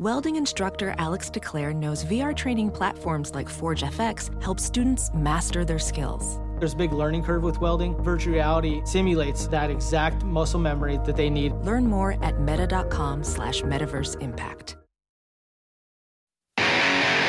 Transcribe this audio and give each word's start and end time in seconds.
Welding 0.00 0.34
instructor 0.34 0.92
Alex 0.98 1.30
DeClaire 1.30 1.72
knows 1.72 2.04
VR 2.04 2.34
training 2.34 2.68
platforms 2.72 3.32
like 3.32 3.48
Forge 3.48 3.84
FX 3.84 4.42
help 4.42 4.58
students 4.58 5.12
master 5.14 5.64
their 5.64 5.78
skills. 5.78 6.40
There's 6.58 6.72
a 6.72 6.76
big 6.76 6.92
learning 6.92 7.22
curve 7.22 7.44
with 7.44 7.60
welding. 7.60 7.94
Virtual 8.02 8.34
reality 8.34 8.82
simulates 8.84 9.46
that 9.48 9.70
exact 9.70 10.24
muscle 10.24 10.58
memory 10.58 10.98
that 11.04 11.14
they 11.14 11.30
need. 11.30 11.52
Learn 11.62 11.86
more 11.86 12.16
at 12.24 12.40
meta.com 12.40 13.22
slash 13.22 13.62
metaverse 13.62 14.20
impact. 14.20 14.76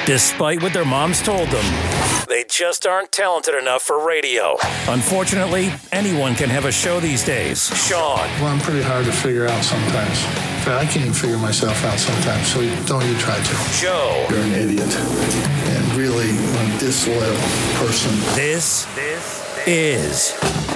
Despite 0.07 0.63
what 0.63 0.73
their 0.73 0.85
moms 0.85 1.21
told 1.21 1.49
them, 1.49 2.25
they 2.27 2.45
just 2.49 2.87
aren't 2.87 3.11
talented 3.11 3.53
enough 3.53 3.83
for 3.83 4.03
radio. 4.07 4.57
Unfortunately, 4.87 5.71
anyone 5.91 6.33
can 6.33 6.49
have 6.49 6.65
a 6.65 6.71
show 6.71 6.99
these 6.99 7.23
days. 7.23 7.67
Sean. 7.87 8.17
Well, 8.17 8.47
I'm 8.47 8.59
pretty 8.59 8.81
hard 8.81 9.05
to 9.05 9.11
figure 9.11 9.47
out 9.47 9.63
sometimes. 9.63 10.44
In 10.65 10.71
fact, 10.71 10.81
I 10.81 10.91
can't 10.91 11.05
even 11.05 11.13
figure 11.13 11.37
myself 11.37 11.85
out 11.85 11.99
sometimes, 11.99 12.47
so 12.47 12.59
don't 12.87 13.07
you 13.07 13.15
try 13.19 13.37
to. 13.37 13.79
Joe. 13.79 14.25
You're 14.31 14.39
an 14.39 14.53
idiot. 14.53 14.95
And 14.97 15.93
really 15.93 16.31
a 16.31 16.79
disloyal 16.79 17.37
person. 17.77 18.11
This, 18.33 18.85
this 18.95 19.67
is 19.67 20.33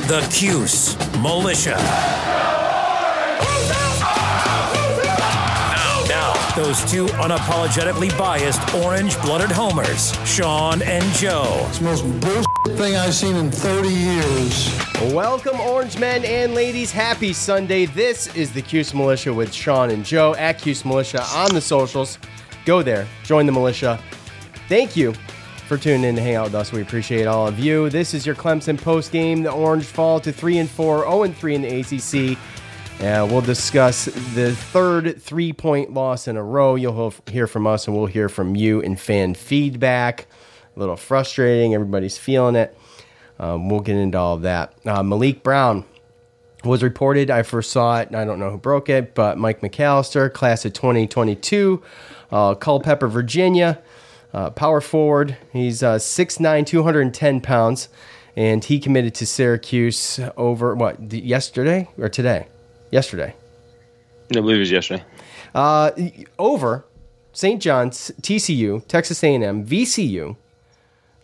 the 0.08 0.22
Cuse 0.32 0.96
Militia. 1.24 2.39
Those 6.60 6.92
two 6.92 7.06
unapologetically 7.06 8.16
biased 8.18 8.76
orange 8.76 9.18
blooded 9.22 9.50
homers, 9.50 10.14
Sean 10.28 10.82
and 10.82 11.06
Joe. 11.14 11.66
It's 11.70 11.78
the 11.78 11.86
most 11.86 12.04
bullshit 12.20 12.78
thing 12.78 12.98
I've 12.98 13.14
seen 13.14 13.38
in 13.38 13.50
30 13.50 13.88
years. 13.88 14.70
Welcome, 15.14 15.58
Orange 15.62 15.98
men 15.98 16.26
and 16.26 16.54
ladies. 16.54 16.92
Happy 16.92 17.32
Sunday. 17.32 17.86
This 17.86 18.36
is 18.36 18.52
the 18.52 18.62
Cuse 18.62 18.94
Militia 18.94 19.34
with 19.34 19.54
Sean 19.54 19.90
and 19.90 20.04
Joe 20.04 20.36
at 20.36 20.60
Cuse 20.60 20.84
Militia 20.84 21.24
on 21.34 21.54
the 21.54 21.62
socials. 21.62 22.20
Go 22.66 22.82
there, 22.82 23.08
join 23.24 23.46
the 23.46 23.54
militia. 23.54 23.98
Thank 24.68 24.98
you 24.98 25.14
for 25.66 25.78
tuning 25.78 26.04
in 26.04 26.16
to 26.16 26.22
hang 26.22 26.36
out 26.36 26.48
with 26.48 26.56
us. 26.56 26.74
We 26.74 26.82
appreciate 26.82 27.26
all 27.26 27.48
of 27.48 27.58
you. 27.58 27.90
This 27.90 28.14
is 28.14 28.26
your 28.26 28.36
Clemson 28.36 28.78
post 28.78 29.14
game. 29.14 29.44
The 29.44 29.52
Orange 29.52 29.86
fall 29.86 30.20
to 30.20 30.34
3 30.34 30.58
and 30.58 30.70
4, 30.70 31.04
0 31.04 31.24
and 31.24 31.38
3 31.38 31.56
in 31.56 31.62
the 31.62 31.80
ACC. 31.80 32.38
And 33.00 33.32
we'll 33.32 33.40
discuss 33.40 34.06
the 34.06 34.54
third 34.54 35.22
three 35.22 35.54
point 35.54 35.94
loss 35.94 36.28
in 36.28 36.36
a 36.36 36.44
row. 36.44 36.76
You'll 36.76 37.14
hear 37.28 37.48
from 37.48 37.66
us 37.66 37.88
and 37.88 37.96
we'll 37.96 38.08
hear 38.08 38.28
from 38.28 38.58
you 38.58 38.82
in 38.82 38.98
fan 38.98 39.36
feedback. 39.36 40.28
A 40.76 40.80
little 40.80 40.98
frustrating. 40.98 41.74
Everybody's 41.74 42.18
feeling 42.18 42.56
it. 42.56 42.78
Um, 43.40 43.70
we'll 43.70 43.80
get 43.80 43.96
into 43.96 44.18
all 44.18 44.36
of 44.36 44.42
that. 44.42 44.74
Uh, 44.86 45.02
Maliq 45.02 45.44
Brown 45.44 45.86
was 46.66 46.84
reported. 46.84 47.32
I 47.32 47.44
first 47.44 47.72
saw 47.72 48.02
it. 48.02 48.14
I 48.14 48.26
don't 48.26 48.38
know 48.38 48.52
who 48.52 48.58
broke 48.58 48.90
it, 48.90 49.16
but 49.16 49.38
Mike 49.38 49.62
McAllister, 49.62 50.32
class 50.32 50.66
of 50.66 50.74
2022, 50.74 51.82
uh, 52.34 52.56
Culpeper, 52.56 53.08
Virginia, 53.08 53.82
uh, 54.34 54.50
power 54.50 54.82
forward. 54.82 55.38
He's 55.54 55.82
uh, 55.82 55.96
6'9, 55.96 56.66
210 56.66 57.40
pounds, 57.40 57.88
and 58.36 58.62
he 58.62 58.78
committed 58.78 59.16
to 59.16 59.26
Syracuse 59.26 60.20
over 60.36 60.76
what, 60.76 61.14
yesterday 61.14 61.88
or 61.98 62.10
today? 62.10 62.48
Yesterday. 62.92 63.36
I 64.32 64.34
believe 64.40 64.58
it 64.58 64.60
was 64.60 64.72
yesterday. 64.72 65.04
Uh, 65.56 65.92
over 66.38 66.86
St. 67.34 67.62
John's, 67.62 68.12
TCU, 68.22 68.86
Texas 68.88 69.24
A&M, 69.24 69.66
VCU, 69.66 70.36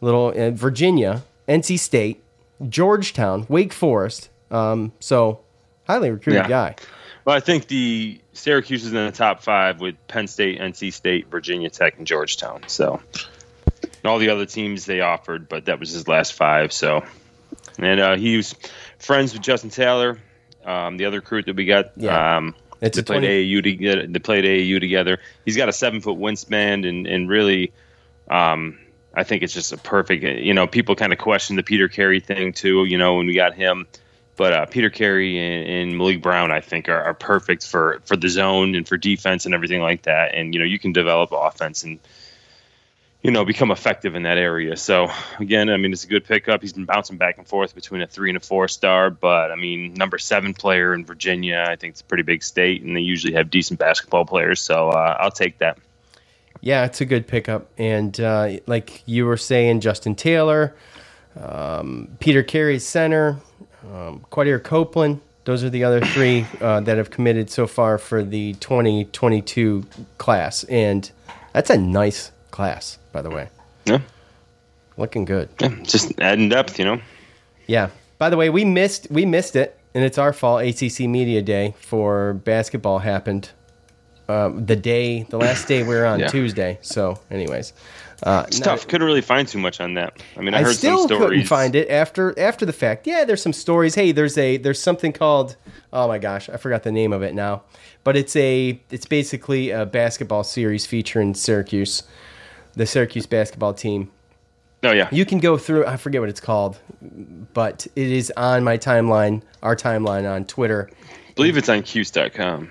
little 0.01 0.33
uh, 0.35 0.51
Virginia, 0.51 1.23
NC 1.47 1.77
State, 1.79 2.23
Georgetown, 2.67 3.45
Wake 3.49 3.73
Forest. 3.73 4.29
Um, 4.51 4.91
so 4.99 5.41
highly 5.87 6.09
recruited 6.11 6.43
Yeah. 6.43 6.47
guy. 6.47 6.75
Well, 7.25 7.35
I 7.35 7.39
think 7.39 7.67
the 7.67 8.19
Syracuse 8.33 8.85
is 8.85 8.93
in 8.93 9.05
the 9.05 9.11
top 9.11 9.41
five 9.41 9.79
with 9.81 9.95
Penn 10.07 10.27
State, 10.27 10.59
NC 10.59 10.93
State, 10.93 11.27
Virginia 11.29 11.69
Tech, 11.69 11.97
and 11.97 12.05
Georgetown. 12.05 12.61
So, 12.67 13.01
and 13.83 14.05
all 14.05 14.19
the 14.19 14.29
other 14.29 14.45
teams 14.45 14.85
they 14.85 15.01
offered, 15.01 15.49
but 15.49 15.65
that 15.65 15.79
was 15.79 15.89
his 15.89 16.07
last 16.07 16.33
five. 16.33 16.71
So, 16.71 17.03
and 17.79 17.99
uh, 17.99 18.15
he 18.15 18.37
was 18.37 18.53
friends 18.99 19.33
with 19.33 19.41
Justin 19.41 19.71
Taylor, 19.71 20.19
um, 20.65 20.97
the 20.97 21.05
other 21.05 21.17
recruit 21.17 21.45
that 21.45 21.55
we 21.55 21.65
got. 21.65 21.91
Yeah. 21.95 22.37
Um, 22.37 22.55
It's 22.81 22.97
they 22.97 23.03
played 23.03 23.21
20 23.21 23.27
AAU 23.27 23.63
together. 23.63 24.07
They 24.07 24.19
played 24.19 24.45
AAU 24.45 24.79
together. 24.79 25.19
He's 25.45 25.57
got 25.57 25.69
a 25.69 25.73
seven 25.73 26.01
foot 26.01 26.17
wingspan, 26.17 26.87
and 26.87 27.07
and 27.07 27.29
really, 27.29 27.71
um, 28.29 28.77
I 29.13 29.23
think 29.23 29.43
it's 29.43 29.53
just 29.53 29.71
a 29.71 29.77
perfect. 29.77 30.23
You 30.23 30.53
know, 30.53 30.67
people 30.67 30.95
kind 30.95 31.13
of 31.13 31.19
question 31.19 31.55
the 31.55 31.63
Peter 31.63 31.87
Carey 31.87 32.19
thing 32.19 32.53
too. 32.53 32.85
You 32.85 32.97
know, 32.97 33.15
when 33.15 33.27
we 33.27 33.33
got 33.33 33.53
him, 33.53 33.87
but 34.35 34.53
uh, 34.53 34.65
Peter 34.65 34.89
Carey 34.89 35.37
and, 35.39 35.91
and 35.91 35.99
Maliq 35.99 36.21
Brown, 36.21 36.51
I 36.51 36.59
think, 36.59 36.89
are, 36.89 37.01
are 37.01 37.13
perfect 37.13 37.65
for 37.65 38.01
for 38.05 38.17
the 38.17 38.29
zone 38.29 38.75
and 38.75 38.87
for 38.87 38.97
defense 38.97 39.45
and 39.45 39.55
everything 39.55 39.81
like 39.81 40.03
that. 40.03 40.35
And 40.35 40.53
you 40.53 40.59
know, 40.59 40.65
you 40.65 40.79
can 40.79 40.91
develop 40.91 41.31
offense 41.31 41.83
and 41.83 41.99
you 43.25 43.31
know 43.31 43.43
become 43.43 43.71
effective 43.71 44.13
in 44.13 44.21
that 44.23 44.37
area. 44.37 44.77
So 44.77 45.07
again, 45.39 45.69
I 45.69 45.77
mean, 45.77 45.91
it's 45.91 46.03
a 46.03 46.07
good 46.07 46.25
pickup. 46.25 46.61
He's 46.61 46.73
been 46.73 46.85
bouncing 46.85 47.17
back 47.17 47.39
and 47.39 47.47
forth 47.47 47.73
between 47.73 48.03
a 48.03 48.07
three 48.07 48.29
and 48.29 48.37
a 48.37 48.39
four 48.39 48.67
star, 48.67 49.09
but 49.09 49.51
I 49.51 49.55
mean, 49.55 49.95
number 49.95 50.19
seven 50.19 50.53
player 50.53 50.93
in 50.93 51.05
Virginia, 51.05 51.65
I 51.67 51.75
think 51.75 51.93
it's 51.93 52.01
a 52.01 52.03
pretty 52.03 52.21
big 52.21 52.43
state, 52.43 52.83
and 52.83 52.95
they 52.95 53.01
usually 53.01 53.33
have 53.33 53.49
decent 53.49 53.79
basketball 53.79 54.25
players. 54.25 54.61
So 54.61 54.89
uh, 54.89 55.17
I'll 55.19 55.31
take 55.31 55.57
that. 55.57 55.79
Yeah, 56.61 56.85
it's 56.85 57.01
a 57.01 57.05
good 57.05 57.27
pickup. 57.27 57.67
And 57.79 58.19
uh, 58.19 58.57
like 58.67 59.01
you 59.07 59.25
were 59.25 59.37
saying, 59.37 59.79
Justin 59.79 60.13
Taylor, 60.13 60.75
um, 61.35 62.15
Peter 62.19 62.43
Carey's 62.43 62.85
center, 62.85 63.39
um, 63.91 64.23
Quadir 64.31 64.63
Copeland. 64.63 65.21
Those 65.45 65.63
are 65.63 65.71
the 65.71 65.83
other 65.83 66.01
three 66.01 66.45
uh, 66.61 66.81
that 66.81 66.97
have 66.97 67.09
committed 67.09 67.49
so 67.49 67.65
far 67.65 67.97
for 67.97 68.23
the 68.23 68.53
2022 68.53 69.85
class. 70.19 70.63
And 70.65 71.09
that's 71.53 71.71
a 71.71 71.77
nice 71.77 72.31
class, 72.55 72.97
by 73.15 73.21
the 73.21 73.29
way. 73.29 73.47
Yeah, 73.85 73.99
Looking 74.97 75.23
good. 75.25 75.47
yeah 75.61 75.69
just 75.83 76.19
adding 76.19 76.49
depth, 76.49 76.77
you 76.77 76.83
know. 76.85 76.99
Yeah. 77.65 77.89
By 78.17 78.29
the 78.29 78.35
way, 78.37 78.49
we 78.49 78.65
missed 78.65 79.07
we 79.09 79.25
missed 79.25 79.55
it, 79.55 79.79
and 79.93 80.03
it's 80.03 80.17
our 80.17 80.33
fault. 80.33 80.63
ACC 80.63 81.01
Media 81.07 81.41
Day 81.41 81.73
for 81.79 82.33
basketball 82.33 82.99
happened 82.99 83.49
um, 84.27 84.65
the 84.65 84.75
day, 84.75 85.23
the 85.29 85.37
last 85.37 85.67
day 85.67 85.83
we 85.83 85.95
were 85.95 86.05
on 86.05 86.19
Yeah. 86.23 86.27
Tuesday. 86.27 86.77
So, 86.81 87.19
anyways, 87.31 87.71
uh, 88.23 88.43
It's 88.47 88.59
tough. 88.59 88.87
Couldn't 88.87 89.05
really 89.07 89.21
find 89.21 89.47
too 89.47 89.59
much 89.59 89.79
on 89.79 89.93
that. 89.93 90.21
I 90.35 90.41
mean, 90.41 90.53
I, 90.53 90.59
I 90.59 90.63
heard 90.63 90.75
still 90.75 90.97
some 90.99 91.07
stories. 91.07 91.27
couldn't 91.29 91.45
find 91.47 91.75
it 91.75 91.89
after 91.89 92.37
after 92.39 92.65
the 92.65 92.73
fact. 92.73 93.07
Yeah, 93.07 93.23
there's 93.23 93.41
some 93.41 93.53
stories. 93.53 93.95
Hey, 93.95 94.11
there's 94.11 94.37
a 94.37 94.57
there's 94.57 94.81
something 94.81 95.13
called 95.13 95.55
oh 95.93 96.07
my 96.09 96.17
gosh, 96.17 96.49
I 96.49 96.57
forgot 96.57 96.83
the 96.83 96.91
name 96.91 97.13
of 97.13 97.21
it 97.23 97.33
now. 97.33 97.63
But 98.03 98.17
it's 98.17 98.35
a 98.35 98.79
it's 98.91 99.05
basically 99.05 99.71
a 99.71 99.85
basketball 99.85 100.43
series 100.43 100.85
featuring 100.85 101.33
Syracuse, 101.33 102.03
the 102.75 102.85
Syracuse 102.85 103.25
basketball 103.25 103.73
team. 103.73 104.11
Oh 104.83 104.91
yeah, 104.91 105.09
You 105.11 105.25
can 105.25 105.39
go 105.39 105.57
through. 105.57 105.85
I 105.87 105.97
forget 105.97 106.21
what 106.21 106.29
it's 106.29 106.39
called, 106.41 106.77
but 107.53 107.87
it 107.95 108.11
is 108.11 108.31
on 108.37 108.63
my 108.63 108.77
timeline, 108.77 109.41
our 109.63 109.75
timeline 109.75 110.29
on 110.31 110.45
Twitter. 110.45 110.89
I 111.09 111.33
believe 111.33 111.57
it's 111.57 111.69
on 111.69 111.81
Cuse.com. 111.81 112.69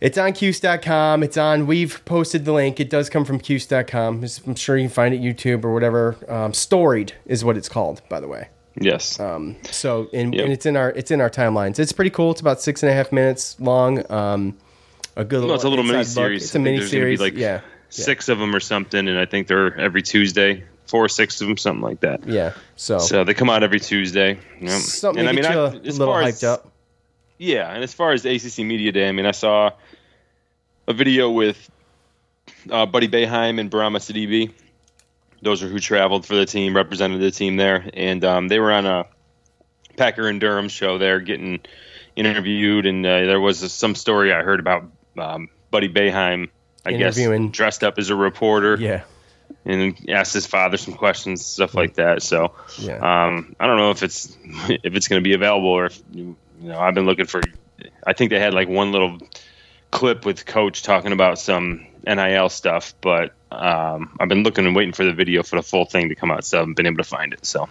It's 0.00 0.16
on 0.16 0.32
Cuse.com. 0.32 1.22
It's 1.22 1.36
on. 1.36 1.66
We've 1.66 2.02
posted 2.06 2.46
the 2.46 2.52
link. 2.52 2.80
It 2.80 2.88
does 2.88 3.10
come 3.10 3.26
from 3.26 3.38
Cuse.com. 3.38 4.24
I'm 4.46 4.54
sure 4.54 4.78
you 4.78 4.84
can 4.84 4.90
find 4.94 5.14
it 5.14 5.20
YouTube 5.20 5.62
or 5.64 5.74
whatever. 5.74 6.16
Um, 6.26 6.54
Storied 6.54 7.12
is 7.26 7.44
what 7.44 7.58
it's 7.58 7.68
called, 7.68 8.00
by 8.08 8.20
the 8.20 8.28
way. 8.28 8.48
Yes. 8.80 9.20
Um, 9.20 9.56
so 9.64 10.08
and, 10.14 10.32
Yep. 10.34 10.44
and 10.44 10.52
it's 10.54 10.64
in 10.64 10.76
our 10.76 10.90
it's 10.90 11.10
in 11.10 11.20
our 11.20 11.28
timelines. 11.28 11.78
It's 11.78 11.92
pretty 11.92 12.10
cool. 12.10 12.30
It's 12.30 12.40
about 12.40 12.62
six 12.62 12.82
and 12.82 12.90
a 12.90 12.94
half 12.94 13.12
minutes 13.12 13.60
long. 13.60 14.10
Um, 14.10 14.56
a 15.16 15.24
good. 15.24 15.44
well, 15.44 15.54
it's 15.56 15.64
a 15.64 15.68
little 15.68 15.84
mini 15.84 16.04
series. 16.04 16.44
It's 16.44 16.54
a 16.54 16.58
mini 16.58 16.80
series. 16.86 17.20
Like 17.20 17.34
yeah, 17.34 17.60
six 17.90 18.28
of 18.28 18.38
them 18.38 18.54
or 18.54 18.60
something, 18.60 19.06
and 19.08 19.18
I 19.18 19.26
think 19.26 19.46
they're 19.46 19.78
every 19.78 20.02
Tuesday. 20.02 20.64
Four 20.86 21.04
or 21.04 21.08
six 21.08 21.40
of 21.40 21.46
them, 21.46 21.56
something 21.56 21.82
like 21.82 22.00
that. 22.00 22.26
yeah. 22.26 22.52
So, 22.74 22.98
So 22.98 23.22
they 23.22 23.32
come 23.32 23.48
out 23.48 23.62
every 23.62 23.78
Tuesday. 23.78 24.38
Yep. 24.60 24.70
something 24.80 25.24
and 25.24 25.36
to 25.38 25.48
I 25.48 25.52
mean, 25.52 25.52
you 25.52 25.60
I- 25.60 25.88
a 25.88 25.92
little 25.92 26.14
hyped 26.14 26.28
as- 26.28 26.44
up. 26.44 26.72
Yeah, 27.38 27.72
and 27.72 27.82
as 27.84 27.94
far 27.94 28.10
as 28.12 28.24
ACC 28.26 28.64
Media 28.64 28.90
Day, 28.92 29.08
I 29.08 29.12
mean, 29.12 29.24
I 29.24 29.30
saw 29.30 29.70
a 30.88 30.92
video 30.92 31.30
with 31.30 31.70
uh, 32.70 32.86
Buddy 32.86 33.06
Boeheim 33.08 33.60
and 33.60 33.70
Bourama 33.70 33.98
Sidibe. 33.98 34.52
Those 35.42 35.62
are 35.62 35.68
who 35.68 35.78
traveled 35.78 36.26
for 36.26 36.34
the 36.34 36.44
team, 36.44 36.74
represented 36.76 37.20
the 37.20 37.30
team 37.30 37.56
there, 37.56 37.88
and 37.94 38.22
um, 38.24 38.48
they 38.48 38.58
were 38.58 38.72
on 38.72 38.84
a 38.84 39.06
Packer 39.96 40.28
and 40.28 40.40
Durham 40.40 40.68
show 40.68 40.98
there, 40.98 41.20
getting 41.20 41.60
interviewed. 42.16 42.84
And 42.84 43.06
uh, 43.06 43.20
there 43.26 43.40
was 43.40 43.72
some 43.72 43.94
story 43.94 44.32
I 44.34 44.42
heard 44.42 44.60
about 44.60 44.84
um, 45.16 45.48
Buddy 45.70 45.88
Boeheim, 45.88 46.50
I 46.84 46.92
guess, 46.92 47.16
Interviewing- 47.16 47.50
dressed 47.50 47.84
up 47.84 47.98
as 47.98 48.10
a 48.10 48.16
reporter 48.16 48.76
Yeah, 48.78 49.02
and 49.64 49.94
asked 50.08 50.32
his 50.32 50.46
father 50.46 50.76
some 50.76 50.94
questions, 50.94 51.44
stuff 51.44 51.74
like 51.74 51.94
that. 51.94 52.22
So, 52.22 52.52
yeah. 52.78 52.96
um, 52.96 53.54
I 53.60 53.66
don't 53.66 53.76
know 53.76 53.90
if 53.90 54.02
it's 54.02 54.36
if 54.68 54.94
it's 54.94 55.08
going 55.08 55.22
to 55.22 55.28
be 55.28 55.34
available 55.34 55.68
or 55.70 55.86
if 55.86 56.00
you 56.12 56.36
know 56.60 56.78
I've 56.78 56.94
been 56.94 57.06
looking 57.06 57.26
for. 57.26 57.42
I 58.06 58.12
think 58.12 58.30
they 58.30 58.38
had 58.38 58.54
like 58.54 58.68
one 58.68 58.92
little 58.92 59.18
clip 59.90 60.24
with 60.24 60.46
Coach 60.46 60.82
talking 60.82 61.12
about 61.12 61.38
some 61.38 61.86
NIL 62.06 62.48
stuff, 62.48 62.94
but 63.00 63.32
um, 63.50 64.16
I've 64.20 64.28
been 64.28 64.42
looking 64.42 64.66
and 64.66 64.76
waiting 64.76 64.92
for 64.92 65.04
the 65.04 65.12
video 65.12 65.42
for 65.42 65.56
the 65.56 65.62
full 65.62 65.84
thing 65.84 66.08
to 66.10 66.14
come 66.14 66.30
out, 66.30 66.44
so 66.44 66.58
I 66.58 66.60
haven't 66.60 66.76
been 66.76 66.86
able 66.86 66.98
to 66.98 67.04
find 67.04 67.32
it. 67.32 67.44
So 67.44 67.68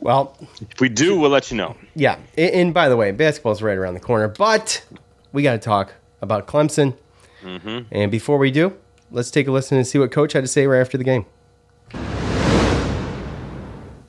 well, 0.00 0.36
if 0.70 0.80
we 0.80 0.88
do, 0.88 1.18
we'll 1.18 1.30
let 1.30 1.50
you 1.50 1.56
know. 1.56 1.76
yeah. 1.94 2.16
And, 2.36 2.50
and 2.54 2.74
by 2.74 2.88
the 2.88 2.96
way, 2.96 3.12
basketball's 3.12 3.62
right 3.62 3.78
around 3.78 3.94
the 3.94 4.00
corner, 4.00 4.28
but 4.28 4.84
we 5.32 5.42
got 5.42 5.52
to 5.52 5.58
talk 5.58 5.94
about 6.20 6.46
Clemson. 6.46 6.96
Mm-hmm. 7.42 7.94
And 7.94 8.10
before 8.10 8.38
we 8.38 8.50
do, 8.50 8.76
let's 9.10 9.30
take 9.30 9.46
a 9.48 9.52
listen 9.52 9.76
and 9.76 9.86
see 9.86 9.98
what 9.98 10.10
Coach 10.10 10.32
had 10.32 10.42
to 10.42 10.48
say 10.48 10.66
right 10.66 10.80
after 10.80 10.98
the 10.98 11.04
game. 11.04 11.26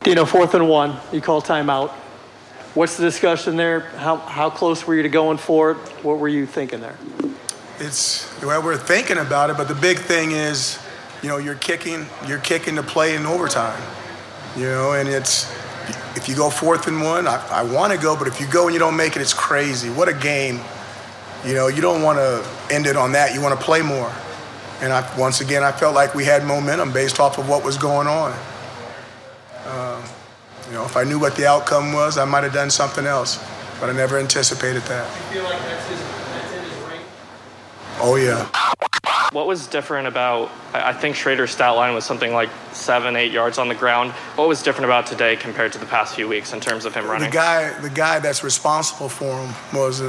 Dino, 0.01 0.25
fourth 0.25 0.53
and 0.53 0.67
one, 0.67 0.97
you 1.11 1.21
call 1.21 1.41
timeout. 1.41 1.89
What's 2.73 2.97
the 2.97 3.03
discussion 3.03 3.55
there? 3.55 3.81
How, 3.81 4.17
how 4.17 4.49
close 4.49 4.85
were 4.85 4.95
you 4.95 5.03
to 5.03 5.09
going 5.09 5.37
for 5.37 5.71
it? 5.71 5.77
What 6.03 6.19
were 6.19 6.27
you 6.27 6.45
thinking 6.45 6.81
there? 6.81 6.97
It's 7.79 8.41
well, 8.41 8.61
we're 8.61 8.77
thinking 8.77 9.17
about 9.17 9.49
it, 9.49 9.57
but 9.57 9.67
the 9.67 9.75
big 9.75 9.99
thing 9.99 10.31
is, 10.31 10.79
you 11.21 11.29
know, 11.29 11.37
you're 11.37 11.55
kicking, 11.55 12.05
you're 12.27 12.39
kicking 12.39 12.75
to 12.75 12.83
play 12.83 13.15
in 13.15 13.25
overtime. 13.25 13.81
You 14.57 14.65
know, 14.65 14.93
and 14.93 15.07
it's 15.09 15.51
if 16.15 16.27
you 16.27 16.35
go 16.35 16.49
fourth 16.49 16.87
and 16.87 17.01
one, 17.01 17.27
I, 17.27 17.45
I 17.49 17.63
want 17.63 17.93
to 17.93 17.99
go, 17.99 18.17
but 18.17 18.27
if 18.27 18.39
you 18.39 18.47
go 18.47 18.65
and 18.65 18.73
you 18.73 18.79
don't 18.79 18.95
make 18.95 19.15
it, 19.15 19.21
it's 19.21 19.33
crazy. 19.33 19.89
What 19.89 20.09
a 20.09 20.13
game. 20.13 20.59
You 21.45 21.53
know, 21.53 21.67
you 21.67 21.81
don't 21.81 22.01
want 22.01 22.19
to 22.19 22.45
end 22.73 22.85
it 22.85 22.95
on 22.95 23.11
that. 23.13 23.33
You 23.33 23.41
want 23.41 23.57
to 23.59 23.63
play 23.63 23.81
more. 23.81 24.11
And 24.81 24.93
I, 24.93 25.17
once 25.17 25.41
again, 25.41 25.63
I 25.63 25.71
felt 25.71 25.93
like 25.93 26.15
we 26.15 26.23
had 26.23 26.45
momentum 26.45 26.91
based 26.93 27.19
off 27.19 27.37
of 27.37 27.49
what 27.49 27.63
was 27.63 27.77
going 27.77 28.07
on. 28.07 28.33
Uh, 29.65 30.05
you 30.67 30.73
know, 30.73 30.85
if 30.85 30.95
I 30.95 31.03
knew 31.03 31.19
what 31.19 31.35
the 31.35 31.45
outcome 31.45 31.93
was, 31.93 32.17
I 32.17 32.25
might 32.25 32.43
have 32.43 32.53
done 32.53 32.69
something 32.69 33.05
else, 33.05 33.43
but 33.79 33.89
I 33.89 33.93
never 33.93 34.17
anticipated 34.17 34.81
that. 34.83 35.09
You 35.09 35.35
feel 35.35 35.43
like 35.43 35.59
that's, 35.59 35.87
his, 35.87 35.99
that's 35.99 36.53
in 36.53 36.63
his 36.63 36.89
ring? 36.89 37.01
Oh, 37.99 38.15
yeah. 38.15 38.49
What 39.33 39.47
was 39.47 39.65
different 39.65 40.07
about, 40.07 40.51
I 40.75 40.93
think 40.93 41.15
Shrader's 41.15 41.49
stat 41.49 41.75
line 41.75 41.95
was 41.95 42.05
something 42.05 42.33
like 42.33 42.49
seven, 42.71 43.15
eight 43.15 43.31
yards 43.31 43.57
on 43.57 43.67
the 43.67 43.73
ground. 43.73 44.11
What 44.35 44.47
was 44.47 44.61
different 44.61 44.85
about 44.85 45.07
today 45.07 45.35
compared 45.35 45.73
to 45.73 45.79
the 45.79 45.87
past 45.87 46.13
few 46.13 46.27
weeks 46.27 46.53
in 46.53 46.59
terms 46.59 46.85
of 46.85 46.93
him 46.93 47.07
running? 47.07 47.31
The 47.31 47.35
guy, 47.35 47.79
the 47.79 47.89
guy 47.89 48.19
that's 48.19 48.43
responsible 48.43 49.09
for 49.09 49.43
him 49.43 49.55
was, 49.73 50.01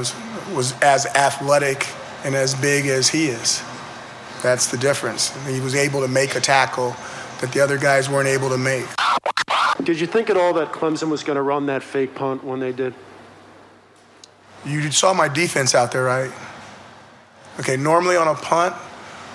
was 0.53 0.79
as 0.83 1.07
athletic 1.07 1.87
and 2.23 2.35
as 2.35 2.53
big 2.53 2.85
as 2.85 3.09
he 3.09 3.25
is. 3.25 3.63
That's 4.43 4.67
the 4.67 4.77
difference. 4.77 5.35
He 5.47 5.59
was 5.59 5.73
able 5.73 6.01
to 6.01 6.07
make 6.07 6.35
a 6.35 6.39
tackle 6.39 6.95
that 7.41 7.51
the 7.51 7.61
other 7.61 7.79
guys 7.79 8.07
weren't 8.07 8.27
able 8.27 8.49
to 8.49 8.59
make. 8.59 8.85
Did 9.83 9.99
you 9.99 10.05
think 10.05 10.29
at 10.29 10.37
all 10.37 10.53
that 10.53 10.71
Clemson 10.71 11.09
was 11.09 11.23
going 11.23 11.37
to 11.37 11.41
run 11.41 11.65
that 11.65 11.81
fake 11.81 12.13
punt 12.13 12.43
when 12.43 12.59
they 12.59 12.71
did? 12.71 12.93
You 14.63 14.91
saw 14.91 15.15
my 15.15 15.27
defense 15.27 15.73
out 15.73 15.91
there, 15.91 16.03
right? 16.03 16.31
Okay, 17.59 17.75
normally 17.75 18.17
on 18.17 18.27
a 18.27 18.35
punt, 18.35 18.75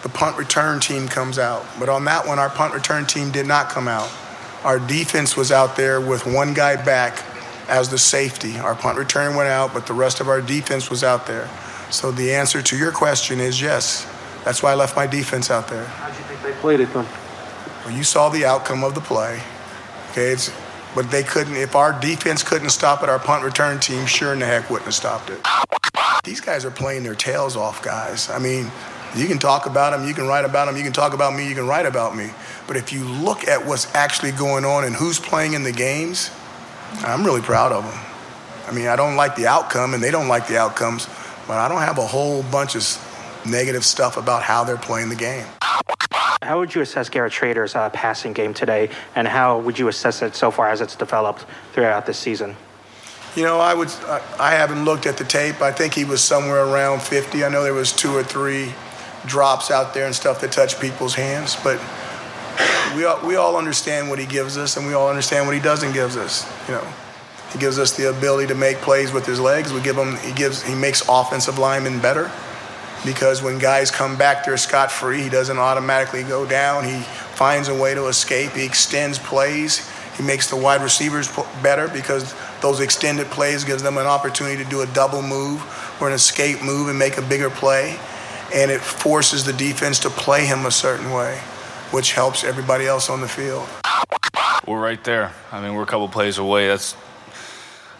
the 0.03 0.09
punt 0.09 0.37
return 0.37 0.81
team 0.81 1.09
comes 1.09 1.39
out. 1.39 1.65
But 1.79 1.89
on 1.89 2.05
that 2.07 2.27
one, 2.27 2.39
our 2.39 2.51
punt 2.51 2.75
return 2.75 3.07
team 3.07 3.31
did 3.31 3.47
not 3.47 3.69
come 3.69 3.89
out. 3.89 4.11
Our 4.65 4.79
defense 4.79 5.37
was 5.37 5.53
out 5.53 5.77
there 5.77 6.01
with 6.01 6.27
one 6.27 6.55
guy 6.55 6.83
back 6.83 7.23
as 7.69 7.89
the 7.89 7.99
safety. 7.99 8.59
Our 8.59 8.75
punt 8.75 8.99
return 8.99 9.37
went 9.37 9.49
out, 9.49 9.73
but 9.73 9.87
the 9.87 9.95
rest 9.95 10.21
of 10.21 10.29
our 10.29 10.41
defense 10.41 10.91
was 10.91 11.05
out 11.05 11.27
there. 11.27 11.49
So 11.91 12.11
the 12.11 12.33
answer 12.33 12.63
to 12.63 12.77
your 12.77 12.93
question 12.93 13.41
is 13.41 13.61
yes. 13.61 14.07
That's 14.45 14.63
why 14.63 14.73
I 14.73 14.75
left 14.75 14.97
my 14.97 15.07
defense 15.07 15.51
out 15.51 15.69
there. 15.69 15.85
How 15.85 16.09
did 16.09 16.19
you 16.19 16.25
think 16.25 16.43
they 16.43 16.53
played 16.61 16.81
it 16.81 16.93
then? 16.93 17.07
Well, 17.85 17.95
you 17.95 18.05
saw 18.05 18.29
the 18.29 18.45
outcome 18.45 18.85
of 18.85 18.95
the 18.95 19.01
play. 19.01 19.41
Okay, 20.11 20.29
it's, 20.33 20.53
but 20.95 21.11
they 21.11 21.23
couldn't. 21.23 21.57
If 21.57 21.77
our 21.77 21.99
defense 21.99 22.43
couldn't 22.43 22.71
stop 22.71 23.03
it, 23.03 23.09
our 23.09 23.19
punt 23.19 23.45
return 23.45 23.81
team 23.81 24.07
sure 24.07 24.33
in 24.33 24.39
the 24.39 24.47
heck 24.47 24.71
wouldn't 24.71 24.87
have 24.87 24.95
stopped 24.95 25.31
it. 25.31 25.41
These 26.25 26.41
guys 26.41 26.65
are 26.65 26.71
playing 26.71 27.03
their 27.03 27.15
tails 27.15 27.57
off, 27.57 27.83
guys. 27.83 28.31
I 28.31 28.39
mean, 28.39 28.71
you 29.17 29.27
can 29.27 29.39
talk 29.39 29.67
about 29.67 29.91
them, 29.91 30.07
you 30.07 30.15
can 30.15 30.27
write 30.27 30.45
about 30.45 30.67
them, 30.67 30.77
you 30.77 30.83
can 30.83 30.93
talk 30.93 31.15
about 31.15 31.35
me, 31.35 31.49
you 31.49 31.55
can 31.55 31.67
write 31.67 31.87
about 31.87 32.17
me. 32.17 32.31
But 32.67 32.77
if 32.77 32.93
you 32.93 33.05
look 33.05 33.49
at 33.49 33.67
what's 33.67 33.93
actually 33.95 34.33
going 34.33 34.65
on 34.65 34.85
and 34.85 34.95
who's 34.95 35.19
playing 35.19 35.55
in 35.55 35.65
the 35.65 35.73
games, 35.73 36.31
I'm 36.99 37.25
really 37.25 37.41
proud 37.41 37.73
of 37.73 37.85
them. 37.85 38.01
I 38.69 38.73
mean, 38.73 38.87
I 38.87 38.95
don't 38.95 39.17
like 39.17 39.35
the 39.35 39.47
outcome, 39.47 39.95
and 39.95 40.03
they 40.03 40.11
don't 40.11 40.29
like 40.29 40.47
the 40.47 40.59
outcomes, 40.59 41.09
but 41.49 41.59
I 41.59 41.69
don't 41.69 41.81
have 41.81 41.99
a 41.99 42.07
whole 42.07 42.43
bunch 42.45 42.77
of 42.77 43.43
negative 43.45 43.85
stuff 43.85 44.17
about 44.17 44.43
how 44.43 44.63
they're 44.65 44.77
playing 44.77 45.09
the 45.09 45.17
game. 45.17 45.47
How 46.43 46.59
would 46.59 46.75
you 46.75 46.81
assess 46.81 47.09
Garrett 47.09 47.33
Shrader's 47.33 47.75
uh, 47.75 47.91
passing 47.91 48.33
game 48.33 48.55
today, 48.55 48.91
and 49.15 49.27
how 49.27 49.59
would 49.59 49.79
you 49.79 49.89
assess 49.89 50.23
it 50.23 50.35
so 50.35 50.51
far 50.51 50.71
as 50.71 50.81
it's 50.81 50.97
developed 50.97 51.45
throughout 51.73 52.07
this 52.07 52.19
season? 52.19 52.57
You 53.37 53.45
know, 53.45 53.61
I 53.61 53.75
would. 53.75 53.93
I 54.39 54.53
haven't 54.53 54.85
looked 54.85 55.07
at 55.07 55.17
the 55.17 55.25
tape. 55.25 55.61
I 55.61 55.71
think 55.71 55.95
he 55.95 56.05
was 56.05 56.23
somewhere 56.23 56.65
around 56.65 57.03
50. 57.03 57.45
I 57.45 57.49
know 57.49 57.63
there 57.63 57.75
was 57.75 57.93
two 57.93 58.17
or 58.17 58.25
three 58.25 58.73
drops 59.27 59.71
out 59.71 59.95
there 59.95 60.07
and 60.07 60.15
stuff 60.15 60.41
that 60.41 60.53
touch 60.53 60.81
people's 60.81 61.15
hands, 61.15 61.57
but 61.63 61.81
we 62.95 63.05
all, 63.05 63.25
we 63.27 63.37
all 63.37 63.57
understand 63.57 64.11
what 64.11 64.19
he 64.19 64.27
gives 64.27 64.57
us, 64.57 64.77
and 64.77 64.87
we 64.87 64.95
all 64.95 65.09
understand 65.09 65.47
what 65.47 65.55
he 65.55 65.61
doesn't 65.61 65.93
give 65.93 66.17
us. 66.17 66.51
You 66.69 66.75
know, 66.75 66.87
he 67.53 67.59
gives 67.59 67.79
us 67.79 67.97
the 67.97 68.11
ability 68.11 68.49
to 68.49 68.55
make 68.55 68.79
plays 68.79 69.13
with 69.13 69.27
his 69.27 69.41
legs. 69.41 69.73
We 69.73 69.81
give 69.81 69.97
him. 69.97 70.17
He 70.17 70.33
gives. 70.33 70.63
He 70.63 70.75
makes 70.75 71.03
offensive 71.09 71.59
linemen 71.59 72.01
better 72.01 72.31
because 73.05 73.43
when 73.43 73.59
guys 73.59 73.91
come 73.91 74.17
back 74.17 74.45
they're 74.45 74.57
scot 74.57 74.91
free, 74.91 75.23
he 75.23 75.29
doesn't 75.29 75.59
automatically 75.59 76.23
go 76.23 76.47
down. 76.47 76.85
He 76.85 77.01
finds 77.35 77.69
a 77.69 77.75
way 77.75 77.95
to 77.95 78.07
escape. 78.07 78.53
He 78.53 78.65
extends 78.65 79.19
plays. 79.19 79.89
He 80.17 80.23
makes 80.23 80.51
the 80.51 80.57
wide 80.57 80.83
receivers 80.83 81.31
better 81.63 81.89
because 81.89 82.35
those 82.61 82.81
extended 82.81 83.29
plays 83.29 83.65
gives 83.65 83.83
them 83.83 83.97
an 83.97 84.07
opportunity 84.07 84.63
to 84.63 84.69
do 84.69 84.83
a 84.83 84.87
double 84.89 85.23
move 85.23 85.63
or 86.01 86.09
an 86.09 86.13
escape 86.13 86.63
move 86.63 86.89
and 86.89 86.99
make 86.99 87.17
a 87.17 87.23
bigger 87.23 87.49
play. 87.49 87.99
And 88.55 88.71
it 88.71 88.81
forces 88.81 89.45
the 89.45 89.53
defense 89.53 90.01
to 90.01 90.11
play 90.11 90.47
him 90.47 90.67
a 90.67 90.71
certain 90.71 91.11
way, 91.13 91.39
which 91.91 92.13
helps 92.13 92.45
everybody 92.45 92.87
else 92.87 93.09
on 93.09 93.21
the 93.21 93.29
field. 93.29 93.69
We're 94.67 94.81
right 94.81 95.03
there. 95.05 95.33
I 95.53 95.61
mean, 95.63 95.75
we're 95.75 95.85
a 95.85 95.87
couple 95.87 96.09
plays 96.09 96.39
away. 96.39 96.67
That's 96.67 96.97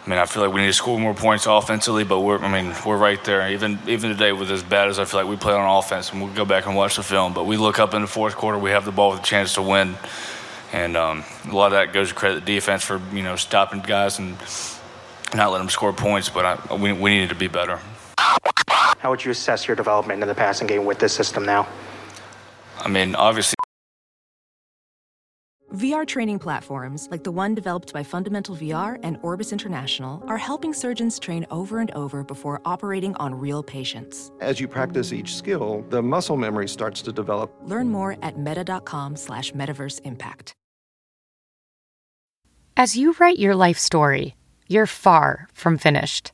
I 0.05 0.09
mean, 0.09 0.17
I 0.17 0.25
feel 0.25 0.41
like 0.43 0.51
we 0.51 0.61
need 0.61 0.67
to 0.67 0.73
score 0.73 0.99
more 0.99 1.13
points 1.13 1.45
offensively, 1.45 2.03
but 2.03 2.21
we're, 2.21 2.39
I 2.39 2.51
mean, 2.51 2.73
we're 2.85 2.97
right 2.97 3.23
there. 3.23 3.47
Even 3.51 3.77
even 3.87 4.09
today, 4.09 4.31
with 4.31 4.49
as 4.49 4.63
bad 4.63 4.87
as 4.87 4.97
I 4.97 5.05
feel 5.05 5.19
like 5.19 5.29
we 5.29 5.35
play 5.35 5.53
on 5.53 5.77
offense, 5.77 6.11
and 6.11 6.21
we'll 6.21 6.33
go 6.33 6.43
back 6.43 6.65
and 6.65 6.75
watch 6.75 6.95
the 6.95 7.03
film, 7.03 7.33
but 7.33 7.45
we 7.45 7.55
look 7.55 7.77
up 7.77 7.93
in 7.93 8.01
the 8.01 8.07
fourth 8.07 8.35
quarter, 8.35 8.57
we 8.57 8.71
have 8.71 8.83
the 8.83 8.91
ball 8.91 9.11
with 9.11 9.19
a 9.19 9.23
chance 9.23 9.53
to 9.55 9.61
win, 9.61 9.95
and 10.73 10.97
um, 10.97 11.23
a 11.47 11.55
lot 11.55 11.67
of 11.67 11.73
that 11.73 11.93
goes 11.93 12.09
to 12.09 12.15
credit 12.15 12.43
the 12.43 12.53
defense 12.55 12.83
for 12.83 12.99
you 13.13 13.21
know 13.21 13.35
stopping 13.35 13.81
guys 13.81 14.17
and 14.17 14.37
not 15.35 15.51
letting 15.51 15.65
them 15.65 15.69
score 15.69 15.93
points. 15.93 16.29
But 16.29 16.45
I, 16.45 16.75
we 16.75 16.93
we 16.93 17.11
needed 17.11 17.29
to 17.29 17.35
be 17.35 17.47
better. 17.47 17.79
How 18.69 19.09
would 19.09 19.25
you 19.25 19.31
assess 19.31 19.67
your 19.67 19.75
development 19.75 20.21
in 20.21 20.27
the 20.27 20.35
passing 20.35 20.67
game 20.67 20.85
with 20.85 20.99
this 20.99 21.13
system 21.13 21.43
now? 21.43 21.67
I 22.79 22.87
mean, 22.87 23.15
obviously. 23.15 23.55
VR 25.73 26.05
training 26.05 26.37
platforms, 26.37 27.07
like 27.11 27.23
the 27.23 27.31
one 27.31 27.55
developed 27.55 27.93
by 27.93 28.03
Fundamental 28.03 28.57
VR 28.57 28.99
and 29.03 29.17
Orbis 29.21 29.53
International, 29.53 30.21
are 30.27 30.37
helping 30.37 30.73
surgeons 30.73 31.17
train 31.17 31.45
over 31.49 31.79
and 31.79 31.89
over 31.91 32.25
before 32.25 32.61
operating 32.65 33.15
on 33.15 33.33
real 33.33 33.63
patients. 33.63 34.31
As 34.41 34.59
you 34.59 34.67
practice 34.67 35.13
each 35.13 35.33
skill, 35.33 35.85
the 35.89 36.01
muscle 36.01 36.35
memory 36.35 36.67
starts 36.67 37.01
to 37.03 37.13
develop. 37.13 37.53
Learn 37.63 37.87
more 37.87 38.17
at 38.21 38.37
meta.com 38.37 39.15
slash 39.15 39.53
metaverse 39.53 40.01
impact. 40.03 40.53
As 42.75 42.97
you 42.97 43.15
write 43.19 43.39
your 43.39 43.55
life 43.55 43.77
story, 43.77 44.35
you're 44.67 44.87
far 44.87 45.47
from 45.53 45.77
finished. 45.77 46.33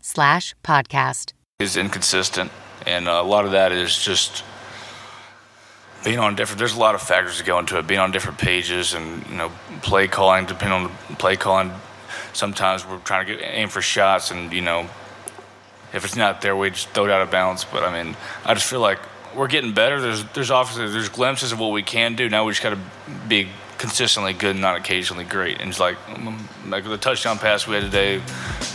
slash 0.00 0.54
podcast. 0.62 1.32
Is 1.58 1.76
inconsistent, 1.76 2.50
and 2.86 3.08
a 3.08 3.22
lot 3.22 3.44
of 3.44 3.52
that 3.52 3.72
is 3.72 4.02
just 4.02 4.44
being 6.04 6.18
on 6.18 6.34
different 6.34 6.58
there's 6.58 6.74
a 6.74 6.80
lot 6.80 6.94
of 6.94 7.02
factors 7.02 7.36
that 7.36 7.46
go 7.46 7.58
into 7.58 7.78
it 7.78 7.86
being 7.86 8.00
on 8.00 8.10
different 8.10 8.38
pages 8.38 8.94
and 8.94 9.26
you 9.26 9.36
know 9.36 9.52
play 9.82 10.08
calling 10.08 10.46
depending 10.46 10.84
on 10.86 10.92
the 11.08 11.16
play 11.16 11.36
calling. 11.36 11.70
Sometimes 12.32 12.86
we're 12.86 12.98
trying 13.00 13.26
to 13.26 13.36
get 13.36 13.42
aim 13.44 13.68
for 13.68 13.82
shots 13.82 14.30
and 14.30 14.52
you 14.52 14.62
know 14.62 14.88
if 15.92 16.04
it's 16.04 16.16
not 16.16 16.40
there 16.40 16.56
we 16.56 16.70
just 16.70 16.88
throw 16.90 17.04
it 17.04 17.10
out 17.10 17.20
of 17.20 17.30
bounds 17.32 17.64
but 17.64 17.82
i 17.82 17.92
mean 17.92 18.16
i 18.44 18.54
just 18.54 18.66
feel 18.66 18.78
like 18.78 19.00
we're 19.34 19.48
getting 19.48 19.72
better. 19.72 20.00
There's 20.00 20.24
there's 20.32 20.50
obviously 20.50 20.90
there's 20.90 21.08
glimpses 21.08 21.52
of 21.52 21.60
what 21.60 21.72
we 21.72 21.82
can 21.82 22.14
do. 22.14 22.28
Now 22.28 22.44
we 22.44 22.52
just 22.52 22.62
got 22.62 22.70
to 22.70 22.78
be 23.28 23.48
consistently 23.80 24.34
good 24.34 24.56
not 24.56 24.76
occasionally 24.76 25.24
great 25.24 25.58
and 25.58 25.70
it's 25.70 25.80
like 25.80 25.96
like 26.66 26.84
the 26.84 26.98
touchdown 26.98 27.38
pass 27.38 27.66
we 27.66 27.74
had 27.74 27.82
today 27.82 28.20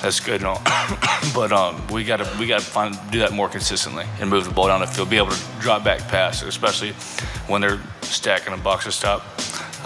that's 0.01 0.19
good 0.19 0.41
and 0.41 0.45
all 0.45 0.59
but 1.35 1.51
um, 1.51 1.79
we 1.89 2.03
got 2.03 2.17
to 2.17 2.27
we 2.39 2.47
got 2.47 2.59
to 2.59 2.65
find 2.65 2.97
do 3.11 3.19
that 3.19 3.31
more 3.31 3.47
consistently 3.47 4.03
and 4.19 4.27
move 4.31 4.45
the 4.45 4.51
ball 4.51 4.65
down 4.65 4.79
the 4.79 4.87
field 4.87 5.07
be 5.07 5.17
able 5.17 5.29
to 5.29 5.39
drop 5.59 5.83
back 5.83 5.99
pass 6.07 6.41
especially 6.41 6.91
when 7.45 7.61
they're 7.61 7.79
stacking 8.01 8.51
a 8.51 8.57
box 8.57 8.85
to 8.85 8.91
stop 8.91 9.21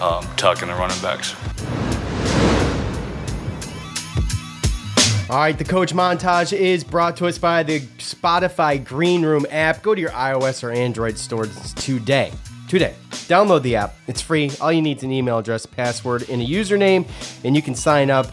um, 0.00 0.26
tucking 0.38 0.68
the 0.68 0.74
running 0.74 0.98
backs 1.02 1.36
All 5.28 5.36
right, 5.36 5.56
the 5.56 5.64
coach 5.64 5.94
montage 5.94 6.52
is 6.52 6.82
brought 6.82 7.16
to 7.18 7.26
us 7.28 7.38
by 7.38 7.62
the 7.62 7.78
Spotify 7.98 8.84
Green 8.84 9.22
Room 9.22 9.46
app. 9.48 9.80
Go 9.80 9.94
to 9.94 10.00
your 10.00 10.10
iOS 10.10 10.64
or 10.64 10.72
Android 10.72 11.16
stores 11.18 11.72
today. 11.74 12.32
Today. 12.70 12.94
Download 13.10 13.62
the 13.62 13.74
app. 13.74 13.96
It's 14.06 14.20
free. 14.20 14.48
All 14.60 14.70
you 14.70 14.80
need 14.80 14.98
is 14.98 15.02
an 15.02 15.10
email 15.10 15.38
address, 15.38 15.66
password, 15.66 16.30
and 16.30 16.40
a 16.40 16.44
username, 16.46 17.04
and 17.42 17.56
you 17.56 17.62
can 17.62 17.74
sign 17.74 18.10
up. 18.10 18.28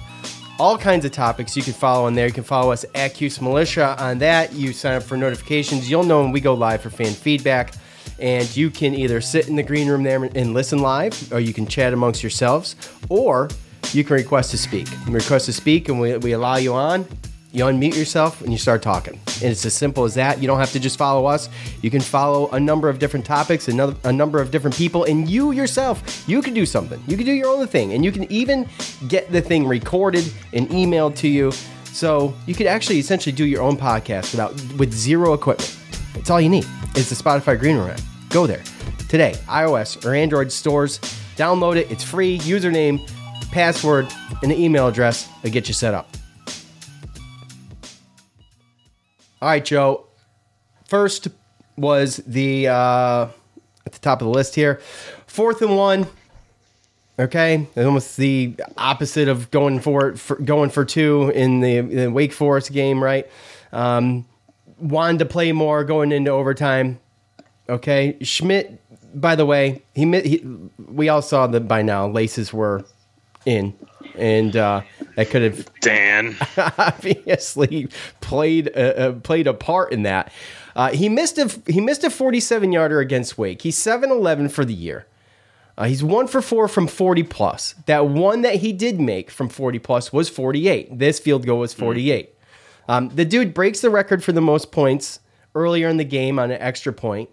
All 0.60 0.78
kinds 0.78 1.06
of 1.06 1.12
topics 1.12 1.58
you 1.58 1.64
can 1.64 1.74
follow 1.74 2.06
on 2.06 2.14
there. 2.14 2.28
You 2.28 2.34
can 2.34 2.44
follow 2.44 2.72
us 2.72 2.86
at 2.94 3.16
Cuse 3.16 3.42
Militia 3.42 3.96
on 3.98 4.20
that. 4.20 4.54
You 4.54 4.74
sign 4.74 4.94
up 4.94 5.02
for 5.02 5.18
notifications. 5.18 5.90
You'll 5.90 6.04
know 6.04 6.22
when 6.22 6.32
we 6.32 6.40
go 6.40 6.54
live 6.54 6.82
for 6.82 6.92
fan 6.92 7.14
feedback. 7.14 7.74
And 8.20 8.56
you 8.56 8.70
can 8.70 8.94
either 8.94 9.22
sit 9.22 9.48
in 9.48 9.56
the 9.56 9.64
green 9.64 9.88
room 9.88 10.04
there 10.04 10.24
and 10.24 10.54
listen 10.54 10.84
live, 10.84 11.34
or 11.34 11.40
you 11.40 11.52
can 11.52 11.66
chat 11.66 11.92
amongst 11.92 12.22
yourselves, 12.22 12.76
or 13.10 13.50
you 13.92 14.04
can 14.04 14.18
request 14.18 14.52
to 14.52 14.60
speak. 14.60 14.88
You 15.08 15.14
request 15.14 15.48
to 15.48 15.54
speak, 15.54 15.90
and 15.90 16.00
we, 16.00 16.16
we 16.18 16.34
allow 16.34 16.58
you 16.58 16.76
on. 16.76 17.08
You 17.52 17.64
unmute 17.64 17.96
yourself 17.96 18.42
and 18.42 18.52
you 18.52 18.58
start 18.58 18.82
talking. 18.82 19.14
And 19.42 19.52
it's 19.52 19.66
as 19.66 19.74
simple 19.74 20.04
as 20.04 20.16
that. 20.16 20.42
You 20.42 20.48
don't 20.48 20.60
have 20.60 20.74
to 20.74 20.80
just 20.80 20.98
follow 20.98 21.26
us. 21.26 21.50
You 21.82 21.90
can 21.90 22.02
follow 22.02 22.50
a 22.52 22.60
number 22.60 22.90
of 22.90 23.00
different 23.00 23.26
topics, 23.26 23.68
another, 23.70 23.96
a 24.04 24.12
number 24.12 24.42
of 24.42 24.52
different 24.52 24.76
people, 24.76 25.06
and 25.06 25.30
you 25.30 25.52
yourself, 25.52 26.28
you 26.28 26.42
can 26.42 26.54
do 26.54 26.66
something. 26.66 27.02
You 27.08 27.16
can 27.16 27.26
do 27.26 27.32
your 27.32 27.48
own 27.48 27.66
thing, 27.68 27.94
and 27.94 28.04
you 28.04 28.12
can 28.12 28.30
even 28.32 28.68
get 29.08 29.32
the 29.32 29.42
thing 29.42 29.66
recorded 29.66 30.32
and 30.54 30.68
emailed 30.70 31.16
to 31.18 31.28
you. 31.28 31.52
So 31.86 32.34
you 32.46 32.54
could 32.54 32.68
actually 32.68 33.00
essentially 33.00 33.34
do 33.34 33.46
your 33.46 33.62
own 33.62 33.78
podcast 33.78 34.32
without 34.32 34.52
with 34.78 34.94
zero 34.94 35.34
equipment. 35.34 35.80
It's 36.16 36.30
all 36.30 36.42
you 36.42 36.50
need. 36.50 36.66
It's 36.96 37.10
the 37.10 37.16
Spotify 37.16 37.58
Green 37.58 37.78
Room 37.78 37.90
app. 37.90 38.02
Go 38.30 38.46
there 38.46 38.64
today, 39.08 39.36
iOS 39.48 40.06
or 40.06 40.14
Android 40.14 40.52
stores. 40.52 41.00
Download 41.38 41.78
it. 41.78 41.90
It's 41.90 42.04
free. 42.04 42.40
Username, 42.40 43.10
password, 43.52 44.08
and 44.44 44.52
the 44.52 44.62
email 44.62 44.88
address 44.88 45.30
to 45.44 45.50
get 45.50 45.68
you 45.68 45.74
set 45.74 45.94
up. 45.94 46.17
All 49.42 49.50
right, 49.50 49.64
Joe. 49.64 50.06
First 50.86 51.28
was 51.76 52.18
the 52.26 52.68
uh, 52.70 53.28
at 53.86 53.92
the 53.92 54.00
top 54.00 54.22
of 54.22 54.26
the 54.26 54.32
list 54.32 54.56
here, 54.56 54.82
fourth 55.28 55.62
and 55.62 55.76
one. 55.76 56.08
Okay, 57.20 57.68
almost 57.76 58.18
the 58.18 58.56
opposite 58.78 59.28
of 59.28 59.52
going 59.52 59.80
for 59.80 60.16
for, 60.16 60.38
going 60.38 60.70
for 60.70 60.86
two 60.86 61.32
in 61.36 61.62
the, 61.62 61.82
the 61.82 62.08
Wake 62.12 62.34
Forest 62.34 62.72
game, 62.72 63.04
right? 63.04 63.30
Um, 63.72 64.26
wanted 64.80 65.20
to 65.20 65.26
play 65.26 65.52
more 65.52 65.84
going 65.84 66.12
into 66.12 66.32
overtime. 66.32 67.00
Okay, 67.70 68.18
Szmyt. 68.22 68.78
By 69.14 69.36
the 69.36 69.46
way, 69.46 69.84
he, 69.94 70.20
he 70.22 70.46
we 70.78 71.10
all 71.10 71.22
saw 71.22 71.48
that 71.48 71.68
by 71.68 71.82
now 71.82 72.08
laces 72.08 72.54
were 72.54 72.86
in, 73.46 73.74
and 74.18 74.56
uh, 74.56 74.82
that 75.16 75.30
could 75.30 75.42
have 75.42 75.70
Dan 75.82 76.36
obviously 76.78 77.90
played 78.22 78.70
uh, 78.76 78.80
uh, 78.80 79.12
played 79.14 79.48
a 79.48 79.54
part 79.54 79.92
in 79.92 80.04
that. 80.04 80.32
Uh, 80.76 80.92
he 80.92 81.10
missed 81.10 81.38
a 81.38 81.48
he 81.72 81.82
missed 81.82 82.04
a 82.04 82.10
47 82.10 82.72
yarder 82.72 83.00
against 83.00 83.38
Wake. 83.38 83.62
He's 83.62 83.78
7-11 83.78 84.52
for 84.52 84.64
the 84.64 84.74
year. 84.74 85.08
Uh, 85.78 85.86
he's 85.86 86.04
one 86.04 86.28
for 86.28 86.42
four 86.42 86.68
from 86.68 86.88
40 86.88 87.24
plus. 87.24 87.76
That 87.86 88.08
one 88.08 88.42
that 88.42 88.56
he 88.56 88.74
did 88.74 89.00
make 89.00 89.30
from 89.30 89.48
40 89.48 89.78
plus 89.80 90.12
was 90.12 90.28
48. 90.28 90.98
This 90.98 91.20
field 91.20 91.46
goal 91.46 91.60
was 91.60 91.74
48. 91.74 92.34
Mm. 92.34 92.34
Um, 92.90 93.10
the 93.10 93.26
dude 93.26 93.54
breaks 93.54 93.82
the 93.82 93.90
record 93.90 94.24
for 94.24 94.32
the 94.32 94.42
most 94.42 94.72
points 94.72 95.20
earlier 95.54 95.88
in 95.88 95.98
the 95.98 96.04
game 96.06 96.40
on 96.40 96.52
an 96.52 96.62
extra 96.62 96.94
point, 96.94 97.30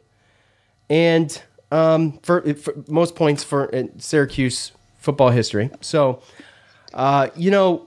and 0.91 1.43
um, 1.71 2.19
for, 2.23 2.55
for, 2.55 2.75
most 2.89 3.15
points 3.15 3.45
for 3.45 3.71
Syracuse 3.99 4.73
football 4.99 5.31
history. 5.31 5.71
So, 5.81 6.23
uh, 6.95 7.29
you 7.37 7.51
know, 7.51 7.87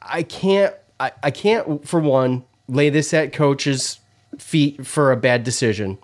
I 0.00 0.22
can't, 0.22 0.74
I, 0.98 1.12
I 1.22 1.30
can't, 1.30 1.86
for 1.86 2.00
one, 2.00 2.44
lay 2.68 2.88
this 2.88 3.12
at 3.12 3.32
coach's 3.32 3.98
feet 4.38 4.86
for 4.86 5.12
a 5.12 5.16
bad 5.16 5.44
decision. 5.44 5.98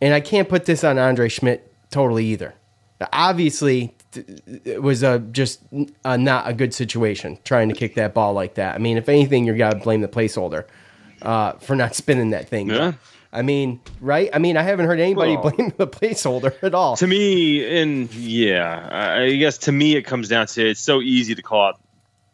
And 0.00 0.14
I 0.14 0.20
can't 0.20 0.48
put 0.48 0.64
this 0.64 0.82
on 0.82 0.98
Andre 0.98 1.28
Szmyt 1.28 1.60
totally 1.90 2.24
either. 2.26 2.54
Obviously, 3.12 3.94
it 4.64 4.82
was 4.82 5.02
a 5.02 5.18
just 5.18 5.60
a, 6.04 6.18
not 6.18 6.48
a 6.48 6.52
good 6.52 6.74
situation 6.74 7.38
trying 7.44 7.68
to 7.68 7.74
kick 7.74 7.94
that 7.94 8.14
ball 8.14 8.32
like 8.32 8.54
that. 8.54 8.74
I 8.74 8.78
mean, 8.78 8.96
if 8.96 9.08
anything, 9.08 9.44
you 9.44 9.56
got 9.56 9.74
to 9.74 9.78
blame 9.78 10.00
the 10.00 10.08
placeholder 10.08 10.64
uh, 11.22 11.52
for 11.54 11.76
not 11.76 11.94
spinning 11.94 12.30
that 12.30 12.48
thing. 12.48 12.70
Yeah. 12.70 12.94
I 13.32 13.42
mean, 13.42 13.80
right? 14.00 14.30
I 14.32 14.38
mean, 14.38 14.56
I 14.56 14.62
haven't 14.62 14.86
heard 14.86 15.00
anybody 15.00 15.36
well, 15.36 15.50
blame 15.50 15.72
the 15.76 15.86
placeholder 15.86 16.54
at 16.62 16.74
all. 16.74 16.96
To 16.96 17.06
me, 17.06 17.80
and 17.80 18.12
yeah, 18.14 19.16
I 19.20 19.36
guess 19.36 19.58
to 19.58 19.72
me 19.72 19.96
it 19.96 20.02
comes 20.02 20.28
down 20.28 20.46
to 20.46 20.70
it's 20.70 20.80
so 20.80 21.02
easy 21.02 21.34
to 21.34 21.42
call 21.42 21.68
out 21.68 21.80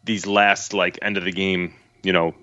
these 0.05 0.25
last 0.25 0.73
like 0.73 0.99
end 1.01 1.17
of 1.17 1.25
the 1.25 1.33
game, 1.33 1.73
you 2.01 2.13
know, 2.13 2.33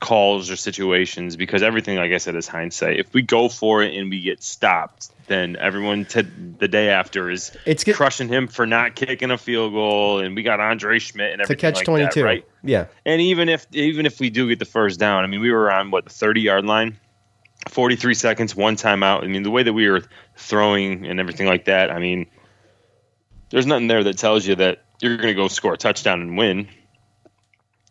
calls 0.00 0.50
or 0.50 0.56
situations 0.56 1.36
because 1.36 1.62
everything, 1.62 1.96
like 1.96 2.10
I 2.10 2.18
said, 2.18 2.34
is 2.34 2.48
hindsight. 2.48 2.98
If 2.98 3.12
we 3.14 3.22
go 3.22 3.48
for 3.48 3.82
it 3.82 3.94
and 3.94 4.10
we 4.10 4.20
get 4.20 4.42
stopped, 4.42 5.10
then 5.28 5.56
everyone 5.56 6.04
to 6.06 6.24
the 6.24 6.66
day 6.66 6.90
after 6.90 7.30
is 7.30 7.56
it's 7.64 7.84
get, 7.84 7.94
crushing 7.94 8.28
him 8.28 8.48
for 8.48 8.66
not 8.66 8.96
kicking 8.96 9.30
a 9.30 9.38
field 9.38 9.72
goal, 9.72 10.18
and 10.18 10.34
we 10.34 10.42
got 10.42 10.58
Andre 10.58 10.98
Szmyt 10.98 11.32
and 11.32 11.42
everything. 11.42 11.46
To 11.46 11.56
catch 11.56 11.76
like 11.76 11.84
twenty 11.84 12.08
two, 12.08 12.24
right? 12.24 12.44
Yeah. 12.64 12.86
And 13.06 13.20
even 13.20 13.48
if 13.48 13.68
even 13.72 14.04
if 14.04 14.18
we 14.18 14.30
do 14.30 14.48
get 14.48 14.58
the 14.58 14.64
first 14.64 14.98
down, 14.98 15.22
I 15.22 15.28
mean, 15.28 15.40
we 15.40 15.52
were 15.52 15.70
on 15.70 15.92
what 15.92 16.02
the 16.02 16.10
thirty 16.10 16.40
yard 16.40 16.64
line 16.64 16.98
43 17.68 18.14
seconds, 18.14 18.54
one 18.54 18.76
timeout. 18.76 19.24
I 19.24 19.26
mean, 19.26 19.42
the 19.42 19.50
way 19.50 19.62
that 19.62 19.72
we 19.72 19.88
were 19.88 20.02
throwing 20.36 21.06
and 21.06 21.20
everything 21.20 21.46
like 21.46 21.66
that, 21.66 21.90
I 21.90 21.98
mean, 21.98 22.26
there's 23.50 23.66
nothing 23.66 23.86
there 23.86 24.04
that 24.04 24.18
tells 24.18 24.46
you 24.46 24.56
that 24.56 24.84
you're 25.00 25.16
going 25.16 25.28
to 25.28 25.34
go 25.34 25.48
score 25.48 25.74
a 25.74 25.76
touchdown 25.76 26.20
and 26.20 26.36
win. 26.36 26.68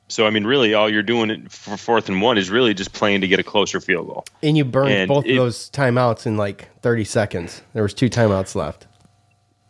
So, 0.10 0.28
I 0.28 0.30
mean, 0.30 0.46
really, 0.46 0.74
all 0.74 0.90
you're 0.90 1.02
doing 1.02 1.48
for 1.50 1.78
fourth 1.78 2.10
and 2.10 2.22
one 2.22 2.38
is 2.38 2.50
really 2.50 2.74
just 2.74 2.94
playing 2.94 3.22
to 3.22 3.28
get 3.28 3.40
a 3.40 3.44
closer 3.44 3.80
field 3.80 4.08
goal. 4.08 4.26
And 4.44 4.58
you 4.58 4.66
burned 4.66 4.92
and 4.92 5.08
both 5.08 5.26
it, 5.26 5.32
of 5.32 5.38
those 5.38 5.70
timeouts 5.72 6.26
in 6.28 6.38
like 6.38 6.70
30 6.82 7.04
seconds. 7.06 7.62
There 7.74 7.82
was 7.82 7.94
two 7.94 8.10
timeouts 8.10 8.54
left. 8.56 8.86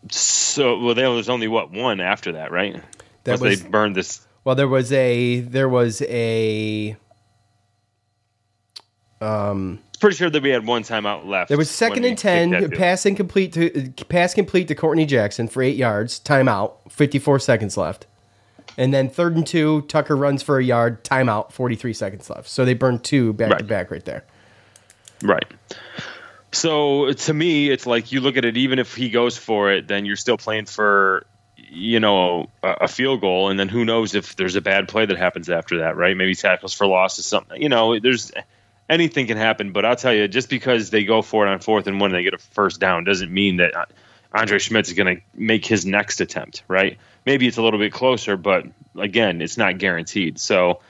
So, 0.09 0.79
well, 0.79 0.95
there 0.95 1.09
was 1.11 1.29
only 1.29 1.47
what 1.47 1.71
one 1.71 2.01
after 2.01 2.33
that, 2.33 2.51
right? 2.51 2.81
That 3.23 3.39
was 3.39 3.61
they 3.61 3.69
burned 3.69 3.95
this. 3.95 4.25
Well, 4.43 4.55
there 4.55 4.67
was 4.67 4.91
a 4.91 5.39
there 5.39 5.69
was 5.69 6.01
a 6.01 6.97
um 9.21 9.79
pretty 10.03 10.17
sure 10.17 10.29
that 10.29 10.43
we 10.43 10.49
had 10.49 10.67
one 10.67 10.83
timeout 10.83 11.25
left. 11.25 11.47
There 11.47 11.57
was 11.57 11.71
second 11.71 12.03
and 12.03 12.17
ten, 12.17 12.69
pass 12.71 13.05
incomplete 13.05 13.53
to 13.53 13.89
pass 14.09 14.33
complete 14.33 14.67
to 14.67 14.75
Courtney 14.75 15.05
Jackson 15.05 15.47
for 15.47 15.63
eight 15.63 15.77
yards, 15.77 16.19
timeout, 16.19 16.73
fifty 16.91 17.19
four 17.19 17.39
seconds 17.39 17.77
left, 17.77 18.05
and 18.77 18.93
then 18.93 19.09
third 19.09 19.37
and 19.37 19.47
two, 19.47 19.83
Tucker 19.83 20.17
runs 20.17 20.43
for 20.43 20.59
a 20.59 20.63
yard, 20.63 21.05
timeout, 21.05 21.53
forty 21.53 21.75
three 21.75 21.93
seconds 21.93 22.29
left. 22.29 22.49
So 22.49 22.65
they 22.65 22.73
burned 22.73 23.05
two 23.05 23.31
back 23.31 23.51
right. 23.51 23.59
to 23.59 23.63
back 23.63 23.91
right 23.91 24.03
there. 24.03 24.25
Right. 25.21 25.45
So 26.51 27.13
to 27.13 27.33
me, 27.33 27.69
it's 27.69 27.85
like 27.85 28.11
you 28.11 28.19
look 28.19 28.35
at 28.35 28.43
it. 28.43 28.57
Even 28.57 28.79
if 28.79 28.95
he 28.95 29.09
goes 29.09 29.37
for 29.37 29.71
it, 29.71 29.87
then 29.87 30.05
you're 30.05 30.17
still 30.17 30.37
playing 30.37 30.65
for 30.65 31.25
you 31.55 32.01
know 32.01 32.49
a, 32.61 32.71
a 32.81 32.87
field 32.89 33.21
goal, 33.21 33.49
and 33.49 33.57
then 33.57 33.69
who 33.69 33.85
knows 33.85 34.15
if 34.15 34.35
there's 34.35 34.57
a 34.57 34.61
bad 34.61 34.89
play 34.89 35.05
that 35.05 35.17
happens 35.17 35.49
after 35.49 35.77
that, 35.77 35.95
right? 35.95 36.17
Maybe 36.17 36.35
tackles 36.35 36.73
for 36.73 36.85
loss 36.87 37.17
is 37.19 37.25
something. 37.25 37.61
You 37.61 37.69
know, 37.69 37.97
there's 37.97 38.33
anything 38.89 39.27
can 39.27 39.37
happen. 39.37 39.71
But 39.71 39.85
I'll 39.85 39.95
tell 39.95 40.13
you, 40.13 40.27
just 40.27 40.49
because 40.49 40.89
they 40.89 41.03
go 41.03 41.21
for 41.21 41.45
it 41.45 41.49
on 41.49 41.59
fourth 41.59 41.87
and 41.87 41.99
one 41.99 42.11
and 42.11 42.17
they 42.17 42.23
get 42.23 42.33
a 42.33 42.37
first 42.37 42.79
down 42.79 43.03
doesn't 43.03 43.31
mean 43.31 43.57
that 43.57 43.73
Andre 44.33 44.57
Szmyt 44.57 44.87
is 44.87 44.93
going 44.93 45.17
to 45.17 45.21
make 45.33 45.65
his 45.65 45.85
next 45.85 46.21
attempt, 46.21 46.63
right? 46.67 46.97
Maybe 47.25 47.47
it's 47.47 47.57
a 47.57 47.61
little 47.61 47.79
bit 47.79 47.93
closer, 47.93 48.35
but 48.37 48.65
again, 48.97 49.41
it's 49.41 49.57
not 49.57 49.77
guaranteed. 49.77 50.39
So 50.39 50.81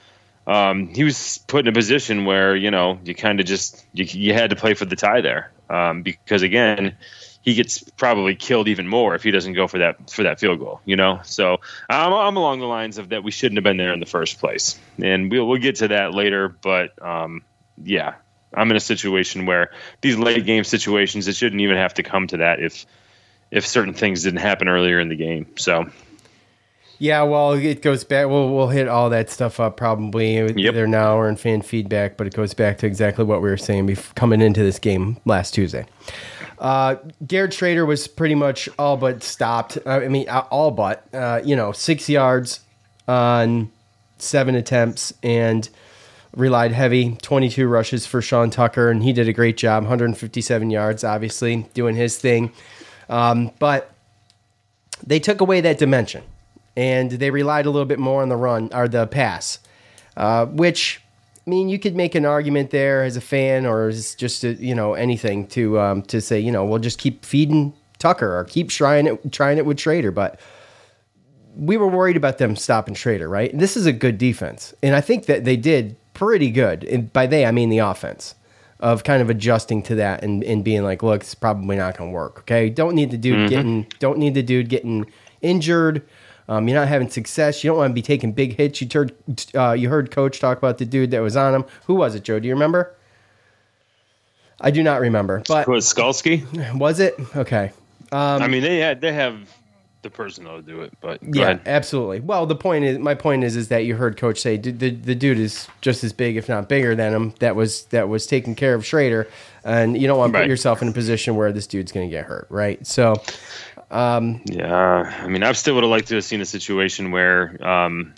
um, 0.47 0.87
he 0.87 1.03
was 1.03 1.39
put 1.47 1.61
in 1.61 1.67
a 1.67 1.71
position 1.73 2.25
where 2.25 2.55
you 2.55 2.71
know 2.71 2.99
you 3.03 3.15
kind 3.15 3.39
of 3.39 3.45
just 3.45 3.85
you, 3.93 4.05
you, 4.05 4.33
had 4.33 4.49
to 4.49 4.55
play 4.55 4.73
for 4.73 4.85
the 4.85 4.95
tie 4.95 5.21
there 5.21 5.51
um, 5.69 6.03
because 6.03 6.41
again 6.41 6.97
he 7.41 7.53
gets 7.53 7.79
probably 7.97 8.35
killed 8.35 8.67
even 8.67 8.87
more 8.87 9.15
if 9.15 9.23
he 9.23 9.31
doesn't 9.31 9.53
go 9.53 9.67
for 9.67 9.77
that 9.77 10.09
for 10.09 10.23
that 10.23 10.39
field 10.39 10.59
goal. 10.59 10.81
You 10.85 10.95
know, 10.95 11.21
so 11.23 11.59
I'm, 11.89 12.13
I'm 12.13 12.37
along 12.37 12.59
the 12.59 12.65
lines 12.65 12.97
of 12.97 13.09
that 13.09 13.23
we 13.23 13.31
shouldn't 13.31 13.57
have 13.57 13.63
been 13.63 13.77
there 13.77 13.93
in 13.93 13.99
the 13.99 14.05
first 14.05 14.39
place, 14.39 14.77
and 15.01 15.31
we'll 15.31 15.47
we'll 15.47 15.61
get 15.61 15.77
to 15.77 15.89
that 15.89 16.13
later. 16.13 16.49
But 16.49 17.01
um, 17.01 17.43
yeah, 17.81 18.15
I'm 18.53 18.69
in 18.69 18.77
a 18.77 18.81
situation 18.81 19.45
where 19.45 19.71
these 20.01 20.17
late 20.17 20.45
game 20.45 20.63
situations, 20.63 21.27
it 21.27 21.35
shouldn't 21.35 21.61
even 21.61 21.77
have 21.77 21.93
to 21.95 22.03
come 22.03 22.27
to 22.27 22.37
that 22.37 22.59
if 22.59 22.85
if 23.51 23.65
certain 23.67 23.93
things 23.93 24.23
didn't 24.23 24.39
happen 24.39 24.67
earlier 24.67 24.99
in 24.99 25.09
the 25.09 25.15
game. 25.15 25.47
So. 25.57 25.85
Yeah, 26.99 27.23
well, 27.23 27.53
it 27.53 27.81
goes 27.81 28.03
back. 28.03 28.27
We'll 28.27 28.53
we'll 28.53 28.69
hit 28.69 28.87
all 28.87 29.09
that 29.09 29.29
stuff 29.29 29.59
up 29.59 29.77
probably 29.77 30.37
yep. 30.37 30.55
either 30.57 30.87
now 30.87 31.17
or 31.17 31.27
in 31.27 31.35
fan 31.35 31.61
feedback, 31.61 32.15
but 32.17 32.27
it 32.27 32.33
goes 32.33 32.53
back 32.53 32.77
to 32.77 32.85
exactly 32.85 33.25
what 33.25 33.41
we 33.41 33.49
were 33.49 33.57
saying 33.57 33.87
before, 33.87 34.13
coming 34.13 34.41
into 34.41 34.61
this 34.61 34.79
game 34.79 35.17
last 35.25 35.53
Tuesday. 35.53 35.85
Uh, 36.59 36.95
Garrett 37.27 37.51
Shrader 37.51 37.85
was 37.85 38.07
pretty 38.07 38.35
much 38.35 38.69
all 38.79 38.95
but 38.95 39.21
stopped. 39.21 39.77
I 39.85 40.07
mean, 40.07 40.29
all 40.29 40.71
but 40.71 41.03
uh, 41.13 41.41
you 41.43 41.57
know 41.57 41.73
six 41.73 42.07
yards 42.07 42.61
on 43.07 43.69
seven 44.17 44.55
attempts 44.55 45.13
and 45.21 45.67
relied 46.35 46.71
heavy 46.71 47.15
22 47.21 47.67
rushes 47.67 48.05
for 48.05 48.21
Sean 48.21 48.49
Tucker, 48.49 48.89
and 48.89 49.03
he 49.03 49.13
did 49.13 49.27
a 49.27 49.33
great 49.33 49.57
job 49.57 49.83
157 49.83 50.69
yards, 50.69 51.03
obviously, 51.03 51.67
doing 51.73 51.95
his 51.95 52.17
thing. 52.17 52.51
Um, 53.09 53.51
but 53.59 53.93
they 55.05 55.19
took 55.19 55.41
away 55.41 55.61
that 55.61 55.77
dimension 55.77 56.23
and 56.75 57.11
they 57.11 57.29
relied 57.29 57.65
a 57.65 57.69
little 57.69 57.85
bit 57.85 57.99
more 57.99 58.21
on 58.21 58.29
the 58.29 58.35
run 58.35 58.69
or 58.73 58.87
the 58.87 59.05
pass. 59.07 59.59
uh, 60.17 60.45
which 60.47 61.01
I 61.45 61.49
mean, 61.49 61.67
you 61.67 61.77
could 61.77 61.95
make 61.95 62.15
an 62.15 62.25
argument 62.25 62.71
there 62.71 63.03
as 63.03 63.17
a 63.17 63.21
fan, 63.21 63.65
or 63.65 63.89
as 63.89 64.15
just 64.15 64.43
a, 64.45 64.53
you 64.53 64.73
know 64.73 64.93
anything 64.93 65.47
to 65.47 65.79
um, 65.79 66.01
to 66.03 66.21
say, 66.21 66.39
you 66.39 66.51
know, 66.51 66.63
we'll 66.63 66.79
just 66.79 66.99
keep 66.99 67.25
feeding 67.25 67.73
Tucker 67.99 68.37
or 68.37 68.45
keep 68.45 68.69
trying 68.69 69.07
it 69.07 69.31
trying 69.31 69.57
it 69.57 69.65
with 69.65 69.77
Shrader. 69.77 70.13
but 70.13 70.39
we 71.55 71.77
were 71.77 71.87
worried 71.87 72.17
about 72.17 72.39
them 72.39 72.55
stopping 72.55 72.95
Shrader, 72.95 73.29
right? 73.29 73.51
And 73.51 73.61
this 73.61 73.77
is 73.77 73.85
a 73.85 73.93
good 73.93 74.17
defense, 74.17 74.73
and 74.81 74.95
I 74.95 75.01
think 75.01 75.25
that 75.25 75.43
they 75.43 75.57
did 75.57 75.97
pretty 76.13 76.51
good. 76.51 76.83
And 76.83 77.11
by 77.13 77.27
they, 77.27 77.45
I 77.45 77.51
mean 77.51 77.69
the 77.69 77.79
offense 77.79 78.35
of 78.79 79.03
kind 79.03 79.21
of 79.21 79.29
adjusting 79.29 79.81
to 79.83 79.95
that 79.95 80.23
and, 80.23 80.43
and 80.43 80.63
being 80.63 80.83
like, 80.83 81.01
look, 81.03 81.21
it's 81.21 81.35
probably 81.35 81.75
not 81.77 81.97
going 81.97 82.09
to 82.09 82.13
work. 82.13 82.39
Okay, 82.39 82.69
don't 82.69 82.95
need 82.95 83.11
the 83.11 83.17
dude 83.17 83.37
Mhm. 83.37 83.49
getting 83.49 83.87
don't 83.99 84.17
need 84.17 84.33
the 84.33 84.43
dude 84.43 84.69
getting 84.69 85.05
injured. 85.41 86.01
Um, 86.49 86.67
you're 86.67 86.77
not 86.77 86.89
having 86.89 87.09
success. 87.09 87.63
You 87.63 87.69
don't 87.69 87.77
want 87.77 87.91
to 87.91 87.93
be 87.93 88.01
taking 88.01 88.33
big 88.33 88.57
hits. 88.57 88.81
You 88.81 88.87
heard 88.93 89.13
uh, 89.55 89.71
you 89.71 89.87
heard 89.89 90.11
coach 90.11 90.39
talk 90.41 90.57
about 90.57 90.77
the 90.77 90.85
dude 90.85 91.11
that 91.11 91.21
was 91.21 91.37
on 91.37 91.55
him. 91.55 91.63
Who 91.87 91.95
was 91.95 92.15
it, 92.15 92.23
Joe? 92.23 92.39
Do 92.39 92.47
you 92.47 92.53
remember? 92.53 92.93
I 94.59 94.71
do 94.71 94.83
not 94.83 94.99
remember, 95.01 95.41
but 95.47 95.67
was 95.67 95.85
Skalski? 95.91 96.43
was 96.77 96.99
it 96.99 97.15
okay? 97.35 97.71
Um, 98.11 98.41
I 98.41 98.47
mean, 98.47 98.61
they 98.61 98.79
had 98.79 99.01
they 99.01 99.13
have 99.13 99.35
the 100.03 100.09
personnel 100.09 100.57
to 100.57 100.61
do 100.61 100.81
it, 100.81 100.93
but 101.01 101.19
yeah, 101.23 101.43
ahead. 101.43 101.61
absolutely. 101.65 102.19
Well, 102.19 102.45
the 102.45 102.55
point 102.55 102.85
is, 102.85 102.99
my 102.99 103.15
point 103.15 103.43
is, 103.43 103.55
is 103.55 103.69
that 103.69 103.85
you 103.85 103.95
heard 103.95 104.17
Coach 104.17 104.39
say 104.39 104.57
the, 104.57 104.71
the, 104.71 104.91
the 104.91 105.15
dude 105.15 105.39
is 105.39 105.67
just 105.81 106.03
as 106.03 106.13
big, 106.13 106.37
if 106.37 106.47
not 106.47 106.69
bigger, 106.69 106.95
than 106.95 107.13
him. 107.13 107.33
That 107.39 107.55
was 107.55 107.85
that 107.85 108.09
was 108.09 108.27
taking 108.27 108.53
care 108.53 108.75
of 108.75 108.83
Shrader, 108.83 109.27
and 109.63 109.99
you 109.99 110.07
don't 110.07 110.17
want 110.17 110.33
to 110.33 110.39
put 110.39 110.47
yourself 110.47 110.81
in 110.81 110.89
a 110.89 110.91
position 110.91 111.35
where 111.35 111.51
this 111.51 111.65
dude's 111.65 111.91
going 111.91 112.07
to 112.07 112.11
get 112.11 112.25
hurt, 112.25 112.47
right? 112.49 112.85
So, 112.85 113.15
um, 113.89 114.41
Yeah, 114.45 115.21
I 115.23 115.27
mean, 115.27 115.41
I 115.41 115.51
still 115.53 115.75
would 115.75 115.83
have 115.83 115.91
liked 115.91 116.09
to 116.09 116.15
have 116.15 116.23
seen 116.23 116.41
a 116.41 116.45
situation 116.45 117.11
where 117.11 117.57
um, 117.65 118.13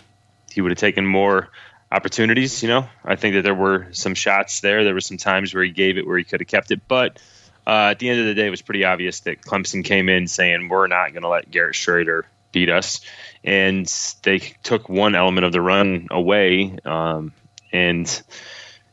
he 0.50 0.60
would 0.60 0.72
have 0.72 0.78
taken 0.78 1.06
more 1.06 1.48
opportunities. 1.90 2.62
You 2.62 2.68
know, 2.68 2.88
I 3.04 3.16
think 3.16 3.34
that 3.34 3.42
there 3.42 3.54
were 3.54 3.88
some 3.92 4.14
shots 4.14 4.60
there. 4.60 4.84
There 4.84 4.94
were 4.94 5.00
some 5.00 5.16
times 5.16 5.54
where 5.54 5.64
he 5.64 5.70
gave 5.70 5.98
it 5.98 6.06
where 6.06 6.18
he 6.18 6.24
could 6.24 6.40
have 6.40 6.48
kept 6.48 6.70
it, 6.70 6.80
but 6.88 7.20
uh, 7.66 7.88
at 7.90 7.98
the 7.98 8.08
end 8.08 8.20
of 8.20 8.26
the 8.26 8.34
day, 8.34 8.46
it 8.46 8.50
was 8.50 8.62
pretty 8.62 8.84
obvious 8.84 9.20
that 9.20 9.42
Clemson 9.42 9.84
came 9.84 10.08
in 10.08 10.28
saying 10.28 10.68
we're 10.68 10.86
not 10.86 11.12
going 11.12 11.22
to 11.22 11.28
let 11.28 11.50
Garrett 11.50 11.74
Shrader 11.74 12.22
beat 12.52 12.70
us, 12.70 13.00
and 13.42 13.86
they 14.22 14.38
took 14.38 14.88
one 14.88 15.14
element 15.14 15.44
of 15.44 15.52
the 15.52 15.60
run 15.60 16.08
away. 16.10 16.78
Um, 16.84 17.32
and 17.72 18.22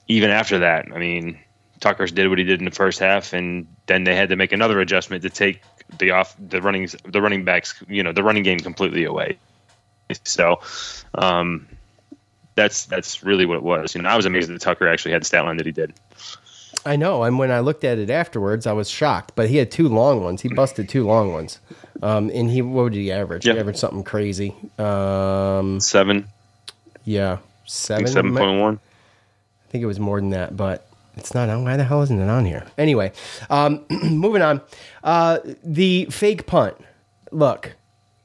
even 0.07 0.31
after 0.31 0.59
that, 0.59 0.87
I 0.93 0.97
mean, 0.97 1.39
Tucker 1.79 2.07
did 2.07 2.29
what 2.29 2.39
he 2.39 2.43
did 2.43 2.59
in 2.59 2.65
the 2.65 2.71
first 2.71 2.99
half, 2.99 3.33
and 3.33 3.67
then 3.85 4.05
they 4.05 4.15
had 4.15 4.29
to 4.29 4.35
make 4.35 4.51
another 4.51 4.79
adjustment 4.79 5.23
to 5.23 5.29
take 5.29 5.61
the 5.99 6.11
off 6.11 6.35
the 6.39 6.61
running 6.61 6.89
the 7.05 7.21
running 7.21 7.45
backs, 7.45 7.81
you 7.87 8.03
know, 8.03 8.11
the 8.11 8.23
running 8.23 8.43
game 8.43 8.59
completely 8.59 9.03
away. 9.03 9.37
So, 10.23 10.61
um, 11.13 11.67
that's 12.55 12.85
that's 12.85 13.23
really 13.23 13.45
what 13.45 13.57
it 13.57 13.63
was. 13.63 13.95
You 13.95 14.01
know, 14.01 14.09
I 14.09 14.15
was 14.15 14.25
amazed 14.25 14.49
that 14.49 14.61
Tucker 14.61 14.87
actually 14.87 15.11
had 15.11 15.21
the 15.21 15.25
stat 15.25 15.45
line 15.45 15.57
that 15.57 15.65
he 15.65 15.71
did. 15.71 15.93
I 16.85 16.95
know, 16.95 17.23
and 17.23 17.39
when 17.39 17.51
I 17.51 17.59
looked 17.61 17.83
at 17.83 17.97
it 17.97 18.09
afterwards, 18.09 18.67
I 18.67 18.73
was 18.73 18.89
shocked. 18.89 19.33
But 19.35 19.49
he 19.49 19.57
had 19.57 19.71
two 19.71 19.87
long 19.87 20.23
ones. 20.23 20.41
He 20.41 20.49
busted 20.49 20.89
two 20.89 21.05
long 21.05 21.31
ones, 21.31 21.59
um, 22.01 22.29
and 22.33 22.49
he 22.49 22.61
what 22.61 22.91
did 22.91 22.99
he 22.99 23.11
average? 23.11 23.45
Yeah. 23.45 23.53
He 23.53 23.59
averaged 23.59 23.79
something 23.79 24.03
crazy. 24.03 24.53
Um, 24.77 25.79
Seven, 25.79 26.27
yeah, 27.05 27.37
seven. 27.65 28.07
seven 28.07 28.35
point 28.35 28.59
one. 28.59 28.79
I 29.67 29.71
think 29.71 29.81
it 29.83 29.87
was 29.87 29.99
more 29.99 30.19
than 30.19 30.31
that, 30.31 30.57
but 30.57 30.87
it's 31.15 31.33
not 31.33 31.49
on. 31.49 31.63
Why 31.63 31.77
the 31.77 31.83
hell 31.83 32.01
isn't 32.01 32.19
it 32.19 32.29
on 32.29 32.45
here? 32.45 32.65
Anyway, 32.77 33.11
um, 33.49 33.85
moving 33.89 34.41
on. 34.41 34.61
Uh, 35.03 35.39
the 35.63 36.05
fake 36.05 36.45
punt. 36.47 36.75
Look, 37.31 37.75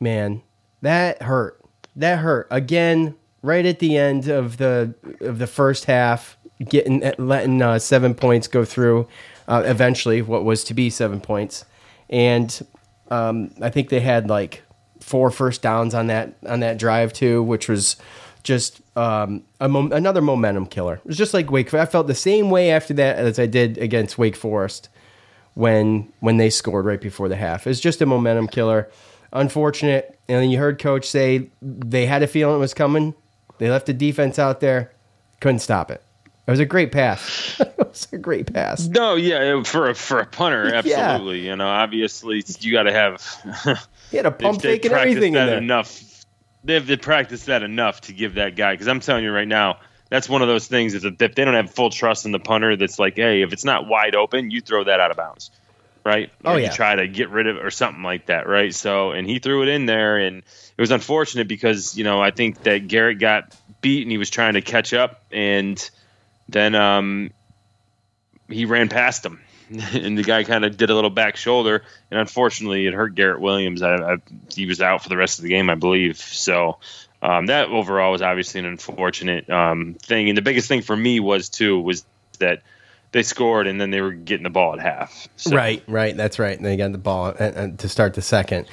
man, 0.00 0.42
that 0.82 1.22
hurt. 1.22 1.60
That 1.96 2.18
hurt 2.18 2.46
again. 2.50 3.14
Right 3.40 3.64
at 3.64 3.78
the 3.78 3.96
end 3.96 4.26
of 4.26 4.56
the 4.56 4.94
of 5.20 5.38
the 5.38 5.46
first 5.46 5.84
half, 5.84 6.36
getting 6.66 7.12
letting 7.18 7.60
uh, 7.62 7.78
seven 7.78 8.14
points 8.14 8.48
go 8.48 8.64
through. 8.64 9.08
Uh, 9.46 9.62
eventually, 9.64 10.22
what 10.22 10.44
was 10.44 10.64
to 10.64 10.74
be 10.74 10.90
seven 10.90 11.20
points, 11.20 11.64
and 12.10 12.66
um, 13.10 13.50
I 13.62 13.70
think 13.70 13.88
they 13.88 14.00
had 14.00 14.28
like 14.28 14.62
four 15.00 15.30
first 15.30 15.62
downs 15.62 15.94
on 15.94 16.08
that 16.08 16.34
on 16.46 16.60
that 16.60 16.78
drive 16.78 17.12
too, 17.12 17.42
which 17.42 17.68
was 17.68 17.96
just 18.42 18.80
um, 18.96 19.42
mom- 19.60 19.92
another 19.92 20.20
momentum 20.20 20.66
killer. 20.66 20.94
It 20.96 21.04
was 21.06 21.16
just 21.16 21.34
like 21.34 21.50
Wake. 21.50 21.72
I 21.74 21.86
felt 21.86 22.06
the 22.06 22.14
same 22.14 22.50
way 22.50 22.70
after 22.70 22.94
that 22.94 23.16
as 23.18 23.38
I 23.38 23.46
did 23.46 23.78
against 23.78 24.18
Wake 24.18 24.36
Forest 24.36 24.88
when 25.54 26.12
when 26.20 26.36
they 26.36 26.50
scored 26.50 26.84
right 26.84 27.00
before 27.00 27.28
the 27.28 27.36
half. 27.36 27.66
It's 27.66 27.80
just 27.80 28.02
a 28.02 28.06
momentum 28.06 28.48
killer. 28.48 28.88
Unfortunate. 29.32 30.18
And 30.28 30.42
then 30.42 30.50
you 30.50 30.58
heard 30.58 30.78
Coach 30.78 31.06
say 31.06 31.50
they 31.60 32.06
had 32.06 32.22
a 32.22 32.26
feeling 32.26 32.56
it 32.56 32.60
was 32.60 32.74
coming. 32.74 33.14
They 33.58 33.70
left 33.70 33.86
the 33.86 33.92
defense 33.92 34.38
out 34.38 34.60
there, 34.60 34.92
couldn't 35.40 35.58
stop 35.58 35.90
it. 35.90 36.02
It 36.48 36.50
was 36.50 36.60
a 36.60 36.64
great 36.64 36.92
pass. 36.92 37.60
it 37.60 37.74
was 37.76 38.08
a 38.10 38.16
great 38.16 38.50
pass. 38.50 38.88
No, 38.88 39.16
yeah, 39.16 39.62
for 39.64 39.90
a, 39.90 39.94
for 39.94 40.18
a 40.18 40.24
punter, 40.24 40.68
Yeah. 40.68 40.76
absolutely. 40.78 41.46
You 41.46 41.54
know, 41.56 41.68
obviously 41.68 42.42
you 42.60 42.72
got 42.72 42.84
to 42.84 42.92
have. 42.92 43.86
He 44.10 44.16
had 44.16 44.24
a 44.24 44.30
pump 44.30 44.62
fake 44.62 44.86
and 44.86 44.94
everything 44.94 45.34
in 45.34 45.34
that 45.34 45.44
there. 45.46 45.58
enough. 45.58 46.24
They've, 46.64 46.86
they've 46.86 46.98
practiced 46.98 47.44
that 47.46 47.62
enough 47.62 48.00
to 48.02 48.14
give 48.14 48.36
that 48.36 48.56
guy. 48.56 48.72
Because 48.72 48.88
I'm 48.88 49.00
telling 49.00 49.22
you 49.22 49.30
right 49.30 49.46
now, 49.46 49.80
that's 50.08 50.30
one 50.30 50.40
of 50.40 50.48
those 50.48 50.66
things. 50.66 50.94
Is 50.94 51.02
that 51.02 51.20
if 51.20 51.34
they 51.34 51.44
don't 51.44 51.52
have 51.52 51.70
full 51.70 51.90
trust 51.90 52.24
in 52.24 52.32
the 52.32 52.38
punter, 52.38 52.74
that's 52.74 52.98
like, 52.98 53.16
hey, 53.16 53.42
if 53.42 53.52
it's 53.52 53.66
not 53.66 53.86
wide 53.86 54.14
open, 54.14 54.50
you 54.50 54.62
throw 54.62 54.84
that 54.84 54.98
out 55.00 55.10
of 55.10 55.18
bounds, 55.18 55.50
right? 56.06 56.30
Oh, 56.46 56.54
or 56.54 56.58
yeah. 56.58 56.70
you 56.70 56.72
try 56.72 56.96
to 56.96 57.06
get 57.06 57.28
rid 57.28 57.46
of 57.46 57.56
it 57.58 57.62
or 57.66 57.70
something 57.70 58.02
like 58.02 58.24
that, 58.26 58.48
right? 58.48 58.74
So, 58.74 59.10
and 59.10 59.28
he 59.28 59.38
threw 59.40 59.62
it 59.62 59.68
in 59.68 59.84
there, 59.84 60.16
and 60.16 60.38
it 60.38 60.80
was 60.80 60.90
unfortunate 60.90 61.48
because 61.48 61.98
you 61.98 62.04
know 62.04 62.22
I 62.22 62.30
think 62.30 62.62
that 62.62 62.88
Garrett 62.88 63.18
got 63.18 63.54
beat 63.82 64.00
and 64.00 64.10
he 64.10 64.16
was 64.16 64.30
trying 64.30 64.54
to 64.54 64.62
catch 64.62 64.94
up, 64.94 65.22
and 65.30 65.78
then 66.48 66.74
um, 66.74 67.30
he 68.48 68.64
ran 68.64 68.88
past 68.88 69.24
him. 69.24 69.40
And 69.92 70.16
the 70.16 70.22
guy 70.22 70.44
kind 70.44 70.64
of 70.64 70.78
did 70.78 70.88
a 70.88 70.94
little 70.94 71.10
back 71.10 71.36
shoulder, 71.36 71.82
and 72.10 72.18
unfortunately, 72.18 72.86
it 72.86 72.94
hurt 72.94 73.14
Garrett 73.14 73.38
Williams. 73.38 73.82
I, 73.82 73.96
I, 73.96 74.16
he 74.54 74.64
was 74.64 74.80
out 74.80 75.02
for 75.02 75.10
the 75.10 75.16
rest 75.18 75.38
of 75.38 75.42
the 75.42 75.50
game, 75.50 75.68
I 75.68 75.74
believe. 75.74 76.16
So 76.16 76.78
um, 77.20 77.46
that 77.46 77.68
overall 77.68 78.12
was 78.12 78.22
obviously 78.22 78.60
an 78.60 78.66
unfortunate 78.66 79.50
um, 79.50 79.94
thing. 80.00 80.30
And 80.30 80.38
the 80.38 80.42
biggest 80.42 80.68
thing 80.68 80.80
for 80.80 80.96
me 80.96 81.20
was 81.20 81.50
too 81.50 81.78
was 81.80 82.06
that 82.38 82.62
they 83.12 83.22
scored 83.22 83.66
and 83.66 83.80
then 83.80 83.90
they 83.90 84.00
were 84.00 84.12
getting 84.12 84.44
the 84.44 84.50
ball 84.50 84.74
at 84.74 84.80
half. 84.80 85.28
So, 85.36 85.56
Right, 85.56 85.82
right. 85.86 86.16
That's 86.16 86.38
right. 86.38 86.56
And 86.56 86.64
they 86.64 86.76
got 86.76 86.92
the 86.92 86.98
ball 86.98 87.28
uh, 87.28 87.44
uh, 87.44 87.68
to 87.78 87.88
start 87.88 88.14
the 88.14 88.22
second. 88.22 88.66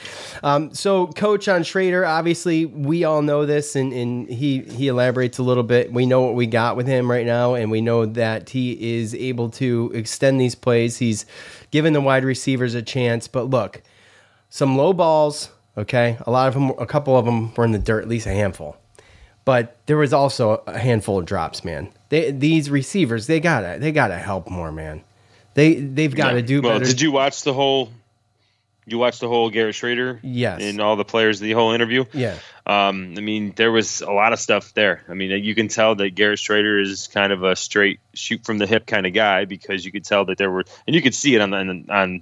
Um, 0.44 0.74
so, 0.74 1.08
coach 1.08 1.48
on 1.48 1.62
Shrader, 1.62 2.08
obviously, 2.08 2.66
we 2.66 3.04
all 3.04 3.22
know 3.22 3.46
this, 3.46 3.76
and, 3.76 3.94
and 3.94 4.30
he 4.30 4.60
he 4.62 4.90
elaborates 4.90 5.38
a 5.38 5.44
little 5.44 5.64
bit. 5.64 5.94
We 5.94 6.06
know 6.06 6.22
what 6.22 6.36
we 6.36 6.48
got 6.48 6.76
with 6.76 6.88
him 6.88 7.10
right 7.10 7.26
now, 7.26 7.54
and 7.54 7.72
we 7.72 7.82
know 7.82 8.06
that 8.06 8.50
he 8.50 8.98
is 8.98 9.16
able 9.16 9.50
to 9.52 9.92
extend 9.94 10.42
these 10.42 10.56
plays. 10.56 10.98
He's 10.98 11.26
given 11.72 11.94
the 11.94 12.02
wide 12.02 12.26
receivers 12.26 12.76
a 12.76 12.82
chance. 12.82 13.28
But 13.28 13.50
look, 13.50 13.82
some 14.50 14.78
low 14.78 14.94
balls. 14.94 15.50
Okay, 15.78 16.18
a 16.26 16.32
lot 16.32 16.48
of 16.48 16.54
them, 16.54 16.70
a 16.80 16.86
couple 16.86 17.18
of 17.18 17.26
them 17.26 17.54
were 17.56 17.66
in 17.66 17.72
the 17.72 17.80
dirt, 17.80 18.02
at 18.02 18.08
least 18.08 18.28
a 18.28 18.32
handful. 18.32 18.78
But 19.46 19.78
there 19.86 19.98
was 19.98 20.12
also 20.12 20.64
a 20.66 20.78
handful 20.78 21.20
of 21.20 21.26
drops, 21.26 21.64
man. 21.64 21.90
They, 22.10 22.32
these 22.32 22.70
receivers, 22.70 23.28
they 23.28 23.40
gotta 23.40 23.78
they 23.80 23.92
gotta 23.92 24.18
help 24.18 24.50
more, 24.50 24.72
man. 24.72 25.04
They 25.54 25.76
they've 25.76 26.14
got 26.14 26.32
to 26.32 26.38
Yeah. 26.42 26.46
do 26.46 26.62
well, 26.62 26.74
better. 26.80 26.86
Did 26.86 27.00
you 27.02 27.12
watch 27.12 27.44
the 27.44 27.54
whole? 27.54 27.92
You 28.88 29.00
watched 29.00 29.20
the 29.20 29.28
whole 29.28 29.50
Garrett 29.50 29.74
Shrader? 29.74 30.20
Yes. 30.22 30.62
And 30.62 30.80
all 30.80 30.96
the 30.96 31.06
players, 31.06 31.40
the 31.40 31.54
whole 31.54 31.72
interview. 31.72 32.06
Yeah. 32.14 32.36
Um, 32.68 33.16
I 33.18 33.22
mean, 33.22 33.52
there 33.56 33.72
was 33.72 34.02
a 34.02 34.12
lot 34.12 34.32
of 34.32 34.40
stuff 34.40 34.76
there. 34.76 35.02
I 35.10 35.16
mean, 35.16 35.44
you 35.44 35.56
can 35.56 35.70
tell 35.70 35.96
that 35.96 36.14
Garrett 36.14 36.38
Shrader 36.38 36.80
is 36.80 37.08
kind 37.08 37.34
of 37.34 37.44
a 37.44 37.56
straight 37.56 38.00
shoot 38.14 38.44
from 38.46 38.60
the 38.60 38.68
hip 38.68 38.86
kind 38.86 39.08
of 39.08 39.14
guy 39.14 39.46
because 39.46 39.86
you 39.86 39.92
could 39.92 40.06
tell 40.06 40.26
that 40.26 40.38
there 40.38 40.52
were, 40.52 40.66
and 40.86 40.96
you 40.96 41.02
could 41.02 41.16
see 41.16 41.34
it 41.34 41.42
on 41.42 41.50
the 41.50 41.86
on 41.90 42.22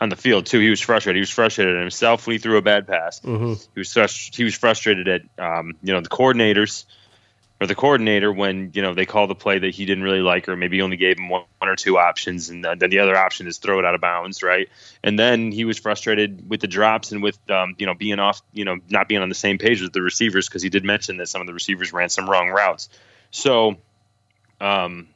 on, 0.00 0.08
the 0.08 0.16
field 0.16 0.46
too. 0.46 0.58
He 0.60 0.70
was 0.70 0.80
frustrated. 0.80 1.16
He 1.16 1.20
was 1.20 1.30
frustrated 1.30 1.76
at 1.76 1.80
himself 1.80 2.26
when 2.26 2.34
he 2.34 2.38
threw 2.38 2.56
a 2.56 2.62
bad 2.62 2.86
pass. 2.86 3.20
Mhm. 3.20 3.66
He 3.74 3.80
was 3.80 3.88
frust- 3.88 4.34
he 4.34 4.44
was 4.44 4.54
frustrated 4.54 5.08
at 5.08 5.22
um, 5.38 5.74
you 5.82 5.92
know 5.92 6.00
the 6.00 6.08
coordinators 6.08 6.84
or 7.60 7.66
the 7.66 7.74
coordinator 7.74 8.32
when 8.32 8.70
you 8.74 8.82
know 8.82 8.94
they 8.94 9.04
called 9.04 9.28
the 9.28 9.34
play 9.34 9.58
that 9.58 9.74
he 9.74 9.84
didn't 9.84 10.02
really 10.02 10.20
like 10.20 10.48
or 10.48 10.56
maybe 10.56 10.78
he 10.78 10.82
only 10.82 10.96
gave 10.96 11.18
him 11.18 11.28
one, 11.28 11.44
one 11.58 11.68
or 11.68 11.76
two 11.76 11.98
options 11.98 12.48
and 12.48 12.64
then 12.64 12.90
the 12.90 12.98
other 13.00 13.16
option 13.16 13.46
is 13.46 13.58
throw 13.58 13.78
it 13.78 13.84
out 13.84 13.94
of 13.94 14.00
bounds 14.00 14.42
right 14.42 14.68
and 15.04 15.18
then 15.18 15.52
he 15.52 15.64
was 15.64 15.78
frustrated 15.78 16.48
with 16.48 16.60
the 16.60 16.66
drops 16.66 17.12
and 17.12 17.22
with 17.22 17.38
um, 17.50 17.74
you 17.78 17.86
know 17.86 17.94
being 17.94 18.18
off 18.18 18.40
you 18.52 18.64
know 18.64 18.78
not 18.88 19.08
being 19.08 19.20
on 19.20 19.28
the 19.28 19.34
same 19.34 19.58
page 19.58 19.82
with 19.82 19.92
the 19.92 20.00
receivers 20.02 20.48
because 20.48 20.62
he 20.62 20.70
did 20.70 20.84
mention 20.84 21.18
that 21.18 21.28
some 21.28 21.40
of 21.42 21.46
the 21.46 21.52
receivers 21.54 21.92
ran 21.92 22.08
some 22.08 22.28
wrong 22.28 22.48
routes 22.48 22.88
so 23.30 23.76
um 24.60 25.06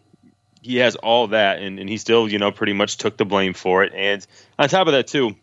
he 0.61 0.77
has 0.77 0.97
all 0.97 1.29
that 1.29 1.59
and, 1.61 1.79
and 1.79 1.89
he 1.89 1.97
still 1.97 2.29
you 2.29 2.39
know 2.39 2.51
pretty 2.53 2.73
much 2.75 2.99
took 2.99 3.17
the 3.17 3.25
blame 3.25 3.55
for 3.55 3.85
it 3.85 3.93
and 3.95 4.27
on 4.59 4.69
top 4.69 4.87
of 4.87 4.93
that 4.93 5.07
too 5.07 5.35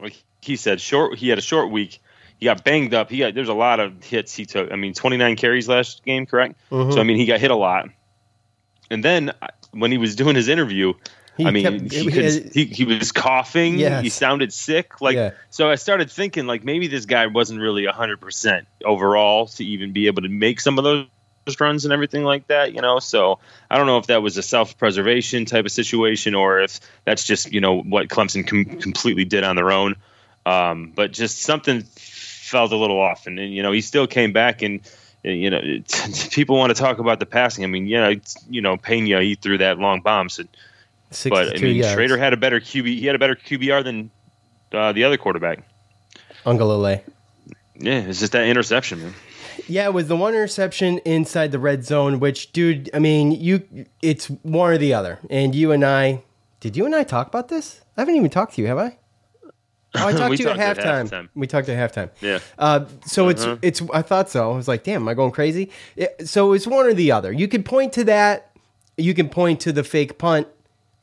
like 0.00 0.22
he 0.40 0.56
said 0.56 0.80
short 0.80 1.16
he 1.18 1.28
had 1.28 1.38
a 1.38 1.42
short 1.42 1.70
week. 1.70 2.00
He 2.40 2.46
got 2.46 2.64
banged 2.64 2.92
up. 2.94 3.10
He 3.10 3.18
got 3.18 3.34
there's 3.34 3.48
a 3.48 3.54
lot 3.54 3.80
of 3.80 4.02
hits 4.04 4.34
he 4.34 4.44
took. 4.44 4.70
I 4.72 4.76
mean 4.76 4.92
29 4.92 5.36
carries 5.36 5.68
last 5.68 6.04
game 6.04 6.26
correct? 6.26 6.56
Mhm. 6.70 6.92
so 6.92 7.00
i 7.00 7.04
mean 7.04 7.16
he 7.16 7.26
got 7.26 7.40
hit 7.40 7.50
a 7.50 7.56
lot. 7.56 7.88
And 8.90 9.02
then 9.04 9.32
when 9.72 9.90
he 9.90 9.98
was 9.98 10.14
doing 10.16 10.36
his 10.36 10.48
interview 10.48 10.92
He 11.36 11.46
i 11.46 11.50
mean 11.50 11.64
kept- 11.64 11.92
he, 11.92 12.00
he 12.04 12.10
could, 12.10 12.52
he, 12.54 12.64
he 12.66 12.84
was 12.84 13.12
coughing. 13.12 13.78
Yes. 13.78 14.02
he 14.02 14.08
sounded 14.10 14.52
sick. 14.52 15.00
Like 15.00 15.14
Yeah. 15.16 15.30
so 15.50 15.70
i 15.70 15.76
started 15.76 16.10
thinking 16.10 16.46
like 16.46 16.64
maybe 16.64 16.86
this 16.88 17.06
guy 17.06 17.26
wasn't 17.28 17.60
really 17.60 17.86
100% 17.86 18.66
overall 18.84 19.46
to 19.46 19.64
even 19.64 19.92
be 19.92 20.06
able 20.08 20.22
to 20.22 20.28
make 20.28 20.60
some 20.60 20.76
of 20.78 20.84
those 20.84 21.06
runs 21.60 21.84
and 21.84 21.92
everything 21.92 22.24
like 22.24 22.46
that, 22.48 22.74
you 22.74 22.80
know. 22.80 22.98
So 22.98 23.38
I 23.70 23.76
don't 23.76 23.86
know 23.86 23.98
if 23.98 24.06
that 24.06 24.22
was 24.22 24.36
a 24.36 24.42
self 24.42 24.76
preservation 24.78 25.44
type 25.44 25.64
of 25.64 25.72
situation 25.72 26.34
or 26.34 26.60
if 26.60 26.80
that's 27.04 27.24
just 27.24 27.52
you 27.52 27.60
know 27.60 27.80
what 27.80 28.08
Clemson 28.08 28.46
com- 28.46 28.80
completely 28.80 29.24
did 29.24 29.44
on 29.44 29.56
their 29.56 29.70
own. 29.70 29.96
Um, 30.46 30.92
but 30.94 31.12
just 31.12 31.40
something 31.40 31.82
felt 31.82 32.72
a 32.72 32.76
little 32.76 33.00
off, 33.00 33.26
and, 33.26 33.38
and 33.38 33.52
you 33.52 33.62
know 33.62 33.72
he 33.72 33.80
still 33.80 34.06
came 34.06 34.32
back 34.32 34.62
and 34.62 34.80
you 35.24 35.50
know, 35.50 35.60
people 36.30 36.56
want 36.56 36.74
to 36.74 36.80
talk 36.80 36.98
about 36.98 37.18
the 37.18 37.26
passing. 37.26 37.64
I 37.64 37.66
mean, 37.66 37.86
yeah, 37.86 38.14
you 38.48 38.60
know, 38.60 38.76
Pena 38.76 39.22
he 39.22 39.34
threw 39.34 39.58
that 39.58 39.78
long 39.78 40.00
bomb, 40.00 40.28
so, 40.28 40.44
but 41.28 41.56
I 41.56 41.60
mean, 41.60 41.76
yards. 41.76 41.96
Shrader 41.96 42.18
had 42.18 42.32
a 42.32 42.36
better 42.36 42.60
QB. 42.60 42.86
He 42.86 43.06
had 43.06 43.16
a 43.16 43.18
better 43.18 43.34
QBR 43.34 43.84
than 43.84 44.10
uh, 44.72 44.92
the 44.92 45.04
other 45.04 45.16
quarterback, 45.16 45.60
Uiagalelei. 46.44 47.02
Yeah, 47.76 48.00
it's 48.00 48.20
just 48.20 48.32
that 48.32 48.46
interception, 48.46 49.00
man. 49.00 49.14
Yeah, 49.68 49.86
it 49.86 49.94
was 49.94 50.08
the 50.08 50.16
one 50.16 50.34
interception 50.34 50.98
inside 50.98 51.52
the 51.52 51.58
red 51.58 51.84
zone, 51.84 52.20
which, 52.20 52.52
dude, 52.52 52.90
I 52.94 52.98
mean, 52.98 53.32
you, 53.32 53.86
it's 54.02 54.26
one 54.26 54.72
or 54.72 54.78
the 54.78 54.94
other. 54.94 55.18
And 55.30 55.54
you 55.54 55.72
and 55.72 55.84
I, 55.84 56.22
did 56.60 56.76
you 56.76 56.84
and 56.84 56.94
I 56.94 57.04
talk 57.04 57.28
about 57.28 57.48
this? 57.48 57.80
I 57.96 58.02
haven't 58.02 58.16
even 58.16 58.30
talked 58.30 58.54
to 58.54 58.62
you, 58.62 58.68
have 58.68 58.78
I? 58.78 58.98
Oh, 59.96 60.08
I 60.08 60.12
talked 60.12 60.36
to 60.38 60.42
you 60.42 60.48
at 60.48 60.56
halftime. 60.56 61.08
halftime. 61.08 61.28
We 61.36 61.46
talked 61.46 61.68
at 61.68 61.92
halftime. 61.92 62.10
Yeah. 62.20 62.40
Uh, 62.58 62.86
so 63.06 63.28
uh-huh. 63.28 63.58
it's 63.62 63.80
it's. 63.80 63.90
I 63.94 64.02
thought 64.02 64.28
so. 64.28 64.50
I 64.50 64.56
was 64.56 64.66
like, 64.66 64.82
damn, 64.82 65.02
am 65.02 65.08
I 65.08 65.14
going 65.14 65.30
crazy? 65.30 65.70
It, 65.94 66.28
so 66.28 66.52
it's 66.52 66.66
one 66.66 66.84
or 66.84 66.94
the 66.94 67.12
other. 67.12 67.30
You 67.30 67.46
can 67.46 67.62
point 67.62 67.92
to 67.92 68.02
that. 68.02 68.50
You 68.96 69.14
can 69.14 69.28
point 69.28 69.60
to 69.60 69.72
the 69.72 69.84
fake 69.84 70.18
punt 70.18 70.48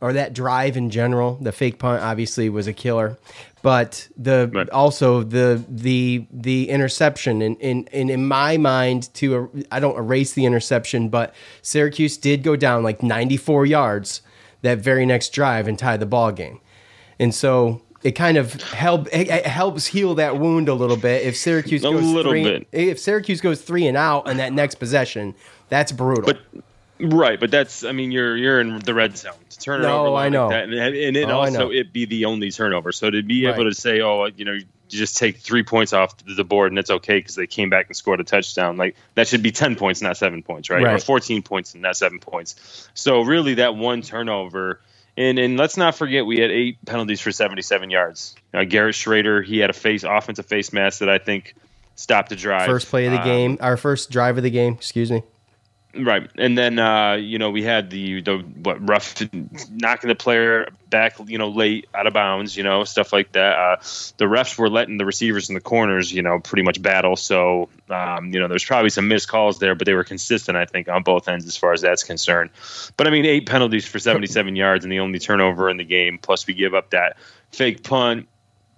or 0.01 0.13
that 0.13 0.33
drive 0.33 0.75
in 0.75 0.89
general. 0.89 1.37
The 1.39 1.51
fake 1.51 1.79
punt 1.79 2.01
obviously 2.01 2.49
was 2.49 2.67
a 2.67 2.73
killer, 2.73 3.17
but 3.61 4.07
the 4.17 4.49
right. 4.53 4.69
also 4.71 5.23
the 5.23 5.63
the 5.69 6.25
the 6.31 6.69
interception 6.69 7.41
and 7.41 7.55
in, 7.61 7.85
in, 7.91 8.09
in 8.09 8.27
my 8.27 8.57
mind 8.57 9.13
to 9.15 9.33
er, 9.35 9.49
I 9.71 9.79
don't 9.79 9.97
erase 9.97 10.33
the 10.33 10.45
interception, 10.45 11.09
but 11.09 11.33
Syracuse 11.61 12.17
did 12.17 12.43
go 12.43 12.55
down 12.55 12.83
like 12.83 13.03
94 13.03 13.65
yards 13.67 14.21
that 14.63 14.79
very 14.79 15.05
next 15.05 15.29
drive 15.29 15.67
and 15.67 15.77
tie 15.77 15.97
the 15.97 16.05
ball 16.05 16.31
game, 16.31 16.59
and 17.19 17.33
so 17.33 17.81
it 18.03 18.13
kind 18.13 18.37
of 18.37 18.53
help 18.63 19.07
it, 19.13 19.29
it 19.29 19.45
helps 19.45 19.85
heal 19.85 20.15
that 20.15 20.39
wound 20.39 20.67
a 20.67 20.73
little 20.73 20.97
bit. 20.97 21.23
If 21.23 21.37
Syracuse 21.37 21.83
a 21.83 21.91
goes 21.91 22.03
little 22.03 22.31
three, 22.31 22.43
bit. 22.43 22.67
if 22.71 22.99
Syracuse 22.99 23.41
goes 23.41 23.61
three 23.61 23.85
and 23.85 23.95
out 23.95 24.27
on 24.27 24.37
that 24.37 24.53
next 24.53 24.75
possession, 24.75 25.35
that's 25.69 25.91
brutal. 25.91 26.33
But 26.33 26.63
right, 27.01 27.39
but 27.39 27.51
that's 27.51 27.83
I 27.83 27.91
mean 27.91 28.11
you're 28.11 28.35
you're 28.35 28.59
in 28.59 28.79
the 28.79 28.93
red 28.93 29.17
zone 29.17 29.33
to 29.49 29.59
turn 29.59 29.81
it 29.81 29.83
no, 29.83 30.07
over. 30.07 30.17
I 30.17 30.29
know, 30.29 30.47
like 30.47 30.63
and, 30.63 30.73
and, 30.73 31.17
it 31.17 31.29
oh, 31.29 31.39
also 31.39 31.71
it 31.71 31.91
be 31.93 32.05
the 32.05 32.25
only 32.25 32.51
turnover. 32.51 32.91
So 32.91 33.09
to 33.09 33.23
be 33.23 33.45
right. 33.45 33.55
able 33.55 33.69
to 33.69 33.73
say, 33.73 34.01
oh, 34.01 34.25
you 34.35 34.45
know, 34.45 34.53
you 34.53 34.65
just 34.87 35.17
take 35.17 35.37
three 35.37 35.63
points 35.63 35.93
off 35.93 36.15
the 36.25 36.43
board 36.43 36.71
and 36.71 36.79
it's 36.79 36.89
okay 36.89 37.19
because 37.19 37.35
they 37.35 37.47
came 37.47 37.69
back 37.69 37.87
and 37.87 37.95
scored 37.95 38.19
a 38.19 38.23
touchdown. 38.23 38.77
Like 38.77 38.95
that 39.15 39.27
should 39.27 39.43
be 39.43 39.51
ten 39.51 39.75
points, 39.75 40.01
not 40.01 40.17
seven 40.17 40.43
points, 40.43 40.69
right? 40.69 40.83
right. 40.83 40.95
Or 40.95 40.99
fourteen 40.99 41.41
points 41.41 41.73
and 41.73 41.81
not 41.81 41.97
seven 41.97 42.19
points. 42.19 42.89
So 42.93 43.21
really, 43.21 43.55
that 43.55 43.75
one 43.75 44.01
turnover 44.01 44.79
and 45.17 45.37
and 45.39 45.57
let's 45.57 45.77
not 45.77 45.95
forget 45.95 46.25
we 46.25 46.39
had 46.39 46.51
eight 46.51 46.83
penalties 46.85 47.21
for 47.21 47.31
77 47.31 47.89
yards. 47.89 48.35
Uh, 48.53 48.63
Garrett 48.63 48.95
Shrader, 48.95 49.43
he 49.43 49.59
had 49.59 49.69
a 49.69 49.73
face 49.73 50.03
offensive 50.03 50.45
face 50.45 50.71
mask 50.71 50.99
that 50.99 51.09
I 51.09 51.17
think 51.17 51.55
stopped 51.95 52.29
the 52.29 52.35
drive. 52.35 52.65
First 52.65 52.87
play 52.87 53.05
of 53.05 53.11
the 53.11 53.19
um, 53.19 53.25
game, 53.25 53.57
our 53.59 53.77
first 53.77 54.09
drive 54.09 54.37
of 54.37 54.43
the 54.43 54.49
game. 54.49 54.73
Excuse 54.73 55.11
me. 55.11 55.23
Right, 55.93 56.30
and 56.38 56.58
then 56.58 56.80
uh, 56.80 57.13
you 57.13 57.38
know 57.38 57.49
we 57.49 57.63
had 57.63 57.89
the 57.89 58.21
the 58.21 58.38
what 58.38 58.88
rough 58.88 59.21
knocking 59.69 60.08
the 60.08 60.15
player 60.15 60.69
back, 60.89 61.15
you 61.25 61.38
know, 61.38 61.49
late 61.49 61.88
out 61.93 62.08
of 62.08 62.13
bounds, 62.13 62.56
you 62.56 62.63
know, 62.63 62.86
stuff 62.86 63.12
like 63.12 63.34
that. 63.34 63.58
Uh, 63.58 63.75
the 64.17 64.25
refs 64.25 64.58
were 64.58 64.69
letting 64.69 64.97
the 64.97 65.06
receivers 65.06 65.49
in 65.49 65.56
the 65.56 65.62
corners, 65.62 66.13
you 66.13 66.21
know, 66.21 66.39
pretty 66.39 66.63
much 66.63 66.82
battle. 66.82 67.17
So 67.17 67.67
um, 67.89 68.34
you 68.34 68.39
know, 68.39 68.47
there's 68.47 68.63
probably 68.63 68.89
some 68.89 69.10
missed 69.10 69.27
calls 69.27 69.60
there, 69.60 69.75
but 69.75 69.86
they 69.86 69.93
were 69.93 70.06
consistent, 70.06 70.58
I 70.58 70.65
think, 70.65 70.88
on 70.88 71.04
both 71.04 71.27
ends 71.27 71.45
as 71.45 71.58
far 71.58 71.73
as 71.73 71.82
that's 71.82 72.04
concerned. 72.04 72.51
But 72.95 73.08
I 73.08 73.10
mean, 73.10 73.25
eight 73.25 73.45
penalties 73.45 73.86
for 73.86 73.99
77 73.99 74.56
yards 74.56 74.86
and 74.86 74.91
the 74.91 74.99
only 74.99 75.19
turnover 75.19 75.69
in 75.69 75.75
the 75.75 75.84
game. 75.84 76.19
Plus, 76.19 76.47
we 76.47 76.54
give 76.54 76.73
up 76.73 76.91
that 76.91 77.17
fake 77.51 77.84
punt 77.84 78.27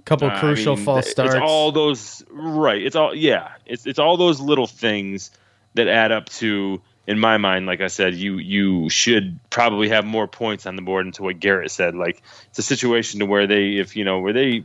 couple 0.05 0.27
uh, 0.29 0.39
crucial 0.39 0.73
I 0.73 0.75
mean, 0.77 0.85
false 0.85 1.09
starts. 1.09 1.33
It's 1.33 1.41
all 1.41 1.71
those 1.71 2.23
right. 2.29 2.81
It's 2.81 2.95
all 2.95 3.15
yeah. 3.15 3.51
It's 3.65 3.85
it's 3.85 3.99
all 3.99 4.17
those 4.17 4.39
little 4.39 4.67
things 4.67 5.31
that 5.75 5.87
add 5.87 6.11
up 6.11 6.29
to 6.29 6.81
in 7.05 7.19
my 7.19 7.37
mind, 7.37 7.65
like 7.65 7.81
I 7.81 7.87
said, 7.87 8.15
you 8.15 8.37
you 8.37 8.89
should 8.89 9.39
probably 9.49 9.89
have 9.89 10.05
more 10.05 10.27
points 10.27 10.65
on 10.65 10.75
the 10.75 10.81
board. 10.81 11.05
Into 11.05 11.23
what 11.23 11.39
Garrett 11.39 11.71
said, 11.71 11.95
like 11.95 12.21
it's 12.49 12.59
a 12.59 12.63
situation 12.63 13.19
to 13.19 13.25
where 13.25 13.45
they, 13.45 13.77
if 13.77 13.95
you 13.95 14.05
know, 14.05 14.19
where 14.19 14.33
they 14.33 14.63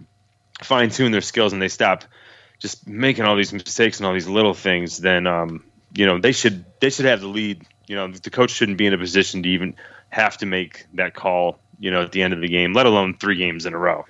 fine 0.62 0.90
tune 0.90 1.12
their 1.12 1.20
skills 1.20 1.52
and 1.52 1.60
they 1.60 1.68
stop 1.68 2.04
just 2.58 2.86
making 2.86 3.24
all 3.24 3.36
these 3.36 3.52
mistakes 3.52 3.98
and 3.98 4.06
all 4.06 4.12
these 4.12 4.28
little 4.28 4.54
things, 4.54 4.98
then 4.98 5.26
um, 5.26 5.64
you 5.94 6.06
know 6.06 6.18
they 6.18 6.32
should 6.32 6.64
they 6.80 6.90
should 6.90 7.06
have 7.06 7.20
the 7.20 7.28
lead. 7.28 7.64
You 7.86 7.96
know, 7.96 8.08
the 8.08 8.30
coach 8.30 8.50
shouldn't 8.50 8.78
be 8.78 8.86
in 8.86 8.92
a 8.92 8.98
position 8.98 9.42
to 9.42 9.48
even 9.48 9.74
have 10.10 10.36
to 10.38 10.46
make 10.46 10.86
that 10.94 11.14
call. 11.14 11.58
You 11.80 11.90
know, 11.90 12.02
at 12.02 12.12
the 12.12 12.22
end 12.22 12.34
of 12.34 12.40
the 12.40 12.48
game, 12.48 12.72
let 12.72 12.86
alone 12.86 13.16
three 13.18 13.36
games 13.36 13.66
in 13.66 13.74
a 13.74 13.78
row. 13.78 14.04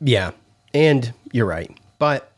Yeah, 0.00 0.32
and 0.74 1.12
you're 1.32 1.46
right, 1.46 1.70
but 1.98 2.30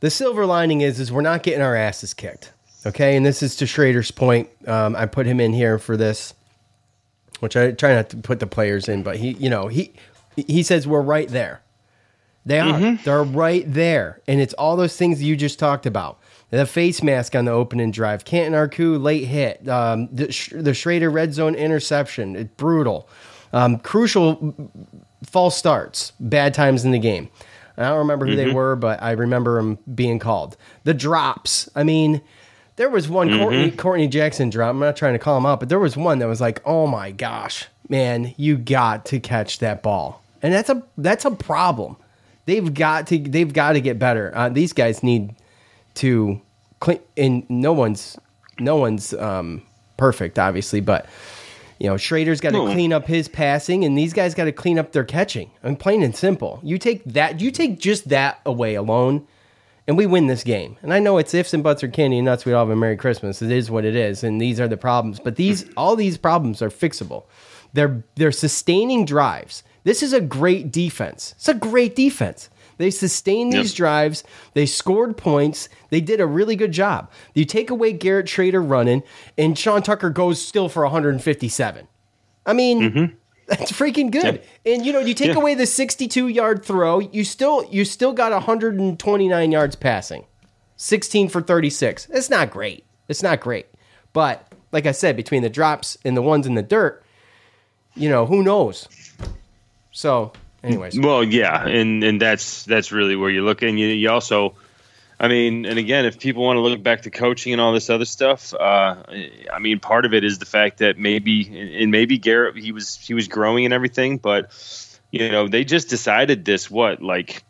the 0.00 0.10
silver 0.10 0.44
lining 0.44 0.82
is 0.82 1.00
is 1.00 1.10
we're 1.10 1.20
not 1.22 1.42
getting 1.42 1.62
our 1.62 1.76
asses 1.76 2.12
kicked. 2.12 2.52
Okay, 2.86 3.16
and 3.16 3.26
this 3.26 3.42
is 3.42 3.56
to 3.56 3.66
Shrader's 3.66 4.10
point. 4.10 4.48
Um, 4.66 4.96
I 4.96 5.06
put 5.06 5.26
him 5.26 5.38
in 5.38 5.52
here 5.52 5.78
for 5.78 5.96
this, 5.96 6.34
which 7.40 7.56
I 7.56 7.72
try 7.72 7.94
not 7.94 8.08
to 8.10 8.16
put 8.16 8.40
the 8.40 8.46
players 8.46 8.88
in, 8.88 9.02
but 9.02 9.16
he, 9.16 9.32
you 9.32 9.50
know, 9.50 9.68
he 9.68 9.92
he 10.36 10.62
says 10.62 10.86
we're 10.86 11.02
right 11.02 11.28
there. 11.28 11.60
They 12.46 12.58
are. 12.58 12.72
Mm-hmm. 12.72 13.04
They're 13.04 13.22
right 13.22 13.64
there, 13.66 14.20
and 14.26 14.40
it's 14.40 14.54
all 14.54 14.76
those 14.76 14.96
things 14.96 15.22
you 15.22 15.36
just 15.36 15.58
talked 15.58 15.84
about. 15.84 16.18
The 16.48 16.66
face 16.66 17.02
mask 17.02 17.36
on 17.36 17.44
the 17.44 17.52
opening 17.52 17.92
drive, 17.92 18.24
Canton 18.24 18.54
Arku 18.54 19.00
late 19.00 19.24
hit, 19.24 19.68
um, 19.68 20.08
the, 20.10 20.26
the 20.26 20.72
Shrader 20.72 21.12
red 21.12 21.32
zone 21.32 21.54
interception, 21.54 22.34
it's 22.34 22.50
brutal, 22.56 23.08
um, 23.52 23.78
crucial 23.78 24.70
false 25.24 25.56
starts, 25.56 26.12
bad 26.18 26.52
times 26.52 26.84
in 26.84 26.90
the 26.90 26.98
game. 26.98 27.28
I 27.76 27.88
don't 27.88 27.98
remember 27.98 28.26
who 28.26 28.34
mm-hmm. 28.34 28.48
they 28.48 28.54
were, 28.54 28.74
but 28.74 29.00
I 29.00 29.12
remember 29.12 29.56
them 29.56 29.78
being 29.94 30.18
called. 30.18 30.56
The 30.84 30.92
drops. 30.92 31.68
I 31.76 31.84
mean, 31.84 32.20
there 32.76 32.90
was 32.90 33.08
one 33.08 33.28
mm-hmm. 33.28 33.42
Courtney, 33.42 33.70
Courtney 33.70 34.08
Jackson 34.08 34.50
drop. 34.50 34.70
I'm 34.70 34.78
not 34.78 34.96
trying 34.96 35.14
to 35.14 35.18
call 35.18 35.36
him 35.36 35.46
out, 35.46 35.60
but 35.60 35.68
there 35.68 35.78
was 35.78 35.96
one 35.96 36.18
that 36.20 36.26
was 36.26 36.40
like, 36.40 36.60
"Oh 36.64 36.86
my 36.86 37.10
gosh, 37.10 37.66
man, 37.88 38.34
you 38.36 38.56
got 38.56 39.04
to 39.06 39.20
catch 39.20 39.58
that 39.58 39.82
ball," 39.82 40.22
and 40.42 40.52
that's 40.52 40.70
a 40.70 40.82
that's 40.96 41.24
a 41.24 41.30
problem. 41.30 41.96
They've 42.46 42.72
got 42.72 43.06
to 43.08 43.18
they've 43.18 43.52
got 43.52 43.72
to 43.72 43.80
get 43.80 43.98
better. 43.98 44.32
Uh, 44.34 44.48
these 44.48 44.72
guys 44.72 45.02
need 45.02 45.34
to 45.94 46.40
clean. 46.80 47.00
And 47.16 47.48
no 47.48 47.72
one's 47.72 48.18
no 48.58 48.76
one's 48.76 49.14
um, 49.14 49.62
perfect, 49.96 50.38
obviously, 50.38 50.80
but 50.80 51.06
you 51.80 51.86
know, 51.88 51.94
Shrader's 51.94 52.40
got 52.40 52.50
to 52.50 52.58
no. 52.58 52.72
clean 52.72 52.92
up 52.92 53.06
his 53.06 53.26
passing, 53.26 53.84
and 53.84 53.96
these 53.96 54.12
guys 54.12 54.34
got 54.34 54.44
to 54.44 54.52
clean 54.52 54.78
up 54.78 54.92
their 54.92 55.04
catching. 55.04 55.50
I 55.64 55.68
mean, 55.68 55.76
plain 55.76 56.02
and 56.02 56.14
simple. 56.14 56.60
You 56.62 56.76
take 56.76 57.02
that, 57.04 57.40
you 57.40 57.50
take 57.50 57.78
just 57.78 58.10
that 58.10 58.40
away 58.44 58.74
alone, 58.74 59.26
and 59.90 59.98
we 59.98 60.06
win 60.06 60.28
this 60.28 60.44
game. 60.44 60.76
And 60.82 60.94
I 60.94 61.00
know 61.00 61.18
it's 61.18 61.34
ifs 61.34 61.52
and 61.52 61.64
buts 61.64 61.82
or 61.82 61.88
candy 61.88 62.18
and 62.18 62.24
nuts. 62.24 62.44
We 62.44 62.52
all 62.52 62.64
have 62.64 62.70
a 62.70 62.76
Merry 62.76 62.96
Christmas. 62.96 63.42
It 63.42 63.50
is 63.50 63.72
what 63.72 63.84
it 63.84 63.96
is, 63.96 64.22
and 64.22 64.40
these 64.40 64.60
are 64.60 64.68
the 64.68 64.76
problems. 64.76 65.18
But 65.18 65.34
these, 65.34 65.68
all 65.76 65.96
these 65.96 66.16
problems 66.16 66.62
are 66.62 66.68
fixable. 66.68 67.24
They're 67.72 68.04
they're 68.14 68.30
sustaining 68.30 69.04
drives. 69.04 69.64
This 69.82 70.00
is 70.04 70.12
a 70.12 70.20
great 70.20 70.70
defense. 70.70 71.34
It's 71.36 71.48
a 71.48 71.54
great 71.54 71.96
defense. 71.96 72.50
They 72.76 72.92
sustained 72.92 73.52
these 73.52 73.72
yep. 73.72 73.78
drives. 73.78 74.22
They 74.54 74.64
scored 74.64 75.16
points. 75.16 75.68
They 75.88 76.00
did 76.00 76.20
a 76.20 76.26
really 76.26 76.54
good 76.54 76.70
job. 76.70 77.10
You 77.34 77.44
take 77.44 77.68
away 77.68 77.92
Garrett 77.92 78.26
Shrader 78.26 78.62
running, 78.64 79.02
and 79.36 79.58
Sean 79.58 79.82
Tucker 79.82 80.10
goes 80.10 80.40
still 80.40 80.68
for 80.68 80.84
157. 80.84 81.88
I 82.46 82.52
mean, 82.52 82.80
mm-hmm. 82.80 83.14
That's 83.50 83.72
freaking 83.72 84.12
good. 84.12 84.42
Yeah. 84.64 84.74
And 84.74 84.86
you 84.86 84.92
know, 84.92 85.00
you 85.00 85.12
take 85.12 85.34
yeah. 85.34 85.40
away 85.40 85.54
the 85.54 85.66
62 85.66 86.28
yard 86.28 86.64
throw, 86.64 87.00
you 87.00 87.24
still 87.24 87.66
you 87.68 87.84
still 87.84 88.12
got 88.12 88.30
129 88.30 89.52
yards 89.52 89.76
passing. 89.76 90.24
16 90.76 91.28
for 91.28 91.42
36. 91.42 92.08
It's 92.10 92.30
not 92.30 92.50
great. 92.50 92.86
It's 93.08 93.22
not 93.24 93.40
great. 93.40 93.66
But 94.12 94.50
like 94.70 94.86
I 94.86 94.92
said, 94.92 95.16
between 95.16 95.42
the 95.42 95.50
drops 95.50 95.98
and 96.04 96.16
the 96.16 96.22
ones 96.22 96.46
in 96.46 96.54
the 96.54 96.62
dirt, 96.62 97.02
you 97.96 98.08
know, 98.08 98.24
who 98.24 98.44
knows? 98.44 98.88
So, 99.90 100.32
anyways. 100.62 100.98
Well, 100.98 101.24
yeah, 101.24 101.66
and 101.66 102.04
and 102.04 102.20
that's 102.20 102.64
that's 102.64 102.92
really 102.92 103.16
where 103.16 103.30
you 103.30 103.44
look 103.44 103.62
and 103.62 103.78
you 103.80 103.88
you 103.88 104.10
also 104.10 104.54
I 105.22 105.28
mean, 105.28 105.66
and 105.66 105.78
again, 105.78 106.06
if 106.06 106.18
people 106.18 106.42
want 106.42 106.56
to 106.56 106.62
look 106.62 106.82
back 106.82 107.02
to 107.02 107.10
coaching 107.10 107.52
and 107.52 107.60
all 107.60 107.74
this 107.74 107.90
other 107.90 108.06
stuff, 108.06 108.54
uh, 108.54 109.02
I 109.52 109.58
mean, 109.58 109.78
part 109.78 110.06
of 110.06 110.14
it 110.14 110.24
is 110.24 110.38
the 110.38 110.46
fact 110.46 110.78
that 110.78 110.96
maybe, 110.96 111.76
and 111.78 111.90
maybe 111.90 112.16
Garrett, 112.16 112.56
he 112.56 112.72
was 112.72 112.96
he 112.96 113.12
was 113.12 113.28
growing 113.28 113.66
and 113.66 113.74
everything, 113.74 114.16
but 114.16 114.50
you 115.10 115.30
know, 115.30 115.46
they 115.46 115.64
just 115.64 115.90
decided 115.90 116.46
this 116.46 116.70
what 116.70 117.02
like 117.02 117.44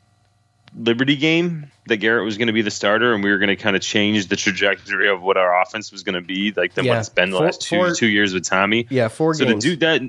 Liberty 0.77 1.15
game 1.15 1.71
that 1.87 1.99
Garrett 1.99 2.25
was 2.25 2.39
going 2.39 2.49
to 2.49 2.53
be 2.53 2.63
the 2.63 2.73
starter, 2.73 3.15
and 3.15 3.23
we 3.23 3.31
were 3.31 3.39
going 3.39 3.51
to 3.51 3.57
kind 3.57 3.77
of 3.77 3.83
change 3.83 4.27
the 4.27 4.37
trajectory 4.37 5.09
of 5.09 5.23
what 5.23 5.37
our 5.37 5.63
offense 5.63 5.93
was 5.93 6.03
going 6.03 6.17
to 6.17 6.27
be, 6.27 6.51
like 6.51 6.75
the 6.75 6.83
yeah. 6.83 6.97
what's 6.97 7.09
been 7.09 7.31
the 7.31 7.39
last 7.39 7.63
two 7.63 7.77
four, 7.77 7.95
two 7.95 8.09
years 8.09 8.35
with 8.35 8.45
Tommy. 8.45 8.89
Yeah, 8.91 9.07
four 9.07 9.33
so 9.33 9.45
games. 9.45 9.63
to 9.63 9.71
do 9.71 9.77
that, 9.77 10.03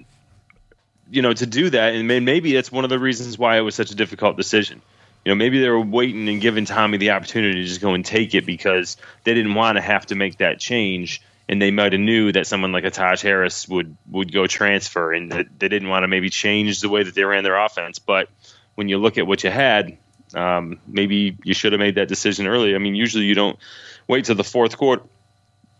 you 1.12 1.22
know, 1.22 1.34
to 1.34 1.46
do 1.46 1.70
that, 1.70 1.94
and 1.94 2.08
maybe 2.08 2.54
that's 2.54 2.72
one 2.72 2.86
of 2.86 2.90
the 2.90 2.98
reasons 2.98 3.38
why 3.38 3.58
it 3.58 3.62
was 3.62 3.76
such 3.76 3.92
a 3.92 3.96
difficult 3.96 4.36
decision 4.36 4.82
you 5.24 5.32
know, 5.32 5.36
maybe 5.36 5.60
they 5.60 5.70
were 5.70 5.80
waiting 5.80 6.28
and 6.30 6.42
giving 6.42 6.66
Tommy 6.66 6.98
the 6.98 7.12
opportunity 7.12 7.62
to 7.62 7.68
just 7.68 7.82
go 7.82 7.94
and 7.94 8.04
take 8.04 8.34
it 8.34 8.46
because 8.46 8.98
they 9.24 9.34
didn't 9.34 9.54
want 9.54 9.78
to 9.78 9.82
have 9.82 10.06
to 10.08 10.16
make 10.16 10.38
that 10.38 10.60
change, 10.60 11.22
and 11.48 11.62
they 11.62 11.70
might 11.70 11.94
have 11.94 12.02
knew 12.02 12.32
that 12.32 12.48
someone 12.48 12.72
like 12.72 12.86
a 12.86 12.90
Taj 12.90 13.22
Harris 13.22 13.68
would 13.68 13.96
would 14.10 14.34
go 14.34 14.48
transfer, 14.48 15.14
and 15.14 15.32
that 15.32 15.48
they 15.60 15.68
didn't 15.68 15.90
want 15.90 16.04
to 16.04 16.08
maybe 16.08 16.30
change 16.30 16.82
the 16.82 16.90
way 16.90 17.04
that 17.04 17.14
they 17.14 17.24
ran 17.24 17.44
their 17.44 17.58
offense. 17.58 18.00
But 18.00 18.30
when 18.76 18.90
you 18.90 18.98
look 18.98 19.18
at 19.18 19.28
what 19.28 19.44
you 19.44 19.52
had, 19.52 19.98
um, 20.34 20.80
maybe 20.88 21.38
you 21.44 21.54
should 21.54 21.74
have 21.74 21.80
made 21.80 21.96
that 21.96 22.08
decision 22.08 22.48
early. 22.48 22.74
I 22.74 22.80
mean, 22.80 22.96
usually 22.96 23.26
you 23.26 23.36
don't 23.36 23.60
wait 24.08 24.26
till 24.26 24.36
the 24.36 24.44
fourth 24.44 24.78
quarter, 24.78 25.04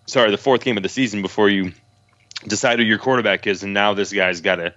sorry, 0.06 0.30
the 0.30 0.38
fourth 0.38 0.64
game 0.64 0.78
of 0.78 0.84
the 0.84 0.90
season 0.90 1.22
before 1.22 1.50
you 1.50 1.72
decide 2.48 2.80
who 2.80 2.86
your 2.86 3.00
quarterback 3.00 3.48
is, 3.48 3.64
and 3.64 3.74
now 3.74 3.94
this 3.94 4.14
guy's 4.14 4.42
got 4.42 4.58
to, 4.58 4.74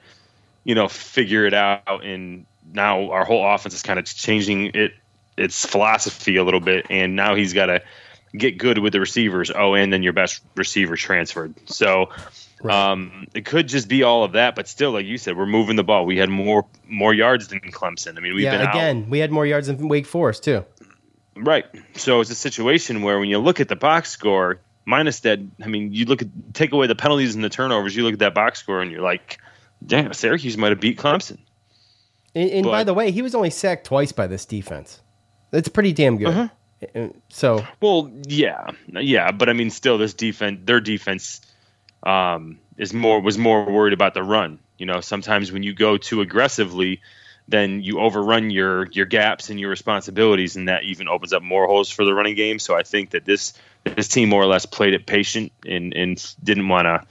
you 0.64 0.74
know, 0.74 0.88
figure 0.88 1.44
it 1.44 1.55
out 1.55 2.05
and 2.05 2.46
now 2.72 3.11
our 3.11 3.24
whole 3.24 3.46
offense 3.46 3.74
is 3.74 3.83
kind 3.83 3.98
of 3.98 4.05
changing 4.07 4.70
it 4.74 4.92
its 5.37 5.66
philosophy 5.66 6.37
a 6.37 6.44
little 6.44 6.61
bit, 6.61 6.87
and 6.90 7.16
now 7.16 7.35
he's 7.35 7.53
got 7.53 7.66
to 7.66 7.83
get 8.37 8.59
good 8.59 8.79
with 8.79 8.92
the 8.92 9.00
receivers. 9.00 9.50
Oh, 9.55 9.74
and 9.74 9.92
then 9.92 10.03
your 10.03 10.12
best 10.12 10.42
receiver 10.57 10.96
transferred. 10.96 11.55
So 11.68 12.11
um, 12.68 13.27
it 13.35 13.44
could 13.44 13.68
just 13.68 13.88
be 13.88 14.03
all 14.03 14.24
of 14.24 14.33
that, 14.33 14.55
but 14.55 14.68
still, 14.68 14.92
like 14.92 15.07
you 15.07 15.18
said, 15.18 15.37
we're 15.37 15.46
moving 15.46 15.77
the 15.77 15.85
ball. 15.85 16.07
We 16.07 16.18
had 16.18 16.29
more 16.29 16.66
more 16.88 17.12
yards 17.12 17.48
than 17.48 17.61
Clemson. 17.61 18.16
I 18.16 18.20
mean, 18.20 18.35
we've 18.35 18.44
yeah, 18.44 18.59
been 18.59 18.68
again, 18.68 19.03
out. 19.05 19.09
we 19.09 19.18
had 19.18 19.31
more 19.31 19.46
yards 19.46 19.66
than 19.66 19.88
Wake 19.88 20.07
Forest 20.07 20.44
too. 20.44 20.64
Right. 21.37 21.66
So 21.96 22.20
it's 22.20 22.31
a 22.31 22.37
situation 22.37 23.03
where 23.03 23.18
when 23.18 23.29
you 23.29 23.38
look 23.38 23.61
at 23.61 23.68
the 23.68 23.77
box 23.77 24.11
score, 24.11 24.61
minus 24.85 25.20
that, 25.20 25.40
I 25.62 25.66
mean, 25.66 25.92
you 25.92 26.05
look 26.05 26.22
at 26.22 26.29
take 26.55 26.72
away 26.72 26.87
the 26.87 26.94
penalties 26.94 27.35
and 27.35 27.42
the 27.42 27.48
turnovers, 27.48 27.96
you 27.96 28.05
look 28.05 28.12
at 28.14 28.18
that 28.20 28.35
box 28.35 28.61
score, 28.61 28.81
and 28.81 28.90
you're 28.90 29.03
like, 29.03 29.38
damn, 29.85 30.12
Syracuse 30.12 30.57
might 30.57 30.70
have 30.70 30.81
beat 30.81 30.98
Clemson. 30.98 31.38
And, 32.34 32.50
and 32.50 32.64
by 32.64 32.84
the 32.84 32.94
way, 32.94 33.10
he 33.10 33.22
was 33.22 33.34
only 33.34 33.50
sacked 33.50 33.86
twice 33.86 34.12
by 34.12 34.26
this 34.26 34.44
defense. 34.44 35.00
That's 35.50 35.68
pretty 35.68 35.92
damn 35.92 36.18
good. 36.18 36.28
Uh-huh. 36.28 36.48
Uh, 36.94 37.08
So 37.28 37.64
Well, 37.80 38.10
yeah, 38.26 38.70
yeah, 38.88 39.30
but 39.30 39.48
I 39.48 39.52
mean, 39.52 39.70
still, 39.70 39.98
this 39.98 40.14
defense, 40.14 40.60
their 40.64 40.80
defense, 40.80 41.40
um, 42.02 42.58
is 42.76 42.92
more 42.92 43.20
was 43.20 43.38
more 43.38 43.64
worried 43.70 43.92
about 43.92 44.14
the 44.14 44.22
run. 44.22 44.58
You 44.78 44.86
know, 44.86 45.00
sometimes 45.00 45.52
when 45.52 45.62
you 45.62 45.72
go 45.72 45.96
too 45.96 46.20
aggressively, 46.20 47.00
then 47.46 47.82
you 47.82 48.00
overrun 48.00 48.50
your 48.50 48.86
your 48.86 49.06
gaps 49.06 49.50
and 49.50 49.60
your 49.60 49.70
responsibilities, 49.70 50.56
and 50.56 50.68
that 50.68 50.84
even 50.84 51.08
opens 51.08 51.32
up 51.32 51.42
more 51.42 51.66
holes 51.66 51.88
for 51.88 52.04
the 52.04 52.14
running 52.14 52.34
game. 52.34 52.58
So 52.58 52.76
I 52.76 52.82
think 52.82 53.10
that 53.10 53.24
this 53.24 53.54
this 53.84 54.08
team 54.08 54.28
more 54.28 54.42
or 54.42 54.46
less 54.46 54.66
played 54.66 54.94
it 54.94 55.06
patient 55.06 55.52
and 55.64 55.94
and 55.94 56.34
didn't 56.42 56.68
want 56.68 56.86
to 56.86 57.06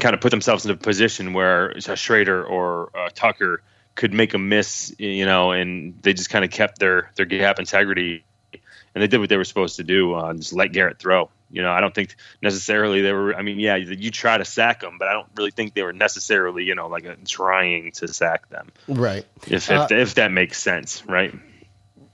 kind 0.00 0.14
of 0.14 0.20
put 0.20 0.30
themselves 0.30 0.64
in 0.64 0.70
a 0.70 0.76
position 0.76 1.32
where 1.32 1.70
a 1.70 1.76
Shrader 1.76 2.48
or 2.48 2.90
uh, 2.96 3.08
Tucker 3.14 3.62
could 3.94 4.12
make 4.12 4.34
a 4.34 4.38
miss, 4.38 4.94
you 4.98 5.24
know, 5.24 5.52
and 5.52 5.94
they 6.02 6.12
just 6.12 6.30
kind 6.30 6.44
of 6.44 6.50
kept 6.50 6.78
their 6.78 7.10
their 7.16 7.26
gap 7.26 7.58
integrity, 7.58 8.24
and 8.52 9.02
they 9.02 9.06
did 9.06 9.18
what 9.18 9.28
they 9.28 9.36
were 9.36 9.44
supposed 9.44 9.76
to 9.76 9.84
do, 9.84 10.14
uh, 10.14 10.32
just 10.34 10.52
let 10.52 10.72
Garrett 10.72 10.98
throw. 10.98 11.30
You 11.50 11.62
know, 11.62 11.70
I 11.70 11.80
don't 11.80 11.94
think 11.94 12.16
necessarily 12.42 13.02
they 13.02 13.12
were. 13.12 13.34
I 13.34 13.42
mean, 13.42 13.60
yeah, 13.60 13.76
you, 13.76 14.10
try 14.10 14.36
to 14.38 14.44
sack 14.44 14.80
them, 14.80 14.96
but 14.98 15.06
I 15.06 15.12
don't 15.12 15.28
really 15.36 15.52
think 15.52 15.74
they 15.74 15.84
were 15.84 15.92
necessarily, 15.92 16.64
you 16.64 16.74
know, 16.74 16.88
like 16.88 17.06
uh 17.06 17.14
trying 17.26 17.92
to 17.92 18.08
sack 18.08 18.48
them. 18.48 18.72
right, 18.88 19.24
If 19.46 19.70
Uh, 19.70 19.86
if, 19.90 19.92
if 19.92 20.14
that 20.16 20.32
makes 20.32 20.60
sense, 20.60 21.04
right? 21.06 21.32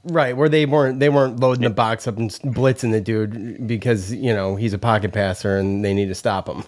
right, 0.04 0.36
where 0.36 0.50
they 0.50 0.66
weren't 0.66 1.00
they 1.00 1.08
weren't 1.08 1.40
loading 1.40 1.64
the 1.64 1.70
box 1.70 2.06
up 2.06 2.18
and 2.18 2.30
blitzing 2.30 2.92
the 2.92 3.00
dude 3.00 3.66
because 3.66 4.12
you 4.12 4.34
know 4.34 4.56
he's 4.56 4.74
a 4.74 4.78
pocket 4.78 5.12
passer 5.12 5.56
and 5.56 5.82
they 5.84 5.94
need 5.94 6.08
to 6.08 6.14
stop 6.14 6.48
him. 6.48 6.64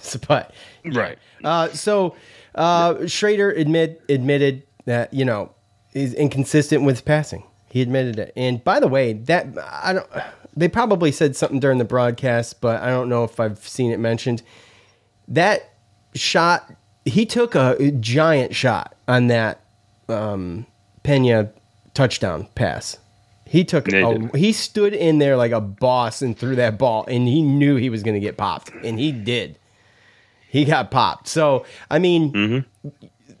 So, 0.00 0.18
but 0.28 0.54
Right. 0.84 1.18
Uh, 1.42 1.68
so 1.68 2.14
uh, 2.54 2.94
Shrader 2.94 3.56
admit 3.58 4.02
admitted 4.08 4.62
that 4.84 5.12
you 5.12 5.24
know 5.24 5.52
he's 5.92 6.14
inconsistent 6.14 6.82
with 6.84 7.04
passing. 7.04 7.44
He 7.68 7.82
admitted 7.82 8.18
it. 8.18 8.32
And 8.36 8.62
by 8.62 8.80
the 8.80 8.88
way, 8.88 9.14
that 9.14 9.46
I 9.58 9.94
don't. 9.94 10.06
They 10.56 10.68
probably 10.68 11.10
said 11.10 11.34
something 11.34 11.58
during 11.58 11.78
the 11.78 11.84
broadcast, 11.84 12.60
but 12.60 12.80
I 12.80 12.90
don't 12.90 13.08
know 13.08 13.24
if 13.24 13.40
I've 13.40 13.58
seen 13.66 13.90
it 13.90 13.98
mentioned. 13.98 14.42
That 15.26 15.72
shot, 16.14 16.72
he 17.04 17.26
took 17.26 17.56
a 17.56 17.90
giant 17.90 18.54
shot 18.54 18.94
on 19.08 19.26
that 19.28 19.60
um, 20.08 20.66
Pena 21.02 21.50
touchdown 21.94 22.46
pass. 22.54 22.98
He 23.46 23.64
took. 23.64 23.92
A, 23.92 24.36
he 24.36 24.52
stood 24.52 24.94
in 24.94 25.18
there 25.18 25.36
like 25.36 25.52
a 25.52 25.60
boss 25.60 26.22
and 26.22 26.38
threw 26.38 26.54
that 26.56 26.78
ball, 26.78 27.04
and 27.08 27.26
he 27.26 27.42
knew 27.42 27.76
he 27.76 27.90
was 27.90 28.02
going 28.04 28.14
to 28.14 28.20
get 28.20 28.36
popped, 28.36 28.70
and 28.84 28.98
he 28.98 29.10
did 29.10 29.58
he 30.54 30.64
got 30.64 30.90
popped. 30.92 31.26
So 31.26 31.66
I 31.90 31.98
mean, 31.98 32.64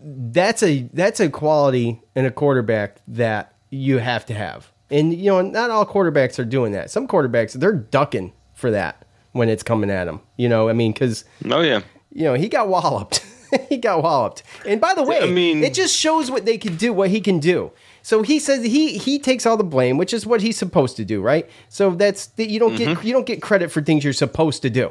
that's 0.00 0.62
a 0.62 0.82
that's 0.92 1.20
a 1.20 1.30
quality 1.30 2.02
in 2.14 2.26
a 2.26 2.30
quarterback 2.30 2.98
that 3.08 3.54
you 3.70 3.98
have 3.98 4.26
to 4.26 4.34
have. 4.34 4.70
And 4.90 5.14
you 5.14 5.30
know, 5.30 5.40
not 5.40 5.70
all 5.70 5.86
quarterbacks 5.86 6.38
are 6.38 6.44
doing 6.44 6.72
that. 6.72 6.90
Some 6.90 7.06
quarterbacks 7.08 7.52
they're 7.52 7.72
ducking 7.72 8.32
for 8.54 8.70
that 8.72 9.04
when 9.32 9.48
it's 9.48 9.62
coming 9.62 9.90
at 9.90 10.04
them. 10.04 10.20
You 10.36 10.48
know, 10.48 10.68
I 10.68 10.72
mean, 10.72 10.92
because 10.92 11.24
Oh 11.48 11.60
yeah, 11.62 11.82
you 12.12 12.24
know 12.24 12.34
he 12.34 12.48
got 12.48 12.68
walloped. 12.68 13.24
he 13.68 13.76
got 13.76 14.02
walloped. 14.02 14.42
And 14.66 14.80
by 14.80 14.94
the 14.94 15.02
way, 15.04 15.20
I 15.20 15.26
mean- 15.26 15.62
it 15.62 15.72
just 15.74 15.96
shows 15.96 16.30
what 16.30 16.44
they 16.44 16.58
can 16.58 16.76
do, 16.76 16.92
what 16.92 17.10
he 17.10 17.20
can 17.20 17.38
do. 17.38 17.70
So 18.02 18.22
he 18.22 18.38
says 18.38 18.62
he 18.64 18.98
he 18.98 19.18
takes 19.18 19.46
all 19.46 19.56
the 19.56 19.64
blame, 19.64 19.96
which 19.96 20.12
is 20.12 20.26
what 20.26 20.42
he's 20.42 20.58
supposed 20.58 20.96
to 20.96 21.04
do, 21.04 21.22
right? 21.22 21.48
So 21.68 21.90
that's 21.90 22.30
you 22.36 22.58
don't 22.58 22.74
get 22.76 23.04
you 23.04 23.12
don't 23.12 23.24
get 23.26 23.40
credit 23.40 23.70
for 23.70 23.80
things 23.80 24.04
you're 24.04 24.12
supposed 24.12 24.60
to 24.62 24.70
do. 24.70 24.90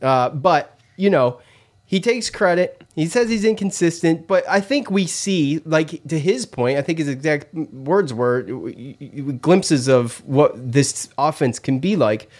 Uh, 0.00 0.30
but 0.30 0.71
you 0.96 1.10
know, 1.10 1.40
he 1.84 2.00
takes 2.00 2.30
credit. 2.30 2.82
He 2.94 3.06
says 3.06 3.28
he's 3.28 3.44
inconsistent, 3.44 4.26
but 4.26 4.48
I 4.48 4.60
think 4.60 4.90
we 4.90 5.06
see, 5.06 5.60
like 5.64 6.02
to 6.08 6.18
his 6.18 6.46
point, 6.46 6.78
I 6.78 6.82
think 6.82 6.98
his 6.98 7.08
exact 7.08 7.52
words 7.54 8.14
were 8.14 8.42
glimpses 8.42 9.88
of 9.88 10.24
what 10.26 10.52
this 10.56 11.08
offense 11.18 11.58
can 11.58 11.78
be 11.80 11.96
like, 11.96 12.30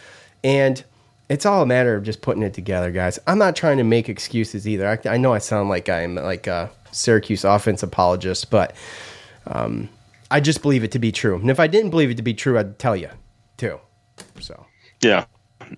and 0.42 0.82
it's 1.28 1.46
all 1.46 1.62
a 1.62 1.66
matter 1.66 1.94
of 1.94 2.02
just 2.02 2.20
putting 2.20 2.42
it 2.42 2.54
together, 2.54 2.90
guys. 2.90 3.18
I'm 3.26 3.38
not 3.38 3.56
trying 3.56 3.78
to 3.78 3.84
make 3.84 4.08
excuses 4.08 4.68
either. 4.68 4.86
I, 4.88 5.14
I 5.14 5.16
know 5.16 5.32
I 5.32 5.38
sound 5.38 5.68
like 5.68 5.88
I'm 5.88 6.14
like 6.16 6.46
a 6.46 6.70
Syracuse 6.90 7.44
offense 7.44 7.82
apologist, 7.82 8.50
but 8.50 8.74
um, 9.46 9.88
I 10.30 10.40
just 10.40 10.62
believe 10.62 10.84
it 10.84 10.92
to 10.92 10.98
be 10.98 11.12
true. 11.12 11.36
And 11.36 11.50
if 11.50 11.58
I 11.60 11.66
didn't 11.66 11.90
believe 11.90 12.10
it 12.10 12.16
to 12.16 12.22
be 12.22 12.34
true, 12.34 12.58
I'd 12.58 12.78
tell 12.78 12.96
you 12.96 13.10
too. 13.56 13.80
So. 14.40 14.66
Yeah. 15.02 15.24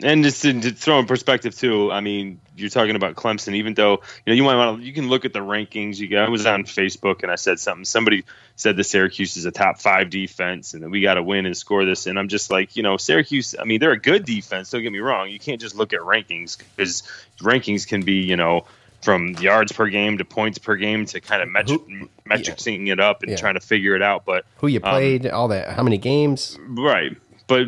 And 0.03 0.25
just 0.25 0.43
to, 0.43 0.61
to 0.61 0.71
throw 0.73 0.99
in 0.99 1.07
perspective 1.07 1.57
too, 1.57 1.93
I 1.93 2.01
mean, 2.01 2.41
you're 2.57 2.71
talking 2.71 2.97
about 2.97 3.15
Clemson. 3.15 3.55
Even 3.55 3.75
though 3.75 3.93
you 3.93 3.99
know 4.27 4.33
you 4.35 4.43
might 4.43 4.57
want 4.57 4.81
to, 4.81 4.87
you 4.87 4.93
can 4.93 5.09
look 5.09 5.25
at 5.25 5.33
the 5.33 5.41
rankings. 5.41 5.99
You 5.99 6.09
got, 6.09 6.27
I 6.27 6.31
was 6.31 6.47
on 6.47 6.65
Facebook 6.65 7.23
and 7.23 7.31
I 7.31 7.37
said 7.37 7.59
something. 7.61 7.85
Somebody 7.85 8.25
said 8.57 8.77
the 8.77 8.85
Syracuse 8.85 9.37
is 9.37 9.45
a 9.45 9.51
top 9.51 9.81
five 9.81 10.11
defense 10.11 10.75
and 10.75 10.83
that 10.83 10.91
we 10.91 11.01
got 11.01 11.15
to 11.15 11.23
win 11.23 11.47
and 11.47 11.57
score 11.57 11.85
this. 11.85 12.07
And 12.07 12.19
I'm 12.19 12.29
just 12.29 12.51
like, 12.51 12.77
you 12.77 12.83
know, 12.83 12.97
Syracuse. 12.97 13.55
I 13.59 13.65
mean, 13.65 13.81
they're 13.81 13.93
a 13.93 14.01
good 14.01 14.25
defense. 14.25 14.71
Don't 14.71 14.83
get 14.83 14.93
me 14.93 15.01
wrong. 15.01 15.29
You 15.29 15.39
can't 15.39 15.61
just 15.61 15.75
look 15.75 15.93
at 15.93 16.01
rankings 16.01 16.59
because 16.77 17.03
rankings 17.41 17.87
can 17.87 18.03
be, 18.03 18.15
you 18.23 18.37
know, 18.37 18.65
from 19.03 19.31
yards 19.35 19.71
per 19.73 19.89
game 19.89 20.19
to 20.19 20.25
points 20.25 20.57
per 20.59 20.77
game 20.77 21.05
to 21.05 21.21
kind 21.21 21.43
of 21.43 21.49
metric, 21.51 21.83
metricing 22.27 22.89
it 22.91 23.01
up 23.01 23.23
and 23.23 23.33
Yeah. 23.33 23.37
trying 23.37 23.55
to 23.55 23.61
figure 23.61 23.95
it 23.95 24.03
out. 24.03 24.25
But 24.25 24.47
Who 24.59 24.67
you 24.67 24.81
um, 24.83 24.91
played, 24.91 25.27
all 25.27 25.49
that, 25.49 25.75
how 25.77 25.83
many 25.83 25.99
games? 25.99 26.59
Right. 26.67 27.15
But 27.47 27.67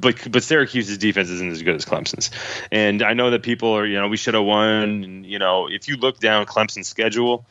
but 0.00 0.30
but 0.30 0.42
Syracuse's 0.42 0.98
defense 0.98 1.28
isn't 1.30 1.52
as 1.52 1.62
good 1.62 1.74
as 1.74 1.84
Clemson's. 1.84 2.30
And 2.70 3.02
I 3.02 3.14
know 3.14 3.30
that 3.30 3.42
people 3.42 3.76
are, 3.76 3.86
you 3.86 4.00
know, 4.00 4.08
we 4.08 4.16
should 4.16 4.34
have 4.34 4.44
won 4.44 5.04
and 5.04 5.26
you 5.26 5.38
know, 5.38 5.68
if 5.68 5.88
you 5.88 5.96
look 5.96 6.18
down 6.18 6.46
Clemson's 6.46 6.88
schedule, 6.88 7.44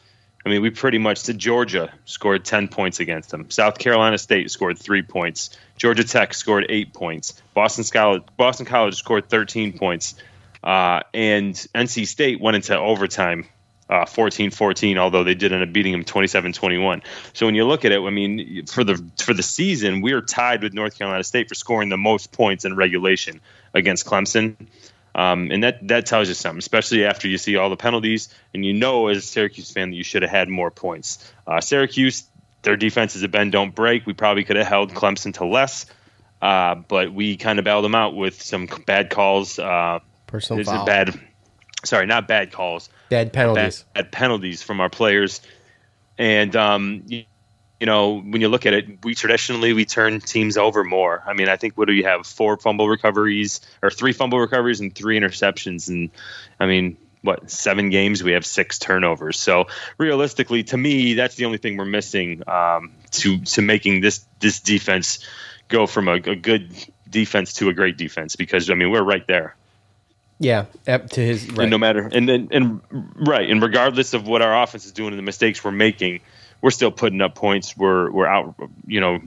I 0.45 0.49
mean, 0.49 0.61
we 0.61 0.69
pretty 0.69 0.97
much 0.97 1.23
to 1.23 1.33
Georgia 1.33 1.91
scored 2.05 2.45
10 2.45 2.69
points 2.69 2.99
against 2.99 3.29
them. 3.29 3.49
South 3.49 3.77
Carolina 3.79 4.17
State 4.17 4.49
scored 4.51 4.77
3 4.77 5.01
points. 5.03 5.57
Georgia 5.77 6.03
Tech 6.03 6.33
scored 6.33 6.65
8 6.69 6.93
points. 6.93 7.41
Boston 7.53 7.83
College 7.91 8.23
Boston 8.37 8.65
College 8.65 8.95
scored 8.95 9.29
13 9.29 9.77
points. 9.77 10.15
Uh, 10.63 11.01
and 11.13 11.53
NC 11.53 12.07
State 12.07 12.41
went 12.41 12.55
into 12.55 12.77
overtime 12.77 13.47
uh, 13.89 14.05
14-14, 14.05 14.97
although 14.97 15.23
they 15.23 15.35
did 15.35 15.53
end 15.53 15.63
up 15.63 15.71
beating 15.71 15.93
them 15.93 16.03
27-21. 16.03 17.01
So 17.33 17.45
when 17.45 17.55
you 17.55 17.65
look 17.65 17.85
at 17.85 17.91
it, 17.91 18.01
I 18.01 18.09
mean, 18.09 18.65
for 18.65 18.83
the 18.83 19.03
for 19.17 19.33
the 19.33 19.43
season, 19.43 20.01
we 20.01 20.11
are 20.13 20.21
tied 20.21 20.61
with 20.61 20.73
North 20.73 20.97
Carolina 20.97 21.23
State 21.23 21.47
for 21.47 21.55
scoring 21.55 21.89
the 21.89 21.97
most 21.97 22.31
points 22.31 22.65
in 22.65 22.75
regulation 22.75 23.39
against 23.73 24.05
Clemson. 24.05 24.55
Um, 25.15 25.49
and 25.51 25.63
that 25.63 25.87
that 25.87 26.05
tells 26.05 26.27
you 26.27 26.35
something, 26.35 26.59
especially 26.59 27.05
after 27.05 27.27
you 27.27 27.39
see 27.39 27.55
all 27.55 27.71
the 27.71 27.77
penalties, 27.77 28.29
and 28.53 28.63
you 28.63 28.73
know 28.73 29.07
as 29.07 29.17
a 29.17 29.21
Syracuse 29.21 29.71
fan 29.71 29.89
that 29.89 29.95
you 29.95 30.03
should 30.03 30.21
have 30.21 30.29
had 30.29 30.47
more 30.47 30.69
points. 30.69 31.33
Uh, 31.47 31.59
Syracuse, 31.59 32.25
their 32.61 32.77
defense 32.77 33.15
is 33.15 33.23
a 33.23 33.27
bend 33.27 33.51
don't 33.51 33.73
break. 33.73 34.05
We 34.05 34.13
probably 34.13 34.43
could 34.43 34.57
have 34.57 34.67
held 34.67 34.93
Clemson 34.93 35.33
to 35.35 35.45
less, 35.45 35.87
uh, 36.39 36.75
but 36.75 37.13
we 37.13 37.35
kind 37.35 37.57
of 37.57 37.65
bailed 37.65 37.83
them 37.83 37.95
out 37.95 38.15
with 38.15 38.41
some 38.43 38.67
bad 38.85 39.09
calls. 39.09 39.57
Uh, 39.57 40.01
Personal 40.27 40.63
foul. 40.63 40.85
bad? 40.85 41.19
Sorry, 41.83 42.05
not 42.05 42.27
bad 42.27 42.51
calls. 42.51 42.89
Bad 43.09 43.33
penalties. 43.33 43.85
Bad, 43.93 44.11
penalties 44.11 44.63
from 44.63 44.79
our 44.79 44.89
players, 44.89 45.41
and 46.17 46.55
um, 46.55 47.03
you, 47.07 47.23
you 47.79 47.85
know 47.85 48.19
when 48.19 48.41
you 48.41 48.49
look 48.49 48.65
at 48.65 48.73
it, 48.73 49.03
we 49.03 49.15
traditionally 49.15 49.73
we 49.73 49.85
turn 49.85 50.19
teams 50.21 50.57
over 50.57 50.83
more. 50.83 51.23
I 51.25 51.33
mean, 51.33 51.49
I 51.49 51.55
think 51.55 51.77
what 51.77 51.87
do 51.87 51.93
you 51.93 52.05
have? 52.05 52.25
Four 52.25 52.57
fumble 52.57 52.87
recoveries 52.87 53.61
or 53.81 53.89
three 53.89 54.13
fumble 54.13 54.39
recoveries 54.39 54.79
and 54.79 54.93
three 54.93 55.19
interceptions, 55.19 55.89
and 55.89 56.09
I 56.59 56.67
mean. 56.67 56.97
what 57.23 57.49
seven 57.49 57.89
games 57.89 58.23
we 58.23 58.33
have 58.33 58.45
six 58.45 58.77
turnovers. 58.79 59.39
So 59.39 59.65
realistically, 59.97 60.63
to 60.65 60.77
me, 60.77 61.15
that's 61.15 61.35
the 61.35 61.45
only 61.45 61.57
thing 61.57 61.75
we're 61.75 61.83
missing 61.83 62.43
um, 62.47 62.93
to 63.19 63.39
to 63.39 63.61
making 63.61 64.01
this 64.01 64.25
this 64.39 64.61
defense 64.61 65.19
go 65.67 65.87
from 65.87 66.07
a, 66.07 66.13
a 66.13 66.35
good 66.35 66.71
defense 67.09 67.53
to 67.53 67.69
a 67.69 67.73
great 67.73 67.97
defense. 67.97 68.37
Because 68.37 68.69
I 68.69 68.75
mean, 68.75 68.91
we're 68.91 69.03
right 69.03 69.25
there. 69.27 69.56
Yeah, 70.39 70.65
up 70.87 71.09
to 71.11 71.21
his 71.21 71.49
right. 71.49 71.61
And 71.61 71.71
no 71.71 71.77
matter 71.77 72.07
and 72.11 72.29
then 72.29 72.49
and 72.51 72.81
right, 73.15 73.49
and 73.49 73.61
regardless 73.61 74.13
of 74.13 74.27
what 74.27 74.41
our 74.41 74.63
offense 74.63 74.85
is 74.85 74.91
doing 74.91 75.09
and 75.09 75.17
the 75.17 75.23
mistakes 75.23 75.63
we're 75.63 75.71
making, 75.71 76.19
we're 76.61 76.71
still 76.71 76.91
putting 76.91 77.21
up 77.21 77.33
points. 77.33 77.75
We're 77.75 78.11
we're 78.11 78.27
out, 78.27 78.55
you 78.85 79.01
know, 79.01 79.19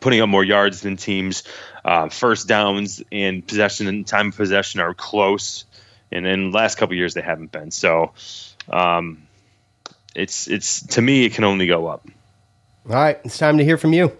putting 0.00 0.20
up 0.20 0.28
more 0.28 0.44
yards 0.44 0.80
than 0.80 0.96
teams. 0.96 1.44
Uh, 1.84 2.08
first 2.08 2.48
downs 2.48 3.02
and 3.12 3.46
possession 3.46 3.88
and 3.88 4.06
time 4.06 4.28
of 4.28 4.36
possession 4.36 4.80
are 4.80 4.94
close, 4.94 5.64
and 6.10 6.26
in 6.26 6.50
the 6.50 6.56
last 6.56 6.78
couple 6.78 6.96
years 6.96 7.12
they 7.12 7.22
haven't 7.22 7.52
been. 7.52 7.70
So, 7.70 8.12
um, 8.70 9.26
it's 10.14 10.48
it's 10.48 10.86
to 10.88 11.02
me 11.02 11.26
it 11.26 11.34
can 11.34 11.44
only 11.44 11.66
go 11.66 11.88
up. 11.88 12.06
All 12.88 12.94
right, 12.94 13.20
it's 13.24 13.36
time 13.36 13.58
to 13.58 13.64
hear 13.64 13.76
from 13.76 13.92
you. 13.92 14.16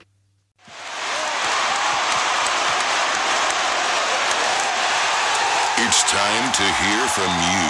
It's 5.84 6.04
time 6.04 6.52
to 6.52 6.62
hear 6.62 7.01
from 7.14 7.24
you, 7.24 7.68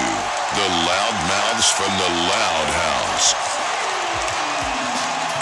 the 0.55 0.69
loud 0.87 1.17
mouths 1.27 1.69
from 1.73 1.91
the 1.99 2.11
Loud 2.31 2.69
House. 2.71 3.35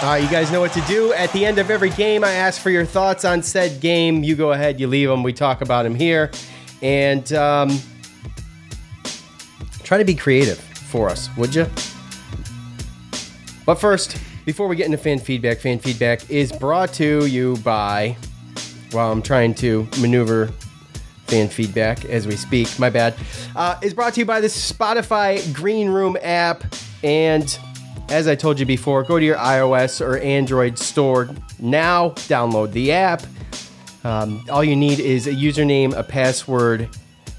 All 0.02 0.08
right, 0.08 0.22
you 0.22 0.30
guys 0.30 0.50
know 0.50 0.60
what 0.60 0.72
to 0.72 0.80
do. 0.82 1.12
At 1.12 1.30
the 1.34 1.44
end 1.44 1.58
of 1.58 1.70
every 1.70 1.90
game, 1.90 2.24
I 2.24 2.30
ask 2.30 2.62
for 2.62 2.70
your 2.70 2.86
thoughts 2.86 3.26
on 3.26 3.42
said 3.42 3.78
game. 3.82 4.24
You 4.24 4.36
go 4.36 4.52
ahead, 4.52 4.80
you 4.80 4.86
leave 4.86 5.10
them. 5.10 5.22
We 5.22 5.34
talk 5.34 5.60
about 5.60 5.82
them 5.82 5.94
here, 5.94 6.30
and 6.80 7.30
um, 7.34 7.78
try 9.82 9.98
to 9.98 10.04
be 10.06 10.14
creative 10.14 10.58
for 10.58 11.10
us, 11.10 11.28
would 11.36 11.54
you? 11.54 11.66
But 13.66 13.74
first, 13.74 14.16
before 14.46 14.66
we 14.66 14.76
get 14.76 14.86
into 14.86 14.96
fan 14.96 15.18
feedback, 15.18 15.58
fan 15.58 15.78
feedback 15.78 16.30
is 16.30 16.52
brought 16.52 16.94
to 16.94 17.26
you 17.26 17.58
by. 17.58 18.16
While 18.92 19.12
I'm 19.12 19.22
trying 19.22 19.54
to 19.56 19.86
maneuver 20.00 20.50
fan 21.30 21.48
feedback 21.48 22.04
as 22.04 22.26
we 22.26 22.36
speak. 22.36 22.78
My 22.78 22.90
bad. 22.90 23.14
Uh, 23.54 23.78
is 23.82 23.94
brought 23.94 24.14
to 24.14 24.20
you 24.20 24.26
by 24.26 24.40
the 24.40 24.48
Spotify 24.48 25.52
Green 25.54 25.88
Room 25.88 26.16
app. 26.20 26.64
And 27.02 27.56
as 28.08 28.26
I 28.26 28.34
told 28.34 28.58
you 28.58 28.66
before, 28.66 29.04
go 29.04 29.18
to 29.18 29.24
your 29.24 29.36
iOS 29.36 30.04
or 30.04 30.18
Android 30.18 30.78
store 30.78 31.30
now, 31.60 32.10
download 32.10 32.72
the 32.72 32.92
app. 32.92 33.22
Um, 34.02 34.44
all 34.50 34.64
you 34.64 34.74
need 34.74 34.98
is 34.98 35.26
a 35.26 35.32
username, 35.32 35.96
a 35.96 36.02
password, 36.02 36.88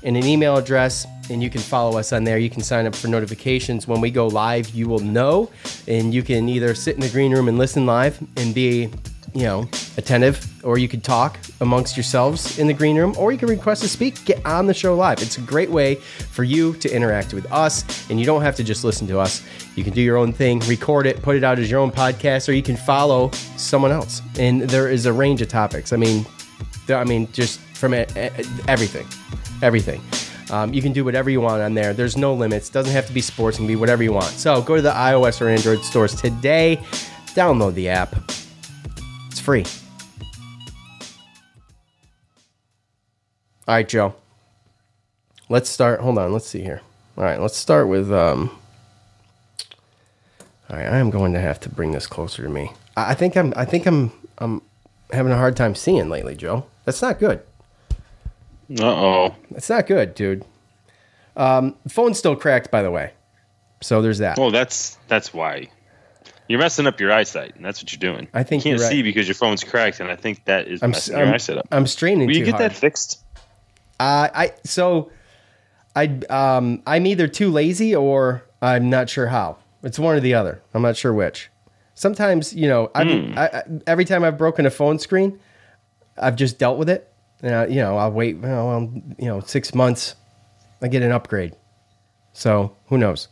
and 0.04 0.15
an 0.15 0.25
email 0.25 0.58
address, 0.58 1.06
and 1.30 1.43
you 1.43 1.49
can 1.49 1.62
follow 1.62 1.97
us 1.97 2.13
on 2.13 2.23
there. 2.23 2.38
You 2.38 2.49
can 2.49 2.62
sign 2.62 2.86
up 2.86 2.95
for 2.95 3.08
notifications 3.08 3.88
when 3.88 3.99
we 3.99 4.10
go 4.12 4.27
live. 4.27 4.69
You 4.69 4.88
will 4.88 4.99
know, 4.99 5.51
and 5.88 6.13
you 6.13 6.23
can 6.23 6.47
either 6.47 6.73
sit 6.73 6.95
in 6.95 7.01
the 7.01 7.10
green 7.10 7.32
room 7.32 7.47
and 7.47 7.58
listen 7.58 7.86
live 7.86 8.19
and 8.38 8.54
be 8.56 8.89
you 9.34 9.44
know, 9.44 9.70
attentive, 9.98 10.46
or 10.63 10.78
you 10.78 10.88
could 10.88 11.04
talk 11.04 11.39
amongst 11.62 11.96
yourselves 11.96 12.60
in 12.60 12.67
the 12.67 12.74
green 12.74 12.98
room, 12.98 13.15
or 13.17 13.32
you 13.32 13.38
can 13.38 13.48
request 13.48 13.82
to 13.82 13.88
speak, 13.88 14.24
get 14.26 14.46
on 14.46 14.65
the 14.65 14.74
show 14.74 14.96
live. 14.96 15.22
It's 15.22 15.38
a 15.38 15.41
great 15.41 15.70
way 15.70 15.96
for 15.96 16.44
you 16.44 16.74
to 16.74 16.94
interact 16.94 17.34
with 17.34 17.50
us, 17.52 18.10
and 18.10 18.20
you 18.20 18.26
don't 18.26 18.41
have 18.41 18.56
to 18.58 18.63
just 18.63 18.84
listen 18.84 19.08
to 19.08 19.20
us. 19.20 19.44
You 19.76 19.84
can 19.84 19.94
do 19.94 20.02
your 20.02 20.17
own 20.17 20.34
thing, 20.34 20.60
record 20.62 21.08
it, 21.08 21.22
put 21.22 21.36
it 21.36 21.44
out 21.44 21.60
as 21.60 21.72
your 21.72 21.80
own 21.80 21.91
podcast, 21.91 22.50
or 22.50 22.52
you 22.52 22.63
can 22.63 22.76
follow 22.76 23.32
someone 23.56 23.91
else. 23.91 24.22
And 24.38 24.62
there 24.63 24.89
is 24.89 25.06
a 25.06 25.13
range 25.13 25.41
of 25.41 25.48
topics. 25.48 25.94
I 25.94 25.98
mean, 25.98 26.26
I 26.89 27.04
mean, 27.06 27.32
just 27.32 27.60
from 27.60 27.94
everything, 27.94 29.08
everything. 29.62 30.02
Um, 30.52 30.74
you 30.74 30.82
can 30.82 30.91
do 30.91 31.06
whatever 31.06 31.30
you 31.30 31.39
want 31.39 31.62
on 31.62 31.74
there. 31.74 31.94
There's 31.94 32.17
no 32.17 32.34
limits. 32.34 32.70
Doesn't 32.70 32.91
have 32.91 33.08
to 33.08 33.13
be 33.13 33.22
sports. 33.22 33.56
It 33.56 33.60
can 33.60 33.67
be 33.67 33.78
whatever 33.78 34.04
you 34.04 34.12
want. 34.12 34.32
So 34.32 34.62
go 34.62 34.76
to 34.76 34.82
the 34.82 34.91
iOS 34.91 35.39
or 35.39 35.48
Android 35.48 35.86
stores 35.86 36.13
today. 36.13 36.82
Download 37.34 37.74
the 37.74 37.88
app 37.88 38.13
free. 39.41 39.65
All 43.67 43.75
right, 43.75 43.88
Joe. 43.88 44.15
Let's 45.49 45.69
start. 45.69 45.99
Hold 45.99 46.17
on. 46.17 46.32
Let's 46.32 46.47
see 46.47 46.62
here. 46.62 46.82
All 47.17 47.23
right, 47.23 47.39
let's 47.39 47.58
start 47.58 47.88
with. 47.88 48.12
Um, 48.12 48.58
all 50.69 50.77
right, 50.77 50.88
I 50.88 50.97
am 50.97 51.10
going 51.10 51.34
to 51.34 51.39
have 51.39 51.60
to 51.62 51.69
bring 51.69 51.91
this 51.91 52.08
closer 52.08 52.43
to 52.43 52.49
me. 52.49 52.71
I, 52.95 53.12
I 53.12 53.13
think 53.13 53.36
I'm. 53.36 53.54
I 53.56 53.65
think 53.65 53.86
I'm. 53.86 54.12
I'm 54.38 54.62
having 55.12 55.32
a 55.32 55.38
hard 55.38 55.56
time 55.56 55.75
seeing 55.75 56.10
lately, 56.10 56.36
Joe. 56.36 56.65
That's 56.86 57.01
not 57.01 57.19
good. 57.19 57.41
Uh 58.80 58.86
oh. 58.86 59.36
That's 59.51 59.69
not 59.69 59.86
good, 59.88 60.15
dude. 60.15 60.45
Um, 61.36 61.75
phone's 61.89 62.17
still 62.17 62.36
cracked, 62.36 62.71
by 62.71 62.82
the 62.82 62.91
way. 62.91 63.12
So 63.82 64.01
there's 64.01 64.19
that. 64.19 64.39
Oh, 64.39 64.51
that's 64.51 64.97
that's 65.08 65.34
why. 65.34 65.69
You're 66.47 66.60
messing 66.60 66.86
up 66.88 66.99
your 66.99 67.12
eyesight, 67.12 67.56
and 67.56 67.63
that's 67.63 67.82
what 67.82 67.91
you're 67.93 68.13
doing. 68.13 68.27
I 68.34 68.43
think 68.43 68.65
you 68.65 68.71
can't 68.71 68.82
right. 68.82 68.89
see 68.89 69.04
because 69.04 69.27
your 69.27 69.36
phone's 69.36 69.63
cracked, 69.63 69.99
and 69.99 70.10
I 70.10 70.15
think 70.15 70.43
that 70.45 70.67
is 70.67 70.84
I'm, 70.84 70.91
messing 70.91 71.15
I'm, 71.15 71.25
your 71.25 71.36
eyesight 71.36 71.58
up. 71.60 71.67
I'm 71.71 71.88
straining. 71.88 72.27
Will 72.27 72.36
you 72.36 72.43
get 72.43 72.56
hard. 72.56 72.71
that 72.71 72.75
fixed? 72.75 73.23
Uh, 73.99 74.30
I 74.34 74.54
so 74.63 75.12
I 75.95 76.19
um 76.30 76.82
I'm 76.86 77.06
either 77.06 77.27
too 77.27 77.51
lazy 77.51 77.95
or 77.95 78.43
I'm 78.62 78.89
not 78.89 79.10
sure 79.10 79.27
how. 79.27 79.58
It's 79.84 79.97
one 79.97 80.15
or 80.15 80.19
the 80.19 80.34
other. 80.34 80.62
I'm 80.73 80.82
not 80.82 80.97
sure 80.97 81.13
which. 81.13 81.49
Sometimes 81.93 82.54
you 82.54 82.67
know, 82.67 82.91
I've, 82.95 83.08
Hmm. 83.08 83.38
I, 83.38 83.47
I, 83.47 83.63
every 83.88 84.06
time 84.06 84.23
I've 84.23 84.38
broken 84.38 84.65
a 84.65 84.71
phone 84.71 84.99
screen, 84.99 85.39
I've 86.17 86.36
just 86.36 86.58
dealt 86.58 86.77
with 86.77 86.89
it. 86.89 87.08
And 87.43 87.56
I, 87.56 87.65
you 87.67 87.75
know, 87.75 87.97
I'll 87.97 88.12
wait. 88.12 88.38
Well, 88.38 88.91
you 89.17 89.25
know, 89.25 89.39
six 89.39 89.73
months, 89.73 90.15
I 90.82 90.88
get 90.88 91.01
an 91.01 91.12
upgrade. 91.12 91.56
So 92.34 92.75
who 92.88 92.97
knows? 92.97 93.27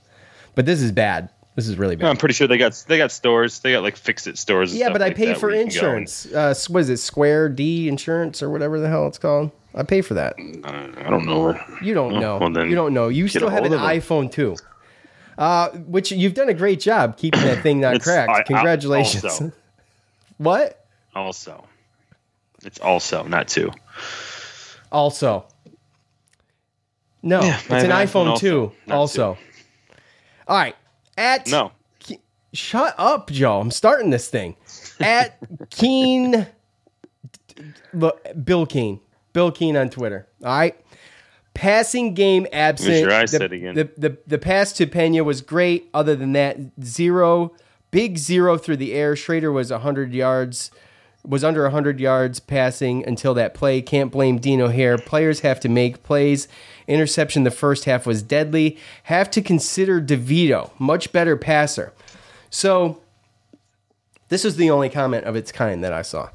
But 0.56 0.66
this 0.66 0.82
is 0.82 0.92
bad. 0.92 1.30
This 1.60 1.68
is 1.68 1.78
really 1.78 1.98
bad. 1.98 2.08
I'm 2.10 2.16
pretty 2.16 2.32
sure 2.36 2.48
they 2.48 2.58
got 2.58 2.82
they 2.88 2.98
got 2.98 3.12
stores. 3.12 3.60
They 3.60 3.74
got 3.74 3.84
like 3.84 3.98
fix 3.98 4.28
it 4.28 4.38
stores. 4.38 4.72
and 4.72 4.80
Yeah, 4.80 4.94
but 4.94 5.02
I 5.02 5.08
like 5.08 5.18
pay 5.18 5.34
for 5.34 5.48
where 5.48 5.58
you 5.58 5.66
can 5.70 5.82
go 5.82 5.90
and- 5.90 5.98
insurance. 6.08 6.26
Uh, 6.34 6.56
what 6.70 6.80
is 6.80 6.90
it? 6.90 6.98
Square 7.00 7.50
D 7.50 7.90
Insurance 7.90 8.42
or 8.42 8.50
whatever 8.50 8.80
the 8.80 8.88
hell 8.88 9.08
it's 9.08 9.18
called. 9.18 9.52
I 9.76 9.84
pay 9.84 10.00
for 10.00 10.14
that. 10.14 10.36
I 10.38 11.10
don't 11.10 11.26
know. 11.26 11.60
You 11.82 11.94
don't 11.94 12.14
Oh, 12.16 12.20
know. 12.22 12.38
well, 12.38 12.50
then 12.50 12.70
you 12.70 12.76
don't 12.76 12.94
know. 12.94 13.10
You 13.10 13.28
still 13.28 13.50
have 13.50 13.66
an 13.66 13.72
hold 13.74 13.82
of 13.84 13.90
'em. 13.90 14.00
iPhone 14.00 14.32
too, 14.32 14.56
uh, 15.38 15.70
which 15.72 16.14
you've 16.14 16.34
done 16.34 16.48
a 16.48 16.54
great 16.54 16.80
job 16.80 17.18
keeping 17.18 17.42
that 17.42 17.62
thing 17.62 17.82
not 17.82 18.02
cracked. 18.02 18.30
I- 18.32 18.40
I- 18.40 18.44
Congratulations. 18.44 19.26
also- 19.26 19.52
what? 20.38 20.86
Also, 21.14 21.66
it's 22.64 22.80
also 22.80 23.24
not 23.24 23.50
two. 23.50 23.70
Also, 24.94 25.46
no, 27.22 27.42
Yeah, 27.42 27.58
it's 27.60 27.70
an 27.70 27.92
iPhone 27.92 28.34
iPhone 28.34 28.40
two. 28.40 28.72
Also, 28.90 29.38
all 30.48 30.58
right. 30.58 30.76
At 31.20 31.48
No. 31.48 31.72
shut 32.54 32.96
up, 32.98 33.30
Joe. 33.30 33.60
I'm 33.60 33.72
starting 33.72 34.10
this 34.10 34.30
thing. 34.30 34.56
At 35.02 35.38
Keen, 35.70 36.48
look, 37.94 38.26
Bill 38.44 38.66
Keen, 38.66 39.02
Bill 39.34 39.52
Keen 39.52 39.76
on 39.76 39.90
Twitter. 39.90 40.28
All 40.44 40.58
right. 40.58 40.76
Passing 41.54 42.14
game 42.14 42.48
absent. 42.54 43.00
your 43.00 43.10
the, 43.10 43.16
eyesight 43.18 43.52
again. 43.52 43.76
The, 43.76 43.90
the 43.98 44.18
the 44.26 44.38
pass 44.38 44.72
to 44.74 44.88
Pena 44.88 45.26
was 45.26 45.42
great. 45.42 45.90
Other 45.94 46.16
than 46.16 46.32
that, 46.32 46.58
zero, 46.82 47.54
big 47.92 48.18
zero 48.18 48.58
through 48.58 48.78
the 48.78 48.94
air. 48.94 49.16
Shrader 49.16 49.52
was 49.52 49.70
hundred 49.70 50.14
yards, 50.14 50.72
was 51.26 51.44
under 51.44 51.70
hundred 51.70 52.00
yards 52.00 52.40
passing 52.40 53.06
until 53.06 53.34
that 53.34 53.54
play. 53.54 53.82
Can't 53.82 54.12
blame 54.12 54.40
Dino 54.40 54.70
here. 54.70 54.98
Players 54.98 55.42
have 55.42 55.60
to 55.62 55.70
make 55.70 56.04
plays. 56.04 56.48
Interception 56.88 57.44
the 57.44 57.52
first 57.52 57.86
half 57.86 58.06
was 58.06 58.24
deadly. 58.24 58.78
Have 59.04 59.30
to 59.32 59.42
consider 59.42 60.02
DeVito, 60.02 60.72
much 60.80 61.12
better 61.12 61.36
passer. 61.38 61.94
So 62.50 63.02
this 64.30 64.44
was 64.44 64.56
the 64.56 64.70
only 64.70 64.90
comment 64.90 65.26
of 65.26 65.36
its 65.36 65.52
kind 65.52 65.84
that 65.84 65.94
I 65.94 66.02
saw. 66.02 66.30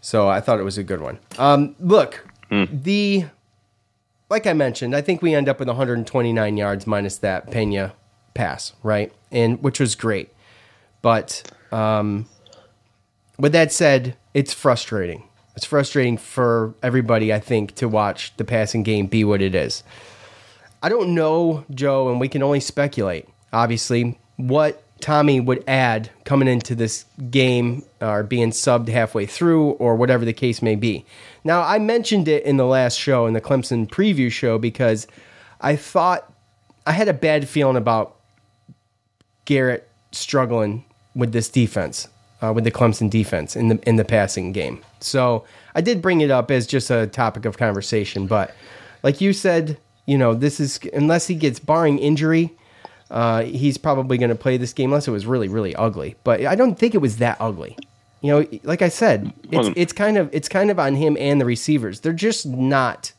So 0.00 0.28
I 0.28 0.40
thought 0.40 0.60
it 0.60 0.64
was 0.64 0.78
a 0.78 0.84
good 0.84 1.00
one. 1.00 1.18
Um, 1.38 1.74
look, 1.80 2.24
the 2.50 3.24
like 4.30 4.46
I 4.46 4.52
mentioned, 4.52 4.94
I 4.94 5.00
think 5.00 5.22
we 5.22 5.34
end 5.34 5.48
up 5.48 5.58
with 5.58 5.68
129 5.68 6.56
yards 6.56 6.86
minus 6.86 7.18
that 7.18 7.50
Pena 7.50 7.94
pass, 8.34 8.74
right? 8.82 9.12
And 9.30 9.62
which 9.62 9.80
was 9.80 9.94
great. 9.94 10.30
But 11.00 11.50
um, 11.72 12.26
with 13.38 13.52
that 13.52 13.72
said, 13.72 14.16
it's 14.34 14.52
frustrating. 14.52 15.24
It's 15.56 15.64
frustrating 15.64 16.16
for 16.16 16.74
everybody, 16.82 17.32
I 17.32 17.40
think, 17.40 17.74
to 17.76 17.88
watch 17.88 18.36
the 18.36 18.44
passing 18.44 18.82
game 18.82 19.06
be 19.06 19.24
what 19.24 19.42
it 19.42 19.54
is. 19.54 19.82
I 20.82 20.88
don't 20.88 21.14
know, 21.14 21.64
Joe, 21.70 22.08
and 22.10 22.20
we 22.20 22.28
can 22.28 22.42
only 22.42 22.60
speculate, 22.60 23.28
obviously, 23.52 24.18
what 24.36 24.82
Tommy 25.00 25.40
would 25.40 25.64
add 25.66 26.10
coming 26.24 26.48
into 26.48 26.74
this 26.74 27.04
game 27.30 27.84
or 28.00 28.22
being 28.22 28.50
subbed 28.50 28.88
halfway 28.88 29.26
through 29.26 29.70
or 29.72 29.96
whatever 29.96 30.24
the 30.24 30.32
case 30.32 30.62
may 30.62 30.76
be. 30.76 31.04
Now, 31.44 31.62
I 31.62 31.78
mentioned 31.78 32.28
it 32.28 32.44
in 32.44 32.56
the 32.56 32.66
last 32.66 32.98
show, 32.98 33.26
in 33.26 33.34
the 33.34 33.40
Clemson 33.40 33.88
preview 33.88 34.30
show, 34.30 34.58
because 34.58 35.06
I 35.60 35.76
thought 35.76 36.32
I 36.86 36.92
had 36.92 37.08
a 37.08 37.12
bad 37.12 37.48
feeling 37.48 37.76
about 37.76 38.16
Garrett 39.44 39.88
struggling 40.12 40.84
with 41.14 41.32
this 41.32 41.48
defense, 41.48 42.08
uh, 42.42 42.52
with 42.52 42.64
the 42.64 42.70
Clemson 42.70 43.10
defense 43.10 43.56
in 43.56 43.68
the 43.68 43.88
in 43.88 43.96
the 43.96 44.04
passing 44.04 44.52
game. 44.52 44.80
So 45.00 45.44
I 45.74 45.80
did 45.80 46.02
bring 46.02 46.20
it 46.20 46.30
up 46.30 46.50
as 46.50 46.66
just 46.66 46.90
a 46.90 47.06
topic 47.06 47.44
of 47.44 47.58
conversation, 47.58 48.26
but 48.26 48.54
like 49.02 49.20
you 49.20 49.32
said, 49.32 49.78
you 50.06 50.18
know, 50.18 50.34
this 50.34 50.60
is 50.60 50.80
unless 50.92 51.26
he 51.26 51.34
gets 51.34 51.58
barring 51.58 51.98
injury, 51.98 52.52
uh, 53.10 53.42
he's 53.42 53.78
probably 53.78 54.18
going 54.18 54.30
to 54.30 54.36
play 54.36 54.56
this 54.56 54.72
game 54.72 54.90
unless 54.90 55.08
it 55.08 55.12
was 55.12 55.26
really 55.26 55.48
really 55.48 55.74
ugly. 55.76 56.16
But 56.24 56.44
I 56.44 56.54
don't 56.54 56.78
think 56.78 56.94
it 56.94 56.98
was 56.98 57.18
that 57.18 57.36
ugly. 57.40 57.76
You 58.20 58.32
know, 58.32 58.58
like 58.64 58.82
I 58.82 58.88
said, 58.88 59.32
it's 59.52 59.70
it's 59.76 59.92
kind 59.92 60.16
of 60.16 60.28
it's 60.32 60.48
kind 60.48 60.70
of 60.70 60.78
on 60.78 60.96
him 60.96 61.16
and 61.20 61.40
the 61.40 61.44
receivers. 61.44 62.00
They're 62.00 62.12
just 62.12 62.46
not. 62.46 63.12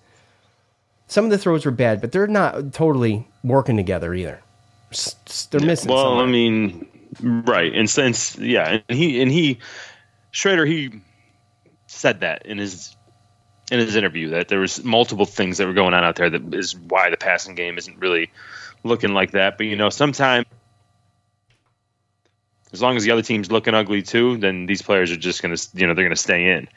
Some 1.08 1.26
of 1.26 1.32
the 1.32 1.38
throws 1.38 1.66
were 1.66 1.72
bad, 1.72 2.02
but 2.02 2.12
they're 2.12 2.28
not 2.28 2.74
totally 2.74 3.28
working 3.44 3.78
together 3.78 4.14
either. 4.14 4.42
They're 5.52 5.62
missing. 5.62 5.90
Well, 5.90 6.04
somewhere. 6.04 6.26
I 6.26 6.28
mean, 6.28 6.88
right. 7.22 7.74
And 7.74 7.90
since 7.90 8.38
yeah, 8.38 8.82
and 8.88 8.98
he 8.98 9.22
and 9.22 9.32
he 9.32 9.60
Shrader 10.34 10.68
he 10.68 11.02
said 11.88 12.22
that 12.22 12.46
in 12.46 12.58
his 12.58 12.96
in 13.72 13.80
his 13.80 13.96
interview 13.96 14.30
that 14.30 14.48
there 14.48 14.60
was 14.60 14.84
multiple 14.84 15.26
things 15.26 15.58
that 15.58 15.68
were 15.68 15.74
going 15.74 15.94
on 15.94 16.04
out 16.04 16.16
there 16.16 16.30
that 16.30 16.54
is 16.54 16.76
why 16.76 17.10
the 17.10 17.18
passing 17.18 17.56
game 17.56 17.78
isn't 17.78 18.00
really 18.00 18.32
looking 18.84 19.14
like 19.14 19.32
that. 19.32 19.58
But 19.58 19.68
you 19.68 19.76
know, 19.76 19.90
sometimes 19.90 20.46
as 22.72 22.82
long 22.82 22.96
as 22.96 23.04
the 23.04 23.12
other 23.12 23.22
team's 23.22 23.52
looking 23.52 23.74
ugly 23.74 24.02
too, 24.02 24.38
then 24.38 24.66
these 24.66 24.82
players 24.82 25.12
are 25.12 25.18
just 25.18 25.42
gonna 25.42 25.58
you 25.74 25.88
know 25.88 25.94
they're 25.94 26.06
gonna 26.06 26.16
stay 26.16 26.52
in. 26.52 26.68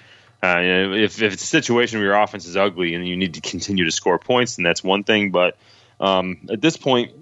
Uh, 0.42 0.58
if, 0.58 1.22
if 1.22 1.34
it's 1.34 1.44
a 1.44 1.46
situation 1.46 2.00
where 2.00 2.06
your 2.06 2.20
offense 2.20 2.46
is 2.46 2.56
ugly 2.56 2.94
and 2.94 3.06
you 3.06 3.16
need 3.16 3.34
to 3.34 3.40
continue 3.40 3.84
to 3.84 3.92
score 3.92 4.18
points, 4.18 4.56
then 4.56 4.64
that's 4.64 4.82
one 4.82 5.04
thing. 5.04 5.30
But 5.30 5.56
um, 6.00 6.48
at 6.50 6.60
this 6.60 6.76
point, 6.76 7.12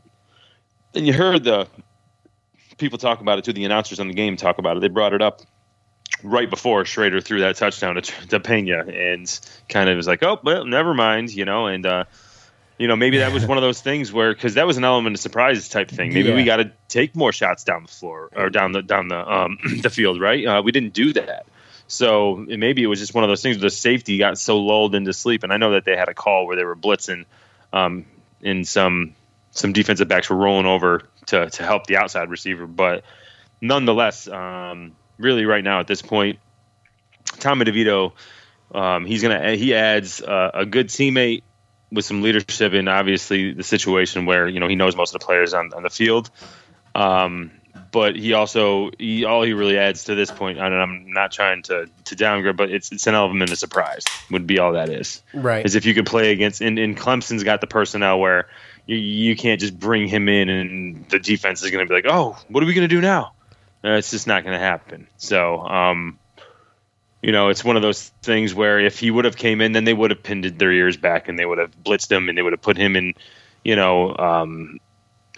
and 0.95 1.07
you 1.07 1.13
heard 1.13 1.45
the 1.45 1.69
people 2.81 2.99
talk 2.99 3.21
about 3.21 3.39
it 3.39 3.45
too. 3.45 3.53
The 3.53 3.65
announcers 3.65 4.01
on 4.01 4.09
the 4.09 4.15
game 4.15 4.37
talk 4.37 4.59
about 4.59 4.77
it. 4.77 4.81
They 4.81 4.89
brought 4.89 5.15
it 5.15 5.23
up 5.23 5.43
right 6.23 6.51
before 6.51 6.85
Shrader 6.85 7.23
threw 7.23 7.41
that 7.41 7.57
touchdown 7.57 7.97
to, 7.97 8.03
to 8.03 8.41
Pena, 8.41 8.85
and 8.85 9.41
kind 9.69 9.89
of 9.89 9.97
was 9.97 10.07
like, 10.07 10.23
"Oh, 10.23 10.41
well, 10.43 10.65
never 10.65 10.95
mind," 10.95 11.33
you 11.33 11.45
know. 11.45 11.67
And 11.67 11.87
uh, 11.87 12.05
you 12.79 12.89
know, 12.89 12.97
maybe 12.97 13.19
that 13.19 13.33
was 13.33 13.47
one 13.47 13.59
of 13.59 13.63
those 13.63 13.81
things 13.81 14.13
where 14.13 14.33
because 14.33 14.55
that 14.55 14.67
was 14.67 14.77
an 14.77 14.85
element 14.85 15.15
of 15.15 15.21
surprise 15.21 15.69
type 15.69 15.91
thing. 15.91 16.13
Maybe 16.15 16.33
we 16.33 16.45
got 16.45 16.57
to 16.57 16.73
take 16.89 17.15
more 17.15 17.33
shots 17.33 17.65
down 17.65 17.83
the 17.83 17.93
floor 17.93 18.31
or 18.35 18.51
down 18.51 18.73
the 18.73 18.83
down 18.83 19.09
the 19.09 19.33
um, 19.33 19.59
the 19.83 19.91
field, 19.91 20.21
right? 20.21 20.45
Uh, 20.47 20.63
we 20.63 20.73
didn't 20.73 20.95
do 20.95 21.13
that. 21.13 21.47
So 21.89 22.37
maybe 22.47 22.85
it 22.85 22.87
was 22.87 23.01
just 23.01 23.15
one 23.15 23.25
of 23.25 23.29
those 23.29 23.43
things 23.43 23.57
where 23.57 23.63
the 23.63 23.71
safety 23.71 24.17
got 24.17 24.39
so 24.39 24.61
lulled 24.61 24.95
into 24.95 25.13
sleep. 25.13 25.43
And 25.43 25.53
I 25.53 25.57
know 25.57 25.73
that 25.73 25.85
they 25.85 25.97
had 25.97 26.09
a 26.09 26.15
call 26.15 26.47
where 26.47 26.55
they 26.55 26.65
were 26.65 26.77
blitzing, 26.77 27.25
um, 27.73 28.07
and 28.43 28.67
some 28.67 29.15
some 29.51 29.73
defensive 29.73 30.09
backs 30.09 30.31
were 30.31 30.37
rolling 30.37 30.67
over 30.67 31.03
to 31.27 31.51
to 31.51 31.63
help 31.63 31.87
the 31.87 31.97
outside 31.97 32.31
receiver. 32.31 32.67
But 32.67 33.05
nonetheless, 33.61 34.29
um, 34.29 34.93
really 35.19 35.45
right 35.45 35.65
now 35.65 35.81
at 35.81 35.87
this 35.87 36.03
point, 36.03 36.39
Tommy 37.39 37.65
DeVito, 37.65 38.13
um, 38.75 39.05
he's 39.05 39.23
gonna 39.23 39.55
he 39.57 39.75
adds 39.75 40.23
uh, 40.23 40.51
a 40.55 40.67
good 40.67 40.89
teammate 40.89 41.43
with 41.93 42.05
some 42.05 42.23
leadership 42.23 42.73
and 42.73 42.89
obviously 42.89 43.53
the 43.53 43.65
situation 43.65 44.25
where 44.25 44.47
you 44.47 44.61
know 44.61 44.69
he 44.69 44.77
knows 44.77 44.95
most 44.97 45.15
of 45.15 45.21
the 45.21 45.27
players 45.27 45.55
on, 45.55 45.73
on 45.75 45.83
the 45.83 45.91
field. 45.91 46.31
Um, 46.95 47.53
but 47.93 48.17
he 48.17 48.33
also 48.35 48.91
he 48.99 49.25
all 49.25 49.43
he 49.43 49.53
really 49.53 49.79
adds 49.79 50.05
to 50.05 50.15
this 50.15 50.31
point, 50.31 50.59
and 50.59 50.75
I'm 50.75 51.13
not 51.13 51.33
trying 51.33 51.63
to 51.65 51.89
to 52.05 52.17
downgrade, 52.17 52.57
but 52.57 52.71
it's 52.71 52.93
it's 52.93 53.07
an 53.07 53.15
element 53.15 53.51
of 53.51 53.59
surprise 53.59 54.05
would 54.31 54.47
be 54.47 54.59
all 54.59 54.73
that 54.73 54.89
is. 54.89 55.23
Right. 55.35 55.65
Is 55.65 55.75
if 55.75 55.87
you 55.87 55.95
could 55.95 56.07
play 56.07 56.33
against 56.33 56.61
and, 56.61 56.79
and 56.79 56.97
Clemson's 56.97 57.43
got 57.43 57.61
the 57.61 57.67
personnel 57.67 58.21
where 58.21 58.49
you, 58.87 58.97
you 58.97 59.37
can't 59.37 59.61
just 59.61 59.79
bring 59.79 60.09
him 60.09 60.29
in 60.29 60.49
and 60.49 61.09
the 61.09 61.19
defense 61.19 61.63
is 61.63 61.71
going 61.71 61.87
to 61.87 61.89
be 61.89 61.95
like, 61.95 62.13
oh, 62.13 62.37
what 62.49 62.63
are 62.63 62.67
we 62.67 62.75
going 62.75 62.89
to 62.89 62.95
do 62.95 63.01
now? 63.01 63.33
Uh, 63.85 63.93
it's 63.93 64.11
just 64.11 64.27
not 64.27 64.45
going 64.45 64.53
to 64.53 64.65
happen. 64.65 65.07
So, 65.17 65.61
um, 65.61 66.19
you 67.23 67.33
know, 67.33 67.49
it's 67.49 67.65
one 67.65 67.77
of 67.77 67.83
those 67.83 68.09
things 68.23 68.55
where 68.55 68.79
if 68.79 68.99
he 68.99 69.11
would 69.11 69.25
have 69.25 69.37
came 69.37 69.61
in, 69.61 69.73
then 69.73 69.85
they 69.85 69.95
would 69.95 70.11
have 70.11 70.23
pinned 70.23 70.45
their 70.45 70.73
ears 70.73 70.97
back 70.97 71.29
and 71.29 71.39
they 71.39 71.47
would 71.47 71.59
have 71.59 71.71
blitzed 71.83 72.11
him 72.11 72.29
and 72.29 72.37
they 72.37 72.43
would 72.43 72.53
have 72.53 72.63
put 72.63 72.77
him 72.77 72.97
in, 72.97 73.15
you 73.65 73.77
know, 73.77 74.17
um, 74.17 74.79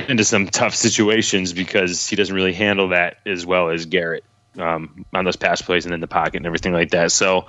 into 0.09 0.25
some 0.25 0.47
tough 0.49 0.75
situations 0.75 1.53
because 1.53 2.07
he 2.07 2.17
doesn't 2.17 2.35
really 2.35 2.53
handle 2.53 2.89
that 2.89 3.19
as 3.27 3.45
well 3.45 3.71
as 3.71 3.87
Garrett 3.87 4.25
um, 4.59 5.07
on 5.13 5.25
those 5.25 5.37
pass 5.37 5.63
plays 5.63 5.85
and 5.85 5.95
in 5.95 6.01
the 6.01 6.07
pocket 6.07 6.37
and 6.37 6.47
everything 6.47 6.73
like 6.73 6.91
that. 6.91 7.13
So, 7.13 7.47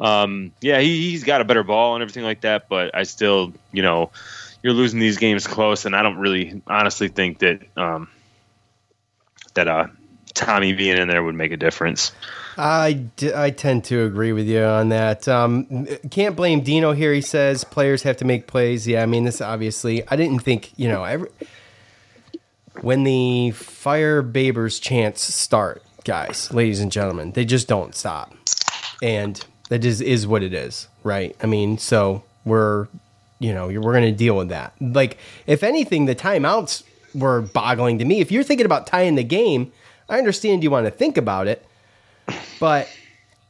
um, 0.00 0.52
yeah, 0.60 0.80
he, 0.80 1.10
he's 1.10 1.24
got 1.24 1.40
a 1.40 1.44
better 1.44 1.62
ball 1.62 1.94
and 1.94 2.02
everything 2.02 2.24
like 2.24 2.42
that, 2.42 2.68
but 2.68 2.94
I 2.94 3.04
still, 3.04 3.52
you 3.72 3.82
know, 3.82 4.10
you're 4.62 4.72
losing 4.72 5.00
these 5.00 5.18
games 5.18 5.46
close, 5.46 5.84
and 5.84 5.94
I 5.94 6.02
don't 6.02 6.18
really 6.18 6.62
honestly 6.66 7.08
think 7.08 7.38
that 7.40 7.60
um, 7.76 8.08
that 9.54 9.68
uh, 9.68 9.86
Tommy 10.34 10.72
being 10.72 10.98
in 10.98 11.08
there 11.08 11.22
would 11.22 11.34
make 11.34 11.52
a 11.52 11.56
difference. 11.56 12.12
I, 12.56 12.92
d- 13.16 13.32
I 13.34 13.50
tend 13.50 13.84
to 13.84 14.04
agree 14.04 14.32
with 14.32 14.46
you 14.46 14.62
on 14.62 14.90
that. 14.90 15.26
Um, 15.26 15.86
can't 16.10 16.36
blame 16.36 16.60
Dino 16.60 16.92
here. 16.92 17.12
He 17.14 17.22
says 17.22 17.64
players 17.64 18.02
have 18.02 18.18
to 18.18 18.26
make 18.26 18.46
plays. 18.46 18.86
Yeah, 18.86 19.02
I 19.02 19.06
mean, 19.06 19.24
this 19.24 19.40
obviously, 19.40 20.06
I 20.08 20.16
didn't 20.16 20.40
think, 20.40 20.72
you 20.76 20.88
know, 20.88 21.04
every, 21.04 21.30
when 22.82 23.04
the 23.04 23.52
Fire 23.52 24.22
Babers 24.22 24.80
chants 24.80 25.22
start, 25.22 25.82
guys, 26.04 26.52
ladies 26.52 26.80
and 26.80 26.92
gentlemen, 26.92 27.32
they 27.32 27.46
just 27.46 27.68
don't 27.68 27.94
stop. 27.94 28.34
And 29.02 29.42
that 29.70 29.84
is, 29.84 30.02
is 30.02 30.26
what 30.26 30.42
it 30.42 30.52
is, 30.52 30.88
right? 31.02 31.34
I 31.42 31.46
mean, 31.46 31.78
so 31.78 32.22
we're, 32.44 32.88
you 33.42 33.52
know, 33.52 33.66
we're 33.66 33.92
going 33.92 34.04
to 34.04 34.12
deal 34.12 34.36
with 34.36 34.48
that. 34.50 34.72
Like, 34.80 35.18
if 35.46 35.62
anything, 35.62 36.06
the 36.06 36.14
timeouts 36.14 36.82
were 37.14 37.42
boggling 37.42 37.98
to 37.98 38.04
me. 38.04 38.20
If 38.20 38.30
you're 38.32 38.42
thinking 38.44 38.66
about 38.66 38.86
tying 38.86 39.16
the 39.16 39.24
game, 39.24 39.72
I 40.08 40.18
understand 40.18 40.62
you 40.62 40.70
want 40.70 40.86
to 40.86 40.90
think 40.90 41.16
about 41.16 41.46
it, 41.48 41.66
but 42.60 42.88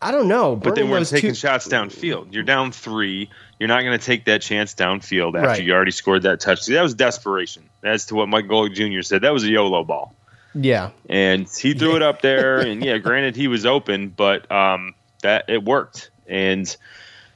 I 0.00 0.10
don't 0.10 0.28
know. 0.28 0.56
But 0.56 0.74
they 0.74 0.82
weren't 0.82 1.06
taking 1.08 1.30
two- 1.30 1.34
shots 1.36 1.68
downfield. 1.68 2.32
You're 2.32 2.42
down 2.42 2.72
three. 2.72 3.28
You're 3.58 3.68
not 3.68 3.82
going 3.82 3.96
to 3.98 4.04
take 4.04 4.24
that 4.24 4.42
chance 4.42 4.74
downfield 4.74 5.36
after 5.36 5.46
Right. 5.48 5.62
you 5.62 5.72
already 5.72 5.90
scored 5.92 6.22
that 6.22 6.40
touchdown. 6.40 6.74
That 6.74 6.82
was 6.82 6.94
desperation. 6.94 7.62
As 7.84 8.06
to 8.06 8.14
what 8.14 8.28
Mike 8.28 8.46
Golic 8.46 8.74
Jr. 8.74 9.02
said, 9.02 9.22
that 9.22 9.32
was 9.32 9.44
a 9.44 9.48
YOLO 9.50 9.84
ball. 9.84 10.14
Yeah. 10.54 10.90
and 11.08 11.48
he 11.48 11.72
threw 11.72 11.96
it 11.96 12.02
up 12.02 12.20
there. 12.20 12.58
And 12.58 12.84
yeah, 12.84 12.98
granted 12.98 13.36
he 13.36 13.48
was 13.48 13.64
open, 13.64 14.08
but 14.08 14.50
um, 14.50 14.94
that 15.22 15.44
it 15.48 15.64
worked. 15.64 16.10
And 16.26 16.74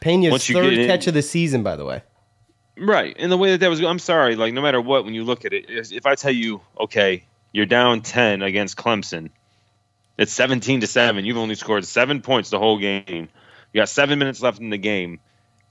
Pena's 0.00 0.46
third 0.46 0.70
get 0.70 0.78
in- 0.80 0.86
catch 0.86 1.06
of 1.06 1.14
the 1.14 1.22
season, 1.22 1.62
by 1.62 1.76
the 1.76 1.84
way. 1.84 2.02
Right, 2.76 3.16
and 3.18 3.30
the 3.30 3.36
way 3.36 3.52
that 3.52 3.60
that 3.60 3.68
was, 3.68 3.80
I'm 3.82 3.98
sorry, 3.98 4.36
like 4.36 4.52
no 4.54 4.62
matter 4.62 4.80
what, 4.80 5.04
when 5.04 5.14
you 5.14 5.24
look 5.24 5.44
at 5.44 5.52
it, 5.52 5.66
if 5.68 5.92
if 5.92 6.06
I 6.06 6.14
tell 6.14 6.32
you, 6.32 6.60
okay, 6.78 7.24
you're 7.52 7.66
down 7.66 8.02
ten 8.02 8.42
against 8.42 8.76
Clemson, 8.76 9.30
it's 10.18 10.32
17 10.32 10.80
to 10.80 10.86
seven. 10.86 11.24
You've 11.24 11.36
only 11.36 11.54
scored 11.54 11.84
seven 11.84 12.22
points 12.22 12.50
the 12.50 12.58
whole 12.58 12.78
game. 12.78 13.28
You 13.72 13.80
got 13.80 13.88
seven 13.88 14.18
minutes 14.18 14.40
left 14.40 14.60
in 14.60 14.70
the 14.70 14.78
game, 14.78 15.20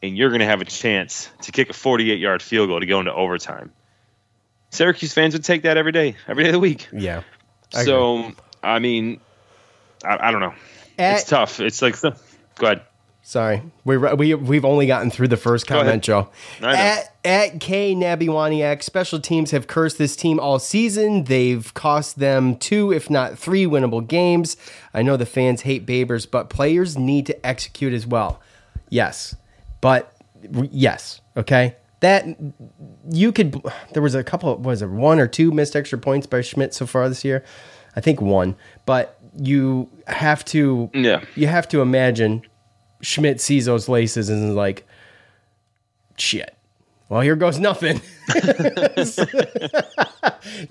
and 0.03 0.16
you're 0.16 0.30
going 0.30 0.39
to 0.39 0.45
have 0.45 0.62
a 0.62 0.66
chance 0.66 1.30
to 1.43 1.51
kick 1.51 1.70
a 1.70 1.74
48 1.74 2.20
yard 2.20 2.41
field 2.41 2.70
goal 2.70 2.80
to 2.80 2.86
go 2.86 2.99
into 2.99 3.14
overtime. 3.14 3.72
Syracuse 4.70 5.14
fans 5.14 5.34
would 5.34 5.43
take 5.43 5.64
that 5.64 5.78
every 5.78 5.91
day, 5.91 6.16
every 6.28 6.43
day 6.43 6.49
of 6.49 6.53
the 6.53 6.60
week. 6.60 6.88
Yeah. 6.91 7.24
I 7.74 7.84
so 7.86 8.32
I 8.62 8.80
mean, 8.80 9.20
I, 10.03 10.28
I 10.28 10.32
don't 10.32 10.41
know. 10.41 10.53
At- 10.99 11.20
it's 11.20 11.30
tough. 11.30 11.60
It's 11.60 11.82
like 11.82 11.99
go 12.01 12.14
ahead. 12.62 12.82
Sorry, 13.28 13.63
we 13.84 13.97
we 13.97 14.36
we've 14.36 14.63
only 14.63 14.86
gotten 14.86 15.09
through 15.09 15.30
the 15.30 15.36
first 15.36 15.65
comment, 15.65 16.03
Joe. 16.03 16.30
At 16.61 17.11
at 17.26 17.59
K 17.59 17.95
Nabiwaniak, 17.95 18.84
special 18.84 19.19
teams 19.19 19.49
have 19.49 19.65
cursed 19.65 19.97
this 19.97 20.15
team 20.15 20.39
all 20.39 20.59
season. 20.59 21.23
They've 21.23 21.73
cost 21.73 22.19
them 22.19 22.55
two, 22.55 22.93
if 22.93 23.09
not 23.09 23.36
three, 23.36 23.65
winnable 23.65 24.07
games. 24.07 24.57
I 24.93 25.01
know 25.01 25.17
the 25.17 25.26
fans 25.26 25.61
hate 25.61 25.88
Babers, 25.88 26.30
but 26.30 26.51
players 26.51 26.99
need 26.99 27.26
to 27.26 27.43
execute 27.43 27.93
as 27.93 28.05
well. 28.05 28.39
Yes, 28.89 29.36
but 29.82 30.15
yes, 30.69 31.19
okay. 31.36 31.78
That 32.01 32.28
you 33.09 33.32
could. 33.32 33.59
There 33.93 34.03
was 34.03 34.13
a 34.13 34.23
couple. 34.23 34.55
Was 34.57 34.84
it 34.84 34.89
one 34.91 35.19
or 35.19 35.28
two 35.28 35.49
missed 35.49 35.76
extra 35.76 35.97
points 35.97 36.28
by 36.28 36.41
Szmyt 36.41 36.76
so 36.76 36.86
far 36.86 37.09
this 37.09 37.26
year? 37.26 37.43
I 37.95 38.01
think 38.01 38.21
one, 38.21 38.55
but 38.86 39.19
you 39.36 39.89
have 40.05 40.45
to. 40.45 40.91
Yeah. 40.93 41.21
You 41.34 41.47
have 41.47 41.67
to 41.69 41.82
imagine 41.82 42.43
Szmyt 43.02 43.39
sees 43.39 43.66
those 43.66 43.88
laces 43.89 44.30
and 44.30 44.50
is 44.50 44.56
like, 44.56 44.86
shit. 46.18 46.56
Well, 47.08 47.22
here 47.22 47.36
goes 47.36 47.60
nothing. 47.60 48.02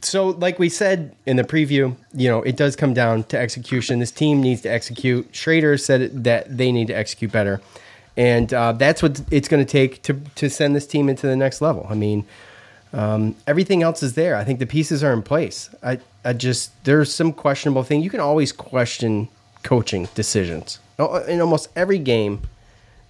so, 0.02 0.30
like 0.30 0.58
we 0.58 0.68
said 0.68 1.14
in 1.26 1.36
the 1.36 1.44
preview, 1.44 1.96
you 2.12 2.28
know, 2.28 2.42
it 2.42 2.56
does 2.56 2.74
come 2.74 2.92
down 2.92 3.22
to 3.24 3.38
execution. 3.38 4.00
This 4.00 4.10
team 4.10 4.42
needs 4.42 4.62
to 4.62 4.68
execute. 4.68 5.30
Shrader 5.30 5.80
said 5.80 6.24
that 6.24 6.56
they 6.56 6.72
need 6.72 6.88
to 6.88 6.92
execute 6.92 7.30
better. 7.30 7.60
And 8.16 8.52
uh, 8.52 8.72
that's 8.72 9.00
what 9.00 9.20
it's 9.30 9.46
going 9.46 9.64
to 9.64 9.70
take 9.70 10.02
to 10.02 10.14
to 10.34 10.50
send 10.50 10.74
this 10.74 10.88
team 10.88 11.08
into 11.08 11.28
the 11.28 11.36
next 11.36 11.60
level. 11.60 11.86
I 11.88 11.94
mean, 11.94 12.24
um, 12.92 13.36
everything 13.46 13.82
else 13.82 14.02
is 14.02 14.14
there. 14.14 14.34
I 14.36 14.42
think 14.42 14.58
the 14.58 14.66
pieces 14.66 15.04
are 15.04 15.12
in 15.12 15.22
place. 15.22 15.70
I, 15.84 16.00
I 16.24 16.32
just 16.32 16.72
there's 16.84 17.14
some 17.14 17.32
questionable 17.32 17.84
thing. 17.84 18.02
You 18.02 18.10
can 18.10 18.20
always 18.20 18.50
question 18.50 19.28
coaching 19.62 20.08
decisions 20.14 20.80
in 20.98 21.40
almost 21.40 21.68
every 21.76 21.98
game 21.98 22.42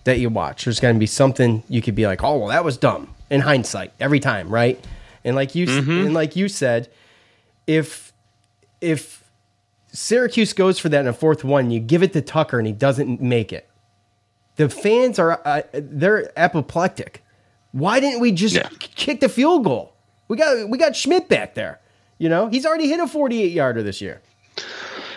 that 0.05 0.19
you 0.19 0.29
watch. 0.31 0.65
There's 0.65 0.81
going 0.81 0.95
to 0.95 0.99
be 0.99 1.07
something 1.07 1.63
you 1.69 1.81
could 1.83 1.95
be 1.95 2.07
like, 2.07 2.23
oh 2.23 2.39
well, 2.39 2.49
that 2.49 2.65
was 2.65 2.77
dumb 2.77 3.15
in 3.31 3.41
hindsight 3.41 3.93
every 4.01 4.21
time, 4.21 4.49
right? 4.49 4.83
And 5.25 5.35
like 5.37 5.55
you 5.55 5.67
and 5.69 6.15
like 6.15 6.37
you 6.37 6.49
said, 6.49 6.89
if 7.67 8.13
if 8.81 9.25
Syracuse 9.93 10.53
goes 10.53 10.79
for 10.79 10.89
that 10.89 11.01
in 11.01 11.07
a 11.07 11.13
fourth 11.13 11.45
one, 11.45 11.71
you 11.71 11.81
give 11.81 12.03
it 12.03 12.13
to 12.13 12.21
Tucker 12.21 12.59
and 12.59 12.67
he 12.67 12.73
doesn't 12.73 13.21
make 13.23 13.53
it. 13.53 13.69
The 14.57 14.69
fans 14.69 15.19
are 15.19 15.41
uh, 15.45 15.63
they're 15.73 16.31
apoplectic. 16.39 17.23
Why 17.73 18.01
didn't 18.01 18.21
we 18.21 18.31
just 18.33 18.55
Yeah. 18.55 18.69
kick 18.79 19.21
the 19.21 19.29
field 19.29 19.65
goal? 19.65 19.95
We 20.29 20.37
got 20.37 20.69
we 20.69 20.79
got 20.79 20.93
Szmyt 20.93 21.29
back 21.29 21.55
there. 21.55 21.81
You 22.19 22.29
know, 22.29 22.49
he's 22.49 22.65
already 22.65 22.89
hit 22.89 23.01
a 23.01 23.07
48 23.09 23.51
yarder 23.53 23.83
this 23.83 24.01
year. 24.01 24.21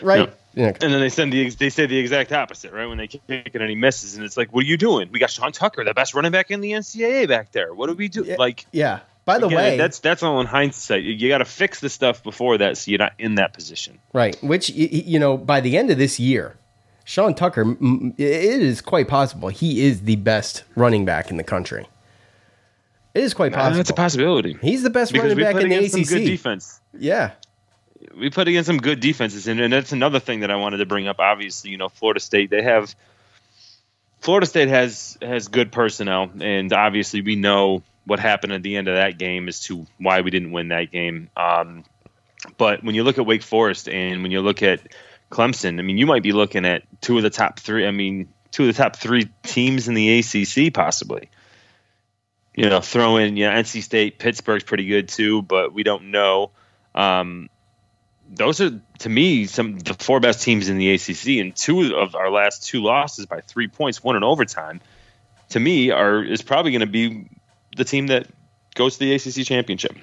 Right? 0.02 0.34
Yeah. 0.58 0.74
And 0.82 0.92
then 0.92 1.00
they 1.00 1.10
send 1.10 1.32
the 1.32 1.50
they 1.52 1.70
say 1.70 1.86
the 1.86 2.00
exact 2.00 2.32
opposite, 2.32 2.74
right? 2.74 2.88
When 2.88 2.98
they 2.98 3.08
kick 3.08 3.22
and 3.54 3.70
he 3.70 3.76
misses, 3.76 4.16
and 4.16 4.26
it's 4.26 4.36
like, 4.36 4.52
what 4.52 4.64
are 4.64 4.68
you 4.68 4.76
doing? 4.76 5.10
We 5.12 5.20
got 5.20 5.30
Sean 5.30 5.52
Tucker, 5.52 5.84
the 5.84 5.94
best 5.94 6.16
running 6.16 6.32
back 6.32 6.50
in 6.50 6.62
the 6.62 6.72
NCAA, 6.72 7.28
back 7.28 7.52
there. 7.52 7.76
What 7.76 7.88
do 7.88 7.94
we 7.94 8.08
do? 8.08 8.24
Like, 8.24 8.66
Yeah. 8.72 9.02
By 9.24 9.40
the 9.40 9.48
again, 9.48 9.58
way, 9.58 9.78
that's 9.78 10.00
that's 10.00 10.24
all 10.24 10.40
in 10.40 10.48
hindsight. 10.48 11.04
You, 11.04 11.12
you 11.12 11.28
got 11.28 11.40
to 11.40 11.46
fix 11.46 11.82
the 11.82 11.90
stuff 11.90 12.24
before 12.24 12.58
that, 12.60 12.78
so 12.78 12.90
you're 12.90 12.98
not 12.98 13.12
in 13.20 13.36
that 13.36 13.54
position. 13.54 14.00
Right. 14.14 14.42
Which, 14.42 14.70
you 14.70 15.20
know, 15.20 15.36
by 15.36 15.60
the 15.60 15.78
end 15.78 15.92
of 15.92 15.98
this 15.98 16.18
year, 16.18 16.56
Sean 17.04 17.36
Tucker, 17.36 17.76
it 17.82 18.62
is 18.62 18.80
quite 18.80 19.10
possible 19.10 19.50
he 19.50 19.86
is 19.86 20.04
the 20.04 20.16
best 20.16 20.64
running 20.76 21.04
back 21.04 21.30
in 21.30 21.36
the 21.36 21.44
country. 21.44 21.88
It 23.14 23.24
is 23.24 23.34
quite 23.34 23.52
possible. 23.52 23.78
That's 23.78 23.90
a 23.90 23.94
possibility. 23.94 24.58
He's 24.62 24.82
the 24.82 24.90
best 24.90 25.12
because 25.12 25.34
running 25.34 25.44
back 25.44 25.62
in 25.62 25.70
the 25.70 25.76
ACC. 25.76 26.08
good 26.08 26.26
defense. 26.26 26.80
Yeah. 26.98 27.32
We 28.16 28.30
put 28.30 28.48
against 28.48 28.68
some 28.68 28.78
good 28.78 29.00
defenses, 29.00 29.48
and, 29.48 29.60
and 29.60 29.74
that's 29.74 29.92
another 29.92 30.20
thing 30.20 30.42
that 30.42 30.52
I 30.52 30.56
wanted 30.56 30.78
to 30.78 30.86
bring 30.86 31.08
up. 31.08 31.20
Obviously, 31.20 31.72
you 31.72 31.78
know, 31.78 31.90
Florida 31.90 32.20
State 32.20 32.50
they 32.50 32.62
have 32.62 32.96
Florida 34.20 34.46
State 34.46 34.70
has 34.70 35.18
has 35.22 35.48
good 35.48 35.72
personnel, 35.72 36.30
and 36.40 36.72
obviously 36.74 37.22
we 37.22 37.36
know 37.36 37.84
what 38.06 38.20
happened 38.20 38.54
at 38.54 38.64
the 38.64 38.78
end 38.78 38.88
of 38.88 38.96
that 38.96 39.18
game 39.18 39.48
as 39.48 39.62
to 39.62 39.86
why 39.98 40.22
we 40.22 40.32
didn't 40.32 40.52
win 40.52 40.70
that 40.70 40.92
game. 40.92 41.30
Um, 41.36 41.84
but 42.58 42.84
when 42.84 42.96
you 42.96 43.04
look 43.04 43.18
at 43.18 43.26
Wake 43.26 43.44
Forest 43.44 43.90
and 43.90 44.24
when 44.24 44.32
you 44.32 44.42
look 44.42 44.64
at 44.64 44.82
Clemson, 45.30 45.80
I 45.80 45.82
mean, 45.82 45.98
you 45.98 46.06
might 46.06 46.24
be 46.24 46.32
looking 46.32 46.66
at 46.66 46.84
two 47.02 47.18
of 47.18 47.24
the 47.24 47.30
top 47.30 47.60
three. 47.60 47.86
I 47.86 47.92
mean, 47.92 48.30
two 48.52 48.68
of 48.68 48.76
the 48.76 48.82
top 48.82 48.96
three 48.96 49.30
teams 49.44 49.88
in 49.88 49.94
the 49.94 50.20
ACC, 50.20 50.74
possibly. 50.74 51.30
You 52.56 52.70
know, 52.70 52.80
throw 52.80 53.18
in, 53.18 53.36
you 53.36 53.46
know, 53.46 53.52
NC 53.52 53.84
State, 53.84 54.20
Pittsburgh's 54.20 54.64
pretty 54.64 54.86
good 54.86 55.10
too, 55.10 55.42
but 55.42 55.74
we 55.74 55.84
don't 55.84 56.12
know. 56.12 56.52
Um, 56.96 57.50
those 58.30 58.60
are 58.62 58.80
to 59.00 59.10
me 59.10 59.46
some 59.46 59.80
the 59.80 59.94
four 59.94 60.20
best 60.20 60.42
teams 60.44 60.70
in 60.70 60.78
the 60.78 60.92
ACC, 60.94 61.40
and 61.40 61.56
two 61.56 61.96
of 61.96 62.16
our 62.16 62.30
last 62.30 62.66
two 62.66 62.82
losses 62.84 63.26
by 63.26 63.42
three 63.42 63.68
points, 63.68 64.04
one 64.04 64.16
in 64.16 64.24
overtime. 64.24 64.82
To 65.50 65.60
me, 65.60 65.92
are 65.92 66.24
is 66.24 66.42
probably 66.42 66.72
going 66.72 66.82
to 66.82 66.86
be 66.88 67.30
the 67.76 67.86
team 67.86 68.08
that 68.08 68.28
goes 68.76 68.98
to 68.98 69.00
the 69.00 69.14
ACC 69.16 69.46
championship. 69.46 69.96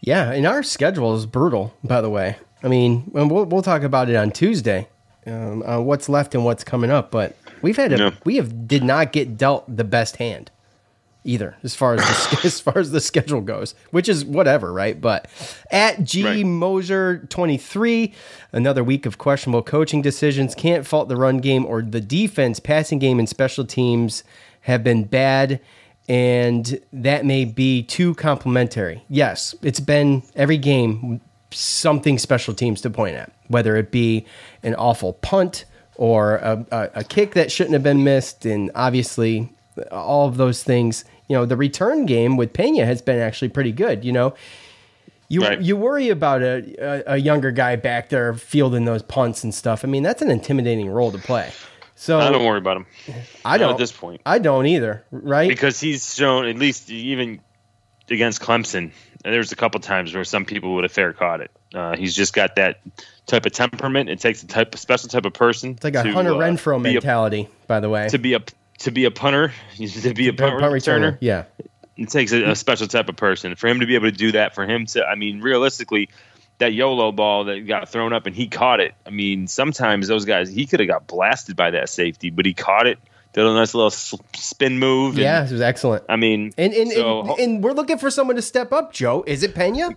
Yeah, 0.00 0.32
and 0.32 0.46
our 0.46 0.62
schedule 0.62 1.14
is 1.14 1.26
brutal, 1.26 1.74
by 1.84 2.00
the 2.00 2.10
way. 2.10 2.36
I 2.62 2.68
mean, 2.68 3.04
we'll, 3.12 3.44
we'll 3.44 3.62
talk 3.62 3.82
about 3.82 4.08
it 4.08 4.16
on 4.16 4.30
Tuesday, 4.30 4.88
um, 5.26 5.62
uh, 5.62 5.80
what's 5.80 6.08
left 6.08 6.34
and 6.34 6.44
what's 6.44 6.64
coming 6.64 6.90
up. 6.90 7.10
But 7.10 7.36
we've 7.62 7.76
had 7.76 7.92
a, 7.92 7.98
Yeah. 7.98 8.10
we 8.24 8.36
have 8.36 8.66
did 8.66 8.82
not 8.82 9.12
get 9.12 9.36
dealt 9.36 9.64
the 9.74 9.84
best 9.84 10.16
hand 10.16 10.50
either, 11.24 11.56
as 11.62 11.74
far 11.74 11.94
as 11.94 12.00
the, 12.00 12.40
as 12.44 12.60
far 12.60 12.78
as 12.78 12.90
the 12.90 13.00
schedule 13.00 13.40
goes, 13.40 13.74
which 13.90 14.08
is 14.08 14.24
whatever, 14.24 14.72
right? 14.72 15.00
But 15.00 15.28
at 15.70 16.04
G 16.04 16.44
Moser 16.44 17.26
twenty 17.28 17.56
three, 17.56 18.14
another 18.52 18.84
week 18.84 19.06
of 19.06 19.18
questionable 19.18 19.62
coaching 19.62 20.02
decisions. 20.02 20.54
Can't 20.54 20.86
fault 20.86 21.08
the 21.08 21.16
run 21.16 21.38
game 21.38 21.66
or 21.66 21.82
the 21.82 22.00
defense, 22.00 22.60
passing 22.60 22.98
game, 22.98 23.18
and 23.18 23.28
special 23.28 23.64
teams 23.64 24.24
have 24.62 24.84
been 24.84 25.04
bad 25.04 25.60
and 26.08 26.80
that 26.92 27.24
may 27.24 27.44
be 27.44 27.84
too 27.84 28.16
complimentary. 28.16 29.04
Yes, 29.08 29.54
it's 29.62 29.78
been 29.78 30.24
every 30.34 30.58
game 30.58 31.20
something 31.52 32.18
special 32.18 32.52
teams 32.52 32.80
to 32.80 32.90
point 32.90 33.16
at, 33.16 33.32
whether 33.48 33.76
it 33.76 33.90
be 33.90 34.26
an 34.62 34.74
awful 34.74 35.14
punt 35.14 35.64
or 35.94 36.36
a, 36.36 36.66
a, 36.72 36.90
a 36.96 37.04
kick 37.04 37.34
that 37.34 37.52
shouldn't 37.52 37.74
have 37.74 37.82
been 37.82 38.02
missed, 38.02 38.44
and 38.44 38.70
obviously 38.74 39.52
uh, 39.78 39.94
all 39.94 40.26
of 40.26 40.36
those 40.36 40.62
things. 40.62 41.04
You 41.30 41.36
know, 41.36 41.46
the 41.46 41.56
return 41.56 42.06
game 42.06 42.36
with 42.36 42.52
Pena 42.52 42.84
has 42.84 43.00
been 43.02 43.20
actually 43.20 43.50
pretty 43.50 43.70
good. 43.70 44.04
You 44.04 44.10
know, 44.10 44.34
you 45.28 45.48
you 45.60 45.76
worry 45.76 46.08
about 46.08 46.42
a, 46.42 46.74
a 46.80 47.14
a 47.14 47.16
younger 47.18 47.52
guy 47.52 47.76
back 47.76 48.08
there 48.08 48.34
fielding 48.34 48.84
those 48.84 49.04
punts 49.04 49.44
and 49.44 49.54
stuff. 49.54 49.84
I 49.84 49.86
mean, 49.86 50.02
that's 50.02 50.22
an 50.22 50.30
intimidating 50.32 50.90
role 50.90 51.12
to 51.12 51.18
play. 51.18 51.52
So 51.94 52.18
I 52.18 52.30
don't 52.32 52.44
worry 52.44 52.58
about 52.58 52.78
him. 52.78 52.86
I 53.44 53.52
Not 53.52 53.58
don't 53.58 53.70
at 53.74 53.78
this 53.78 53.92
point 53.92 54.22
I 54.26 54.40
don't 54.40 54.66
either. 54.66 55.04
Right? 55.12 55.48
because 55.48 55.78
he's 55.78 56.12
shown 56.12 56.46
at 56.46 56.56
least 56.56 56.90
even 56.90 57.40
against 58.10 58.40
Clemson. 58.40 58.90
And 59.24 59.34
there's 59.34 59.52
a 59.52 59.56
couple 59.56 59.78
times 59.78 60.12
where 60.12 60.24
some 60.24 60.44
people 60.44 60.74
would 60.74 60.84
have 60.84 60.90
fair 60.92 61.12
caught 61.12 61.42
it. 61.42 61.52
Uh, 61.72 61.94
he's 61.94 62.16
just 62.16 62.32
got 62.34 62.56
that 62.56 62.80
type 63.26 63.46
of 63.46 63.52
temperament. 63.52 64.08
It 64.10 64.18
takes 64.18 64.42
a 64.42 64.48
type 64.48 64.74
of 64.74 64.80
special 64.80 65.08
type 65.10 65.26
of 65.26 65.34
person. 65.34 65.72
It's 65.72 65.84
like 65.84 65.94
a 65.94 66.02
to, 66.02 66.12
Hunter 66.12 66.32
uh, 66.32 66.38
Renfrow 66.38 66.76
a- 66.76 66.80
mentality, 66.80 67.48
by 67.68 67.78
the 67.78 67.88
way. 67.88 68.08
to 68.08 68.18
be 68.18 68.32
a 68.34 68.40
to 68.80 68.90
be 68.90 69.04
a 69.04 69.10
punter, 69.10 69.52
to 69.76 70.14
be 70.14 70.28
a 70.28 70.32
punt, 70.32 70.60
Punt 70.60 70.72
returner. 70.72 71.16
Yeah. 71.20 71.44
It 71.96 72.08
takes 72.10 72.32
a, 72.32 72.50
a 72.50 72.56
special 72.64 72.86
type 72.86 73.08
of 73.08 73.16
person 73.16 73.54
for 73.56 73.68
him 73.68 73.80
to 73.80 73.86
be 73.86 73.94
able 73.94 74.10
to 74.10 74.16
do 74.16 74.32
that. 74.32 74.54
For 74.54 74.64
him 74.66 74.86
to, 74.86 75.04
I 75.04 75.14
mean, 75.14 75.40
realistically, 75.40 76.08
that 76.58 76.72
YOLO 76.74 77.12
ball 77.12 77.44
that 77.44 77.66
got 77.66 77.88
thrown 77.88 78.12
up 78.12 78.26
and 78.26 78.36
he 78.36 78.46
caught 78.48 78.80
it. 78.80 78.94
I 79.06 79.10
mean, 79.10 79.46
sometimes 79.46 80.08
those 80.08 80.24
guys 80.26 80.50
he 80.50 80.66
could 80.66 80.80
have 80.80 80.88
got 80.88 81.06
blasted 81.06 81.56
by 81.56 81.70
that 81.70 81.88
safety, 81.88 82.30
but 82.30 82.44
he 82.46 82.52
caught 82.54 82.86
it. 82.86 82.98
Did 83.32 83.46
a 83.46 83.54
nice 83.54 83.74
little 83.74 83.90
spin 83.90 84.78
move. 84.78 85.14
and- 85.14 85.22
Yeah, 85.22 85.44
it 85.44 85.52
was 85.52 85.60
excellent. 85.60 86.04
I 86.08 86.16
mean, 86.16 86.52
And 86.58 86.72
and, 86.74 86.90
so, 86.90 87.20
and 87.20 87.38
and 87.38 87.62
we're 87.64 87.72
looking 87.72 87.96
for 87.98 88.10
someone 88.10 88.36
to 88.36 88.42
step 88.42 88.72
up, 88.72 88.92
Joe. 88.92 89.22
Is 89.26 89.42
it 89.44 89.54
Pena? 89.54 89.90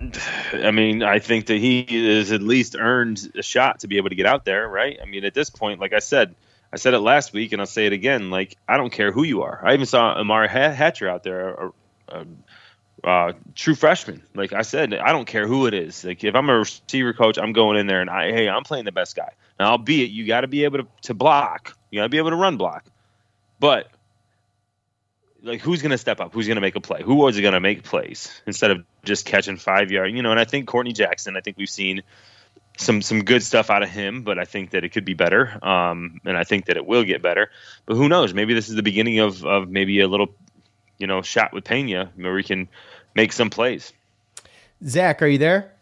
I 0.52 0.70
mean, 0.72 1.02
I 1.02 1.18
think 1.18 1.46
that 1.46 1.58
he 1.58 1.84
has 2.16 2.32
at 2.32 2.42
least 2.42 2.76
earned 2.78 3.30
a 3.36 3.42
shot 3.42 3.80
to 3.80 3.88
be 3.88 3.98
able 3.98 4.08
to 4.08 4.14
get 4.16 4.26
out 4.26 4.44
there, 4.44 4.68
right? 4.68 4.98
I 5.00 5.06
mean, 5.06 5.24
at 5.24 5.32
this 5.34 5.48
point, 5.48 5.80
like 5.80 5.92
I 5.92 6.00
said, 6.00 6.34
I 6.72 6.76
said 6.76 6.94
it 6.94 7.00
last 7.00 7.32
week, 7.32 7.52
and 7.52 7.60
I'll 7.60 7.66
say 7.66 7.86
it 7.86 7.92
again. 7.92 8.30
Like, 8.30 8.56
I 8.66 8.76
don't 8.76 8.92
care 8.92 9.12
who 9.12 9.24
you 9.24 9.42
are. 9.42 9.60
I 9.62 9.74
even 9.74 9.86
saw 9.86 10.14
Amari 10.14 10.48
Ha- 10.48 10.70
Hatcher 10.70 11.08
out 11.08 11.22
there, 11.22 11.50
a, 11.50 11.72
a, 12.08 12.26
a 13.04 13.08
uh, 13.08 13.32
true 13.54 13.74
freshman. 13.74 14.22
Like 14.34 14.52
I 14.52 14.62
said, 14.62 14.94
I 14.94 15.12
don't 15.12 15.26
care 15.26 15.46
who 15.46 15.66
it 15.66 15.74
is. 15.74 16.04
Like, 16.04 16.24
if 16.24 16.34
I'm 16.34 16.48
a 16.48 16.58
receiver 16.58 17.12
coach, 17.12 17.36
I'm 17.36 17.52
going 17.52 17.76
in 17.76 17.86
there 17.86 18.00
and 18.00 18.08
I, 18.08 18.30
hey, 18.30 18.48
I'm 18.48 18.62
playing 18.62 18.84
the 18.84 18.92
best 18.92 19.16
guy. 19.16 19.32
Now, 19.58 19.72
albeit 19.72 20.10
you 20.10 20.26
got 20.26 20.42
to 20.42 20.48
be 20.48 20.64
able 20.64 20.78
to, 20.78 20.86
to 21.02 21.14
block, 21.14 21.76
you 21.90 22.00
got 22.00 22.04
to 22.04 22.08
be 22.08 22.18
able 22.18 22.30
to 22.30 22.36
run 22.36 22.56
block, 22.56 22.84
but 23.60 23.90
like 25.42 25.60
who's 25.60 25.82
going 25.82 25.90
to 25.90 25.98
step 25.98 26.20
up? 26.20 26.32
Who's 26.32 26.46
going 26.46 26.56
to 26.56 26.60
make 26.60 26.76
a 26.76 26.80
play? 26.80 27.02
Who 27.02 27.16
was 27.16 27.38
going 27.40 27.52
to 27.52 27.60
make 27.60 27.82
plays 27.82 28.40
instead 28.46 28.70
of 28.70 28.84
just 29.04 29.26
catching 29.26 29.56
five 29.56 29.90
yard? 29.90 30.12
You 30.12 30.22
know, 30.22 30.30
and 30.30 30.40
I 30.40 30.44
think 30.44 30.68
Courtney 30.68 30.92
Jackson. 30.92 31.36
I 31.36 31.40
think 31.40 31.56
we've 31.56 31.68
seen 31.68 32.02
some 32.78 33.02
some 33.02 33.22
good 33.24 33.42
stuff 33.42 33.70
out 33.70 33.82
of 33.82 33.88
him, 33.90 34.22
but 34.22 34.38
I 34.38 34.44
think 34.44 34.70
that 34.70 34.84
it 34.84 34.90
could 34.90 35.04
be 35.04 35.14
better. 35.14 35.58
Um, 35.64 36.20
and 36.24 36.36
I 36.36 36.44
think 36.44 36.66
that 36.66 36.76
it 36.76 36.86
will 36.86 37.04
get 37.04 37.22
better. 37.22 37.50
But 37.86 37.96
who 37.96 38.08
knows? 38.08 38.34
Maybe 38.34 38.54
this 38.54 38.68
is 38.68 38.74
the 38.74 38.82
beginning 38.82 39.18
of 39.18 39.44
of 39.44 39.68
maybe 39.68 40.00
a 40.00 40.08
little, 40.08 40.34
you 40.98 41.06
know, 41.06 41.22
shot 41.22 41.52
with 41.52 41.64
Pena 41.64 42.10
where 42.16 42.34
we 42.34 42.42
can 42.42 42.68
make 43.14 43.32
some 43.32 43.50
plays. 43.50 43.92
Zach, 44.86 45.22
are 45.22 45.26
you 45.26 45.38
there? 45.38 45.72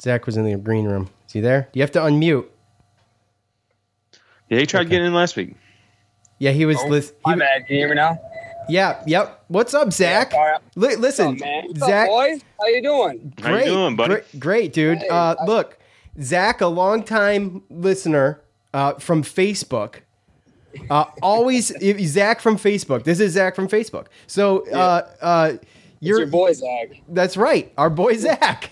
Zach 0.00 0.26
was 0.26 0.36
in 0.36 0.44
the 0.44 0.56
green 0.56 0.84
room. 0.86 1.10
Is 1.26 1.32
he 1.32 1.40
there? 1.40 1.68
You 1.72 1.82
have 1.82 1.92
to 1.92 2.00
unmute. 2.00 2.46
Yeah, 4.48 4.58
he 4.58 4.66
tried 4.66 4.88
getting 4.90 5.06
in 5.06 5.14
last 5.14 5.36
week. 5.36 5.54
Yeah, 6.38 6.50
he 6.52 6.66
was. 6.66 6.78
Oh, 6.80 6.88
lis- 6.88 7.10
he 7.10 7.14
my 7.24 7.32
wa- 7.32 7.38
bad. 7.38 7.66
Can 7.66 7.76
you 7.76 7.80
hear 7.82 7.88
me 7.88 7.94
now? 7.96 8.18
Yeah. 8.68 9.02
Yep. 9.06 9.44
What's 9.48 9.74
up, 9.74 9.92
Zach? 9.92 10.32
Li- 10.74 10.96
listen, 10.96 11.38
What's 11.38 11.80
Zach. 11.80 12.08
up, 12.08 12.14
boys? 12.14 12.40
How 12.60 12.66
you 12.68 12.82
doing? 12.82 13.32
Great, 13.40 13.96
Great, 13.96 14.40
great 14.40 14.72
dude. 14.72 15.02
uh, 15.10 15.36
look, 15.46 15.78
Zach, 16.20 16.60
a 16.60 16.66
longtime 16.66 17.62
listener 17.68 18.40
uh, 18.72 18.94
from 18.94 19.22
Facebook. 19.22 19.96
Uh, 20.90 21.04
always 21.22 21.72
Zach 22.12 22.40
from 22.40 22.56
Facebook. 22.56 23.04
This 23.04 23.20
is 23.20 23.32
Zach 23.32 23.54
from 23.54 23.68
Facebook. 23.68 24.06
So 24.26 24.66
uh, 24.70 25.08
uh, 25.20 25.52
you're 26.00 26.20
your 26.20 26.26
boy 26.28 26.52
Zach. 26.52 27.00
That's 27.08 27.36
right, 27.36 27.72
our 27.78 27.90
boy 27.90 28.14
Zach. 28.16 28.70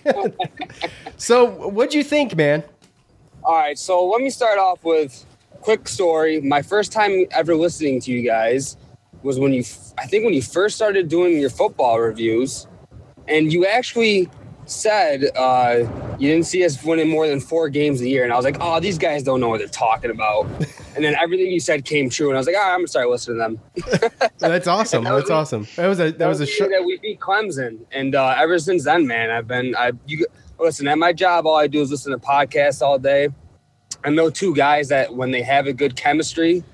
so 1.17 1.45
what'd 1.69 1.95
you 1.95 2.03
think, 2.03 2.35
man? 2.35 2.65
All 3.45 3.57
right, 3.57 3.79
so 3.79 4.05
let 4.07 4.21
me 4.23 4.31
start 4.31 4.59
off 4.59 4.83
with 4.85 5.25
a 5.55 5.59
quick 5.59 5.87
story. 5.89 6.41
My 6.41 6.63
first 6.63 6.93
time 6.93 7.27
ever 7.33 7.55
listening 7.55 8.01
to 8.03 8.11
you 8.13 8.23
guys 8.27 8.77
was 9.23 9.39
when 9.39 9.53
you, 9.53 9.65
I 9.99 10.07
think, 10.07 10.25
when 10.25 10.35
you 10.35 10.43
first 10.43 10.77
started 10.77 11.09
doing 11.09 11.39
your 11.39 11.51
football 11.51 12.01
reviews, 12.01 12.67
and 13.29 13.53
you 13.53 13.67
actually 13.67 14.29
said 14.67 15.25
uh, 15.37 15.85
you 16.19 16.29
didn't 16.31 16.47
see 16.47 16.65
us 16.65 16.83
winning 16.83 17.09
more 17.09 17.27
than 17.27 17.41
four 17.41 17.69
games 17.69 18.01
a 18.01 18.09
year, 18.09 18.25
and 18.25 18.33
I 18.33 18.37
was 18.37 18.45
like, 18.45 18.57
oh, 18.61 18.81
these 18.81 18.99
guys 18.99 19.23
don't 19.23 19.41
know 19.41 19.49
what 19.49 19.59
they're 19.59 19.69
talking 19.69 20.11
about. 20.11 20.45
and 20.95 21.05
then 21.05 21.15
everything 21.21 21.47
you 21.51 21.61
said 21.61 21.85
came 21.85 22.09
true, 22.11 22.29
and 22.29 22.37
I 22.37 22.41
was 22.41 22.47
like, 22.47 22.57
all 22.57 22.63
right, 22.63 22.73
I'm 22.73 22.81
gonna 22.81 22.89
start 22.89 23.09
listening 23.09 23.39
to 23.39 23.83
them. 23.83 24.21
That's 24.39 24.67
awesome. 24.69 25.05
That 25.05 25.13
was 25.13 25.23
That's 25.23 25.31
me. 25.31 25.37
awesome. 25.37 25.67
That 25.77 25.87
was 25.87 26.01
a 26.01 26.13
that 26.13 26.29
was 26.29 26.41
a 26.41 26.47
show. 26.47 26.69
that 26.69 26.85
we 26.85 26.99
beat 26.99 27.21
Clemson, 27.21 27.81
and 27.93 28.15
uh, 28.15 28.35
ever 28.39 28.59
since 28.59 28.85
then, 28.85 29.07
man, 29.07 29.31
I've 29.31 29.49
been 29.49 29.75
I 29.77 29.93
you 30.07 30.27
listen 30.59 30.87
at 30.89 30.99
my 30.99 31.13
job. 31.13 31.47
All 31.47 31.57
I 31.57 31.67
do 31.67 31.81
is 31.81 31.91
listen 31.91 32.13
to 32.13 32.19
podcasts 32.19 32.83
all 32.83 32.99
day. 32.99 33.29
I 34.05 34.11
know 34.11 34.31
two 34.31 34.55
guys 34.55 34.89
that 34.89 35.15
when 35.15 35.31
they 35.31 35.43
have 35.43 35.67
a 35.67 35.73
good 35.73 35.97
chemistry, 35.97 36.65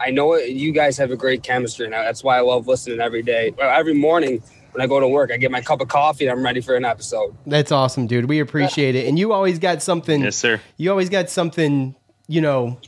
I 0.00 0.10
know 0.10 0.34
it, 0.34 0.50
you 0.50 0.72
guys 0.72 0.96
have 0.98 1.10
a 1.10 1.16
great 1.16 1.42
chemistry, 1.42 1.84
and 1.84 1.92
that's 1.94 2.22
why 2.22 2.38
I 2.38 2.40
love 2.40 2.66
listening 2.68 3.00
every 3.00 3.22
day, 3.22 3.52
every 3.60 3.94
morning 3.94 4.42
when 4.72 4.82
I 4.82 4.86
go 4.86 5.00
to 5.00 5.08
work. 5.08 5.30
I 5.32 5.36
get 5.38 5.50
my 5.50 5.60
cup 5.60 5.80
of 5.80 5.88
coffee, 5.88 6.26
and 6.26 6.32
I'm 6.38 6.44
ready 6.44 6.60
for 6.60 6.74
an 6.76 6.84
episode. 6.84 7.34
That's 7.46 7.72
awesome, 7.72 8.06
dude. 8.06 8.26
We 8.26 8.40
appreciate 8.40 8.94
it. 8.94 9.06
And 9.08 9.18
you 9.18 9.32
always 9.32 9.58
got 9.58 9.82
something. 9.82 10.22
Yes, 10.22 10.36
sir. 10.36 10.60
You 10.76 10.90
always 10.90 11.08
got 11.08 11.30
something, 11.30 11.96
you 12.28 12.40
know, 12.40 12.78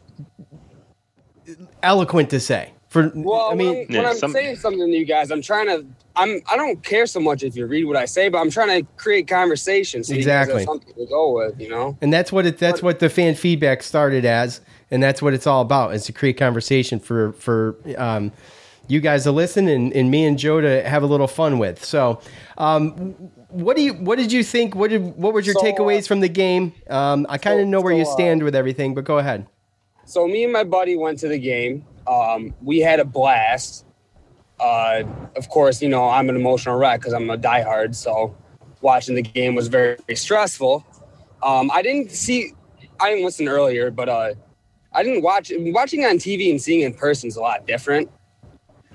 eloquent 1.82 2.30
to 2.30 2.40
say. 2.40 2.72
For 2.88 3.11
Well, 3.14 3.50
I 3.52 3.54
mean, 3.54 3.86
when, 3.88 3.96
I'm- 4.04 4.04
when 4.04 4.06
I'm 4.24 4.32
saying 4.32 4.56
something 4.56 4.80
to 4.90 4.96
you 4.96 5.04
guys, 5.04 5.30
I'm 5.30 5.42
trying 5.42 5.66
to. 5.68 5.86
I'm. 6.16 6.40
I 6.50 6.56
don't 6.56 6.82
care 6.82 7.06
so 7.06 7.20
much 7.20 7.44
if 7.44 7.54
you 7.54 7.66
read 7.66 7.84
what 7.84 7.96
I 7.96 8.04
say, 8.04 8.28
but 8.28 8.38
I'm 8.38 8.50
trying 8.50 8.82
to 8.84 8.90
create 8.96 9.28
conversation. 9.28 10.02
So 10.02 10.12
Exactly. 10.12 10.54
You 10.54 10.58
guys 10.58 10.66
have 10.66 10.82
something 10.82 10.94
to 11.04 11.06
go 11.08 11.36
with, 11.36 11.61
you 11.61 11.68
know. 11.68 11.96
And 12.02 12.12
that's 12.12 12.32
what 12.32 12.46
it. 12.46 12.58
That's 12.58 12.82
what 12.82 12.98
the 12.98 13.08
fan 13.08 13.36
feedback 13.36 13.84
started 13.84 14.24
as, 14.24 14.61
and 14.91 15.03
that's 15.03 15.22
what 15.22 15.34
it's 15.34 15.47
all 15.47 15.62
about: 15.62 15.95
is 15.95 16.05
to 16.05 16.12
create 16.12 16.36
conversation 16.36 17.01
for 17.01 17.32
for 17.32 17.76
um, 17.97 18.32
you 18.91 19.01
guys 19.01 19.22
to 19.22 19.32
listen 19.32 19.68
and, 19.68 19.93
and 19.93 20.11
me 20.11 20.24
and 20.24 20.38
Joe 20.38 20.61
to 20.61 20.88
have 20.88 21.03
a 21.03 21.07
little 21.07 21.28
fun 21.28 21.59
with. 21.59 21.84
So, 21.84 22.20
um, 22.59 23.12
what 23.49 23.76
do 23.76 23.82
you? 23.82 23.95
What 23.95 24.18
did 24.18 24.32
you 24.32 24.43
think? 24.43 24.74
What 24.74 24.91
did? 24.91 25.16
What 25.16 25.32
was 25.32 25.47
your 25.47 25.55
So, 25.55 25.61
uh, 25.61 25.72
takeaways 25.72 26.09
from 26.09 26.20
the 26.20 26.28
game? 26.28 26.72
Um, 26.88 27.26
I 27.28 27.38
kind 27.38 27.61
of 27.61 27.68
know 27.68 27.80
where 27.80 27.95
you 27.95 28.05
so, 28.05 28.11
uh, 28.11 28.14
stand 28.14 28.43
with 28.43 28.55
everything, 28.55 28.95
but 28.95 29.05
go 29.05 29.18
ahead. 29.18 29.47
So 30.05 30.26
me 30.26 30.43
and 30.43 30.53
my 30.53 30.64
buddy 30.64 30.97
went 30.97 31.20
to 31.20 31.28
the 31.28 31.38
game. 31.38 31.86
Um, 32.07 32.53
we 32.62 32.80
had 32.80 32.99
a 32.99 33.05
blast. 33.05 33.86
Uh, 34.59 35.05
of 35.36 35.49
course, 35.49 35.80
you 35.80 35.88
know 35.88 36.09
I'm 36.09 36.28
an 36.28 36.36
emotional 36.36 36.76
wreck 36.76 37.01
because 37.01 37.12
I'm 37.12 37.30
a 37.30 37.38
diehard. 37.38 37.95
So 37.95 38.36
watching 38.80 39.14
the 39.14 39.22
game 39.22 39.55
was 39.55 39.68
very, 39.68 39.97
very 40.07 40.16
stressful. 40.16 40.84
Um, 41.43 41.70
I 41.72 41.82
didn't 41.82 42.11
see. 42.11 42.53
I 42.99 43.11
didn't 43.11 43.24
listen 43.24 43.49
earlier, 43.49 43.91
but 43.91 44.09
uh, 44.09 44.34
I 44.93 45.03
didn't 45.03 45.22
watch. 45.22 45.53
Watching 45.57 46.05
on 46.05 46.16
TV 46.16 46.51
and 46.51 46.61
seeing 46.61 46.80
in 46.80 46.95
person 46.95 47.28
is 47.28 47.36
a 47.36 47.41
lot 47.41 47.66
different. 47.66 48.11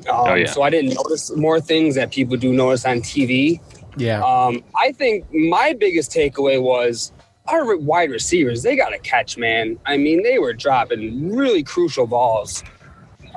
Um, 0.10 0.16
Oh, 0.16 0.34
yeah. 0.34 0.52
So 0.52 0.62
I 0.62 0.70
didn't 0.70 0.94
notice 0.94 1.34
more 1.36 1.62
things 1.62 1.96
that 1.96 2.12
people 2.12 2.36
do 2.38 2.52
notice 2.54 2.86
on 2.86 2.98
TV. 2.98 3.62
Yeah. 3.98 4.22
Um, 4.24 4.64
I 4.78 4.92
think 4.92 5.26
my 5.34 5.74
biggest 5.74 6.12
takeaway 6.12 6.62
was 6.62 7.14
our 7.48 7.78
wide 7.78 8.12
receivers. 8.12 8.64
They 8.64 8.76
got 8.76 8.90
to 8.90 9.00
catch, 9.00 9.38
man. 9.38 9.80
I 9.86 9.98
mean, 9.98 10.24
they 10.24 10.40
were 10.40 10.54
dropping 10.54 11.34
really 11.34 11.64
crucial 11.64 12.08
balls. 12.08 12.64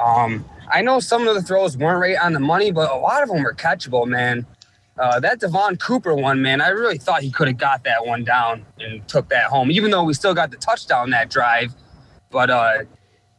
Um, 0.02 0.44
I 0.70 0.82
know 0.82 1.00
some 1.00 1.26
of 1.28 1.34
the 1.34 1.42
throws 1.42 1.76
weren't 1.76 2.00
right 2.00 2.16
on 2.18 2.32
the 2.32 2.40
money, 2.40 2.72
but 2.72 2.90
a 2.90 2.96
lot 2.96 3.22
of 3.22 3.28
them 3.28 3.42
were 3.42 3.54
catchable, 3.54 4.06
man. 4.06 4.46
Uh, 4.98 5.20
that 5.20 5.38
Devon 5.38 5.76
Cooper 5.76 6.14
one, 6.14 6.42
man, 6.42 6.60
I 6.60 6.68
really 6.68 6.98
thought 6.98 7.22
he 7.22 7.30
could 7.30 7.46
have 7.46 7.56
got 7.56 7.84
that 7.84 8.04
one 8.04 8.24
down 8.24 8.66
and 8.80 9.06
took 9.06 9.28
that 9.28 9.44
home, 9.44 9.70
even 9.70 9.92
though 9.92 10.02
we 10.02 10.12
still 10.12 10.34
got 10.34 10.50
the 10.50 10.56
touchdown 10.56 11.10
that 11.10 11.30
drive. 11.30 11.72
But, 12.30 12.50
uh, 12.50 12.84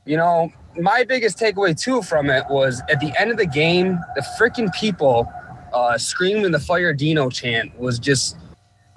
you 0.05 0.17
know, 0.17 0.51
my 0.79 1.03
biggest 1.03 1.37
takeaway 1.37 1.79
too 1.79 2.01
from 2.01 2.29
it 2.29 2.43
was 2.49 2.81
at 2.89 2.99
the 2.99 3.13
end 3.19 3.31
of 3.31 3.37
the 3.37 3.45
game, 3.45 3.99
the 4.15 4.25
freaking 4.39 4.73
people 4.73 5.31
uh, 5.73 5.97
screaming 5.97 6.51
the 6.51 6.59
Fire 6.59 6.93
Dino 6.93 7.29
chant 7.29 7.77
was 7.79 7.99
just. 7.99 8.37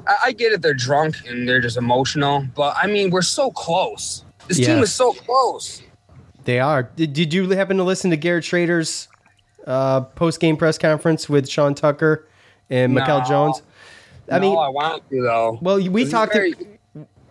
I, 0.07 0.17
I 0.27 0.33
get 0.33 0.53
it, 0.53 0.63
they're 0.63 0.75
drunk 0.75 1.17
and 1.29 1.49
they're 1.49 1.61
just 1.61 1.77
emotional, 1.77 2.45
but 2.57 2.75
I 2.81 2.87
mean, 2.89 3.11
we're 3.11 3.23
so 3.23 3.51
close. 3.53 4.25
This 4.49 4.59
team 4.59 4.79
is 4.79 4.93
so 4.93 5.13
close. 5.13 5.81
They 6.45 6.59
are. 6.59 6.83
Did, 6.83 7.13
did 7.13 7.33
you 7.33 7.49
happen 7.51 7.77
to 7.77 7.85
listen 7.85 8.11
to 8.11 8.17
Garrett 8.17 8.43
Shrader's 8.45 9.07
uh, 9.65 10.01
post 10.01 10.41
game 10.41 10.57
press 10.57 10.77
conference 10.77 11.29
with 11.29 11.49
Sean 11.49 11.75
Tucker 11.77 12.27
and 12.69 12.93
Mikel 12.95 13.21
No. 13.21 13.25
Jones? 13.25 13.63
I 14.29 14.39
no, 14.39 14.41
mean, 14.41 14.59
I 14.59 14.69
want 14.71 15.09
to 15.11 15.23
though. 15.23 15.59
Well, 15.63 15.77
we 15.89 16.09
talked. 16.09 16.33
very- 16.33 16.55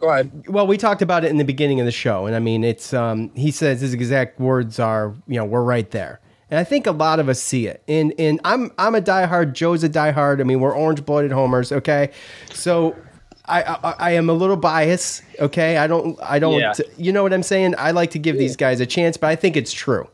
Go 0.02 0.10
ahead. 0.10 0.48
Well, 0.48 0.66
we 0.68 0.78
talked 0.78 1.02
about 1.02 1.24
it 1.24 1.30
in 1.30 1.38
the 1.38 1.46
beginning 1.46 1.80
of 1.80 1.86
the 1.86 1.92
show, 1.92 2.26
and 2.26 2.36
I 2.36 2.40
mean, 2.40 2.64
it's. 2.64 2.94
Um, 2.94 3.32
he 3.36 3.52
says 3.52 3.82
his 3.82 3.94
exact 3.94 4.40
words 4.40 4.80
are, 4.80 5.14
you 5.28 5.36
know, 5.38 5.46
we're 5.46 5.64
right 5.64 5.90
there, 5.92 6.20
and 6.50 6.60
I 6.60 6.64
think 6.64 6.88
a 6.88 6.92
lot 6.92 7.20
of 7.20 7.30
us 7.30 7.40
see 7.42 7.68
it. 7.68 7.84
And 7.88 8.12
and 8.18 8.40
I'm 8.44 8.72
I'm 8.80 8.96
a 8.96 9.02
diehard. 9.02 9.54
Joe's 9.54 9.84
a 9.84 9.90
diehard. 9.90 10.42
I 10.42 10.44
mean, 10.44 10.60
we're 10.60 10.76
orange 10.76 11.06
blooded 11.06 11.32
homers. 11.32 11.72
Okay, 11.72 12.12
so. 12.52 12.96
I, 13.46 13.64
I, 13.64 13.96
I 13.98 14.12
am 14.12 14.30
a 14.30 14.34
little 14.34 14.56
biased. 14.56 15.24
Okay, 15.40 15.76
I 15.78 15.88
don't 15.88 16.18
I 16.22 16.38
don't 16.38 16.60
Yeah. 16.60 16.74
you 16.96 17.12
know 17.12 17.24
what 17.24 17.34
I'm 17.34 17.42
saying. 17.44 17.74
I 17.78 17.90
like 17.92 18.12
to 18.12 18.20
give 18.20 18.38
these 18.38 18.56
guys 18.56 18.80
a 18.80 18.86
chance, 18.86 19.18
but 19.18 19.28
I 19.28 19.36
think 19.36 19.58
it's 19.58 19.74
true. 19.74 20.08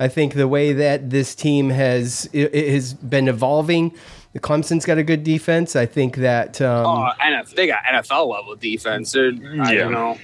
I 0.00 0.08
think 0.08 0.34
the 0.34 0.48
way 0.48 0.72
that 0.72 1.10
this 1.10 1.34
team 1.34 1.68
has 1.68 2.28
it, 2.32 2.52
it 2.54 2.72
has 2.72 2.94
been 2.94 3.28
evolving, 3.28 3.92
the 4.32 4.40
Clemson's 4.40 4.84
got 4.86 4.98
a 4.98 5.02
good 5.02 5.24
defense. 5.24 5.76
I 5.76 5.86
think 5.86 6.16
that 6.16 6.60
um, 6.60 6.86
oh, 6.86 7.10
NF, 7.20 7.54
they 7.54 7.66
got 7.66 7.82
NFL 7.84 8.28
level 8.28 8.56
defense. 8.56 9.12
They're, 9.12 9.32
I 9.60 9.74
don't 9.74 9.92
know. 9.92 10.18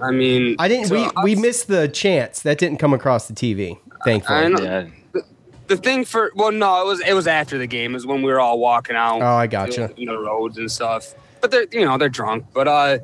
I 0.00 0.10
mean, 0.10 0.56
I 0.58 0.68
didn't. 0.68 0.86
so 0.86 0.94
we 0.94 1.04
us- 1.04 1.12
we 1.22 1.34
missed 1.36 1.68
the 1.68 1.88
chance 1.88 2.40
that 2.42 2.58
didn't 2.58 2.78
come 2.78 2.94
across 2.94 3.28
the 3.28 3.34
TV. 3.34 3.78
Thankfully. 4.04 4.38
I 4.38 4.48
know. 4.48 4.90
The, 5.12 5.24
the 5.68 5.76
thing 5.76 6.04
for 6.04 6.32
well, 6.34 6.52
no, 6.52 6.82
it 6.82 6.86
was 6.86 7.00
it 7.00 7.12
was 7.12 7.26
after 7.26 7.58
the 7.58 7.66
game. 7.66 7.94
is 7.94 8.06
when 8.06 8.22
we 8.22 8.30
were 8.30 8.40
all 8.40 8.58
walking 8.58 8.96
out. 8.96 9.20
Oh, 9.22 9.26
I 9.36 9.46
gotcha. 9.46 9.92
In 9.96 10.06
the 10.06 10.18
roads 10.18 10.58
and 10.58 10.70
stuff. 10.70 11.14
But 11.40 11.50
they're 11.50 11.66
you 11.72 11.84
know 11.84 11.98
they're 11.98 12.08
drunk. 12.08 12.46
But 12.52 12.68
uh, 12.68 12.98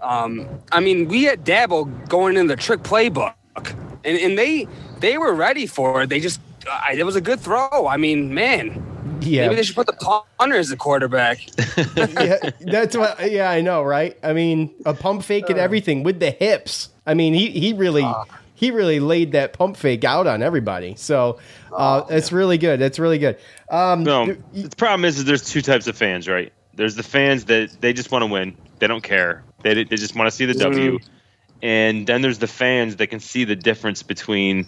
um, 0.00 0.48
I 0.72 0.80
mean, 0.80 1.08
we 1.08 1.24
had 1.24 1.44
Dabble 1.44 1.86
going 2.08 2.36
in 2.36 2.46
the 2.46 2.56
trick 2.56 2.80
playbook, 2.80 3.34
and 4.04 4.18
and 4.18 4.38
they 4.38 4.66
they 5.00 5.18
were 5.18 5.34
ready 5.34 5.66
for 5.66 6.02
it. 6.02 6.08
They 6.08 6.20
just 6.20 6.40
I, 6.70 6.94
it 6.94 7.04
was 7.04 7.16
a 7.16 7.20
good 7.20 7.40
throw. 7.40 7.86
I 7.86 7.96
mean, 7.96 8.34
man. 8.34 8.84
Yeah. 9.20 9.42
Maybe 9.42 9.56
they 9.56 9.62
should 9.62 9.76
put 9.76 9.86
the 9.86 10.22
punter 10.38 10.56
as 10.56 10.68
the 10.68 10.76
quarterback. 10.76 11.40
yeah, 11.96 12.50
that's 12.60 12.96
what. 12.96 13.30
Yeah, 13.30 13.50
I 13.50 13.60
know, 13.60 13.82
right? 13.82 14.16
I 14.22 14.32
mean, 14.32 14.74
a 14.84 14.94
pump 14.94 15.24
fake 15.24 15.50
and 15.50 15.58
everything 15.58 16.02
with 16.02 16.20
the 16.20 16.30
hips. 16.30 16.90
I 17.06 17.14
mean, 17.14 17.34
he 17.34 17.50
he 17.50 17.72
really 17.72 18.06
he 18.54 18.70
really 18.72 18.98
laid 18.98 19.32
that 19.32 19.52
pump 19.52 19.76
fake 19.76 20.04
out 20.04 20.26
on 20.26 20.42
everybody. 20.42 20.94
So 20.96 21.38
uh, 21.72 22.02
it's 22.10 22.32
really 22.32 22.58
good. 22.58 22.80
It's 22.80 22.98
really 22.98 23.18
good. 23.18 23.38
Um, 23.70 24.02
No, 24.02 24.36
the 24.52 24.74
problem 24.76 25.04
is, 25.04 25.18
is 25.18 25.24
there's 25.24 25.44
two 25.44 25.62
types 25.62 25.86
of 25.86 25.96
fans, 25.96 26.26
right? 26.28 26.52
There's 26.74 26.96
the 26.96 27.04
fans 27.04 27.44
that 27.46 27.80
they 27.80 27.92
just 27.92 28.10
want 28.10 28.22
to 28.22 28.26
win. 28.26 28.56
They 28.80 28.88
don't 28.88 29.02
care. 29.02 29.44
They, 29.62 29.74
they 29.74 29.96
just 29.96 30.16
want 30.16 30.28
to 30.28 30.36
see 30.36 30.44
the 30.44 30.54
W. 30.54 30.98
And 31.62 32.06
then 32.06 32.20
there's 32.22 32.38
the 32.38 32.46
fans 32.46 32.96
that 32.96 33.08
can 33.08 33.20
see 33.20 33.44
the 33.44 33.56
difference 33.56 34.02
between 34.02 34.66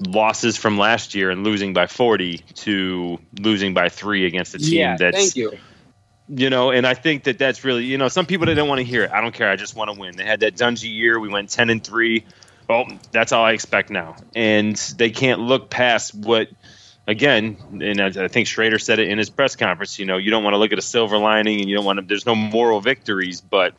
losses 0.00 0.56
from 0.56 0.78
last 0.78 1.14
year 1.14 1.30
and 1.30 1.44
losing 1.44 1.74
by 1.74 1.86
40 1.86 2.38
to 2.38 3.18
losing 3.38 3.74
by 3.74 3.88
three 3.88 4.26
against 4.26 4.54
a 4.54 4.58
team 4.58 4.78
yeah, 4.78 4.96
that's 4.96 5.16
thank 5.16 5.36
you. 5.36 5.58
you 6.28 6.48
know, 6.48 6.70
and 6.70 6.86
I 6.86 6.94
think 6.94 7.24
that 7.24 7.38
that's 7.38 7.64
really, 7.64 7.84
you 7.84 7.98
know, 7.98 8.08
some 8.08 8.26
people 8.26 8.46
they 8.46 8.54
don't 8.54 8.68
want 8.68 8.78
to 8.78 8.84
hear 8.84 9.04
it. 9.04 9.10
I 9.10 9.20
don't 9.20 9.34
care. 9.34 9.50
I 9.50 9.56
just 9.56 9.76
want 9.76 9.92
to 9.92 9.98
win. 9.98 10.16
They 10.16 10.24
had 10.24 10.40
that 10.40 10.54
Dungey 10.54 10.92
year. 10.92 11.20
We 11.20 11.28
went 11.28 11.50
ten 11.50 11.68
and 11.70 11.84
three. 11.84 12.24
Well, 12.68 12.86
that's 13.12 13.32
all 13.32 13.44
I 13.44 13.52
expect 13.52 13.90
now, 13.90 14.16
and 14.34 14.76
they 14.96 15.10
can't 15.10 15.40
look 15.40 15.70
past 15.70 16.14
what. 16.14 16.48
Again, 17.06 17.56
and 17.80 18.02
I 18.02 18.08
I 18.08 18.28
think 18.28 18.48
Shrader 18.48 18.78
said 18.78 18.98
it 18.98 19.08
in 19.08 19.16
his 19.16 19.30
press 19.30 19.56
conference. 19.56 19.98
You 19.98 20.04
know, 20.04 20.18
you 20.18 20.30
don't 20.30 20.44
want 20.44 20.52
to 20.52 20.58
look 20.58 20.72
at 20.72 20.78
a 20.78 20.82
silver 20.82 21.16
lining, 21.16 21.58
and 21.58 21.70
you 21.70 21.74
don't 21.74 21.86
want 21.86 21.98
to. 21.98 22.04
There's 22.04 22.26
no 22.26 22.34
moral 22.34 22.82
victories, 22.82 23.40
but 23.40 23.72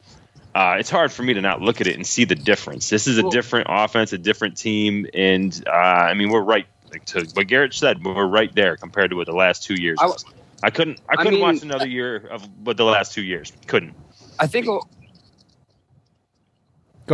uh, 0.56 0.76
it's 0.80 0.90
hard 0.90 1.12
for 1.12 1.24
me 1.24 1.34
to 1.34 1.42
not 1.42 1.62
look 1.62 1.80
at 1.82 1.88
it 1.88 1.96
and 1.96 2.06
see 2.06 2.26
the 2.26 2.36
difference. 2.36 2.90
This 2.90 3.08
is 3.08 3.18
a 3.18 3.30
different 3.30 3.68
offense, 3.70 4.14
a 4.14 4.18
different 4.18 4.58
team, 4.58 5.06
and 5.14 5.64
uh, 5.68 5.72
I 5.72 6.14
mean, 6.14 6.30
we're 6.30 6.42
right. 6.42 6.66
Like 6.92 7.06
to 7.06 7.24
what 7.34 7.48
Garrett 7.48 7.74
said, 7.74 8.04
we're 8.04 8.26
right 8.26 8.54
there 8.56 8.76
compared 8.76 9.12
to 9.12 9.16
what 9.16 9.28
the 9.28 9.34
last 9.36 9.64
two 9.64 9.76
years. 9.76 10.00
I- 10.02 10.08
was. 10.08 10.26
I 10.62 10.72
couldn't. 10.72 11.00
I 11.08 11.14
I 11.14 11.16
couldn't 11.18 11.34
mean- 11.36 11.42
watch 11.42 11.62
another 11.62 11.88
year 11.88 12.18
of 12.18 12.44
what 12.64 12.76
the 12.78 12.84
last 12.84 13.14
two 13.14 13.22
years. 13.24 13.54
Couldn't. 13.68 13.94
I 14.40 14.48
think 14.48 14.66
Go 14.66 14.86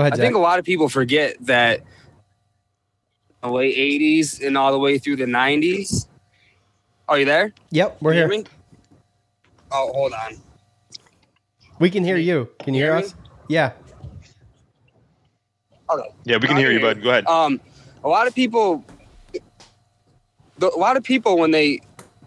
ahead. 0.02 0.14
I 0.14 0.18
think 0.18 0.36
a 0.36 0.40
lot 0.40 0.60
of 0.60 0.66
people 0.66 0.90
forget 0.90 1.38
that 1.42 1.82
the 3.42 3.50
late 3.50 3.76
'80s 3.78 4.46
and 4.46 4.58
all 4.58 4.72
the 4.72 4.80
way 4.80 4.98
through 4.98 5.18
the 5.18 5.26
'90s. 5.26 6.08
Are 7.08 7.20
you 7.20 7.26
there? 7.26 7.54
Yep, 7.70 7.98
we're 8.02 8.14
you 8.14 8.20
here. 8.20 8.30
hear 8.30 8.40
me? 8.40 8.46
Oh, 9.72 9.92
hold 9.94 10.14
on. 10.14 10.38
We 11.80 11.90
can 11.92 12.04
hear 12.04 12.18
you. 12.18 12.50
Can 12.60 12.74
you 12.74 12.82
hear 12.82 12.94
hear 12.94 13.02
me? 13.02 13.08
us? 13.08 13.16
Yeah. 13.48 13.74
Okay. 15.90 16.10
Yeah, 16.24 16.38
we 16.38 16.48
can 16.48 16.58
hear 16.58 16.72
you, 16.72 16.80
bud. 16.80 17.02
Go 17.02 17.10
ahead. 17.10 17.28
Um, 17.28 17.62
a 18.04 18.10
lot 18.10 18.28
of 18.28 18.36
people, 18.36 18.84
a 20.62 20.66
lot 20.78 20.98
of 20.98 21.04
people 21.04 21.38
when 21.38 21.52
they 21.52 21.82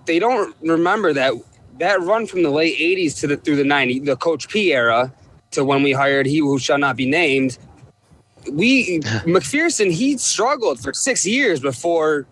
they 0.06 0.18
don't 0.18 0.54
remember 0.62 1.12
that 1.12 1.32
that 1.78 2.00
run 2.02 2.26
from 2.26 2.42
the 2.42 2.50
late 2.50 2.78
'80s 2.78 3.18
to 3.20 3.26
the 3.26 3.36
through 3.36 3.56
the 3.56 3.64
'90s, 3.64 4.04
the 4.04 4.16
Coach 4.16 4.48
P 4.48 4.72
era, 4.72 5.12
to 5.52 5.64
when 5.64 5.82
we 5.82 5.92
hired 5.92 6.26
he 6.26 6.38
who 6.38 6.58
shall 6.58 6.78
not 6.78 6.96
be 6.96 7.08
named. 7.08 7.58
We 8.50 9.00
MacPherson 9.26 9.90
he 9.90 10.16
struggled 10.18 10.80
for 10.80 10.92
six 10.92 11.26
years 11.26 11.60
before 11.60 12.26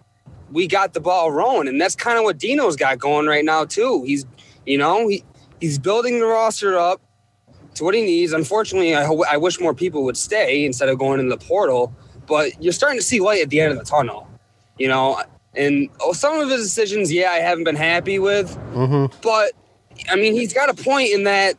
we 0.53 0.69
got 0.69 0.95
the 0.95 1.01
ball 1.01 1.33
rolling, 1.33 1.69
and 1.69 1.81
that's 1.81 1.97
kind 1.97 2.19
of 2.19 2.25
what 2.25 2.39
Dino's 2.39 2.77
got 2.77 2.99
going 2.99 3.27
right 3.27 3.45
now 3.45 3.65
too. 3.65 4.05
He's 4.05 4.25
you 4.65 4.79
know 4.79 5.09
he 5.09 5.25
he's 5.61 5.79
building 5.79 6.21
the 6.21 6.27
roster 6.27 6.79
up 6.79 7.01
to 7.77 7.85
what 7.85 7.95
he 7.95 8.03
needs. 8.03 8.33
Unfortunately, 8.33 8.95
I, 8.95 9.05
ho- 9.05 9.25
I 9.31 9.37
wish 9.37 9.61
more 9.61 9.75
people 9.75 10.05
would 10.05 10.17
stay 10.17 10.65
instead 10.65 10.89
of 10.89 10.99
going 10.99 11.21
in 11.21 11.29
the 11.29 11.37
portal. 11.37 11.93
But 12.27 12.61
you're 12.63 12.73
starting 12.73 12.99
to 12.99 13.05
see 13.05 13.21
light 13.21 13.43
at 13.43 13.51
the 13.51 13.61
end 13.61 13.73
of 13.73 13.79
the 13.79 13.85
tunnel, 13.85 14.29
you 14.79 14.89
know. 14.89 15.23
And 15.55 15.89
oh, 16.01 16.13
some 16.13 16.39
of 16.39 16.51
his 16.51 16.63
decisions, 16.63 17.13
yeah, 17.13 17.31
I 17.31 17.37
haven't 17.37 17.65
been 17.65 17.77
happy 17.77 18.19
with. 18.19 18.57
Mm-hmm. 18.75 19.17
But 19.23 19.53
I 20.11 20.17
mean, 20.17 20.35
he's 20.35 20.53
got 20.53 20.69
a 20.69 20.75
point 20.75 21.13
in 21.13 21.25
that 21.25 21.57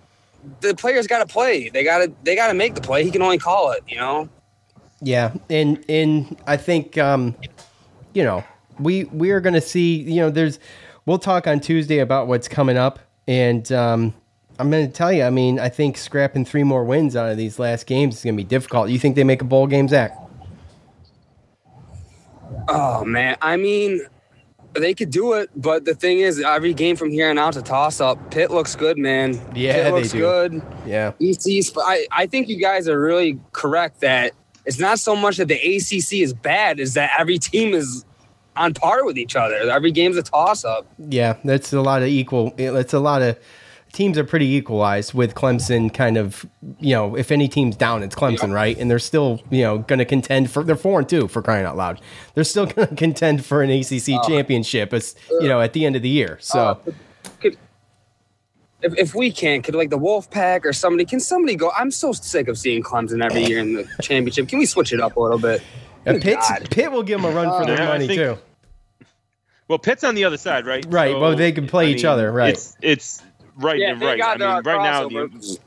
the 0.62 0.76
players 0.76 1.08
got 1.08 1.20
to 1.20 1.32
play. 1.32 1.70
They 1.70 1.84
got 1.84 2.00
to 2.00 2.14
they 2.24 2.36
got 2.36 2.48
to 2.48 2.54
make 2.54 2.76
the 2.76 2.82
play. 2.82 3.04
He 3.04 3.12
can 3.12 3.22
only 3.22 3.38
call 3.38 3.72
it, 3.72 3.84
you 3.88 3.98
know. 3.98 4.30
Yeah, 5.02 5.34
and 5.50 5.84
and 5.88 6.38
I 6.48 6.58
think 6.58 6.98
um, 6.98 7.36
you 8.14 8.24
know 8.24 8.44
we 8.80 9.06
we 9.06 9.32
are 9.32 9.40
going 9.40 9.54
to 9.54 9.62
see 9.62 9.96
you 9.96 10.18
know 10.18 10.30
there's 10.30 10.60
we'll 11.06 11.20
talk 11.20 11.48
on 11.48 11.60
Tuesday 11.60 12.00
about 12.00 12.28
what's 12.28 12.48
coming 12.48 12.78
up, 12.78 13.00
and 13.28 13.72
um, 13.72 14.14
I'm 14.60 14.72
going 14.72 14.88
to 14.88 14.92
tell 14.92 15.12
you. 15.12 15.24
I 15.24 15.30
mean, 15.30 15.60
I 15.60 15.70
think 15.70 15.98
scrapping 15.98 16.46
three 16.46 16.64
more 16.64 16.84
wins 16.84 17.16
out 17.16 17.30
of 17.30 17.38
these 17.38 17.60
last 17.60 17.86
games 17.86 18.18
is 18.18 18.24
going 18.24 18.36
to 18.36 18.44
be 18.44 18.48
difficult. 18.48 18.90
You 18.90 19.00
think 19.00 19.16
they 19.16 19.24
make 19.24 19.42
a 19.42 19.46
bowl 19.46 19.68
game, 19.68 19.88
Zach? 19.88 20.18
Oh 22.70 23.06
man, 23.06 23.38
I 23.42 23.56
mean, 23.58 24.02
they 24.74 24.94
could 24.94 25.10
do 25.10 25.34
it, 25.34 25.50
but 25.56 25.86
the 25.86 25.96
thing 25.96 26.20
is, 26.20 26.42
every 26.42 26.74
game 26.74 26.96
from 26.96 27.12
here 27.12 27.30
on 27.30 27.38
out 27.38 27.54
to 27.54 27.62
toss 27.62 28.02
up. 28.02 28.32
Pitt 28.32 28.52
looks 28.52 28.76
good, 28.76 28.98
man. 28.98 29.34
Yeah, 29.56 29.74
Pitt 29.74 29.84
they 29.84 29.92
looks 29.92 30.12
do. 30.12 30.20
good. 30.20 30.62
Yeah. 30.86 31.14
EC's. 31.22 31.72
I 31.78 32.08
I 32.12 32.28
think 32.28 32.50
you 32.50 32.58
guys 32.58 32.88
are 32.88 33.00
really 33.00 33.40
correct 33.54 34.02
that 34.02 34.34
it's 34.66 34.80
not 34.80 35.00
so 35.00 35.16
much 35.16 35.38
that 35.38 35.48
the 35.48 35.56
ACC 35.56 36.22
is 36.22 36.34
bad, 36.34 36.80
is 36.80 36.94
that 36.96 37.12
every 37.18 37.38
team 37.38 37.74
is 37.74 38.06
on 38.56 38.74
par 38.74 39.06
with 39.06 39.18
each 39.18 39.36
other. 39.36 39.56
Every 39.56 39.92
game's 39.92 40.18
a 40.18 40.24
toss 40.24 40.66
up. 40.66 40.86
Yeah, 40.98 41.38
that's 41.46 41.72
a 41.74 41.82
lot 41.82 42.02
of 42.02 42.10
equal. 42.10 42.54
That's 42.58 42.94
a 42.94 43.00
lot 43.00 43.22
of 43.22 43.38
teams 43.98 44.18
are 44.18 44.24
pretty 44.24 44.46
equalized 44.46 45.14
with 45.16 45.34
Clemson. 45.34 45.92
Kind 45.94 46.18
of, 46.18 46.46
you 46.80 46.94
know, 46.94 47.16
if 47.18 47.32
any 47.32 47.48
team's 47.48 47.76
down, 47.76 48.04
it's 48.04 48.16
Clemson, 48.16 48.54
right? 48.54 48.78
And 48.78 48.90
they're 48.90 49.00
still, 49.00 49.42
you 49.50 49.64
know, 49.64 49.80
going 49.80 50.00
to 50.00 50.06
contend 50.06 50.52
for. 50.52 50.64
They're 50.64 50.76
four 50.76 51.00
and 51.00 51.10
two 51.10 51.28
for 51.28 51.42
crying 51.42 51.66
out 51.66 51.76
loud. 51.76 52.00
They're 52.36 52.44
still 52.44 52.66
going 52.76 52.88
to 52.90 52.96
contend 52.96 53.44
for 53.44 53.64
an 53.64 53.72
ACC 53.72 54.10
uh, 54.10 54.28
championship. 54.28 54.94
As 54.94 55.16
uh, 55.32 55.40
you 55.40 55.48
know, 55.50 55.60
at 55.60 55.74
the 55.74 55.86
end 55.86 55.96
of 55.96 56.04
the 56.04 56.10
year. 56.10 56.38
So 56.40 56.60
uh, 56.60 56.76
Could, 57.42 57.58
if, 58.84 58.96
if 58.98 59.16
we 59.16 59.32
can, 59.32 59.64
could 59.64 59.74
like 59.74 59.90
the 59.90 59.98
Wolf 59.98 60.30
Pack 60.30 60.66
or 60.66 60.72
somebody, 60.74 61.04
can 61.04 61.20
somebody 61.20 61.56
go? 61.56 61.72
I'm 61.76 61.90
so 61.90 62.14
sick 62.14 62.48
of 62.48 62.58
seeing 62.58 62.84
Clemson 62.84 63.26
every 63.26 63.44
year 63.46 63.60
in 63.60 63.74
the 63.74 63.90
championship. 64.02 64.48
Can 64.48 64.60
we 64.60 64.68
switch 64.68 64.94
it 64.94 65.02
up 65.02 65.16
a 65.18 65.20
little 65.20 65.40
bit? 65.40 65.64
and 66.06 66.22
Pitt, 66.22 66.40
Pitt 66.70 66.92
will 66.92 67.04
give 67.04 67.22
them 67.22 67.30
a 67.32 67.36
run 67.36 67.60
for 67.60 67.66
their 67.66 67.78
Yeah, 67.80 67.88
money 67.88 68.08
think- 68.08 68.20
too. 68.22 68.38
Well, 69.68 69.80
Pitt's 69.80 70.06
on 70.06 70.16
the 70.16 70.24
other 70.24 70.38
side, 70.38 70.66
right? 70.66 70.86
Right, 70.88 71.20
well, 71.20 71.36
they 71.36 71.52
can 71.52 71.68
play 71.68 71.92
each 71.92 72.06
other, 72.06 72.32
right. 72.32 72.54
It's, 72.54 72.78
it's 72.82 73.22
right 73.58 73.80
Yeah, 73.80 73.92
right. 74.04 74.18
got 74.18 74.42
I 74.42 74.56
mean, 74.56 74.64
right 74.64 74.84
now, 74.84 75.10
the, 75.10 75.60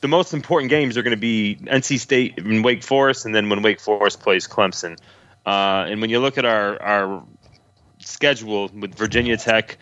the 0.00 0.08
most 0.08 0.34
important 0.34 0.70
games 0.70 0.96
are 0.96 1.02
going 1.02 1.12
to 1.12 1.16
be 1.16 1.56
NC 1.62 1.98
State 1.98 2.38
and 2.38 2.64
Wake 2.64 2.82
Forest, 2.82 3.26
and 3.26 3.34
then 3.34 3.48
when 3.48 3.62
Wake 3.62 3.80
Forest 3.80 4.20
plays 4.20 4.46
Clemson. 4.46 4.98
Uh, 5.44 5.86
and 5.88 6.00
when 6.00 6.10
you 6.10 6.20
look 6.20 6.38
at 6.38 6.44
our 6.44 6.80
our 6.80 7.24
schedule 7.98 8.68
with 8.68 8.94
Virginia 8.94 9.36
Tech, 9.36 9.78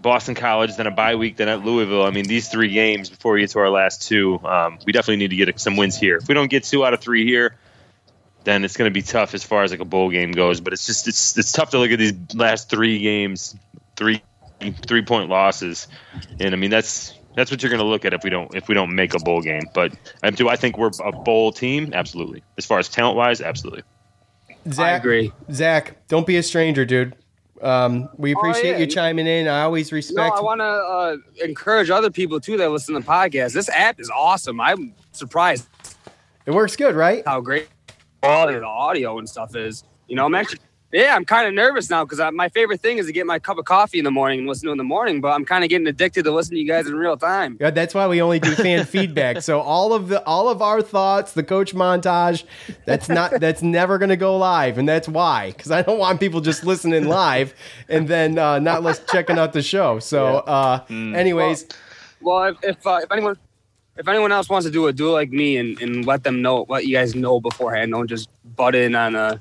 Boston 0.00 0.34
College, 0.34 0.76
then 0.76 0.86
a 0.86 0.90
bye 0.90 1.14
week, 1.14 1.36
then 1.36 1.48
at 1.48 1.64
Louisville. 1.64 2.04
I 2.04 2.10
mean, 2.10 2.26
these 2.26 2.48
three 2.48 2.72
games 2.72 3.08
before 3.08 3.32
we 3.32 3.40
get 3.40 3.50
to 3.50 3.60
our 3.60 3.70
last 3.70 4.02
two, 4.02 4.40
um, 4.44 4.78
we 4.84 4.92
definitely 4.92 5.16
need 5.16 5.30
to 5.30 5.36
get 5.36 5.60
some 5.60 5.76
wins 5.76 5.96
here. 5.96 6.16
If 6.16 6.28
we 6.28 6.34
don't 6.34 6.50
get 6.50 6.64
two 6.64 6.84
out 6.84 6.92
of 6.92 7.00
three 7.00 7.24
here, 7.24 7.56
then 8.44 8.64
it's 8.64 8.76
going 8.76 8.90
to 8.90 8.92
be 8.92 9.02
tough 9.02 9.34
as 9.34 9.44
far 9.44 9.62
as 9.62 9.70
like 9.70 9.80
a 9.80 9.84
bowl 9.84 10.10
game 10.10 10.32
goes. 10.32 10.60
But 10.60 10.72
it's 10.72 10.86
just 10.86 11.08
it's 11.08 11.38
it's 11.38 11.52
tough 11.52 11.70
to 11.70 11.78
look 11.78 11.90
at 11.90 11.98
these 11.98 12.14
last 12.34 12.68
three 12.68 12.98
games, 12.98 13.56
three 13.96 14.22
three 14.70 15.02
point 15.02 15.28
losses, 15.30 15.88
and 16.40 16.54
I 16.54 16.56
mean 16.56 16.70
that's 16.70 17.14
that's 17.34 17.50
what 17.50 17.62
you're 17.62 17.70
going 17.70 17.80
to 17.80 17.86
look 17.86 18.04
at 18.04 18.12
if 18.14 18.22
we 18.24 18.30
don't 18.30 18.54
if 18.54 18.68
we 18.68 18.74
don't 18.74 18.94
make 18.94 19.14
a 19.14 19.18
bowl 19.18 19.40
game. 19.40 19.62
But 19.74 19.92
um, 20.22 20.34
do 20.34 20.48
I 20.48 20.56
think 20.56 20.78
we're 20.78 20.90
a 21.04 21.12
bowl 21.12 21.50
team? 21.52 21.90
Absolutely. 21.92 22.42
As 22.58 22.64
far 22.66 22.78
as 22.78 22.88
talent 22.88 23.16
wise, 23.16 23.40
absolutely. 23.40 23.82
Zach, 24.70 25.00
agree. 25.00 25.32
Zach, 25.50 26.06
don't 26.08 26.26
be 26.26 26.36
a 26.36 26.42
stranger, 26.42 26.84
dude. 26.84 27.16
Um, 27.60 28.08
we 28.16 28.34
Oh, 28.34 28.38
appreciate 28.38 28.72
yeah. 28.72 28.78
you 28.78 28.86
chiming 28.86 29.26
in. 29.26 29.48
I 29.48 29.62
always 29.62 29.90
No, 29.92 29.96
respect. 29.96 30.36
I 30.36 30.40
want 30.40 30.60
to 30.60 30.64
uh, 30.64 31.16
encourage 31.44 31.90
other 31.90 32.10
people 32.10 32.40
too 32.40 32.56
that 32.58 32.70
listen 32.70 32.94
to 32.94 33.00
the 33.00 33.06
podcast. 33.06 33.54
This 33.54 33.68
app 33.68 33.98
is 34.00 34.10
awesome. 34.10 34.60
I'm 34.60 34.94
surprised 35.12 35.68
it 36.44 36.50
works 36.50 36.76
good, 36.76 36.94
right? 36.94 37.22
how 37.26 37.40
great 37.40 37.68
quality 38.20 38.58
the 38.58 38.66
audio 38.66 39.18
and 39.18 39.28
stuff 39.28 39.54
is. 39.56 39.84
You 40.08 40.16
know, 40.16 40.26
I'm 40.26 40.34
actually, 40.34 40.58
yeah, 40.92 41.16
I'm 41.16 41.24
kind 41.24 41.48
of 41.48 41.54
nervous 41.54 41.88
now 41.88 42.04
because 42.04 42.20
my 42.34 42.50
favorite 42.50 42.80
thing 42.80 42.98
is 42.98 43.06
to 43.06 43.12
get 43.12 43.26
my 43.26 43.38
cup 43.38 43.56
of 43.56 43.64
coffee 43.64 43.98
in 43.98 44.04
the 44.04 44.10
morning 44.10 44.40
and 44.40 44.48
listen 44.48 44.66
to 44.66 44.72
in 44.72 44.78
the 44.78 44.84
morning. 44.84 45.20
But 45.22 45.28
I'm 45.28 45.44
kind 45.44 45.64
of 45.64 45.70
getting 45.70 45.86
addicted 45.86 46.24
to 46.24 46.30
listening 46.30 46.56
to 46.56 46.60
you 46.60 46.68
guys 46.68 46.86
in 46.86 46.94
real 46.94 47.16
time. 47.16 47.56
Yeah, 47.58 47.70
that's 47.70 47.94
why 47.94 48.06
we 48.06 48.20
only 48.20 48.38
do 48.38 48.54
fan 48.54 48.84
feedback. 48.86 49.40
So 49.40 49.60
all 49.60 49.94
of 49.94 50.08
the 50.08 50.22
all 50.24 50.50
of 50.50 50.60
our 50.60 50.82
thoughts, 50.82 51.32
the 51.32 51.42
coach 51.42 51.74
montage, 51.74 52.44
that's 52.84 53.08
not 53.08 53.40
that's 53.40 53.62
never 53.62 53.96
going 53.96 54.10
to 54.10 54.16
go 54.16 54.36
live, 54.36 54.76
and 54.76 54.86
that's 54.88 55.08
why 55.08 55.52
because 55.52 55.70
I 55.70 55.80
don't 55.80 55.98
want 55.98 56.20
people 56.20 56.42
just 56.42 56.64
listening 56.64 57.06
live 57.06 57.54
and 57.88 58.06
then 58.06 58.38
uh, 58.38 58.58
not 58.58 58.82
less 58.82 59.02
checking 59.06 59.38
out 59.38 59.54
the 59.54 59.62
show. 59.62 59.98
So, 59.98 60.38
uh, 60.38 60.84
anyways, 60.90 61.66
Well, 62.20 62.44
if 62.44 62.56
if, 62.62 62.86
uh, 62.86 63.00
if 63.02 63.10
anyone 63.10 63.36
if 63.96 64.08
anyone 64.08 64.32
else 64.32 64.48
wants 64.48 64.66
to 64.66 64.72
do 64.72 64.86
it, 64.86 64.96
do 64.96 65.08
it 65.08 65.12
like 65.12 65.30
me 65.30 65.56
and, 65.56 65.80
and 65.80 66.06
let 66.06 66.24
them 66.24 66.42
know 66.42 66.66
let 66.68 66.86
you 66.86 66.96
guys 66.96 67.14
know 67.14 67.40
beforehand. 67.40 67.92
Don't 67.92 68.08
just 68.08 68.28
butt 68.56 68.74
in 68.74 68.94
on 68.94 69.14
a, 69.14 69.40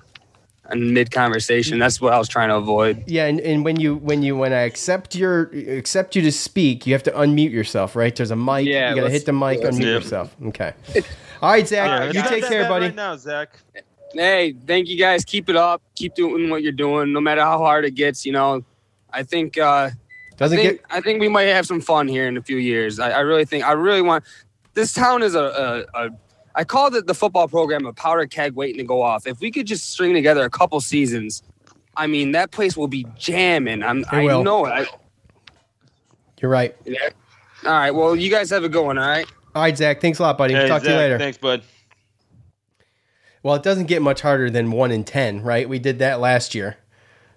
a 0.72 0.76
mid 0.76 1.11
conversation. 1.11 1.80
That's 1.80 1.99
what 2.01 2.13
I 2.13 2.17
was 2.17 2.28
trying 2.28 2.49
to 2.49 2.55
avoid. 2.55 3.03
yeah, 3.07 3.26
and, 3.26 3.39
and 3.41 3.63
when 3.65 3.80
you 3.80 3.95
when 3.95 4.24
you 4.24 4.36
when 4.36 4.53
I 4.53 4.61
accept 4.61 5.15
your 5.15 5.43
accept 5.53 6.15
you 6.15 6.22
to 6.22 6.32
speak, 6.32 6.86
you 6.88 6.93
have 6.93 7.03
to 7.03 7.11
unmute 7.11 7.51
yourself, 7.51 7.95
right? 7.95 8.15
There's 8.15 8.32
a 8.32 8.36
mic. 8.36 8.65
Yeah, 8.67 8.89
you 8.91 8.95
got 8.95 9.07
to 9.07 9.09
hit 9.09 9.26
the 9.26 9.34
mic, 9.34 9.61
unmute 9.61 9.82
Yeah. 9.82 9.88
yourself. 9.93 10.36
Okay. 10.47 10.74
All 11.41 11.51
right, 11.51 11.67
Zach, 11.67 12.13
Yeah, 12.13 12.24
you 12.24 12.30
take 12.30 12.45
care, 12.47 12.67
buddy. 12.69 12.86
Right 12.86 12.95
now, 12.95 13.15
Zach. 13.17 13.49
Hey, 14.13 14.53
thank 14.67 14.88
you 14.89 14.97
guys. 14.97 15.24
Keep 15.26 15.49
it 15.49 15.55
up. 15.55 15.82
Keep 15.95 16.15
doing 16.15 16.49
what 16.49 16.61
you're 16.63 16.72
doing, 16.72 17.13
no 17.13 17.22
matter 17.22 17.41
how 17.41 17.57
hard 17.57 17.86
it 17.86 17.95
gets. 17.95 18.26
You 18.26 18.34
know, 18.34 18.63
I 19.11 19.24
think 19.24 19.57
uh, 19.57 19.89
Doesn't 20.38 20.59
I 20.59 20.61
think, 20.61 20.78
get 20.80 20.86
I 20.91 21.01
think 21.01 21.19
we 21.22 21.30
might 21.30 21.43
have 21.43 21.65
some 21.65 21.82
fun 21.82 22.07
here 22.07 22.28
in 22.28 22.38
a 22.38 22.41
few 22.41 22.57
years. 22.57 22.99
I, 22.99 23.11
I 23.11 23.19
really 23.22 23.45
think 23.45 23.63
I 23.63 23.72
really 23.72 24.01
want 24.01 24.24
this 24.74 24.93
town 24.93 25.24
is 25.24 25.34
a, 25.36 25.86
a, 25.95 26.05
a 26.05 26.09
I 26.56 26.64
called 26.64 26.95
it 26.95 27.08
the 27.08 27.14
football 27.14 27.47
program 27.47 27.86
a 27.86 27.93
powder 27.93 28.26
keg 28.28 28.54
waiting 28.54 28.78
to 28.78 28.84
go 28.84 29.02
off. 29.02 29.26
If 29.26 29.39
we 29.39 29.52
could 29.52 29.68
just 29.68 29.89
string 29.89 30.14
together 30.14 30.43
a 30.43 30.49
couple 30.49 30.80
seasons, 30.82 31.43
I 31.95 32.08
mean 32.08 32.32
that 32.34 32.52
place 32.52 32.76
will 32.76 32.88
be 32.88 33.06
jamming. 33.18 33.84
I'm, 33.84 34.06
I 34.12 34.24
will. 34.24 34.43
know 34.43 34.66
it. 34.66 34.70
I, 34.70 34.86
you're 36.41 36.52
right. 36.52 36.76
yeah. 36.86 37.10
All 37.64 37.72
right. 37.72 37.91
Well, 37.91 38.16
you 38.16 38.30
guys 38.30 38.49
have 38.49 38.64
it 38.64 38.72
going. 38.72 38.97
All 38.97 39.08
right. 39.08 39.28
All 39.54 39.62
right, 39.62 39.78
Zach. 39.78 40.02
Thanks 40.02 40.20
a 40.20 40.24
lot, 40.24 40.38
buddy. 40.38 40.54
Hey, 40.54 40.68
Talk 40.68 40.82
to 40.84 40.89
you 40.89 40.95
later. 40.95 41.20
Thanks, 41.20 41.38
bud. 41.38 41.62
Well, 43.43 43.56
it 43.56 43.64
doesn't 43.64 43.88
get 43.88 44.02
much 44.02 44.22
harder 44.22 44.49
than 44.49 44.72
one 44.72 44.91
in 44.91 45.04
ten, 45.04 45.41
right? 45.43 45.68
We 45.68 45.80
did 45.80 45.99
that 45.99 46.20
last 46.20 46.56
year. 46.56 46.78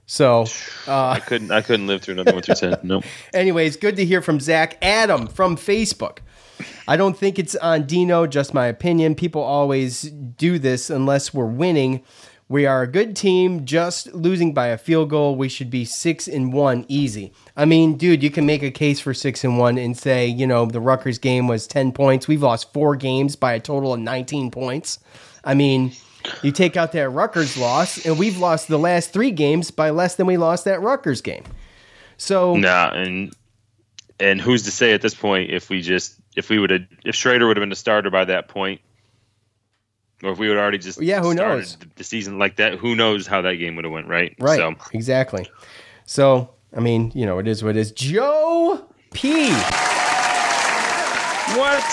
So, 0.07 0.45
uh, 0.87 1.09
I 1.11 1.21
couldn't 1.21 1.51
I 1.51 1.61
couldn't 1.61 1.87
live 1.87 2.03
through 2.03 2.13
another 2.15 2.35
one 2.35 2.43
through 2.43 2.55
ten. 2.55 2.77
Nope. 2.83 3.05
anyways, 3.35 3.77
good 3.77 3.97
to 3.97 4.05
hear 4.05 4.23
from 4.23 4.41
Zach 4.41 4.79
Adam 4.83 5.27
from 5.27 5.57
Facebook. 5.57 6.19
I 6.87 6.97
don't 6.97 7.17
think 7.17 7.39
it's 7.39 7.57
on 7.57 7.87
Dino, 7.87 8.27
just 8.27 8.55
my 8.55 8.67
opinion. 8.67 9.15
People 9.15 9.43
always 9.43 10.03
do 10.03 10.59
this 10.59 10.91
unless 10.91 11.33
we're 11.33 11.47
winning. 11.47 12.03
We 12.49 12.67
are 12.67 12.83
a 12.83 12.87
good 12.87 13.17
team, 13.17 13.65
just 13.65 14.13
losing 14.15 14.53
by 14.53 14.67
a 14.67 14.77
field 14.77 15.09
goal. 15.09 15.35
We 15.35 15.49
should 15.49 15.71
be 15.71 15.87
six 15.87 16.29
and 16.29 16.53
one 16.53 16.85
easy. 16.89 17.33
I 17.57 17.65
mean, 17.65 17.97
dude, 17.97 18.23
you 18.23 18.31
can 18.31 18.45
make 18.45 18.63
a 18.63 18.71
case 18.71 19.01
for 19.01 19.15
six 19.15 19.45
and 19.45 19.59
one 19.59 19.79
and 19.79 19.97
say, 19.97 20.27
you 20.27 20.47
know, 20.47 20.67
the 20.67 20.81
Rutgers 20.81 21.19
game 21.19 21.49
was 21.49 21.67
10 21.67 21.93
points. 21.93 22.29
We've 22.29 22.43
lost 22.43 22.73
four 22.75 22.97
games 22.97 23.35
by 23.35 23.55
a 23.55 23.61
total 23.61 23.95
of 23.95 24.01
19 24.01 24.51
points. 24.51 24.99
I 25.43 25.55
mean, 25.55 25.93
you 26.43 26.53
take 26.53 26.77
out 26.77 26.93
that 26.93 27.09
Rutgers 27.09 27.57
loss, 27.57 28.05
and 28.05 28.19
we've 28.19 28.39
lost 28.39 28.69
the 28.69 28.79
last 28.79 29.13
three 29.13 29.31
games 29.31 29.71
by 29.71 29.91
less 29.91 30.17
than 30.17 30.27
we 30.27 30.37
lost 30.37 30.67
that 30.67 30.83
Rutgers 30.83 31.23
game. 31.23 31.45
So, 32.19 32.57
Nah, 32.57 32.91
and 32.93 33.35
and 34.21 34.41
who's 34.41 34.63
to 34.65 34.71
say 34.71 34.93
at 34.93 35.03
this 35.03 35.15
point 35.15 35.51
if 35.51 35.69
we 35.69 35.81
just 35.81 36.19
if 36.37 36.49
we 36.51 36.59
would 36.59 36.71
have 36.71 36.83
if 37.05 37.15
Shrader 37.15 37.47
would 37.47 37.57
have 37.57 37.63
been 37.63 37.73
a 37.73 37.77
starter 37.77 38.11
by 38.11 38.25
that 38.27 38.49
point, 38.49 38.81
or 40.23 40.33
if 40.33 40.39
we 40.39 40.49
would 40.49 40.57
already 40.59 40.79
just 40.79 41.01
Yeah, 41.01 41.21
who 41.21 41.35
knows? 41.35 41.77
the- 41.77 41.87
the 41.97 42.05
season 42.05 42.39
like 42.39 42.57
that? 42.57 42.75
Who 42.75 42.95
knows 42.97 43.27
how 43.27 43.41
that 43.43 43.55
game 43.57 43.77
would 43.77 43.85
have 43.85 43.93
went? 43.93 44.07
Right. 44.09 44.35
Right. 44.39 44.57
So 44.59 44.75
Exactly. 44.93 45.49
So, 46.07 46.51
I 46.77 46.81
mean, 46.81 47.13
you 47.15 47.25
know, 47.27 47.39
it 47.39 47.47
is 47.49 47.63
what 47.65 47.77
it 47.77 47.81
is. 47.81 47.93
Joe 47.93 48.85
P. 49.13 49.51
What? 51.57 51.85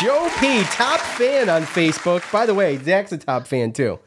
Joe 0.00 0.30
P. 0.40 0.62
Top 0.64 0.98
fan 1.00 1.48
on 1.48 1.62
Facebook. 1.62 2.30
By 2.32 2.46
the 2.46 2.54
way, 2.54 2.78
Zach's 2.78 3.12
a 3.12 3.18
top 3.18 3.46
fan 3.46 3.72
too. 3.72 3.98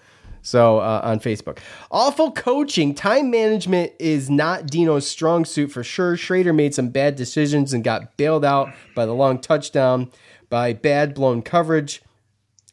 So 0.42 0.80
uh, 0.80 1.02
on 1.04 1.20
Facebook, 1.20 1.60
awful 1.92 2.32
coaching, 2.32 2.94
time 2.96 3.30
management 3.30 3.94
is 4.00 4.30
not 4.30 4.68
Dino's 4.68 5.08
strong 5.08 5.46
suit 5.46 5.72
for 5.72 5.84
sure. 5.84 6.16
Shrader 6.16 6.56
made 6.56 6.74
some 6.74 6.90
bad 6.90 7.16
decisions 7.16 7.74
and 7.74 7.84
got 7.84 8.18
bailed 8.18 8.46
out 8.46 8.74
by 8.96 9.06
the 9.06 9.14
long 9.14 9.40
touchdown, 9.40 10.12
by 10.50 10.74
bad 10.74 11.14
blown 11.14 11.42
coverage. 11.42 12.02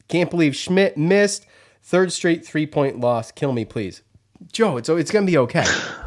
Can't 0.07 0.29
believe 0.29 0.53
Szmyt 0.53 0.97
missed 0.97 1.45
third 1.83 2.11
straight 2.11 2.45
three 2.45 2.67
point 2.67 2.99
loss. 2.99 3.31
Kill 3.31 3.51
me, 3.51 3.65
please, 3.65 4.01
Joe. 4.51 4.77
It's 4.77 4.89
it's 4.89 5.11
gonna 5.11 5.25
be 5.25 5.37
okay. 5.37 5.65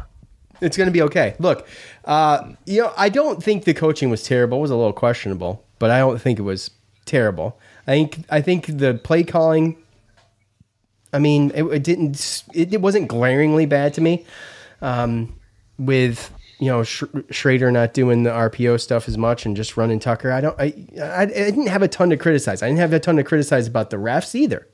It's 0.61 0.77
going 0.77 0.87
to 0.87 0.91
be 0.91 1.01
okay. 1.03 1.35
Look, 1.39 1.67
uh, 2.05 2.51
you 2.65 2.81
know, 2.81 2.93
I 2.97 3.09
don't 3.09 3.41
think 3.41 3.63
the 3.63 3.73
coaching 3.73 4.09
was 4.09 4.23
terrible. 4.23 4.57
It 4.57 4.61
was 4.61 4.71
a 4.71 4.75
little 4.75 4.93
questionable, 4.93 5.65
but 5.79 5.89
I 5.89 5.99
don't 5.99 6.19
think 6.19 6.39
it 6.39 6.43
was 6.43 6.71
terrible. 7.05 7.59
I 7.87 7.91
think 7.91 8.25
I 8.29 8.41
think 8.41 8.77
the 8.77 8.95
play 8.95 9.23
calling. 9.23 9.77
I 11.11 11.19
mean, 11.19 11.51
it, 11.55 11.63
it 11.63 11.83
didn't. 11.83 12.43
It, 12.53 12.73
it 12.73 12.81
wasn't 12.81 13.07
glaringly 13.07 13.65
bad 13.65 13.93
to 13.95 14.01
me. 14.01 14.25
Um, 14.81 15.35
with 15.77 16.31
you 16.59 16.67
know 16.67 16.83
Sch- 16.83 17.03
Shrader 17.31 17.71
not 17.71 17.93
doing 17.93 18.23
the 18.23 18.29
RPO 18.31 18.79
stuff 18.81 19.07
as 19.07 19.17
much 19.17 19.45
and 19.45 19.55
just 19.55 19.77
running 19.77 19.99
Tucker. 19.99 20.31
I 20.31 20.41
don't. 20.41 20.59
I, 20.59 20.73
I 21.01 21.21
I 21.21 21.25
didn't 21.25 21.67
have 21.67 21.81
a 21.81 21.87
ton 21.87 22.09
to 22.11 22.17
criticize. 22.17 22.61
I 22.61 22.67
didn't 22.67 22.79
have 22.79 22.93
a 22.93 22.99
ton 22.99 23.15
to 23.17 23.23
criticize 23.23 23.67
about 23.67 23.89
the 23.89 23.97
refs 23.97 24.35
either. 24.35 24.67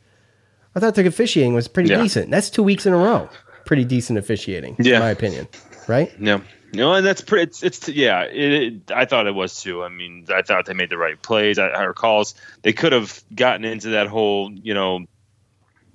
I 0.75 0.79
thought 0.79 0.95
the 0.95 1.07
officiating 1.07 1.53
was 1.53 1.67
pretty 1.67 1.89
Yeah. 1.89 2.01
decent. 2.01 2.31
That's 2.31 2.49
two 2.49 2.63
weeks 2.63 2.85
in 2.85 2.91
a 2.93 2.97
row. 2.97 3.29
Pretty 3.65 3.85
decent 3.85 4.19
officiating, 4.19 4.75
Yeah. 4.77 4.95
in 4.95 4.99
my 4.99 5.09
opinion. 5.09 5.47
Right? 5.87 6.11
Yeah. 6.19 6.41
No, 6.73 6.93
and 6.93 7.05
that's 7.05 7.21
pretty. 7.21 7.43
It's, 7.43 7.63
it's 7.63 7.87
yeah. 7.87 8.23
It, 8.23 8.53
it, 8.53 8.91
I 8.93 9.05
thought 9.05 9.27
it 9.27 9.33
was 9.35 9.61
too. 9.61 9.83
I 9.83 9.89
mean, 9.89 10.25
I 10.33 10.41
thought 10.41 10.65
they 10.65 10.73
made 10.73 10.89
the 10.89 10.97
right 10.97 11.19
plays. 11.21 11.57
I, 11.57 11.69
our 11.69 11.93
calls. 11.93 12.35
They 12.63 12.73
could 12.73 12.91
have 12.91 13.23
gotten 13.33 13.63
into 13.63 13.89
that 13.89 14.07
whole, 14.07 14.51
you 14.51 14.73
know, 14.73 15.05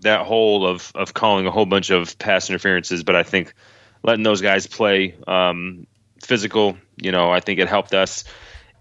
that 0.00 0.26
hole 0.26 0.66
of 0.66 0.92
of 0.94 1.14
calling 1.14 1.46
a 1.46 1.50
whole 1.50 1.66
bunch 1.66 1.90
of 1.90 2.18
pass 2.18 2.48
interferences, 2.48 3.02
but 3.02 3.16
I 3.16 3.22
think 3.22 3.54
letting 4.02 4.22
those 4.22 4.40
guys 4.40 4.66
play 4.66 5.14
um, 5.26 5.86
physical, 6.22 6.76
you 6.96 7.12
know, 7.12 7.30
I 7.30 7.40
think 7.40 7.58
it 7.58 7.68
helped 7.68 7.94
us. 7.94 8.24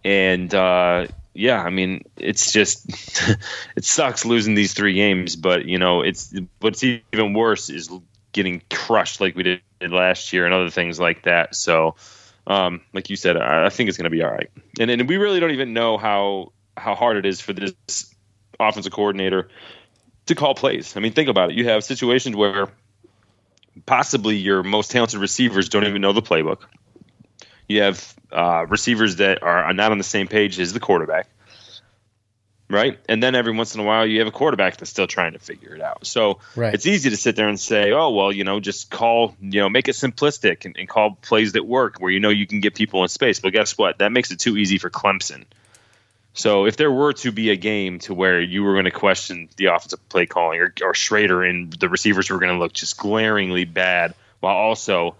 And 0.03 0.53
uh, 0.53 1.07
yeah, 1.34 1.61
I 1.61 1.70
mean, 1.70 2.03
it's 2.17 2.51
just 2.51 2.86
it 3.76 3.84
sucks 3.84 4.26
losing 4.26 4.55
these 4.55 4.74
three 4.74 4.93
games, 4.93 5.36
but 5.36 5.65
you 5.65 5.78
know, 5.78 6.01
it's 6.01 6.34
what's 6.59 6.84
even 6.84 7.34
worse 7.34 7.70
is 7.70 7.89
getting 8.32 8.61
crushed 8.70 9.20
like 9.22 9.36
we 9.36 9.43
did 9.43 9.61
last 9.82 10.34
year 10.34 10.45
and 10.45 10.53
other 10.53 10.70
things 10.70 10.99
like 10.99 11.24
that. 11.24 11.55
So, 11.55 11.95
um, 12.47 12.82
like 12.93 13.09
you 13.09 13.15
said, 13.15 13.38
I, 13.38 13.65
I 13.65 13.70
think 13.70 13.89
it's 13.89 13.97
going 13.97 14.05
to 14.05 14.09
be 14.09 14.24
all 14.24 14.32
right. 14.32 14.49
And 14.80 14.89
and 14.89 15.07
we 15.07 15.17
really 15.17 15.39
don't 15.39 15.51
even 15.51 15.74
know 15.74 15.97
how 15.97 16.53
how 16.78 16.95
hard 16.95 17.17
it 17.17 17.26
is 17.26 17.41
for 17.41 17.53
this 17.53 18.13
offensive 18.59 18.91
coordinator 18.91 19.49
to 20.30 20.36
call 20.36 20.55
plays. 20.55 20.95
I 20.95 21.01
mean, 21.01 21.11
think 21.11 21.30
about 21.30 21.51
it. 21.51 21.57
You 21.57 21.65
have 21.69 21.84
situations 21.84 22.36
where 22.36 22.69
possibly 23.86 24.38
your 24.38 24.63
most 24.63 24.91
talented 24.91 25.19
receivers 25.19 25.69
don't 25.69 25.86
even 25.86 26.01
know 26.01 26.13
the 26.13 26.21
playbook. 26.21 26.61
You 27.67 27.82
have 27.82 28.15
uh, 28.32 28.65
receivers 28.67 29.17
that 29.17 29.43
are 29.43 29.73
not 29.73 29.91
on 29.91 29.97
the 29.97 30.03
same 30.03 30.27
page 30.27 30.59
as 30.59 30.73
the 30.73 30.80
quarterback, 30.80 31.27
right? 32.69 32.99
And 33.07 33.21
then 33.21 33.36
every 33.36 33.53
once 33.53 33.75
in 33.75 33.82
a 33.82 33.84
while, 33.84 34.05
you 34.05 34.19
have 34.19 34.27
a 34.27 34.32
quarterback 34.32 34.77
that's 34.77 34.89
still 34.89 35.07
trying 35.07 35.34
to 35.34 35.39
figure 35.39 35.75
it 35.75 35.82
out. 35.82 36.05
So 36.07 36.39
Right. 36.55 36.73
it's 36.73 36.88
easy 36.88 37.11
to 37.11 37.17
sit 37.17 37.36
there 37.36 37.47
and 37.47 37.59
say, 37.59 37.91
"Oh, 37.91 38.09
well, 38.09 38.32
you 38.32 38.43
know, 38.43 38.59
just 38.59 38.89
call, 38.89 39.36
you 39.39 39.61
know, 39.61 39.69
make 39.69 39.88
it 39.88 39.93
simplistic 39.93 40.65
and, 40.65 40.77
and 40.77 40.89
call 40.89 41.17
plays 41.21 41.51
that 41.53 41.65
work 41.65 41.97
where 41.99 42.11
you 42.11 42.19
know 42.19 42.30
you 42.30 42.47
can 42.47 42.59
get 42.59 42.73
people 42.75 43.03
in 43.03 43.09
space." 43.09 43.39
But 43.39 43.53
guess 43.53 43.77
what? 43.77 43.99
That 43.99 44.11
makes 44.11 44.32
it 44.32 44.39
too 44.39 44.57
easy 44.57 44.77
for 44.77 44.89
Clemson. 44.89 45.45
So 46.39 46.65
if 46.65 46.77
there 46.77 46.89
were 46.89 47.11
to 47.11 47.33
be 47.33 47.49
a 47.49 47.57
game 47.57 47.99
to 47.99 48.13
where 48.13 48.39
you 48.39 48.63
were 48.63 48.71
going 48.71 48.85
to 48.85 48.91
question 48.91 49.49
the 49.57 49.65
offensive 49.65 50.07
play 50.07 50.25
calling 50.25 50.61
or, 50.61 50.73
or 50.81 50.93
Shrader 50.93 51.47
and 51.47 51.73
the 51.73 51.89
receivers 51.89 52.29
were 52.29 52.39
going 52.39 52.53
to 52.53 52.57
look 52.57 52.71
just 52.71 52.97
glaringly 52.97 53.65
bad 53.65 54.15
while 54.39 54.55
also 54.55 55.17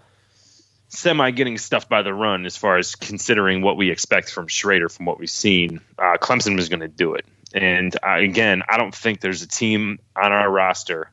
semi 0.88 1.30
getting 1.30 1.58
stuffed 1.58 1.90
by 1.90 2.00
the 2.00 2.14
run 2.14 2.46
as 2.46 2.56
far 2.56 2.78
as 2.78 2.94
considering 2.94 3.60
what 3.60 3.76
we 3.76 3.90
expect 3.90 4.32
from 4.32 4.46
Shrader 4.46 4.90
from 4.90 5.04
what 5.04 5.18
we've 5.18 5.28
seen, 5.28 5.82
uh, 5.98 6.16
Clemson 6.16 6.56
was 6.56 6.70
going 6.70 6.80
to 6.80 6.88
do 6.88 7.12
it. 7.12 7.26
And 7.52 7.94
uh, 8.02 8.14
again, 8.14 8.62
I 8.66 8.78
don't 8.78 8.94
think 8.94 9.20
there's 9.20 9.42
a 9.42 9.46
team 9.46 9.98
on 10.16 10.32
our 10.32 10.50
roster, 10.50 11.10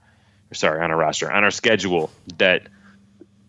or 0.50 0.54
sorry, 0.54 0.82
on 0.82 0.90
our 0.90 0.98
roster, 0.98 1.30
on 1.30 1.44
our 1.44 1.52
schedule 1.52 2.12
that 2.38 2.62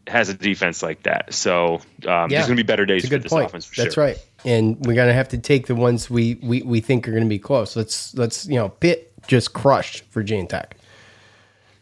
has 0.09 0.29
a 0.29 0.35
defense 0.35 0.83
like 0.83 1.03
that. 1.05 1.33
So 1.35 1.81
um, 2.07 2.29
there's 2.31 2.47
going 2.47 2.57
to 2.57 2.63
be 2.63 2.67
better 2.67 2.87
days 2.87 3.09
for 3.09 3.19
this 3.19 3.31
point. 3.31 3.47
offense 3.47 3.67
for 3.67 3.83
That's 3.83 3.95
sure. 3.95 4.05
right. 4.05 4.19
And 4.45 4.85
we're 4.87 4.95
gonna 4.95 5.13
have 5.13 5.29
to 5.31 5.39
take 5.39 5.67
the 5.67 5.75
ones 5.75 6.09
we 6.09 6.37
we, 6.37 6.63
we 6.63 6.81
think 6.81 7.09
are 7.09 7.13
gonna 7.13 7.27
be 7.27 7.41
close. 7.41 7.75
Let's 7.75 8.15
let's 8.15 8.47
you 8.47 8.55
know 8.55 8.69
Pitt 8.69 9.13
just 9.27 9.53
crushed 9.53 10.05
Virginia 10.13 10.47
Tech, 10.47 10.77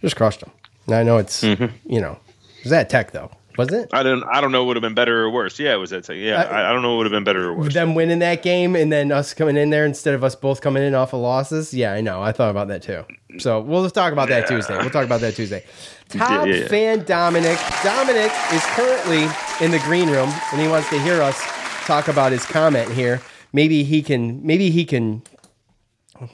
just 0.01 0.17
crushed 0.17 0.41
them. 0.41 0.51
Now 0.87 1.01
I 1.01 1.03
know 1.03 1.19
it's 1.19 1.43
Mm-hmm. 1.43 1.67
you 1.85 2.01
know 2.01 2.19
was 2.63 2.71
that 2.71 2.89
Tech 2.89 3.13
though, 3.13 3.31
wasn't 3.57 3.85
it? 3.85 3.91
I 3.93 4.03
don't. 4.03 4.23
I 4.25 4.41
don't 4.41 4.53
know. 4.53 4.63
What 4.63 4.69
would 4.69 4.77
have 4.77 4.83
been 4.83 4.95
better 4.95 5.23
or 5.25 5.31
worse. 5.31 5.59
Yeah, 5.59 5.75
it 5.75 5.79
was 5.79 5.91
that. 5.91 6.09
Yeah, 6.09 6.43
uh, 6.43 6.49
I, 6.49 6.71
I 6.71 6.73
don't 6.73 6.83
know. 6.83 6.91
What 6.93 6.99
would 6.99 7.07
have 7.07 7.13
been 7.13 7.25
better 7.25 7.49
or 7.51 7.55
worse. 7.55 7.75
Them 7.75 7.95
winning 7.95 8.19
that 8.21 8.43
game 8.43 8.77
and 8.77 8.93
then 8.93 9.11
us 9.13 9.35
coming 9.35 9.57
in 9.57 9.71
there 9.71 9.85
instead 9.87 10.15
of 10.15 10.23
us 10.25 10.35
both 10.35 10.61
coming 10.61 10.83
in 10.83 10.95
off 10.95 11.13
of 11.13 11.21
losses. 11.21 11.73
Yeah, 11.75 11.93
I 11.93 12.01
know. 12.01 12.23
I 12.23 12.33
thought 12.33 12.51
about 12.51 12.69
that 12.69 12.83
too. 12.83 13.05
So 13.39 13.61
we'll 13.61 13.83
just 13.83 13.95
talk 13.95 14.13
about 14.13 14.29
that 14.29 14.47
Tuesday. 14.49 14.77
We'll 14.79 14.91
talk 14.91 15.05
about 15.05 15.21
that 15.21 15.35
Tuesday. 15.35 15.65
Top 16.09 16.47
Yeah, 16.47 16.55
yeah. 16.55 16.69
fan 16.69 17.05
Dominic. 17.05 17.59
Dominic 17.83 18.31
is 18.53 18.65
currently 18.67 19.25
in 19.65 19.73
the 19.73 19.81
green 19.85 20.09
room 20.09 20.31
and 20.53 20.61
he 20.61 20.69
wants 20.69 20.89
to 20.91 20.99
hear 21.01 21.21
us 21.21 21.39
talk 21.85 22.09
about 22.09 22.33
his 22.33 22.45
comment 22.47 22.91
here. 22.93 23.21
Maybe 23.53 23.83
he 23.85 24.03
can. 24.03 24.45
Maybe 24.47 24.71
he 24.71 24.85
can. 24.85 25.23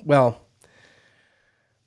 Well, 0.04 0.40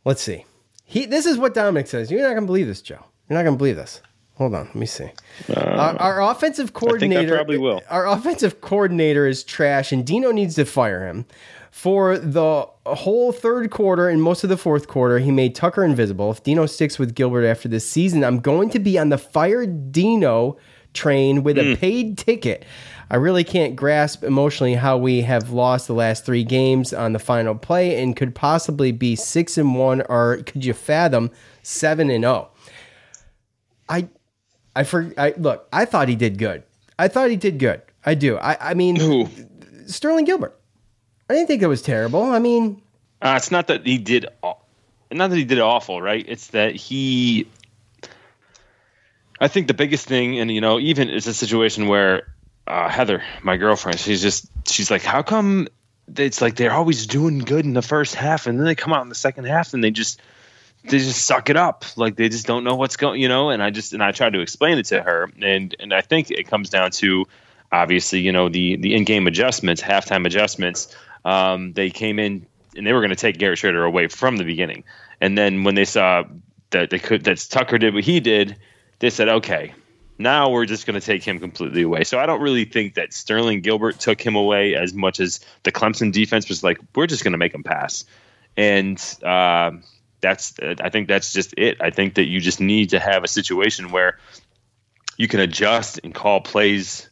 let's 0.04 0.22
see. 0.22 0.46
He. 0.84 1.06
This 1.06 1.26
is 1.26 1.38
what 1.38 1.54
Dominic 1.54 1.88
says. 1.88 2.10
You're 2.12 2.22
not 2.22 2.34
gonna 2.34 2.46
believe 2.46 2.68
this, 2.68 2.82
Joe. 2.82 3.00
You're 3.30 3.38
not 3.38 3.44
gonna 3.46 3.58
believe 3.58 3.76
this. 3.76 4.02
Hold 4.36 4.54
on. 4.54 4.66
Let 4.66 4.76
me 4.76 4.86
see. 4.86 5.10
our, 5.56 5.96
our 5.98 6.22
offensive 6.32 6.72
Uh, 6.76 6.88
I 6.88 6.98
think 7.00 7.14
I 7.14 7.16
coordinator. 7.16 7.36
probably 7.36 7.58
will. 7.58 7.82
Our 7.90 8.06
offensive 8.08 8.60
coordinator 8.62 9.26
is 9.28 9.44
trash, 9.44 9.92
and 9.94 10.06
Dino 10.06 10.32
needs 10.32 10.56
to 10.56 10.66
fire 10.66 11.08
him. 11.08 11.26
For 11.72 12.18
the 12.18 12.68
whole 12.86 13.32
third 13.34 13.70
quarter 13.72 14.08
and 14.10 14.22
most 14.22 14.44
of 14.44 14.50
the 14.50 14.58
fourth 14.58 14.88
quarter, 14.88 15.20
he 15.20 15.32
made 15.32 15.56
Tucker 15.56 15.84
invisible. 15.84 16.32
If 16.32 16.44
Dino 16.44 16.66
sticks 16.66 16.98
with 17.00 17.16
Gilbert 17.16 17.46
after 17.46 17.68
this 17.68 17.90
season, 17.90 18.24
I'm 18.24 18.40
going 18.40 18.70
to 18.72 18.80
be 18.80 18.98
on 18.98 19.10
the 19.10 19.18
fire 19.18 19.66
Dino 19.66 20.58
train 20.94 21.44
with 21.44 21.58
Hmm. 21.58 21.74
a 21.74 21.76
paid 21.76 22.18
ticket. 22.18 22.64
I 23.10 23.18
really 23.18 23.44
can't 23.44 23.76
grasp 23.76 24.24
emotionally 24.24 24.74
how 24.76 24.98
we 24.98 25.22
have 25.22 25.52
lost 25.52 25.88
the 25.88 25.94
last 25.94 26.26
three 26.26 26.44
games 26.46 26.94
on 26.94 27.14
the 27.14 27.20
final 27.20 27.54
play 27.56 28.02
and 28.02 28.16
could 28.16 28.34
possibly 28.34 28.92
be 28.92 29.16
six 29.16 29.58
and 29.58 29.76
one, 29.76 30.02
or 30.10 30.38
could 30.46 30.64
you 30.66 30.74
fathom 30.74 31.30
seven 31.62 32.10
and 32.10 32.24
zero? 32.24 32.50
I 33.88 34.08
I 34.76 34.84
for 34.84 35.14
I 35.18 35.34
look, 35.38 35.68
I 35.72 35.86
thought 35.86 36.10
he 36.10 36.16
did 36.16 36.38
good. 36.38 36.64
I 37.00 37.08
thought 37.08 37.30
he 37.30 37.36
did 37.38 37.60
good. 37.60 37.82
I 38.06 38.14
do. 38.16 38.38
I 38.38 38.72
I 38.72 38.74
mean 38.74 39.30
Sterling 39.88 40.26
Gilbert. 40.26 40.60
I 41.30 41.34
didn't 41.34 41.48
think 41.48 41.62
it 41.62 41.68
was 41.68 41.82
terrible. 41.82 42.24
I 42.24 42.40
mean, 42.40 42.82
Uh, 43.22 43.34
it's 43.38 43.52
not 43.52 43.68
that 43.68 43.86
he 43.86 43.98
did, 43.98 44.28
not 45.12 45.30
that 45.30 45.36
he 45.36 45.44
did 45.46 45.60
awful, 45.60 46.02
right? 46.02 46.24
It's 46.28 46.48
that 46.48 46.76
he. 46.76 47.48
I 49.40 49.48
think 49.48 49.68
the 49.68 49.74
biggest 49.74 50.08
thing, 50.08 50.40
and 50.40 50.52
you 50.52 50.62
know, 50.62 50.80
even 50.80 51.10
it's 51.10 51.28
a 51.28 51.34
situation 51.34 51.88
where 51.88 52.34
uh, 52.68 52.90
Heather, 52.90 53.24
my 53.44 53.58
girlfriend, 53.58 54.00
she's 54.00 54.22
just 54.22 54.48
she's 54.68 54.90
like, 54.92 55.02
how 55.04 55.24
come 55.24 55.68
it's 56.16 56.42
like 56.42 56.56
they're 56.56 56.72
always 56.74 57.08
doing 57.08 57.40
good 57.40 57.66
in 57.66 57.74
the 57.74 57.82
first 57.82 58.16
half, 58.16 58.48
and 58.48 58.60
then 58.60 58.66
they 58.66 58.76
come 58.76 58.94
out 58.94 59.02
in 59.02 59.10
the 59.10 59.16
second 59.16 59.46
half 59.46 59.74
and 59.74 59.84
they 59.84 59.92
just 59.92 60.22
they 60.90 61.00
just 61.00 61.26
suck 61.26 61.50
it 61.50 61.58
up, 61.58 61.86
like 61.96 62.16
they 62.16 62.30
just 62.30 62.46
don't 62.46 62.64
know 62.64 62.76
what's 62.76 62.98
going, 62.98 63.22
you 63.22 63.28
know. 63.28 63.50
And 63.50 63.62
I 63.62 63.70
just 63.70 63.94
and 63.94 64.04
I 64.04 64.12
tried 64.12 64.34
to 64.34 64.40
explain 64.40 64.78
it 64.78 64.86
to 64.88 65.02
her, 65.02 65.30
and 65.42 65.76
and 65.80 65.94
I 65.94 66.02
think 66.02 66.32
it 66.32 66.48
comes 66.48 66.70
down 66.70 66.92
to 66.92 67.26
obviously, 67.72 68.20
you 68.20 68.32
know, 68.32 68.50
the 68.50 68.76
the 68.78 68.96
in 68.96 69.04
game 69.04 69.28
adjustments, 69.28 69.82
halftime 69.82 70.26
adjustments. 70.26 70.96
Um, 71.24 71.74
they 71.74 71.90
came 71.90 72.20
in 72.20 72.46
and 72.76 72.86
they 72.86 72.94
were 72.94 73.00
going 73.00 73.10
to 73.10 73.16
take 73.16 73.38
Garrett 73.38 73.60
Shrader 73.60 73.86
away 73.86 74.08
from 74.08 74.38
the 74.38 74.44
beginning, 74.44 74.84
and 75.22 75.38
then 75.38 75.64
when 75.64 75.76
they 75.76 75.86
saw 75.86 76.24
that 76.70 76.90
they 76.90 77.00
could 77.00 77.24
that 77.24 77.46
Tucker 77.50 77.78
did 77.78 77.94
what 77.94 78.04
he 78.04 78.20
did, 78.20 78.58
they 79.00 79.10
said, 79.10 79.30
okay, 79.30 79.74
now 80.18 80.50
we're 80.50 80.66
just 80.66 80.86
going 80.86 81.00
to 81.00 81.06
take 81.06 81.24
him 81.24 81.40
completely 81.40 81.82
away. 81.82 82.04
So 82.04 82.20
I 82.20 82.26
don't 82.26 82.42
really 82.42 82.66
think 82.66 82.94
that 82.96 83.14
Sterling 83.14 83.62
Gilbert 83.62 84.00
took 84.00 84.22
him 84.22 84.36
away 84.36 84.76
as 84.76 84.94
much 84.94 85.20
as 85.20 85.40
the 85.64 85.72
Clemson 85.72 86.12
defense 86.12 86.48
was 86.48 86.64
like, 86.64 86.80
we're 86.96 87.08
just 87.08 87.24
going 87.24 87.34
to 87.34 87.38
make 87.38 87.54
him 87.54 87.64
pass, 87.64 88.06
and. 88.56 89.02
Uh, 89.24 89.72
that's 90.22 90.56
I 90.60 90.90
think 90.90 91.08
that's 91.08 91.34
just 91.34 91.54
it. 91.58 91.78
I 91.82 91.90
think 91.90 92.16
that 92.16 92.26
you 92.26 92.40
just 92.40 92.60
need 92.60 92.92
to 92.92 93.00
have 93.00 93.24
a 93.24 93.28
situation 93.28 93.92
where 93.92 94.18
you 95.18 95.28
can 95.28 95.40
adjust 95.40 96.00
and 96.04 96.14
call 96.14 96.42
plays 96.42 97.10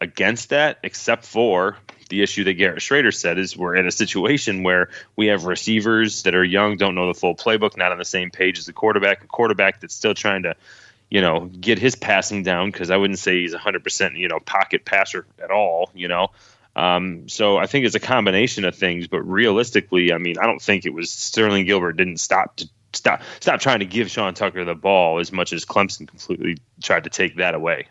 against 0.00 0.50
that, 0.50 0.78
except 0.82 1.24
for 1.24 1.76
the 2.08 2.22
issue 2.22 2.44
that 2.44 2.54
Garrett 2.54 2.80
Shrader 2.80 3.14
said 3.14 3.38
is 3.38 3.56
we're 3.56 3.76
in 3.76 3.86
a 3.86 3.90
situation 3.90 4.64
where 4.64 4.90
we 5.16 5.28
have 5.28 5.44
receivers 5.44 6.24
that 6.24 6.34
are 6.34 6.44
young, 6.44 6.76
don't 6.76 6.94
know 6.94 7.06
the 7.06 7.18
full 7.18 7.34
playbook, 7.34 7.76
not 7.76 7.92
on 7.92 7.98
the 7.98 8.04
same 8.04 8.30
page 8.30 8.58
as 8.58 8.66
the 8.66 8.72
quarterback, 8.72 9.24
a 9.24 9.26
quarterback 9.26 9.80
that's 9.80 9.94
still 9.94 10.12
trying 10.12 10.42
to, 10.42 10.54
you 11.08 11.20
know, 11.22 11.40
get 11.46 11.78
his 11.78 11.94
passing 11.94 12.42
down 12.42 12.70
because 12.70 12.90
I 12.90 12.98
wouldn't 12.98 13.18
say 13.18 13.40
he's 13.40 13.54
100%, 13.54 14.18
you 14.18 14.28
know, 14.28 14.40
pocket 14.40 14.84
passer 14.84 15.24
at 15.42 15.50
all, 15.50 15.90
you 15.94 16.08
know. 16.08 16.32
Um, 16.74 17.28
so 17.28 17.58
I 17.58 17.66
think 17.66 17.84
it's 17.84 17.94
a 17.94 18.00
combination 18.00 18.64
of 18.64 18.74
things, 18.74 19.06
but 19.06 19.22
realistically, 19.22 20.12
I 20.12 20.18
mean, 20.18 20.36
I 20.38 20.46
don't 20.46 20.62
think 20.62 20.86
it 20.86 20.94
was 20.94 21.10
Sterling 21.10 21.66
Gilbert 21.66 21.92
didn't 21.92 22.18
stop 22.18 22.56
to 22.56 22.68
stop 22.94 23.22
stop 23.40 23.60
trying 23.60 23.80
to 23.80 23.84
give 23.84 24.10
Sean 24.10 24.34
Tucker 24.34 24.64
the 24.64 24.74
ball 24.74 25.18
as 25.18 25.32
much 25.32 25.52
as 25.52 25.64
Clemson 25.64 26.08
completely 26.08 26.58
tried 26.82 27.04
to 27.04 27.10
take 27.10 27.36
that 27.36 27.54
away. 27.54 27.86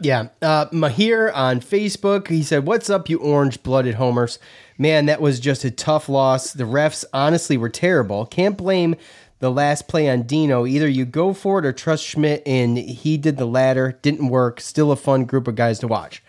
Yeah. 0.00 0.28
Uh, 0.40 0.66
Mahir 0.66 1.32
on 1.34 1.60
Facebook, 1.60 2.28
he 2.28 2.42
said, 2.42 2.66
What's 2.66 2.90
up, 2.90 3.08
you 3.08 3.18
orange 3.18 3.62
blooded 3.62 3.94
homers? 3.94 4.38
Man, 4.76 5.06
that 5.06 5.20
was 5.20 5.38
just 5.38 5.64
a 5.64 5.70
tough 5.70 6.08
loss. 6.08 6.52
The 6.52 6.64
refs 6.64 7.04
honestly 7.12 7.56
were 7.56 7.68
terrible. 7.68 8.26
Can't 8.26 8.56
blame 8.56 8.96
the 9.38 9.50
last 9.50 9.86
play 9.86 10.08
on 10.08 10.22
Dino. 10.22 10.66
Either 10.66 10.88
you 10.88 11.04
go 11.04 11.32
for 11.32 11.60
it 11.60 11.66
or 11.66 11.72
trust 11.72 12.04
Szmyt, 12.04 12.42
and 12.46 12.76
he 12.78 13.16
did 13.16 13.36
the 13.36 13.46
latter. 13.46 13.98
Didn't 14.02 14.28
work. 14.28 14.60
Still 14.60 14.90
a 14.90 14.96
fun 14.96 15.24
group 15.24 15.46
of 15.46 15.54
guys 15.54 15.78
to 15.80 15.88
watch. 15.88 16.22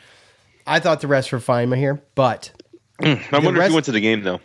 I 0.65 0.79
thought 0.79 1.01
the 1.01 1.07
rest 1.07 1.31
were 1.31 1.39
fine, 1.39 1.71
here, 1.71 2.01
but. 2.15 2.51
I 2.99 3.15
the 3.15 3.19
wonder 3.33 3.49
if 3.51 3.57
rest- 3.57 3.69
you 3.69 3.73
went 3.75 3.85
to 3.85 3.91
the 3.91 3.99
game 4.01 4.21
though, 4.23 4.39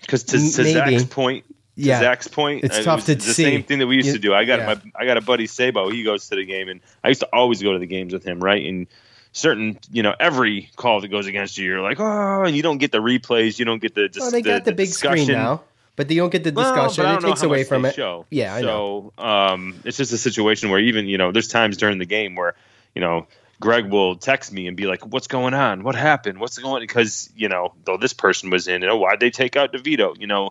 because 0.00 0.24
to, 0.24 0.32
to 0.38 0.72
Zach's 0.72 1.04
point, 1.04 1.44
to 1.46 1.54
Yeah. 1.76 2.00
Zach's 2.00 2.28
point, 2.28 2.64
It's 2.64 2.78
uh, 2.78 2.80
it 2.80 2.84
tough 2.84 2.96
was 2.96 3.04
to 3.06 3.14
the 3.14 3.20
see. 3.22 3.44
same 3.44 3.62
thing 3.62 3.78
that 3.78 3.86
we 3.86 3.96
used 3.96 4.08
You- 4.08 4.14
to 4.14 4.18
do. 4.18 4.34
I 4.34 4.44
got 4.44 4.58
yeah. 4.60 4.66
my 4.66 4.80
I 4.96 5.04
got 5.06 5.16
a 5.16 5.20
buddy 5.20 5.46
Sabo. 5.46 5.90
He 5.90 6.02
goes 6.02 6.28
to 6.28 6.36
the 6.36 6.44
game, 6.44 6.68
and 6.68 6.80
I 7.04 7.08
used 7.08 7.20
to 7.20 7.28
always 7.32 7.62
go 7.62 7.72
to 7.72 7.78
the 7.78 7.86
games 7.86 8.12
with 8.12 8.24
him, 8.24 8.40
right? 8.40 8.64
And 8.66 8.86
certain, 9.32 9.78
you 9.92 10.02
know, 10.02 10.14
every 10.18 10.70
call 10.76 11.00
that 11.02 11.08
goes 11.08 11.26
against 11.26 11.56
you, 11.58 11.66
you're 11.66 11.82
like, 11.82 12.00
oh, 12.00 12.42
and 12.42 12.56
you 12.56 12.62
don't 12.62 12.78
get 12.78 12.90
the 12.90 12.98
replays, 12.98 13.58
you 13.58 13.64
don't 13.64 13.80
get 13.80 13.94
the. 13.94 14.08
Dis- 14.08 14.22
Oh, 14.24 14.30
they 14.30 14.42
got 14.42 14.64
the, 14.64 14.72
big 14.72 14.88
screen 14.88 15.28
now, 15.28 15.62
but 15.94 16.10
you 16.10 16.16
don't 16.22 16.30
get 16.32 16.42
the 16.42 16.52
discussion. 16.52 17.04
I 17.06 17.16
it 17.16 17.20
takes 17.20 17.42
away 17.42 17.64
from 17.64 17.84
it. 17.84 17.94
Show. 17.94 18.26
Yeah, 18.30 18.54
I 18.54 18.62
know. 18.62 19.12
so, 19.16 19.24
um, 19.24 19.80
it's 19.84 19.98
just 19.98 20.12
a 20.12 20.18
situation 20.18 20.70
where 20.70 20.80
even 20.80 21.06
you 21.06 21.18
know, 21.18 21.30
there's 21.32 21.48
times 21.48 21.76
during 21.76 21.98
the 21.98 22.06
game 22.06 22.34
where 22.34 22.54
you 22.94 23.00
know. 23.02 23.26
Greg 23.60 23.90
will 23.90 24.16
text 24.16 24.52
me 24.52 24.66
and 24.66 24.76
be 24.76 24.86
like, 24.86 25.06
"What's 25.06 25.26
going 25.26 25.54
on? 25.54 25.84
What 25.84 25.94
happened? 25.94 26.40
What's 26.40 26.58
going?" 26.58 26.82
Because 26.82 27.30
you 27.36 27.48
know, 27.48 27.74
though 27.84 27.98
this 27.98 28.14
person 28.14 28.50
was 28.50 28.66
in, 28.66 28.80
you 28.82 28.88
know, 28.88 28.96
why'd 28.96 29.20
they 29.20 29.30
take 29.30 29.54
out 29.56 29.72
Devito? 29.72 30.18
You 30.18 30.26
know, 30.26 30.50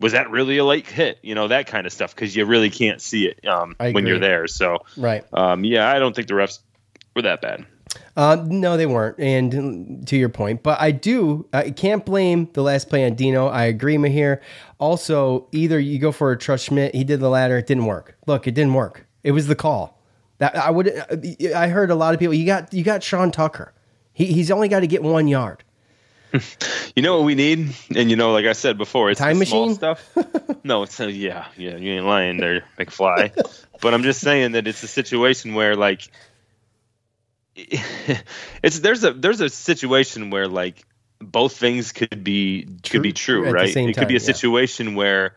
was 0.00 0.12
that 0.12 0.30
really 0.30 0.56
a 0.58 0.64
late 0.64 0.86
hit? 0.86 1.18
You 1.22 1.34
know 1.34 1.48
that 1.48 1.66
kind 1.66 1.86
of 1.86 1.92
stuff 1.92 2.14
because 2.14 2.34
you 2.34 2.46
really 2.46 2.70
can't 2.70 3.00
see 3.00 3.26
it 3.26 3.46
um, 3.46 3.76
when 3.78 4.06
you're 4.06 4.18
there. 4.18 4.46
So 4.46 4.78
Right. 4.96 5.24
um, 5.32 5.64
yeah, 5.64 5.90
I 5.90 5.98
don't 5.98 6.16
think 6.16 6.28
the 6.28 6.34
refs 6.34 6.58
were 7.14 7.22
that 7.22 7.42
bad. 7.42 7.66
Uh, 8.16 8.42
no, 8.46 8.76
they 8.76 8.86
weren't. 8.86 9.18
And 9.18 10.06
to 10.08 10.16
your 10.16 10.28
point, 10.28 10.62
but 10.62 10.80
I 10.80 10.90
do, 10.90 11.46
I 11.52 11.70
can't 11.70 12.04
blame 12.04 12.48
the 12.52 12.62
last 12.62 12.88
play 12.88 13.04
on 13.06 13.14
Dino. 13.14 13.46
I 13.46 13.64
agree 13.64 13.96
with 13.98 14.12
here. 14.12 14.42
Also, 14.78 15.48
either 15.52 15.78
you 15.78 15.98
go 15.98 16.12
for 16.12 16.32
a 16.32 16.38
trust 16.38 16.70
Szmyt, 16.70 16.94
he 16.94 17.04
did 17.04 17.20
the 17.20 17.28
latter, 17.28 17.58
it 17.58 17.66
didn't 17.66 17.86
work. 17.86 18.16
Look, 18.26 18.46
it 18.46 18.52
didn't 18.52 18.74
work. 18.74 19.06
It 19.22 19.32
was 19.32 19.46
the 19.46 19.54
call. 19.54 19.95
That 20.38 20.56
I 20.56 20.70
would, 20.70 20.88
uh, 20.88 21.56
I 21.56 21.68
heard 21.68 21.90
a 21.90 21.94
lot 21.94 22.14
of 22.14 22.20
people. 22.20 22.34
You 22.34 22.46
got, 22.46 22.72
you 22.72 22.84
got 22.84 23.02
Sean 23.02 23.30
Tucker. 23.30 23.72
He, 24.12 24.26
he's 24.26 24.50
only 24.50 24.68
got 24.68 24.80
to 24.80 24.86
get 24.86 25.02
one 25.02 25.28
yard. 25.28 25.62
You 26.96 27.02
know 27.02 27.18
what 27.18 27.26
we 27.26 27.34
need, 27.34 27.74
and 27.94 28.08
you 28.08 28.16
know, 28.16 28.32
like 28.32 28.46
I 28.46 28.54
said 28.54 28.78
before, 28.78 29.10
it's 29.10 29.20
Time 29.20 29.38
machine? 29.38 29.74
stuff. 29.74 30.02
no, 30.64 30.82
it's 30.82 30.98
a, 30.98 31.12
yeah, 31.12 31.44
yeah. 31.54 31.76
You 31.76 31.92
ain't 31.92 32.06
lying 32.06 32.38
there, 32.38 32.64
McFly. 32.78 33.36
but 33.82 33.92
I'm 33.92 34.02
just 34.02 34.22
saying 34.22 34.52
that 34.52 34.66
it's 34.66 34.82
a 34.82 34.88
situation 34.88 35.52
where 35.52 35.76
like 35.76 36.08
it's 37.54 38.80
there's 38.80 39.04
a 39.04 39.12
there's 39.12 39.42
a 39.42 39.50
situation 39.50 40.30
where 40.30 40.48
like 40.48 40.86
both 41.20 41.56
things 41.56 41.92
could 41.92 42.24
be 42.24 42.66
could 42.82 43.02
be 43.02 43.12
true, 43.12 43.50
right? 43.50 43.76
it 43.76 43.96
could 43.96 44.08
be 44.08 44.16
a 44.16 44.18
time, 44.18 44.28
yeah. 44.28 44.34
situation 44.34 44.94
where 44.94 45.34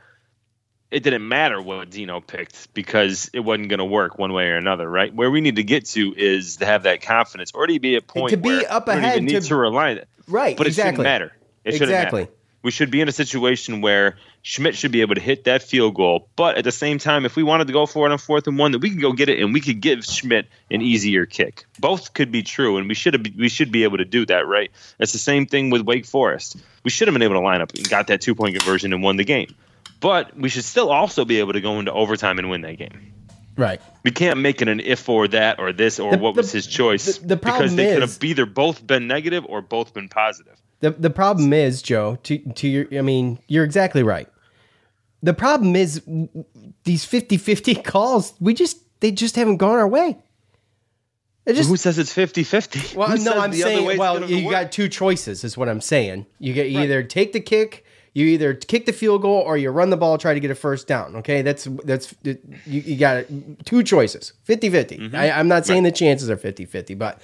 it 0.91 1.03
didn't 1.03 1.27
matter 1.27 1.61
what 1.61 1.89
Dino 1.89 2.19
picked 2.19 2.73
because 2.73 3.29
it 3.33 3.41
wasn't 3.41 3.69
going 3.69 3.77
to 3.79 3.85
work 3.85 4.17
one 4.17 4.33
way 4.33 4.47
or 4.47 4.55
another, 4.57 4.89
right? 4.89 5.13
Where 5.13 5.29
we 5.29 5.41
need 5.41 5.57
to 5.57 5.63
get 5.63 5.85
to 5.89 6.13
is 6.15 6.57
to 6.57 6.65
have 6.65 6.83
that 6.83 7.01
confidence, 7.01 7.51
or 7.53 7.67
to 7.67 7.79
be 7.79 7.95
at 7.95 8.03
a 8.03 8.05
point 8.05 8.31
to 8.31 8.37
be 8.37 8.49
where 8.49 8.71
up 8.71 8.87
ahead 8.87 9.13
even 9.17 9.25
need 9.25 9.41
to- 9.41 9.47
to, 9.49 9.55
rely 9.55 9.91
it. 9.91 10.07
Right, 10.27 10.57
But 10.57 10.67
it 10.67 10.71
exactly. 10.71 10.91
shouldn't 10.91 11.03
matter. 11.03 11.33
It 11.63 11.71
shouldn't 11.73 11.91
Exactly. 11.91 12.21
matter. 12.21 12.33
We 12.61 12.71
should 12.71 12.91
be 12.91 12.99
in 12.99 13.07
a 13.07 13.13
situation 13.13 13.79
where 13.79 14.17
Szmyt 14.43 14.73
should 14.73 14.91
be 14.91 14.99
able 14.99 15.15
to 15.15 15.21
hit 15.21 15.45
that 15.45 15.63
field 15.63 15.95
goal, 15.95 16.27
but 16.35 16.57
at 16.57 16.65
the 16.65 16.73
same 16.73 16.97
time, 16.97 17.25
if 17.25 17.37
we 17.37 17.43
wanted 17.43 17.67
to 17.67 17.73
go 17.73 17.85
for 17.85 18.05
it 18.05 18.11
on 18.11 18.17
fourth 18.17 18.47
and 18.47 18.57
one, 18.57 18.73
that 18.73 18.79
we 18.79 18.89
could 18.89 18.99
go 19.01 19.13
get 19.13 19.29
it 19.29 19.39
and 19.39 19.53
we 19.53 19.61
could 19.61 19.79
give 19.79 19.99
Szmyt 19.99 20.43
an 20.69 20.81
easier 20.81 21.25
kick. 21.25 21.65
Both 21.79 22.13
could 22.13 22.33
be 22.33 22.43
true, 22.43 22.75
and 22.77 22.89
we 22.89 22.95
should 22.95 23.13
have 23.13 23.25
we 23.37 23.47
should 23.47 23.71
be 23.71 23.83
able 23.83 23.97
to 23.97 24.05
do 24.05 24.25
that, 24.25 24.45
right? 24.45 24.71
It's 24.99 25.13
the 25.13 25.19
same 25.19 25.45
thing 25.45 25.69
with 25.69 25.83
Wake 25.83 26.05
Forest. 26.05 26.57
We 26.83 26.89
should 26.91 27.07
have 27.07 27.13
been 27.13 27.21
able 27.21 27.35
to 27.35 27.39
line 27.41 27.61
up 27.61 27.73
and 27.75 27.87
got 27.89 28.07
that 28.07 28.19
two 28.19 28.35
point 28.35 28.57
conversion 28.57 28.91
and 28.91 29.01
won 29.03 29.15
the 29.15 29.23
game, 29.23 29.55
but 29.99 30.35
we 30.37 30.49
should 30.49 30.63
still 30.63 30.89
also 30.89 31.25
be 31.25 31.39
able 31.39 31.53
to 31.53 31.61
go 31.61 31.79
into 31.79 31.91
overtime 31.91 32.39
and 32.39 32.49
win 32.49 32.61
that 32.61 32.77
game. 32.77 33.13
Right. 33.57 33.81
We 34.03 34.11
can't 34.11 34.39
make 34.39 34.61
it 34.61 34.69
an 34.69 34.79
if 34.79 35.09
or 35.09 35.27
that 35.27 35.59
or 35.59 35.73
this 35.73 35.99
or 35.99 36.11
The- 36.13 36.17
what 36.17 36.35
the- 36.35 36.39
was 36.39 36.51
his 36.51 36.65
choice 36.65 37.17
the- 37.17 37.27
the 37.27 37.37
problem 37.37 37.63
because 37.63 37.75
they 37.75 37.93
could 37.93 38.01
have 38.03 38.17
either 38.23 38.45
both 38.45 38.85
been 38.87 39.07
negative 39.07 39.45
or 39.47 39.61
both 39.61 39.93
been 39.93 40.07
positive. 40.07 40.55
The 40.79 40.91
the 40.91 41.09
problem 41.09 41.51
is, 41.51 41.81
Joe, 41.81 42.17
to 42.23 42.37
to 42.37 42.67
your 42.69 42.87
I 42.97 43.01
mean, 43.01 43.39
you're 43.47 43.65
exactly 43.65 44.01
right. 44.03 44.29
The 45.21 45.33
problem 45.33 45.75
is 45.75 46.01
these 46.85 47.05
50-50 47.05 47.75
calls, 47.83 48.33
we 48.39 48.53
just 48.53 48.77
they 49.01 49.11
just 49.11 49.35
haven't 49.35 49.57
gone 49.57 49.77
our 49.77 49.87
way. 49.87 50.17
Just, 51.47 51.67
Who 51.69 51.77
says 51.77 51.97
it's 51.97 52.13
50-50? 52.13 52.95
well, 52.95 53.07
Who 53.09 53.23
no, 53.23 53.33
I'm 53.39 53.51
saying, 53.53 53.97
well, 53.97 54.23
you 54.29 54.45
work? 54.45 54.51
got 54.51 54.71
two 54.71 54.87
choices, 54.87 55.43
is 55.43 55.57
what 55.57 55.67
I'm 55.67 55.81
saying. 55.81 56.27
You 56.37 56.53
get 56.53 56.69
you 56.69 56.79
either 56.79 57.01
take 57.01 57.33
the 57.33 57.39
kick, 57.39 57.83
you 58.13 58.25
either 58.27 58.53
kick 58.53 58.85
the 58.85 58.93
field 58.93 59.21
goal, 59.21 59.41
or 59.41 59.57
you 59.57 59.69
run 59.69 59.89
the 59.89 59.97
ball, 59.97 60.17
try 60.17 60.33
to 60.33 60.39
get 60.39 60.51
a 60.51 60.55
first 60.55 60.87
down. 60.87 61.15
Okay, 61.17 61.41
that's 61.41 61.65
that's 61.83 62.13
you, 62.23 62.37
you 62.65 62.97
got 62.97 63.25
two 63.65 63.83
choices, 63.83 64.33
50-50. 64.47 64.99
Mm-hmm. 64.99 65.15
I, 65.15 65.31
I'm 65.31 65.47
not 65.47 65.65
saying 65.65 65.83
the 65.83 65.91
chances 65.91 66.29
are 66.29 66.37
50-50, 66.37 66.97
but 66.97 67.21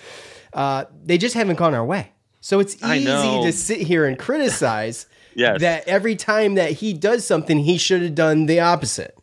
uh, 0.53 0.85
they 1.03 1.17
just 1.17 1.35
haven't 1.35 1.55
gone 1.57 1.73
our 1.73 1.85
way. 1.85 2.11
So 2.41 2.59
it's 2.59 2.75
easy 2.83 3.05
to 3.05 3.51
sit 3.51 3.79
here 3.79 4.05
and 4.05 4.17
criticize 4.19 5.07
Yes. 5.37 5.59
that 5.61 5.85
every 5.87 6.15
time 6.15 6.55
that 6.55 6.71
he 6.71 6.93
does 6.93 7.27
something, 7.27 7.57
he 7.59 7.77
should 7.77 8.01
have 8.01 8.15
done 8.15 8.45
the 8.45 8.61
opposite. 8.61 9.14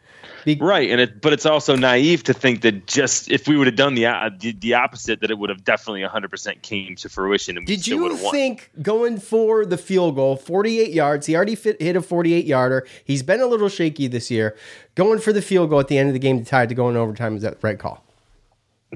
Right, 0.61 0.91
and 0.91 1.01
it, 1.01 1.21
but 1.21 1.33
it's 1.33 1.47
also 1.47 1.77
naive 1.77 2.25
to 2.25 2.33
think 2.35 2.63
that 2.63 2.87
just 2.87 3.31
if 3.31 3.47
we 3.49 3.57
would 3.57 3.67
have 3.67 3.77
done 3.77 3.95
the, 3.95 4.07
uh, 4.07 4.31
the 4.39 4.53
the 4.53 4.75
opposite, 4.75 5.21
that 5.21 5.31
it 5.31 5.39
would 5.39 5.51
have 5.51 5.65
definitely 5.65 6.03
100% 6.03 6.63
came 6.63 6.97
to 6.97 7.09
fruition 7.09 7.57
and 7.57 7.67
Did 7.67 7.87
you 7.87 8.17
think 8.31 8.71
going 8.81 9.19
for 9.19 9.65
the 9.65 9.79
field 9.79 10.17
goal, 10.17 10.37
48 10.37 10.93
yards, 10.93 11.27
he 11.27 11.37
already 11.37 11.55
fit, 11.55 11.81
hit 11.81 11.97
a 11.97 12.03
48 12.03 12.45
yarder. 12.45 12.87
He's 13.05 13.23
been 13.23 13.41
a 13.41 13.47
little 13.47 13.69
shaky 13.69 14.07
this 14.09 14.31
year. 14.31 14.57
Going 14.95 15.19
for 15.19 15.33
the 15.33 15.43
field 15.43 15.71
goal 15.71 15.81
at 15.81 15.89
the 15.89 15.99
end 15.99 16.09
of 16.09 16.13
the 16.13 16.19
game 16.19 16.39
to 16.39 16.45
tie 16.45 16.65
it 16.65 16.69
to 16.69 16.75
go 16.75 16.89
in 16.91 16.97
overtime 16.97 17.37
is 17.37 17.43
that 17.43 17.59
right 17.63 17.79
call? 17.79 18.05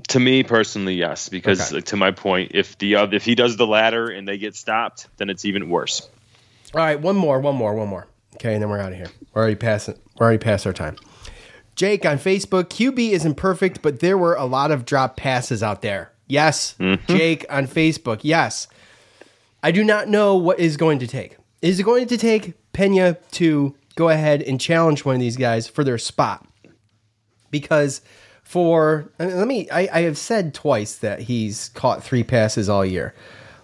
To 0.09 0.20
me 0.20 0.42
personally, 0.42 0.94
yes, 0.94 1.30
because 1.30 1.72
Okay. 1.72 1.78
uh, 1.78 1.80
to 1.80 1.97
my 1.97 2.11
point, 2.11 2.53
if 2.55 2.76
the 2.76 2.97
uh, 2.97 3.07
if 3.12 3.24
he 3.24 3.34
does 3.34 3.57
the 3.57 3.66
latter 3.66 4.09
and 4.09 4.28
they 4.28 4.36
get 4.36 4.55
stopped, 4.55 5.07
then 5.16 5.30
it's 5.30 5.47
even 5.47 5.70
worse. 5.70 6.07
All 6.74 6.80
right, 6.80 7.01
one 7.01 7.16
more, 7.16 7.40
one 7.40 7.55
more, 7.57 7.74
one 7.74 7.88
more. 7.88 8.07
Okay, 8.34 8.53
and 8.53 8.62
then 8.62 8.68
we're 8.68 8.78
out 8.78 8.92
of 8.92 8.99
here. 8.99 9.07
We're 9.32 9.40
already 9.40 9.57
past 9.57 9.88
it. 9.88 9.99
We're 10.18 10.26
already 10.26 10.38
past 10.42 10.66
our 10.66 10.74
time. 10.74 10.97
Jake 11.77 12.07
on 12.07 12.18
Facebook, 12.18 12.64
QB 12.64 13.11
isn't 13.11 13.35
perfect, 13.35 13.83
but 13.83 14.01
there 14.01 14.16
were 14.16 14.35
a 14.35 14.47
lot 14.47 14.70
of 14.70 14.87
drop 14.87 15.16
passes 15.16 15.62
out 15.62 15.83
there. 15.83 16.11
Yes, 16.27 16.74
mm-hmm. 16.81 17.16
Jake 17.16 17.45
on 17.51 17.66
Facebook. 17.66 18.20
Yes. 18.22 18.66
I 19.62 19.70
do 19.70 19.85
not 19.85 20.09
know 20.09 20.37
what 20.37 20.59
is 20.59 20.77
going 20.77 20.99
to 21.01 21.07
take. 21.07 21.37
Is 21.62 21.79
it 21.79 21.83
going 21.83 22.09
to 22.09 22.16
take 22.16 22.55
Pena 22.72 23.14
to 23.33 23.74
go 23.95 24.09
ahead 24.09 24.43
and 24.43 24.61
challenge 24.61 25.05
one 25.05 25.14
of 25.14 25.20
these 25.20 25.37
guys 25.37 25.66
for 25.68 25.85
their 25.85 25.99
spot? 25.99 26.47
Because 27.51 28.01
for 28.43 29.11
let 29.18 29.49
me 29.49 29.68
I, 29.70 29.89
I 29.93 30.01
have 30.03 30.16
said 30.16 30.55
twice 30.55 30.99
that 30.99 31.20
he's 31.20 31.70
caught 31.70 32.03
three 32.03 32.22
passes 32.22 32.68
all 32.68 32.85
year. 32.85 33.14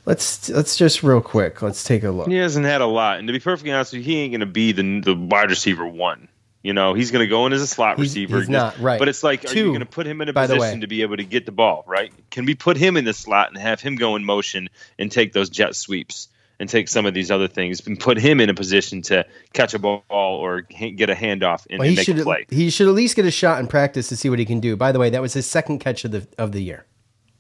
Let's 0.05 0.49
let's 0.51 0.77
just 0.77 1.03
real 1.03 1.21
quick. 1.21 1.63
Let's 1.63 1.85
take 1.85 2.03
a 2.03 2.11
look. 2.11 2.29
He 2.29 2.37
hasn't 2.37 2.67
had 2.67 2.81
a 2.81 2.87
lot, 2.87 3.19
and 3.19 3.29
to 3.29 3.33
be 3.33 3.39
perfectly 3.39 3.73
honest 3.73 3.93
with 3.93 4.05
you, 4.05 4.13
he 4.13 4.21
ain't 4.21 4.33
going 4.33 4.41
to 4.41 4.47
be 4.47 4.73
the 4.73 5.01
the 5.01 5.15
wide 5.15 5.51
receiver 5.51 5.87
one. 5.87 6.29
You 6.63 6.73
know, 6.73 6.95
he's 6.95 7.11
going 7.11 7.25
to 7.25 7.29
go 7.29 7.45
in 7.47 7.53
as 7.53 7.61
a 7.61 7.67
slot 7.67 7.97
He's- 7.97 8.11
receiver. 8.11 8.39
he's 8.39 8.49
not, 8.49 8.79
right. 8.79 8.99
But 8.99 9.09
it's 9.09 9.23
like, 9.25 9.45
are 9.51 9.55
you 9.55 9.65
going 9.67 9.81
to 9.81 9.87
put 9.87 10.07
him 10.07 10.21
in 10.21 10.29
a 10.29 10.33
position 10.33 10.81
to 10.83 10.87
be 10.87 11.03
able 11.03 11.17
to 11.17 11.25
get 11.25 11.45
the 11.45 11.51
ball, 11.53 11.83
right? 11.89 12.13
Can 12.31 12.45
we 12.45 12.55
put 12.55 12.77
him 12.77 12.97
in 12.97 13.05
the 13.05 13.13
slot 13.13 13.49
and 13.49 13.59
have 13.59 13.81
him 13.81 13.97
go 13.97 14.15
in 14.15 14.25
motion 14.25 14.69
and 14.99 15.11
take 15.11 15.33
those 15.33 15.51
jet 15.51 15.75
sweeps 15.75 16.29
and 16.61 16.69
take 16.69 16.87
some 16.89 17.05
of 17.05 17.15
these 17.15 17.33
other 17.33 17.49
things 17.49 17.85
and 17.85 17.99
put 17.99 18.17
him 18.17 18.39
in 18.39 18.49
a 18.49 18.55
position 18.55 19.03
to 19.03 19.27
catch 19.53 19.75
a 19.75 19.79
ball 19.81 20.05
or 20.09 20.61
get 20.61 21.11
a 21.11 21.15
handoff 21.15 21.67
and, 21.69 21.81
Well, 21.81 21.89
and 21.89 21.97
make 21.97 22.07
should 22.07 22.21
a 22.21 22.23
play? 22.23 22.47
he 22.49 22.71
should 22.71 22.87
at 22.87 22.95
least 22.95 23.17
get 23.17 23.25
a 23.25 23.33
shot 23.33 23.59
in 23.59 23.67
practice 23.67 24.09
to 24.11 24.17
see 24.17 24.31
what 24.31 24.39
he 24.39 24.45
can 24.45 24.61
do. 24.61 24.77
By 24.77 24.93
the 24.93 25.01
way, 25.01 25.11
that 25.11 25.21
was 25.21 25.33
his 25.35 25.47
second 25.47 25.81
catch 25.81 26.05
of 26.05 26.13
the 26.13 26.29
of 26.39 26.53
the 26.53 26.63
year. 26.63 26.87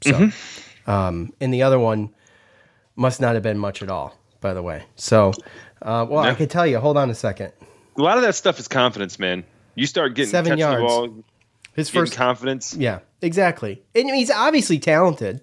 So, 0.00 0.10
Mm-hmm. 0.14 0.90
um, 0.90 1.32
and 1.40 1.54
the 1.54 1.62
other 1.62 1.78
one 1.78 2.10
must 2.96 3.20
not 3.20 3.34
have 3.34 3.44
been 3.44 3.58
much 3.58 3.82
at 3.84 3.88
all. 3.88 4.18
By 4.40 4.52
the 4.54 4.62
way, 4.62 4.82
so 4.96 5.30
uh, 5.82 6.04
well, 6.10 6.24
I 6.24 6.34
can 6.34 6.48
tell 6.48 6.66
you. 6.66 6.80
Hold 6.80 6.96
on 6.96 7.08
a 7.08 7.14
second. 7.14 7.52
A 7.96 8.02
lot 8.02 8.16
of 8.16 8.22
that 8.24 8.34
stuff 8.34 8.58
is 8.58 8.68
confidence, 8.68 9.18
man. 9.18 9.44
You 9.74 9.86
start 9.86 10.14
getting 10.14 10.30
Seven 10.30 10.58
yards. 10.58 10.82
ball, 10.82 11.24
His 11.74 11.88
first 11.90 12.14
confidence. 12.14 12.74
Yeah, 12.74 13.00
exactly. 13.20 13.82
And 13.94 14.08
he's 14.10 14.30
obviously 14.30 14.78
talented. 14.78 15.40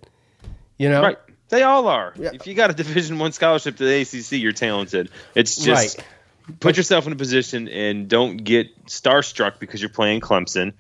You 0.77 0.89
know, 0.89 1.01
Right. 1.01 1.17
They 1.49 1.63
all 1.63 1.87
are. 1.87 2.13
If 2.15 2.45
you 2.45 2.53
got 2.53 2.69
a 2.69 2.73
Division 2.73 3.17
One 3.17 3.31
scholarship 3.31 3.77
to 3.77 3.83
the 3.83 4.01
ACC, 4.01 4.33
you're 4.39 4.51
talented. 4.51 5.09
It's 5.33 5.55
just 5.55 5.97
Right. 5.97 6.59
put 6.59 6.77
yourself 6.77 7.07
in 7.07 7.13
a 7.13 7.15
position 7.15 7.67
and 7.67 8.07
don't 8.07 8.37
get 8.37 8.85
starstruck 8.85 9.59
because 9.59 9.81
you're 9.81 9.89
playing 9.89 10.21
Clemson, 10.21 10.73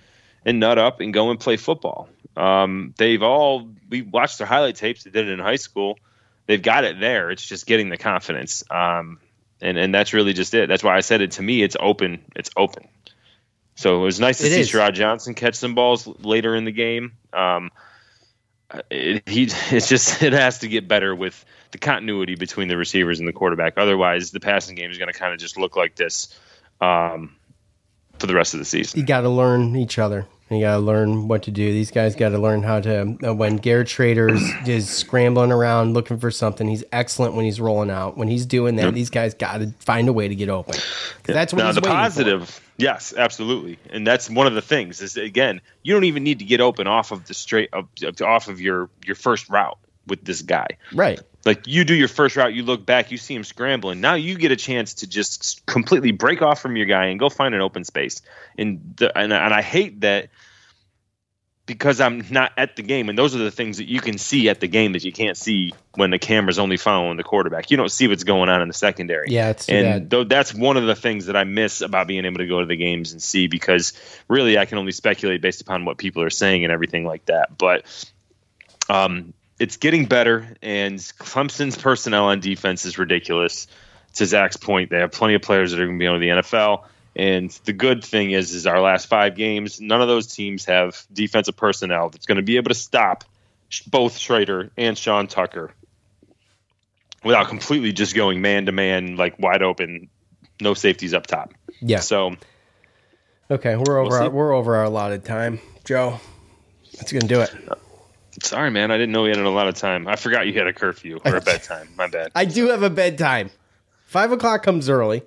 and 0.45 0.59
nut 0.59 0.77
up 0.77 0.99
and 1.01 1.11
go 1.11 1.31
and 1.31 1.39
play 1.39 1.57
football. 1.57 2.07
Um, 2.37 2.93
they've 2.97 3.21
all 3.23 3.67
we 3.89 4.03
watched 4.03 4.37
their 4.37 4.45
highlight 4.47 4.75
tapes. 4.75 5.03
They 5.03 5.09
did 5.11 5.27
it 5.27 5.31
in 5.33 5.39
high 5.39 5.55
school. 5.55 5.97
They've 6.45 6.61
got 6.61 6.83
it 6.83 6.99
there. 6.99 7.31
It's 7.31 7.45
just 7.45 7.65
getting 7.65 7.89
the 7.89 7.97
confidence. 7.97 8.63
Um, 8.69 9.19
and 9.61 9.77
and 9.77 9.93
that's 9.93 10.13
really 10.13 10.33
just 10.33 10.53
it. 10.53 10.69
That's 10.69 10.83
why 10.83 10.95
I 10.95 11.01
said 11.01 11.21
it. 11.21 11.31
To 11.31 11.41
me, 11.41 11.61
it's 11.61 11.75
open. 11.79 12.23
It's 12.35 12.49
open. 12.55 12.87
So 13.75 14.01
it 14.01 14.03
was 14.03 14.19
nice 14.19 14.39
to 14.39 14.47
It 14.47 14.51
see 14.51 14.61
is. 14.61 14.71
Sherrod 14.71 14.93
Johnson 14.93 15.33
catch 15.33 15.55
some 15.55 15.73
balls 15.75 16.05
later 16.05 16.55
in 16.55 16.65
the 16.65 16.71
game. 16.71 17.13
Um, 17.31 17.71
it, 18.89 19.27
he 19.27 19.43
it's 19.71 19.87
just 19.87 20.21
it 20.21 20.33
has 20.33 20.59
to 20.59 20.67
get 20.67 20.87
better 20.87 21.15
with 21.15 21.45
the 21.71 21.77
continuity 21.77 22.35
between 22.35 22.67
the 22.67 22.77
receivers 22.77 23.19
and 23.19 23.27
the 23.27 23.33
quarterback. 23.33 23.77
Otherwise, 23.77 24.31
the 24.31 24.39
passing 24.39 24.75
game 24.75 24.91
is 24.91 24.97
going 24.97 25.11
to 25.11 25.17
kind 25.17 25.33
of 25.33 25.39
just 25.39 25.57
look 25.57 25.75
like 25.75 25.95
this 25.95 26.37
um, 26.81 27.35
for 28.17 28.27
the 28.27 28.35
rest 28.35 28.53
of 28.53 28.59
the 28.59 28.65
season. 28.65 28.99
you 28.99 29.05
got 29.05 29.21
to 29.21 29.29
learn 29.29 29.75
each 29.75 29.99
other. 29.99 30.25
You 30.51 30.61
got 30.61 30.73
to 30.77 30.79
learn 30.79 31.27
what 31.27 31.43
to 31.43 31.51
do. 31.51 31.71
These 31.71 31.91
guys 31.91 32.15
got 32.15 32.29
to 32.29 32.39
learn 32.39 32.63
how 32.63 32.79
to. 32.79 33.17
Uh, 33.23 33.35
when 33.35 33.57
Garrett 33.57 33.87
Shrader's 33.87 34.41
is 34.67 34.89
scrambling 34.89 35.51
around 35.51 35.93
looking 35.93 36.17
for 36.17 36.31
something, 36.31 36.67
he's 36.67 36.83
excellent 36.91 37.35
when 37.35 37.45
he's 37.45 37.61
rolling 37.61 37.91
out. 37.91 38.17
When 38.17 38.27
he's 38.27 38.45
doing 38.47 38.75
that, 38.77 38.85
Yep. 38.85 38.93
these 38.95 39.09
guys 39.11 39.33
got 39.35 39.57
to 39.59 39.71
find 39.79 40.07
a 40.09 40.13
way 40.13 40.27
to 40.27 40.33
get 40.35 40.49
open. 40.49 40.75
that's 41.23 41.53
what 41.53 41.59
now 41.59 41.67
he's 41.67 41.75
the 41.75 41.81
waiting 41.81 41.91
for. 41.91 42.01
positive, 42.01 42.61
yes, 42.77 43.13
absolutely, 43.15 43.77
and 43.91 44.07
that's 44.07 44.27
one 44.29 44.47
of 44.47 44.53
the 44.55 44.61
things. 44.61 45.01
Is 45.01 45.17
again, 45.17 45.61
you 45.83 45.93
don't 45.93 46.05
even 46.05 46.23
need 46.23 46.39
to 46.39 46.45
get 46.45 46.61
open 46.61 46.87
off 46.87 47.11
of 47.11 47.27
the 47.27 47.33
straight 47.35 47.69
of, 47.73 47.87
off 48.21 48.47
of 48.47 48.59
your 48.59 48.89
your 49.05 49.15
first 49.15 49.49
route 49.49 49.77
with 50.07 50.25
this 50.25 50.41
guy. 50.41 50.65
Right. 50.93 51.19
Like 51.45 51.67
you 51.67 51.85
do 51.85 51.95
your 51.95 52.07
first 52.07 52.35
route, 52.35 52.53
you 52.53 52.63
look 52.63 52.85
back, 52.85 53.11
you 53.11 53.17
see 53.17 53.33
him 53.33 53.43
scrambling. 53.43 54.01
Now 54.01 54.15
you 54.15 54.37
get 54.37 54.51
a 54.51 54.57
chance 54.57 54.95
to 54.95 55.07
just 55.07 55.65
completely 55.65 56.11
break 56.11 56.41
off 56.41 56.61
from 56.61 56.75
your 56.75 56.85
guy 56.85 57.05
and 57.05 57.19
go 57.19 57.29
find 57.29 57.55
an 57.55 57.61
open 57.61 57.83
space. 57.85 58.21
And 58.57 58.93
the, 58.97 59.17
and, 59.17 59.31
and 59.31 59.53
I 59.53 59.61
hate 59.61 60.01
that 60.01 60.29
because 61.69 62.01
I'm 62.01 62.25
not 62.31 62.51
at 62.57 62.75
the 62.75 62.81
game, 62.81 63.09
and 63.09 63.17
those 63.17 63.35
are 63.35 63.37
the 63.37 63.51
things 63.51 63.77
that 63.77 63.87
you 63.87 64.01
can 64.01 64.17
see 64.17 64.49
at 64.49 64.59
the 64.59 64.67
game 64.67 64.93
that 64.93 65.03
you 65.03 65.11
can't 65.11 65.37
see 65.37 65.71
when 65.93 66.09
the 66.09 66.17
camera's 66.17 66.57
only 66.57 66.77
following 66.77 67.15
the 67.15 67.23
quarterback. 67.23 67.69
You 67.69 67.77
don't 67.77 67.91
see 67.91 68.07
what's 68.07 68.23
going 68.23 68.49
on 68.49 68.63
in 68.63 68.67
the 68.67 68.73
secondary. 68.73 69.27
Yeah, 69.29 69.49
it's 69.49 69.69
and 69.69 70.09
though 70.09 70.23
that's 70.23 70.51
one 70.51 70.77
of 70.77 70.87
the 70.87 70.95
things 70.95 71.27
that 71.27 71.35
I 71.35 71.43
miss 71.43 71.81
about 71.81 72.07
being 72.07 72.25
able 72.25 72.39
to 72.39 72.47
go 72.47 72.59
to 72.59 72.65
the 72.65 72.75
games 72.75 73.11
and 73.11 73.21
see 73.21 73.45
because 73.45 73.93
really 74.27 74.57
I 74.57 74.65
can 74.65 74.79
only 74.79 74.91
speculate 74.91 75.41
based 75.43 75.61
upon 75.61 75.85
what 75.85 75.99
people 75.99 76.23
are 76.23 76.31
saying 76.31 76.63
and 76.63 76.73
everything 76.73 77.05
like 77.05 77.25
that. 77.25 77.55
But 77.55 77.85
um, 78.89 79.35
it's 79.59 79.77
getting 79.77 80.05
better, 80.05 80.55
and 80.61 80.97
Clemson's 80.97 81.77
personnel 81.77 82.25
on 82.25 82.39
defense 82.39 82.85
is 82.85 82.97
ridiculous. 82.97 83.67
To 84.15 84.25
Zach's 84.25 84.57
point, 84.57 84.89
they 84.89 84.99
have 84.99 85.11
plenty 85.11 85.35
of 85.35 85.43
players 85.43 85.71
that 85.71 85.79
are 85.79 85.85
going 85.85 85.99
to 85.99 86.03
be 86.03 86.07
on 86.07 86.19
the 86.19 86.27
NFL. 86.29 86.85
And 87.15 87.51
the 87.65 87.73
good 87.73 88.03
thing 88.03 88.31
is, 88.31 88.53
is 88.53 88.65
our 88.65 88.81
last 88.81 89.07
five 89.07 89.35
games, 89.35 89.79
none 89.79 90.01
of 90.01 90.07
those 90.07 90.33
teams 90.33 90.65
have 90.65 91.05
defensive 91.13 91.55
personnel 91.55 92.09
that's 92.09 92.25
going 92.25 92.37
to 92.37 92.41
be 92.41 92.57
able 92.57 92.69
to 92.69 92.75
stop 92.75 93.23
both 93.85 94.17
Shrader 94.17 94.71
and 94.77 94.97
Sean 94.97 95.27
Tucker 95.27 95.71
without 97.23 97.49
completely 97.49 97.91
just 97.91 98.15
going 98.15 98.41
man 98.41 98.65
to 98.65 98.71
man, 98.71 99.15
like 99.15 99.37
wide 99.37 99.61
open, 99.61 100.09
no 100.59 100.73
safeties 100.73 101.13
up 101.13 101.27
top. 101.27 101.53
Yeah. 101.81 101.99
So 101.99 102.35
Okay, 103.51 103.75
we're 103.75 103.97
over. 103.97 104.09
We'll 104.09 104.21
our, 104.21 104.29
we're 104.29 104.53
over 104.53 104.75
our 104.75 104.83
allotted 104.83 105.25
time, 105.25 105.59
Joe. 105.83 106.19
That's 106.97 107.11
gonna 107.11 107.27
do 107.27 107.41
it. 107.41 107.51
Sorry, 108.43 108.69
man, 108.71 108.91
I 108.91 108.97
didn't 108.97 109.11
know 109.11 109.23
we 109.23 109.29
had 109.29 109.37
a 109.39 109.49
lot 109.49 109.67
of 109.67 109.75
time. 109.75 110.07
I 110.07 110.15
forgot 110.15 110.47
you 110.47 110.53
had 110.53 110.67
a 110.67 110.73
curfew 110.73 111.19
or 111.25 111.35
a 111.35 111.41
bedtime. 111.51 111.89
My 111.97 112.07
bad. 112.07 112.31
I 112.35 112.45
do 112.45 112.67
have 112.67 112.83
a 112.83 112.89
bedtime. 112.89 113.49
Five 114.05 114.31
o'clock 114.31 114.63
comes 114.63 114.89
early. 114.89 115.23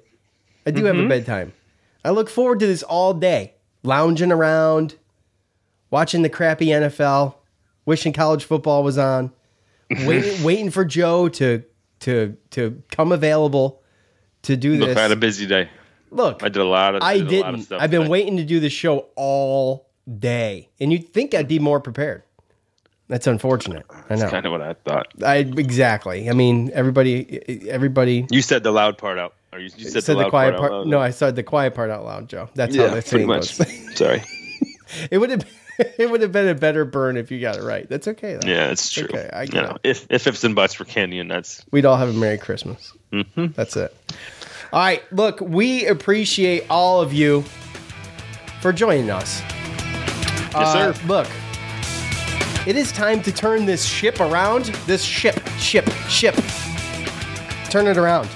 I 0.67 0.71
do 0.71 0.85
have 0.87 0.97
a 0.97 1.01
Mhm. 1.03 1.09
bedtime. 1.09 1.53
I 2.05 2.11
look 2.11 2.29
forward 2.29 2.61
to 2.61 2.67
this 2.67 2.83
all 2.83 3.15
day, 3.15 3.55
lounging 3.83 4.33
around, 4.33 4.95
watching 5.91 6.23
the 6.23 6.29
crappy 6.29 6.67
NFL, 6.69 7.37
wishing 7.87 8.13
college 8.13 8.45
football 8.45 8.83
was 8.83 8.99
on, 8.99 9.33
waiting, 10.05 10.43
waiting 10.45 10.71
for 10.71 10.85
Joe 10.85 11.29
to 11.31 11.63
to 12.01 12.37
to 12.51 12.83
come 12.91 13.13
available 13.13 13.81
to 14.43 14.57
do 14.57 14.75
Look, 14.77 14.89
this. 14.89 14.99
I 14.99 15.03
had 15.03 15.13
a 15.13 15.17
busy 15.17 15.47
day. 15.47 15.69
Look, 16.11 16.43
I 16.43 16.49
did 16.49 16.61
a 16.61 16.65
lot 16.65 16.95
of. 16.97 17.03
I 17.03 17.19
did 17.19 17.33
a 17.33 17.41
lot 17.41 17.49
of 17.51 17.55
didn't. 17.55 17.67
stuff 17.67 17.81
I've 17.83 17.91
been 17.91 18.01
today. 18.03 18.11
waiting 18.11 18.37
to 18.39 18.45
do 18.45 18.59
the 18.61 18.69
show 18.71 19.07
all 19.17 19.89
day, 20.19 20.69
and 20.81 20.93
you'd 20.93 21.09
think 21.13 21.35
I'd 21.35 21.49
be 21.49 21.59
more 21.61 21.81
prepared. 21.81 22.23
That's 23.13 23.27
unfortunate. 23.27 23.85
I 23.91 24.15
know. 24.15 24.21
That's 24.21 24.31
kind 24.31 24.47
of 24.47 24.53
what 24.53 24.63
I 24.63 24.73
thought. 24.73 25.09
I 25.23 25.37
exactly. 25.37 26.31
I 26.31 26.33
mean, 26.33 26.71
everybody, 26.73 27.69
everybody 27.69 28.27
You 28.31 28.41
said 28.41 28.63
the 28.63 28.71
loud 28.71 28.97
part 28.97 29.19
out. 29.19 29.35
Or 29.53 29.59
you, 29.59 29.69
you 29.77 29.91
said, 29.91 30.03
said 30.05 30.17
the, 30.17 30.25
the 30.25 30.31
quiet 30.31 30.57
part. 30.57 30.61
part. 30.61 30.73
out 30.73 30.79
loud. 30.79 30.87
no, 30.87 30.99
I 30.99 31.11
said 31.11 31.37
the 31.37 31.43
quiet 31.43 31.75
part 31.75 31.91
out 31.91 32.07
loud, 32.07 32.27
Joe. 32.31 32.49
That's 32.55 32.75
yeah, 32.75 32.89
how 32.89 32.95
the 32.95 33.03
pretty 33.03 33.09
saying 33.09 33.27
much. 33.27 33.59
goes. 33.59 33.97
Sorry. 33.99 34.23
it 35.11 35.19
would 35.19 35.29
have. 35.29 35.45
It 35.99 36.11
would 36.11 36.21
have 36.21 36.33
been 36.33 36.49
a 36.49 36.55
better 36.55 36.85
burn 36.85 37.17
if 37.17 37.31
you 37.31 37.41
got 37.41 37.57
it 37.57 37.63
right. 37.63 37.89
That's 37.89 38.07
okay. 38.07 38.35
Though. 38.41 38.47
Yeah, 38.49 38.67
it's 38.71 38.91
true. 38.91 39.05
Okay, 39.05 39.29
I 39.33 39.43
You 39.45 39.49
get 39.49 39.63
know, 39.65 39.79
it. 39.83 39.89
if 39.89 40.07
if 40.11 40.27
ifs 40.27 40.45
and 40.45 40.55
buts 40.55 40.79
were 40.79 40.85
candy 40.85 41.19
and 41.19 41.29
nuts. 41.31 41.65
We'd 41.73 41.87
all 41.87 41.97
have 41.97 42.11
a 42.11 42.13
Merry 42.13 42.37
Christmas. 42.39 42.93
Mm-hmm. 43.11 43.47
That's 43.57 43.75
it. 43.77 43.97
All 44.73 44.81
right. 44.81 45.03
Look, 45.13 45.41
we 45.41 45.87
appreciate 45.87 46.67
all 46.71 47.01
of 47.01 47.13
you 47.15 47.43
for 48.61 48.73
joining 48.73 49.11
us. 49.11 49.41
Yes, 50.55 50.73
sir. 50.73 50.95
Look, 51.07 51.27
it 52.67 52.77
is 52.77 52.93
time 52.93 53.21
to 53.23 53.33
turn 53.33 53.67
this 53.67 53.85
ship 53.85 54.21
around. 54.21 54.67
This 54.87 55.03
ship, 55.03 55.41
ship, 55.59 55.89
ship. 56.09 56.35
Turn 57.71 57.87
it 57.87 57.97
around. 57.97 58.29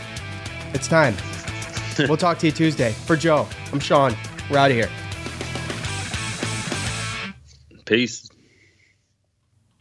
It's 0.75 0.89
time. 0.89 1.15
we'll 2.09 2.17
talk 2.17 2.39
to 2.39 2.47
you 2.47 2.53
Tuesday. 2.53 2.93
For 2.93 3.17
Joe, 3.17 3.47
I'm 3.73 3.81
Sean. 3.81 4.17
We're 4.51 4.59
out 4.59 4.71
of 4.71 4.77
here. 4.77 4.91
Peace. 7.85 8.29